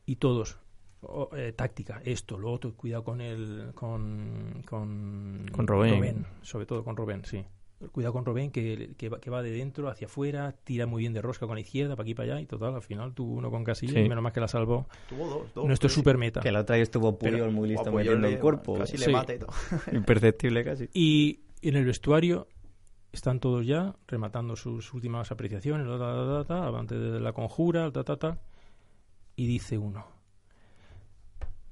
Y 0.07 0.17
todos, 0.17 0.59
o- 1.03 1.29
eh, 1.37 1.53
táctica, 1.53 2.01
esto, 2.07 2.39
lo 2.39 2.51
otro, 2.51 2.75
cuidado 2.75 3.05
con 3.05 3.21
el. 3.21 3.73
con. 3.75 4.63
con, 4.67 5.47
Con 5.53 5.67
Robben. 5.67 6.25
sobre 6.41 6.65
todo 6.65 6.83
con 6.83 6.97
Robben, 6.97 7.23
sí. 7.27 7.45
Cuidado 7.93 8.15
con 8.15 8.25
Robben, 8.25 8.51
que, 8.51 8.95
que, 8.97 9.11
va, 9.11 9.21
que 9.21 9.29
va 9.29 9.43
de 9.43 9.51
dentro 9.51 9.89
hacia 9.91 10.07
afuera, 10.07 10.55
tira 10.65 10.87
muy 10.87 11.03
bien 11.03 11.13
de 11.13 11.21
rosca 11.21 11.47
con 11.47 11.57
la 11.57 11.61
izquierda, 11.61 11.95
para 11.95 12.05
aquí 12.07 12.15
para 12.15 12.33
allá, 12.33 12.41
y 12.41 12.47
total, 12.47 12.75
al 12.75 12.81
final 12.83 13.13
tuvo 13.13 13.35
uno 13.35 13.51
con 13.51 13.65
Casillas, 13.65 13.95
Sí. 13.97 14.01
y 14.01 14.09
menos 14.09 14.23
mal 14.25 14.33
que 14.33 14.41
la 14.41 14.49
salvó. 14.49 14.87
Tuvo 15.11 15.27
dos, 15.29 15.55
dos. 15.55 15.67
Nuestro 15.67 15.91
super 15.91 16.17
meta. 16.17 16.41
Que 16.41 16.51
la 16.51 16.61
otra 16.61 16.77
vez 16.77 16.85
estuvo 16.85 17.19
Puyol 17.19 17.35
Pero- 17.41 17.53
muy 17.53 17.69
listo 17.69 17.91
le- 17.99 18.33
el 18.33 18.39
cuerpo. 18.39 18.79
Casi 18.79 18.97
Sí. 18.97 19.07
le 19.07 19.13
mata 19.13 19.35
y 19.35 19.39
todo. 19.39 19.51
Imperceptible 19.93 20.65
casi. 20.65 20.89
Y 20.95 21.41
en 21.61 21.77
el 21.77 21.85
vestuario 21.85 22.49
están 23.13 23.41
todos 23.41 23.67
ya 23.67 23.95
rematando 24.09 24.57
sus 24.57 24.95
últimas 24.95 25.31
apreciaciones, 25.31 25.87
ta, 25.87 25.99
ta, 25.99 26.45
ta, 26.45 26.45
ta, 26.73 26.79
antes 26.79 26.99
de 26.99 27.21
la 27.21 27.33
conjura, 27.35 27.91
ta, 27.93 28.05
ta, 28.05 28.17
ta, 28.17 28.39
y 29.37 29.47
dice 29.47 29.77
uno, 29.77 30.07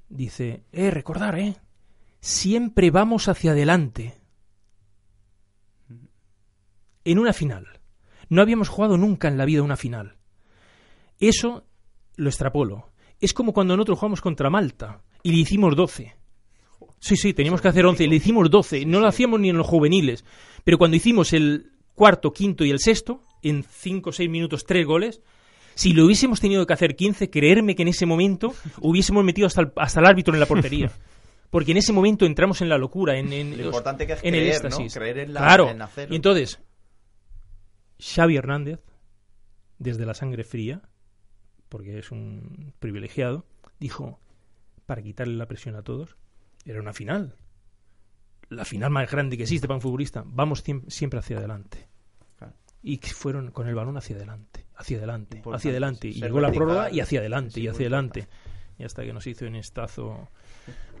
dice, 0.09 0.63
eh, 0.71 0.91
recordar, 0.91 1.37
eh, 1.39 1.55
siempre 2.19 2.91
vamos 2.91 3.27
hacia 3.27 3.51
adelante. 3.51 4.13
En 7.05 7.19
una 7.19 7.31
final. 7.33 7.67
No 8.27 8.41
habíamos 8.41 8.67
jugado 8.69 8.97
nunca 8.97 9.27
en 9.27 9.37
la 9.37 9.45
vida 9.45 9.61
una 9.61 9.77
final. 9.77 10.17
Eso 11.19 11.65
lo 12.17 12.29
extrapolo. 12.29 12.89
Es 13.21 13.33
como 13.33 13.53
cuando 13.53 13.75
nosotros 13.75 13.99
jugamos 13.99 14.21
contra 14.21 14.49
Malta 14.49 15.01
y 15.23 15.31
le 15.31 15.37
hicimos 15.37 15.75
12. 15.75 16.15
Sí, 16.99 17.15
sí, 17.15 17.33
teníamos 17.33 17.61
que 17.61 17.67
hacer 17.67 17.85
11 17.85 18.03
y 18.03 18.07
le 18.07 18.15
hicimos 18.15 18.49
12. 18.49 18.85
No 18.85 18.99
lo 18.99 19.07
hacíamos 19.07 19.39
ni 19.39 19.49
en 19.49 19.57
los 19.57 19.67
juveniles. 19.67 20.25
Pero 20.63 20.77
cuando 20.77 20.97
hicimos 20.97 21.33
el 21.33 21.71
cuarto, 21.93 22.33
quinto 22.33 22.65
y 22.65 22.71
el 22.71 22.79
sexto, 22.79 23.23
en 23.41 23.63
5 23.63 24.09
o 24.09 24.13
6 24.13 24.29
minutos, 24.29 24.65
tres 24.65 24.85
goles, 24.85 25.21
si 25.75 25.93
lo 25.93 26.05
hubiésemos 26.05 26.39
tenido 26.41 26.65
que 26.65 26.73
hacer 26.73 26.95
15, 26.95 27.29
creerme 27.29 27.75
que 27.75 27.83
en 27.83 27.89
ese 27.89 28.05
momento 28.05 28.53
hubiésemos 28.81 29.23
metido 29.23 29.47
hasta 29.47 29.61
el, 29.61 29.71
hasta 29.75 29.99
el 29.99 30.05
árbitro 30.07 30.33
en 30.33 30.39
la 30.39 30.45
portería. 30.45 30.91
Porque 31.49 31.71
en 31.71 31.77
ese 31.77 31.93
momento 31.93 32.25
entramos 32.25 32.61
en 32.61 32.69
la 32.69 32.77
locura, 32.77 33.17
en, 33.17 33.31
en, 33.31 33.57
Lo 33.57 33.65
importante 33.65 34.07
que 34.07 34.13
es 34.13 34.23
en 34.23 34.35
el 34.35 34.41
creer, 34.41 34.61
¿no? 34.63 34.67
éxtasis. 34.67 34.93
Creer 34.93 35.17
en 35.19 35.33
la- 35.33 35.39
claro. 35.41 35.69
en. 35.69 36.11
Y 36.11 36.15
entonces, 36.15 36.59
Xavi 37.99 38.35
Hernández, 38.37 38.79
desde 39.79 40.05
la 40.05 40.13
sangre 40.13 40.43
fría, 40.43 40.81
porque 41.69 41.97
es 41.99 42.11
un 42.11 42.73
privilegiado, 42.79 43.45
dijo, 43.79 44.19
para 44.85 45.01
quitarle 45.01 45.35
la 45.35 45.47
presión 45.47 45.75
a 45.75 45.81
todos, 45.83 46.15
era 46.65 46.79
una 46.79 46.93
final. 46.93 47.35
La 48.49 48.63
final 48.65 48.91
más 48.91 49.09
grande 49.09 49.37
que 49.37 49.43
existe 49.43 49.67
para 49.67 49.75
un 49.75 49.81
futbolista. 49.81 50.23
Vamos 50.25 50.63
siem- 50.65 50.87
siempre 50.87 51.19
hacia 51.19 51.37
adelante. 51.37 51.87
Claro. 52.37 52.53
Y 52.83 52.97
fueron 52.97 53.51
con 53.51 53.67
el 53.67 53.73
balón 53.75 53.97
hacia 53.97 54.15
adelante, 54.15 54.65
hacia 54.75 54.97
adelante, 54.97 55.37
Importante, 55.37 55.57
hacia 55.57 55.71
adelante. 55.71 56.07
Y 56.09 56.13
llegó 56.21 56.39
la 56.39 56.51
prórroga 56.51 56.91
y 56.91 56.99
hacia 56.99 57.19
adelante, 57.19 57.59
y 57.59 57.67
hacia 57.67 57.81
adelante. 57.87 58.27
Y 58.77 58.83
hasta 58.83 59.03
que 59.03 59.13
nos 59.13 59.25
hizo 59.25 59.45
en 59.45 59.55
estazo 59.55 60.29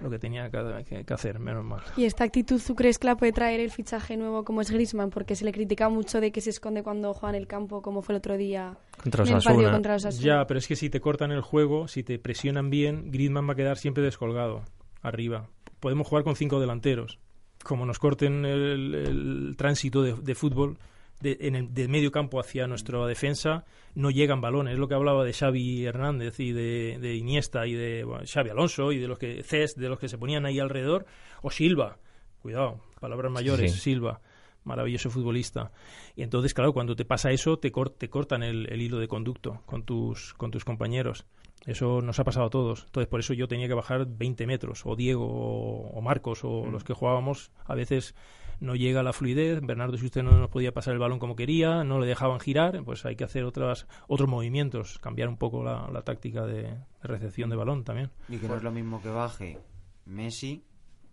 lo 0.01 0.09
que 0.09 0.19
tenía 0.19 0.49
que, 0.49 0.83
que- 0.87 1.03
que 1.05 1.13
hacer, 1.13 1.39
menos 1.39 1.63
mal. 1.63 1.81
¿Y 1.97 2.05
esta 2.05 2.23
actitud 2.23 2.61
tú 2.65 2.75
crees 2.75 2.99
que 2.99 3.07
la 3.07 3.15
puede 3.15 3.31
traer 3.31 3.59
el 3.59 3.71
fichaje 3.71 4.17
nuevo 4.17 4.43
como 4.43 4.61
es 4.61 4.69
Griezmann? 4.71 5.09
Porque 5.09 5.35
se 5.35 5.45
le 5.45 5.51
critica 5.51 5.89
mucho 5.89 6.19
de 6.21 6.31
que 6.31 6.41
se 6.41 6.49
esconde 6.49 6.83
cuando 6.83 7.13
juega 7.13 7.35
en 7.35 7.41
el 7.41 7.47
campo, 7.47 7.81
como 7.81 8.01
fue 8.01 8.13
el 8.13 8.17
otro 8.17 8.37
día 8.37 8.77
Contra 9.01 9.23
en 9.23 9.35
el 9.35 9.41
partido 9.43 9.71
contra 9.71 9.95
Osasuna. 9.95 10.23
Ya, 10.23 10.47
pero 10.47 10.57
es 10.59 10.67
que 10.67 10.75
si 10.75 10.89
te 10.89 10.99
cortan 10.99 11.31
el 11.31 11.41
juego, 11.41 11.87
si 11.87 12.03
te 12.03 12.19
presionan 12.19 12.69
bien, 12.69 13.11
Griezmann 13.11 13.47
va 13.47 13.53
a 13.53 13.55
quedar 13.55 13.77
siempre 13.77 14.03
descolgado, 14.03 14.63
arriba. 15.01 15.47
Podemos 15.79 16.07
jugar 16.07 16.23
con 16.23 16.35
cinco 16.35 16.59
delanteros. 16.59 17.19
Como 17.63 17.85
nos 17.85 17.97
corten 17.99 18.45
el, 18.45 18.93
el 18.95 19.55
tránsito 19.57 20.03
de, 20.03 20.13
de 20.13 20.35
fútbol 20.35 20.77
de, 21.25 21.37
en 21.47 21.55
el, 21.55 21.73
de 21.73 21.87
medio 21.87 22.11
campo 22.11 22.39
hacia 22.39 22.67
nuestra 22.67 23.05
defensa, 23.05 23.65
no 23.95 24.11
llegan 24.11 24.39
balones. 24.41 24.73
Es 24.73 24.79
lo 24.79 24.87
que 24.87 24.95
hablaba 24.95 25.23
de 25.25 25.33
Xavi 25.33 25.85
Hernández 25.85 26.39
y 26.39 26.51
de, 26.53 26.97
de 27.01 27.15
Iniesta 27.15 27.65
y 27.67 27.73
de 27.73 28.03
bueno, 28.03 28.23
Xavi 28.25 28.49
Alonso 28.51 28.91
y 28.91 28.99
de 28.99 29.07
los 29.07 29.17
que 29.19 29.43
Cesc, 29.43 29.77
de 29.77 29.89
los 29.89 29.99
que 29.99 30.07
se 30.07 30.17
ponían 30.17 30.45
ahí 30.45 30.59
alrededor. 30.59 31.05
O 31.41 31.51
Silva, 31.51 31.97
cuidado, 32.41 32.79
palabras 32.99 33.31
mayores, 33.31 33.73
sí. 33.73 33.79
Silva 33.79 34.21
maravilloso 34.63 35.11
futbolista. 35.11 35.71
Y 36.15 36.23
entonces, 36.23 36.55
claro, 36.55 36.73
cuando 36.73 36.95
te 36.95 37.05
pasa 37.05 37.29
eso, 37.31 37.59
te, 37.59 37.71
cor- 37.71 37.91
te 37.91 38.09
cortan 38.09 38.41
el, 38.41 38.67
el 38.71 38.81
hilo 38.81 38.97
de 38.97 39.07
conducto 39.07 39.61
con 39.67 39.83
tus, 39.83 40.33
con 40.33 40.49
tus 40.49 40.65
compañeros. 40.65 41.25
Eso 41.67 42.01
nos 42.01 42.19
ha 42.19 42.23
pasado 42.23 42.47
a 42.47 42.49
todos. 42.49 42.83
Entonces, 42.85 43.07
por 43.07 43.19
eso 43.19 43.33
yo 43.35 43.47
tenía 43.47 43.67
que 43.67 43.75
bajar 43.75 44.07
20 44.07 44.47
metros, 44.47 44.81
o 44.85 44.95
Diego, 44.95 45.25
o, 45.27 45.89
o 45.95 46.01
Marcos, 46.01 46.43
o 46.43 46.65
los 46.65 46.83
que 46.83 46.93
jugábamos. 46.93 47.51
A 47.65 47.75
veces 47.75 48.15
no 48.59 48.75
llega 48.75 49.03
la 49.03 49.13
fluidez. 49.13 49.59
Bernardo, 49.61 49.97
si 49.97 50.05
usted 50.05 50.23
no 50.23 50.31
nos 50.31 50.49
podía 50.49 50.73
pasar 50.73 50.93
el 50.93 50.99
balón 50.99 51.19
como 51.19 51.35
quería, 51.35 51.83
no 51.83 51.99
le 51.99 52.07
dejaban 52.07 52.39
girar, 52.39 52.83
pues 52.83 53.05
hay 53.05 53.15
que 53.15 53.23
hacer 53.23 53.43
otras, 53.43 53.87
otros 54.07 54.29
movimientos, 54.29 54.99
cambiar 54.99 55.29
un 55.29 55.37
poco 55.37 55.63
la, 55.63 55.89
la 55.91 56.01
táctica 56.03 56.45
de, 56.45 56.63
de 56.63 56.79
recepción 57.03 57.49
de 57.49 57.55
balón 57.55 57.83
también. 57.83 58.11
Y 58.29 58.37
que 58.37 58.47
no 58.47 58.55
es 58.55 58.63
lo 58.63 58.71
mismo 58.71 59.01
que 59.01 59.09
baje 59.09 59.59
Messi 60.05 60.63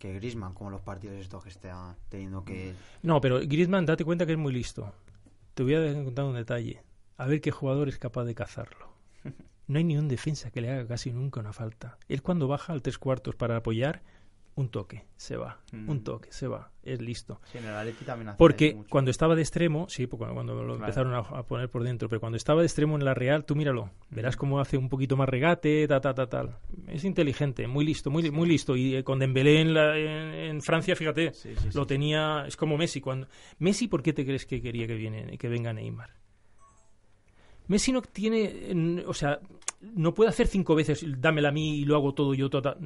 que 0.02 0.14
Griezmann, 0.14 0.52
como 0.52 0.68
los 0.68 0.80
partidos 0.80 1.16
estos 1.20 1.44
que 1.44 1.48
está 1.48 1.96
teniendo 2.08 2.44
que... 2.44 2.74
No, 3.02 3.20
pero 3.20 3.38
Griezmann, 3.38 3.86
date 3.86 4.04
cuenta 4.04 4.26
que 4.26 4.32
es 4.32 4.38
muy 4.38 4.52
listo. 4.52 4.92
Te 5.54 5.62
voy 5.62 5.76
a 5.76 5.94
contar 6.02 6.24
un 6.24 6.34
detalle. 6.34 6.82
A 7.18 7.26
ver 7.26 7.40
qué 7.40 7.52
jugador 7.52 7.88
es 7.88 7.98
capaz 7.98 8.24
de 8.24 8.34
cazarlo. 8.34 8.92
No 9.68 9.78
hay 9.78 9.84
ni 9.84 9.96
un 9.96 10.08
defensa 10.08 10.50
que 10.50 10.60
le 10.60 10.70
haga 10.70 10.88
casi 10.88 11.12
nunca 11.12 11.38
una 11.38 11.52
falta. 11.52 11.96
Él 12.08 12.20
cuando 12.20 12.48
baja 12.48 12.72
al 12.72 12.82
tres 12.82 12.98
cuartos 12.98 13.36
para 13.36 13.56
apoyar, 13.56 14.02
un 14.54 14.68
toque, 14.68 15.06
se 15.16 15.36
va. 15.36 15.60
Mm. 15.72 15.88
Un 15.88 16.04
toque, 16.04 16.30
se 16.30 16.46
va. 16.46 16.70
Es 16.82 17.00
listo. 17.00 17.40
Sí, 17.50 17.56
en 17.58 17.64
el 17.64 17.74
Atleti 17.74 18.04
también 18.04 18.28
hace 18.28 18.36
Porque 18.38 18.74
mucho. 18.74 18.90
cuando 18.90 19.10
estaba 19.10 19.34
de 19.34 19.40
extremo, 19.40 19.88
sí, 19.88 20.06
cuando, 20.06 20.34
cuando 20.34 20.62
lo 20.62 20.74
empezaron 20.74 21.14
a, 21.14 21.18
a 21.20 21.42
poner 21.46 21.70
por 21.70 21.82
dentro, 21.84 22.08
pero 22.08 22.20
cuando 22.20 22.36
estaba 22.36 22.60
de 22.60 22.66
extremo 22.66 22.96
en 22.98 23.04
la 23.04 23.14
Real, 23.14 23.44
tú 23.46 23.56
míralo, 23.56 23.90
verás 24.10 24.36
cómo 24.36 24.60
hace 24.60 24.76
un 24.76 24.88
poquito 24.90 25.16
más 25.16 25.28
regate, 25.28 25.88
ta, 25.88 26.00
ta, 26.02 26.12
ta, 26.14 26.28
tal. 26.28 26.58
Es 26.88 27.04
inteligente, 27.04 27.66
muy 27.66 27.84
listo, 27.86 28.10
muy, 28.10 28.30
muy 28.30 28.46
listo. 28.46 28.76
Y 28.76 28.94
eh, 28.96 29.04
con 29.04 29.18
Dembélé 29.20 29.60
en, 29.62 29.72
la- 29.74 29.96
en, 29.96 30.34
en 30.34 30.60
Francia, 30.60 30.94
fíjate, 30.96 31.32
Sí, 31.32 31.54
lo 31.72 31.86
tenía, 31.86 32.44
es 32.46 32.56
como 32.56 32.76
Messi. 32.76 33.00
cuando 33.00 33.28
Messi, 33.58 33.88
¿por 33.88 34.02
qué 34.02 34.12
te 34.12 34.24
crees 34.26 34.44
que 34.44 34.60
quería 34.60 34.86
que, 34.86 34.94
viene, 34.96 35.38
que 35.38 35.48
venga 35.48 35.72
Neymar? 35.72 36.10
Messi 37.68 37.92
no 37.92 38.02
tiene, 38.02 38.70
en- 38.70 39.04
o 39.06 39.14
sea, 39.14 39.40
no 39.80 40.12
puede 40.14 40.30
hacer 40.30 40.46
cinco 40.46 40.74
veces, 40.74 41.04
dámela 41.20 41.48
a 41.48 41.52
mí 41.52 41.78
y 41.78 41.84
lo 41.84 41.96
hago 41.96 42.12
todo 42.12 42.34
yo. 42.34 42.50
ta. 42.50 42.76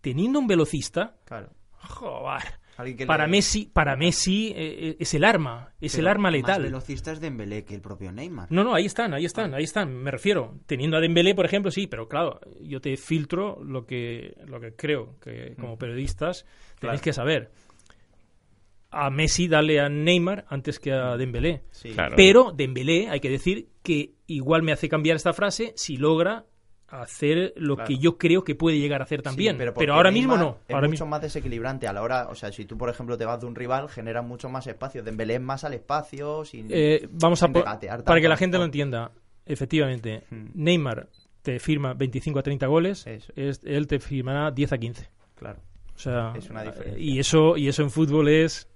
Teniendo 0.00 0.38
un 0.38 0.46
velocista, 0.46 1.16
Claro. 1.24 1.50
joder, 1.72 2.42
para 3.08 3.26
le- 3.26 3.30
Messi, 3.32 3.66
para 3.66 3.96
Messi 3.96 4.48
eh, 4.48 4.54
eh, 4.90 4.96
es 5.00 5.12
el 5.14 5.24
arma, 5.24 5.72
es 5.80 5.98
el 5.98 6.06
arma 6.06 6.24
Más 6.30 6.32
letal. 6.32 6.62
velocistas 6.62 7.18
de 7.20 7.26
Dembélé 7.26 7.64
que 7.64 7.74
el 7.74 7.80
propio 7.80 8.12
Neymar. 8.12 8.46
No, 8.52 8.62
no, 8.62 8.72
ahí 8.74 8.86
están, 8.86 9.12
ahí 9.14 9.24
están, 9.24 9.52
ahí 9.54 9.64
están. 9.64 9.92
Me 9.92 10.12
refiero, 10.12 10.60
teniendo 10.66 10.96
a 10.96 11.00
Dembélé, 11.00 11.34
por 11.34 11.44
ejemplo, 11.44 11.72
sí, 11.72 11.88
pero 11.88 12.08
claro, 12.08 12.38
yo 12.62 12.80
te 12.80 12.96
filtro 12.96 13.58
lo 13.64 13.84
que, 13.84 14.36
lo 14.46 14.60
que 14.60 14.76
creo 14.76 15.18
que 15.20 15.56
como 15.58 15.76
periodistas 15.76 16.44
tenéis 16.78 17.00
Claro. 17.00 17.02
que 17.02 17.12
saber. 17.12 17.50
A 18.90 19.10
Messi 19.10 19.48
dale 19.48 19.80
a 19.80 19.88
Neymar 19.88 20.46
antes 20.48 20.78
que 20.78 20.92
a 20.92 21.16
Dembélé. 21.16 21.64
Sí, 21.72 21.90
Claro. 21.90 22.14
Pero 22.16 22.52
Dembélé, 22.52 23.08
hay 23.10 23.20
que 23.20 23.28
decir 23.28 23.68
que 23.82 24.14
igual 24.28 24.62
me 24.62 24.72
hace 24.72 24.88
cambiar 24.88 25.16
esta 25.16 25.32
frase 25.34 25.72
si 25.76 25.96
logra 25.98 26.46
hacer 26.88 27.52
lo 27.56 27.74
Claro. 27.76 27.88
que 27.88 27.98
yo 27.98 28.16
creo 28.16 28.44
que 28.44 28.54
puede 28.54 28.78
llegar 28.78 29.00
a 29.00 29.04
hacer 29.04 29.20
también. 29.22 29.54
Sí, 29.54 29.58
pero 29.58 29.74
porque 29.74 29.90
ahora 29.90 30.10
mismo 30.10 30.36
no. 30.36 30.58
Es 30.66 30.74
Ahora 30.74 30.86
mucho 30.88 31.04
mismo. 31.04 31.06
más 31.08 31.20
desequilibrante 31.22 31.86
a 31.86 31.92
la 31.92 32.02
hora, 32.02 32.28
o 32.30 32.34
sea, 32.34 32.50
si 32.50 32.64
tú 32.64 32.78
por 32.78 32.88
ejemplo 32.88 33.18
te 33.18 33.24
vas 33.26 33.40
de 33.40 33.46
un 33.46 33.54
rival, 33.54 33.88
genera 33.88 34.22
mucho 34.22 34.48
más 34.48 34.66
espacio. 34.66 35.02
Dembélé 35.02 35.34
es 35.34 35.40
más 35.40 35.64
al 35.64 35.74
espacio, 35.74 36.44
sin 36.44 36.66
Eh, 36.70 37.06
vamos 37.12 37.42
a 37.42 37.46
sin 37.46 37.54
regatear 37.54 38.04
para 38.04 38.20
que 38.20 38.28
la 38.28 38.36
gente 38.36 38.56
lo 38.58 38.64
entienda. 38.64 39.10
Efectivamente, 39.44 40.24
Hmm. 40.30 40.46
Neymar 40.54 41.08
te 41.42 41.58
firma 41.58 41.94
25 41.94 42.38
a 42.38 42.42
30 42.42 42.66
goles, 42.66 43.06
es- 43.06 43.60
él 43.64 43.86
te 43.86 43.98
firmará 43.98 44.50
10 44.50 44.72
a 44.72 44.78
15. 44.78 45.08
Claro. 45.36 45.60
O 45.94 45.98
sea, 45.98 46.32
Es 46.36 46.48
una 46.50 46.62
diferencia. 46.62 46.98
y 47.02 47.18
eso 47.18 47.56
y 47.56 47.68
eso 47.68 47.82
en 47.82 47.90
fútbol 47.90 48.28
es 48.28 48.68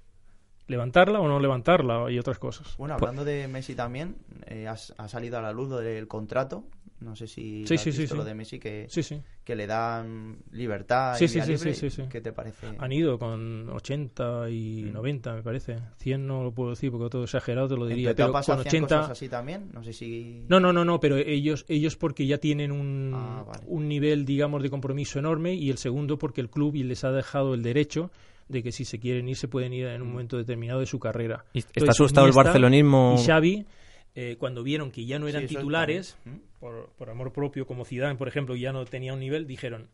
levantarla 0.66 1.20
o 1.20 1.28
no 1.28 1.38
levantarla 1.40 2.10
y 2.10 2.18
otras 2.18 2.38
cosas. 2.38 2.76
Bueno, 2.78 2.94
hablando 2.94 3.24
de 3.24 3.46
Messi 3.48 3.74
también, 3.74 4.16
eh, 4.46 4.66
ha, 4.68 4.76
salido 5.08 5.38
a 5.38 5.42
la 5.42 5.52
luz 5.52 5.70
del 5.80 6.08
contrato. 6.08 6.64
No 7.02 7.16
sé 7.16 7.26
si 7.26 7.66
Sí, 7.66 7.74
has 7.74 7.80
sí, 7.82 7.92
sí, 7.92 7.98
visto 8.02 8.14
sí. 8.14 8.18
lo 8.18 8.24
de 8.24 8.34
Messi 8.34 8.58
que, 8.58 8.86
Sí, 8.88 9.02
sí. 9.02 9.20
que 9.44 9.54
le 9.56 9.66
dan 9.66 10.38
libertad. 10.52 11.16
Sí, 11.16 11.24
y 11.24 11.28
sí, 11.28 11.34
vía 11.34 11.44
sí, 11.44 11.52
libre. 11.52 11.74
sí, 11.74 11.90
sí, 11.90 12.02
sí. 12.02 12.08
¿Qué 12.10 12.20
te 12.20 12.32
parece? 12.32 12.68
Han 12.78 12.92
ido 12.92 13.18
con 13.18 13.68
80 13.70 14.48
y 14.50 14.84
Mm. 14.84 14.92
90, 14.92 15.34
me 15.34 15.42
parece. 15.42 15.76
100 15.98 16.26
no 16.26 16.42
lo 16.42 16.52
puedo 16.52 16.70
decir 16.70 16.90
porque 16.90 17.10
todo 17.10 17.24
exagerado 17.24 17.68
te 17.68 17.76
lo 17.76 17.86
diría, 17.86 18.10
¿En 18.10 18.14
tu 18.14 18.16
pero 18.16 18.28
etapa 18.30 18.44
con 18.44 18.60
hacían 18.60 18.84
80 18.84 18.96
cosas 18.96 19.10
así 19.10 19.28
también? 19.28 19.70
No 19.72 19.82
sé 19.82 19.92
si... 19.92 20.44
No, 20.48 20.60
no, 20.60 20.72
no, 20.72 20.84
no, 20.84 21.00
pero 21.00 21.16
ellos, 21.16 21.64
ellos 21.68 21.96
porque 21.96 22.26
ya 22.26 22.38
tienen 22.38 22.72
un, 22.72 23.12
Ah, 23.14 23.44
vale. 23.46 23.64
un 23.66 23.88
nivel, 23.88 24.24
digamos, 24.24 24.62
de 24.62 24.70
compromiso 24.70 25.18
enorme 25.18 25.54
y 25.54 25.70
el 25.70 25.78
segundo 25.78 26.18
porque 26.18 26.40
el 26.40 26.50
club 26.50 26.74
y 26.76 26.82
les 26.84 27.04
ha 27.04 27.10
dejado 27.12 27.54
el 27.54 27.62
derecho 27.62 28.10
de 28.48 28.62
que 28.62 28.70
si 28.72 28.84
se 28.84 28.98
quieren 28.98 29.28
ir, 29.28 29.36
se 29.36 29.48
pueden 29.48 29.72
ir 29.72 29.86
en 29.86 30.02
un 30.02 30.10
momento 30.10 30.36
determinado 30.36 30.80
de 30.80 30.86
su 30.86 30.98
carrera. 30.98 31.44
Y 31.54 31.58
Entonces, 31.60 31.76
está 31.82 31.90
asustado 31.92 32.26
el 32.26 32.32
barcelonismo. 32.32 33.16
Y 33.18 33.24
Xavi 33.24 33.66
eh, 34.14 34.36
cuando 34.38 34.62
vieron 34.62 34.90
que 34.90 35.06
ya 35.06 35.18
no 35.18 35.26
eran 35.26 35.46
titulares, 35.46 36.18
bien. 36.24 36.42
Por, 36.62 36.90
por 36.90 37.10
amor 37.10 37.32
propio, 37.32 37.66
como 37.66 37.84
Zidane, 37.84 38.14
por 38.14 38.28
ejemplo, 38.28 38.54
ya 38.54 38.72
no 38.72 38.84
tenía 38.84 39.12
un 39.14 39.18
nivel, 39.18 39.48
dijeron, 39.48 39.88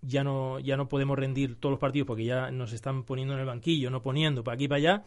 ya 0.00 0.24
no, 0.24 0.58
ya 0.58 0.78
no 0.78 0.88
podemos 0.88 1.18
rendir 1.18 1.56
todos 1.60 1.72
los 1.72 1.78
partidos 1.78 2.06
porque 2.06 2.24
ya 2.24 2.50
nos 2.50 2.72
están 2.72 3.02
poniendo 3.02 3.34
en 3.34 3.40
el 3.40 3.46
banquillo, 3.46 3.90
no 3.90 4.00
poniendo 4.00 4.42
para 4.42 4.54
aquí 4.54 4.64
y 4.64 4.68
para 4.68 4.78
allá, 4.78 5.04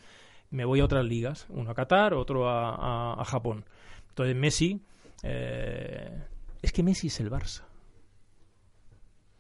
me 0.52 0.66
voy 0.66 0.82
a 0.82 0.86
otras 0.86 1.04
ligas, 1.04 1.48
uno 1.50 1.72
a 1.72 1.74
Qatar, 1.74 2.14
otro 2.14 2.48
a, 2.48 3.24
Japón. 3.26 3.66
Entonces 4.10 4.36
Messi, 4.36 4.80
eh, 5.24 6.22
es 6.62 6.72
que 6.72 6.84
Messi 6.84 7.08
es 7.08 7.20
el 7.20 7.32
Barça. 7.32 7.64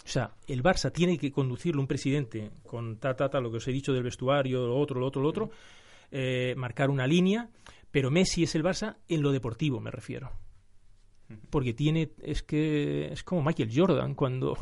O 0.03 0.07
sea, 0.07 0.31
el 0.47 0.63
Barça 0.63 0.91
tiene 0.91 1.19
que 1.19 1.31
conducirlo 1.31 1.79
un 1.79 1.87
presidente 1.87 2.49
con 2.65 2.97
ta, 2.97 3.15
ta, 3.15 3.29
ta, 3.29 3.39
lo 3.39 3.51
que 3.51 3.57
os 3.57 3.67
he 3.67 3.71
dicho 3.71 3.93
del 3.93 4.01
vestuario, 4.01 4.65
lo 4.65 4.79
otro, 4.79 4.99
lo 4.99 5.05
otro, 5.05 5.21
lo 5.21 5.29
otro, 5.29 5.51
eh, 6.09 6.55
marcar 6.57 6.89
una 6.89 7.05
línea, 7.05 7.51
pero 7.91 8.09
Messi 8.09 8.41
es 8.41 8.55
el 8.55 8.63
Barça 8.63 8.95
en 9.07 9.21
lo 9.21 9.31
deportivo, 9.31 9.79
me 9.79 9.91
refiero. 9.91 10.31
Porque 11.49 11.73
tiene, 11.73 12.11
es 12.21 12.43
que 12.43 13.11
es 13.11 13.23
como 13.23 13.43
Michael 13.43 13.71
Jordan, 13.73 14.15
cuando 14.15 14.57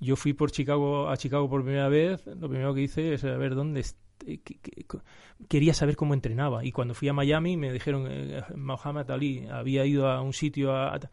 yo 0.00 0.16
fui 0.16 0.32
por 0.32 0.50
Chicago 0.50 1.08
a 1.08 1.16
Chicago 1.16 1.48
por 1.48 1.62
primera 1.62 1.88
vez, 1.88 2.24
lo 2.26 2.48
primero 2.48 2.74
que 2.74 2.82
hice 2.82 3.14
es 3.14 3.24
a 3.24 3.36
ver 3.36 3.54
dónde 3.54 3.80
eh, 4.26 4.38
que- 4.44 4.58
que- 4.58 4.84
co- 4.84 5.02
quería 5.48 5.74
saber 5.74 5.96
cómo 5.96 6.14
entrenaba 6.14 6.64
y 6.64 6.72
cuando 6.72 6.94
fui 6.94 7.08
a 7.08 7.12
Miami 7.12 7.56
me 7.56 7.72
dijeron 7.72 8.06
eh, 8.08 8.42
Muhammad 8.56 9.10
Ali 9.10 9.46
había 9.50 9.84
ido 9.86 10.08
a 10.08 10.20
un 10.22 10.32
sitio 10.32 10.72
a, 10.72 10.94
a- 10.94 11.10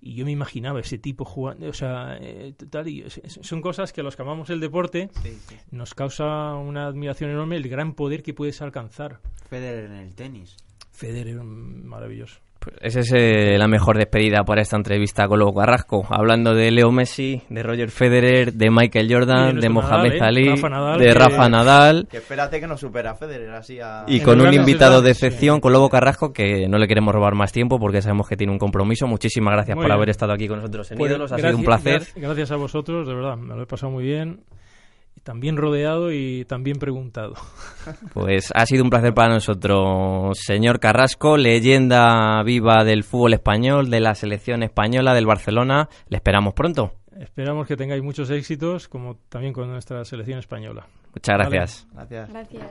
y 0.00 0.14
yo 0.16 0.24
me 0.26 0.32
imaginaba 0.32 0.80
ese 0.80 0.98
tipo 0.98 1.24
jugando, 1.24 1.66
o 1.68 1.72
sea, 1.72 2.18
eh, 2.20 2.52
tal 2.70 2.88
y 2.88 3.04
son 3.08 3.62
cosas 3.62 3.92
que 3.92 4.00
a 4.02 4.04
los 4.04 4.16
que 4.16 4.22
amamos 4.22 4.50
el 4.50 4.60
deporte 4.60 5.08
Sí, 5.22 5.38
sí. 5.48 5.56
nos 5.70 5.94
causa 5.94 6.54
una 6.56 6.86
admiración 6.86 7.30
enorme 7.30 7.56
el 7.56 7.68
gran 7.68 7.94
poder 7.94 8.22
que 8.22 8.34
puedes 8.34 8.60
alcanzar. 8.60 9.20
Federer 9.48 9.86
en 9.86 9.92
el 9.96 10.14
tenis. 10.14 10.56
Federer, 10.90 11.42
mm, 11.42 11.84
maravilloso. 11.86 12.40
Pues 12.64 12.76
esa 12.80 13.00
es 13.00 13.12
eh, 13.12 13.58
la 13.58 13.68
mejor 13.68 13.98
despedida 13.98 14.42
para 14.44 14.62
esta 14.62 14.76
entrevista 14.76 15.28
con 15.28 15.38
Lobo 15.38 15.54
Carrasco. 15.54 16.06
Hablando 16.08 16.54
de 16.54 16.70
Leo 16.70 16.90
Messi, 16.90 17.42
de 17.50 17.62
Roger 17.62 17.90
Federer, 17.90 18.52
de 18.54 18.70
Michael 18.70 19.08
Jordan, 19.12 19.60
de, 19.60 19.68
Mohamed 19.68 20.14
Nadal, 20.18 20.38
¿eh? 20.38 20.48
Ali, 20.48 20.48
Rafa 20.50 20.68
Nadal, 20.68 20.98
de 20.98 21.04
que- 21.04 21.14
Rafa 21.14 21.48
Nadal. 21.48 22.08
Que 22.10 22.16
espérate 22.18 22.60
que 22.60 22.66
nos 22.66 22.80
supera 22.80 23.10
a 23.10 23.14
Federer 23.14 23.50
así 23.50 23.78
a... 23.80 24.04
Y 24.06 24.20
con 24.20 24.40
un 24.40 24.52
invitado 24.54 25.02
de 25.02 25.10
excepción, 25.10 25.60
con 25.60 25.72
Lobo 25.72 25.88
Carrasco, 25.90 26.32
que 26.32 26.66
no 26.68 26.78
le 26.78 26.88
queremos 26.88 27.14
robar 27.14 27.34
más 27.34 27.52
tiempo 27.52 27.78
porque 27.78 28.00
sabemos 28.00 28.28
que 28.28 28.36
tiene 28.36 28.52
un 28.52 28.58
compromiso. 28.58 29.06
Muchísimas 29.06 29.52
gracias 29.54 29.76
Muy 29.76 29.82
por 29.84 29.90
bien. 29.90 29.96
haber 29.96 30.10
estado 30.10 30.32
aquí 30.32 30.48
con 30.48 30.58
nosotros 30.58 30.90
en 30.92 30.98
Pues, 30.98 31.10
Ídolos. 31.10 31.32
Ha 31.32 31.36
gracias- 31.36 31.50
sido 31.52 31.58
un 31.58 31.64
placer. 31.64 32.00
gra- 32.02 32.20
Gracias 32.22 32.50
a 32.50 32.56
vosotros, 32.56 33.06
de 33.06 33.14
verdad, 33.14 33.36
me 33.36 33.54
lo 33.54 33.62
he 33.62 33.66
pasado 33.66 33.92
muy 33.92 34.04
bien. 34.04 34.40
También 35.24 35.56
rodeado 35.56 36.12
y 36.12 36.44
también 36.44 36.78
preguntado. 36.78 37.34
Pues 38.14 38.50
ha 38.54 38.64
sido 38.64 38.82
un 38.82 38.88
placer 38.88 39.12
para 39.12 39.34
nosotros, 39.34 40.38
señor 40.40 40.80
Carrasco, 40.80 41.36
leyenda 41.36 42.42
viva 42.42 42.82
del 42.82 43.04
fútbol 43.04 43.34
español, 43.34 43.90
de 43.90 44.00
la 44.00 44.14
selección 44.14 44.62
española, 44.62 45.12
del 45.12 45.26
Barcelona. 45.26 45.88
Le 46.08 46.16
esperamos 46.16 46.54
pronto. 46.54 46.94
Esperamos 47.18 47.66
que 47.66 47.76
tengáis 47.76 48.02
muchos 48.02 48.30
éxitos, 48.30 48.88
como 48.88 49.16
también 49.28 49.52
con 49.52 49.68
nuestra 49.68 50.04
selección 50.04 50.38
española. 50.38 50.86
Muchas 51.14 51.36
Vale. 51.36 51.50
gracias. 51.50 51.86
Gracias. 51.92 52.30
Gracias. 52.30 52.62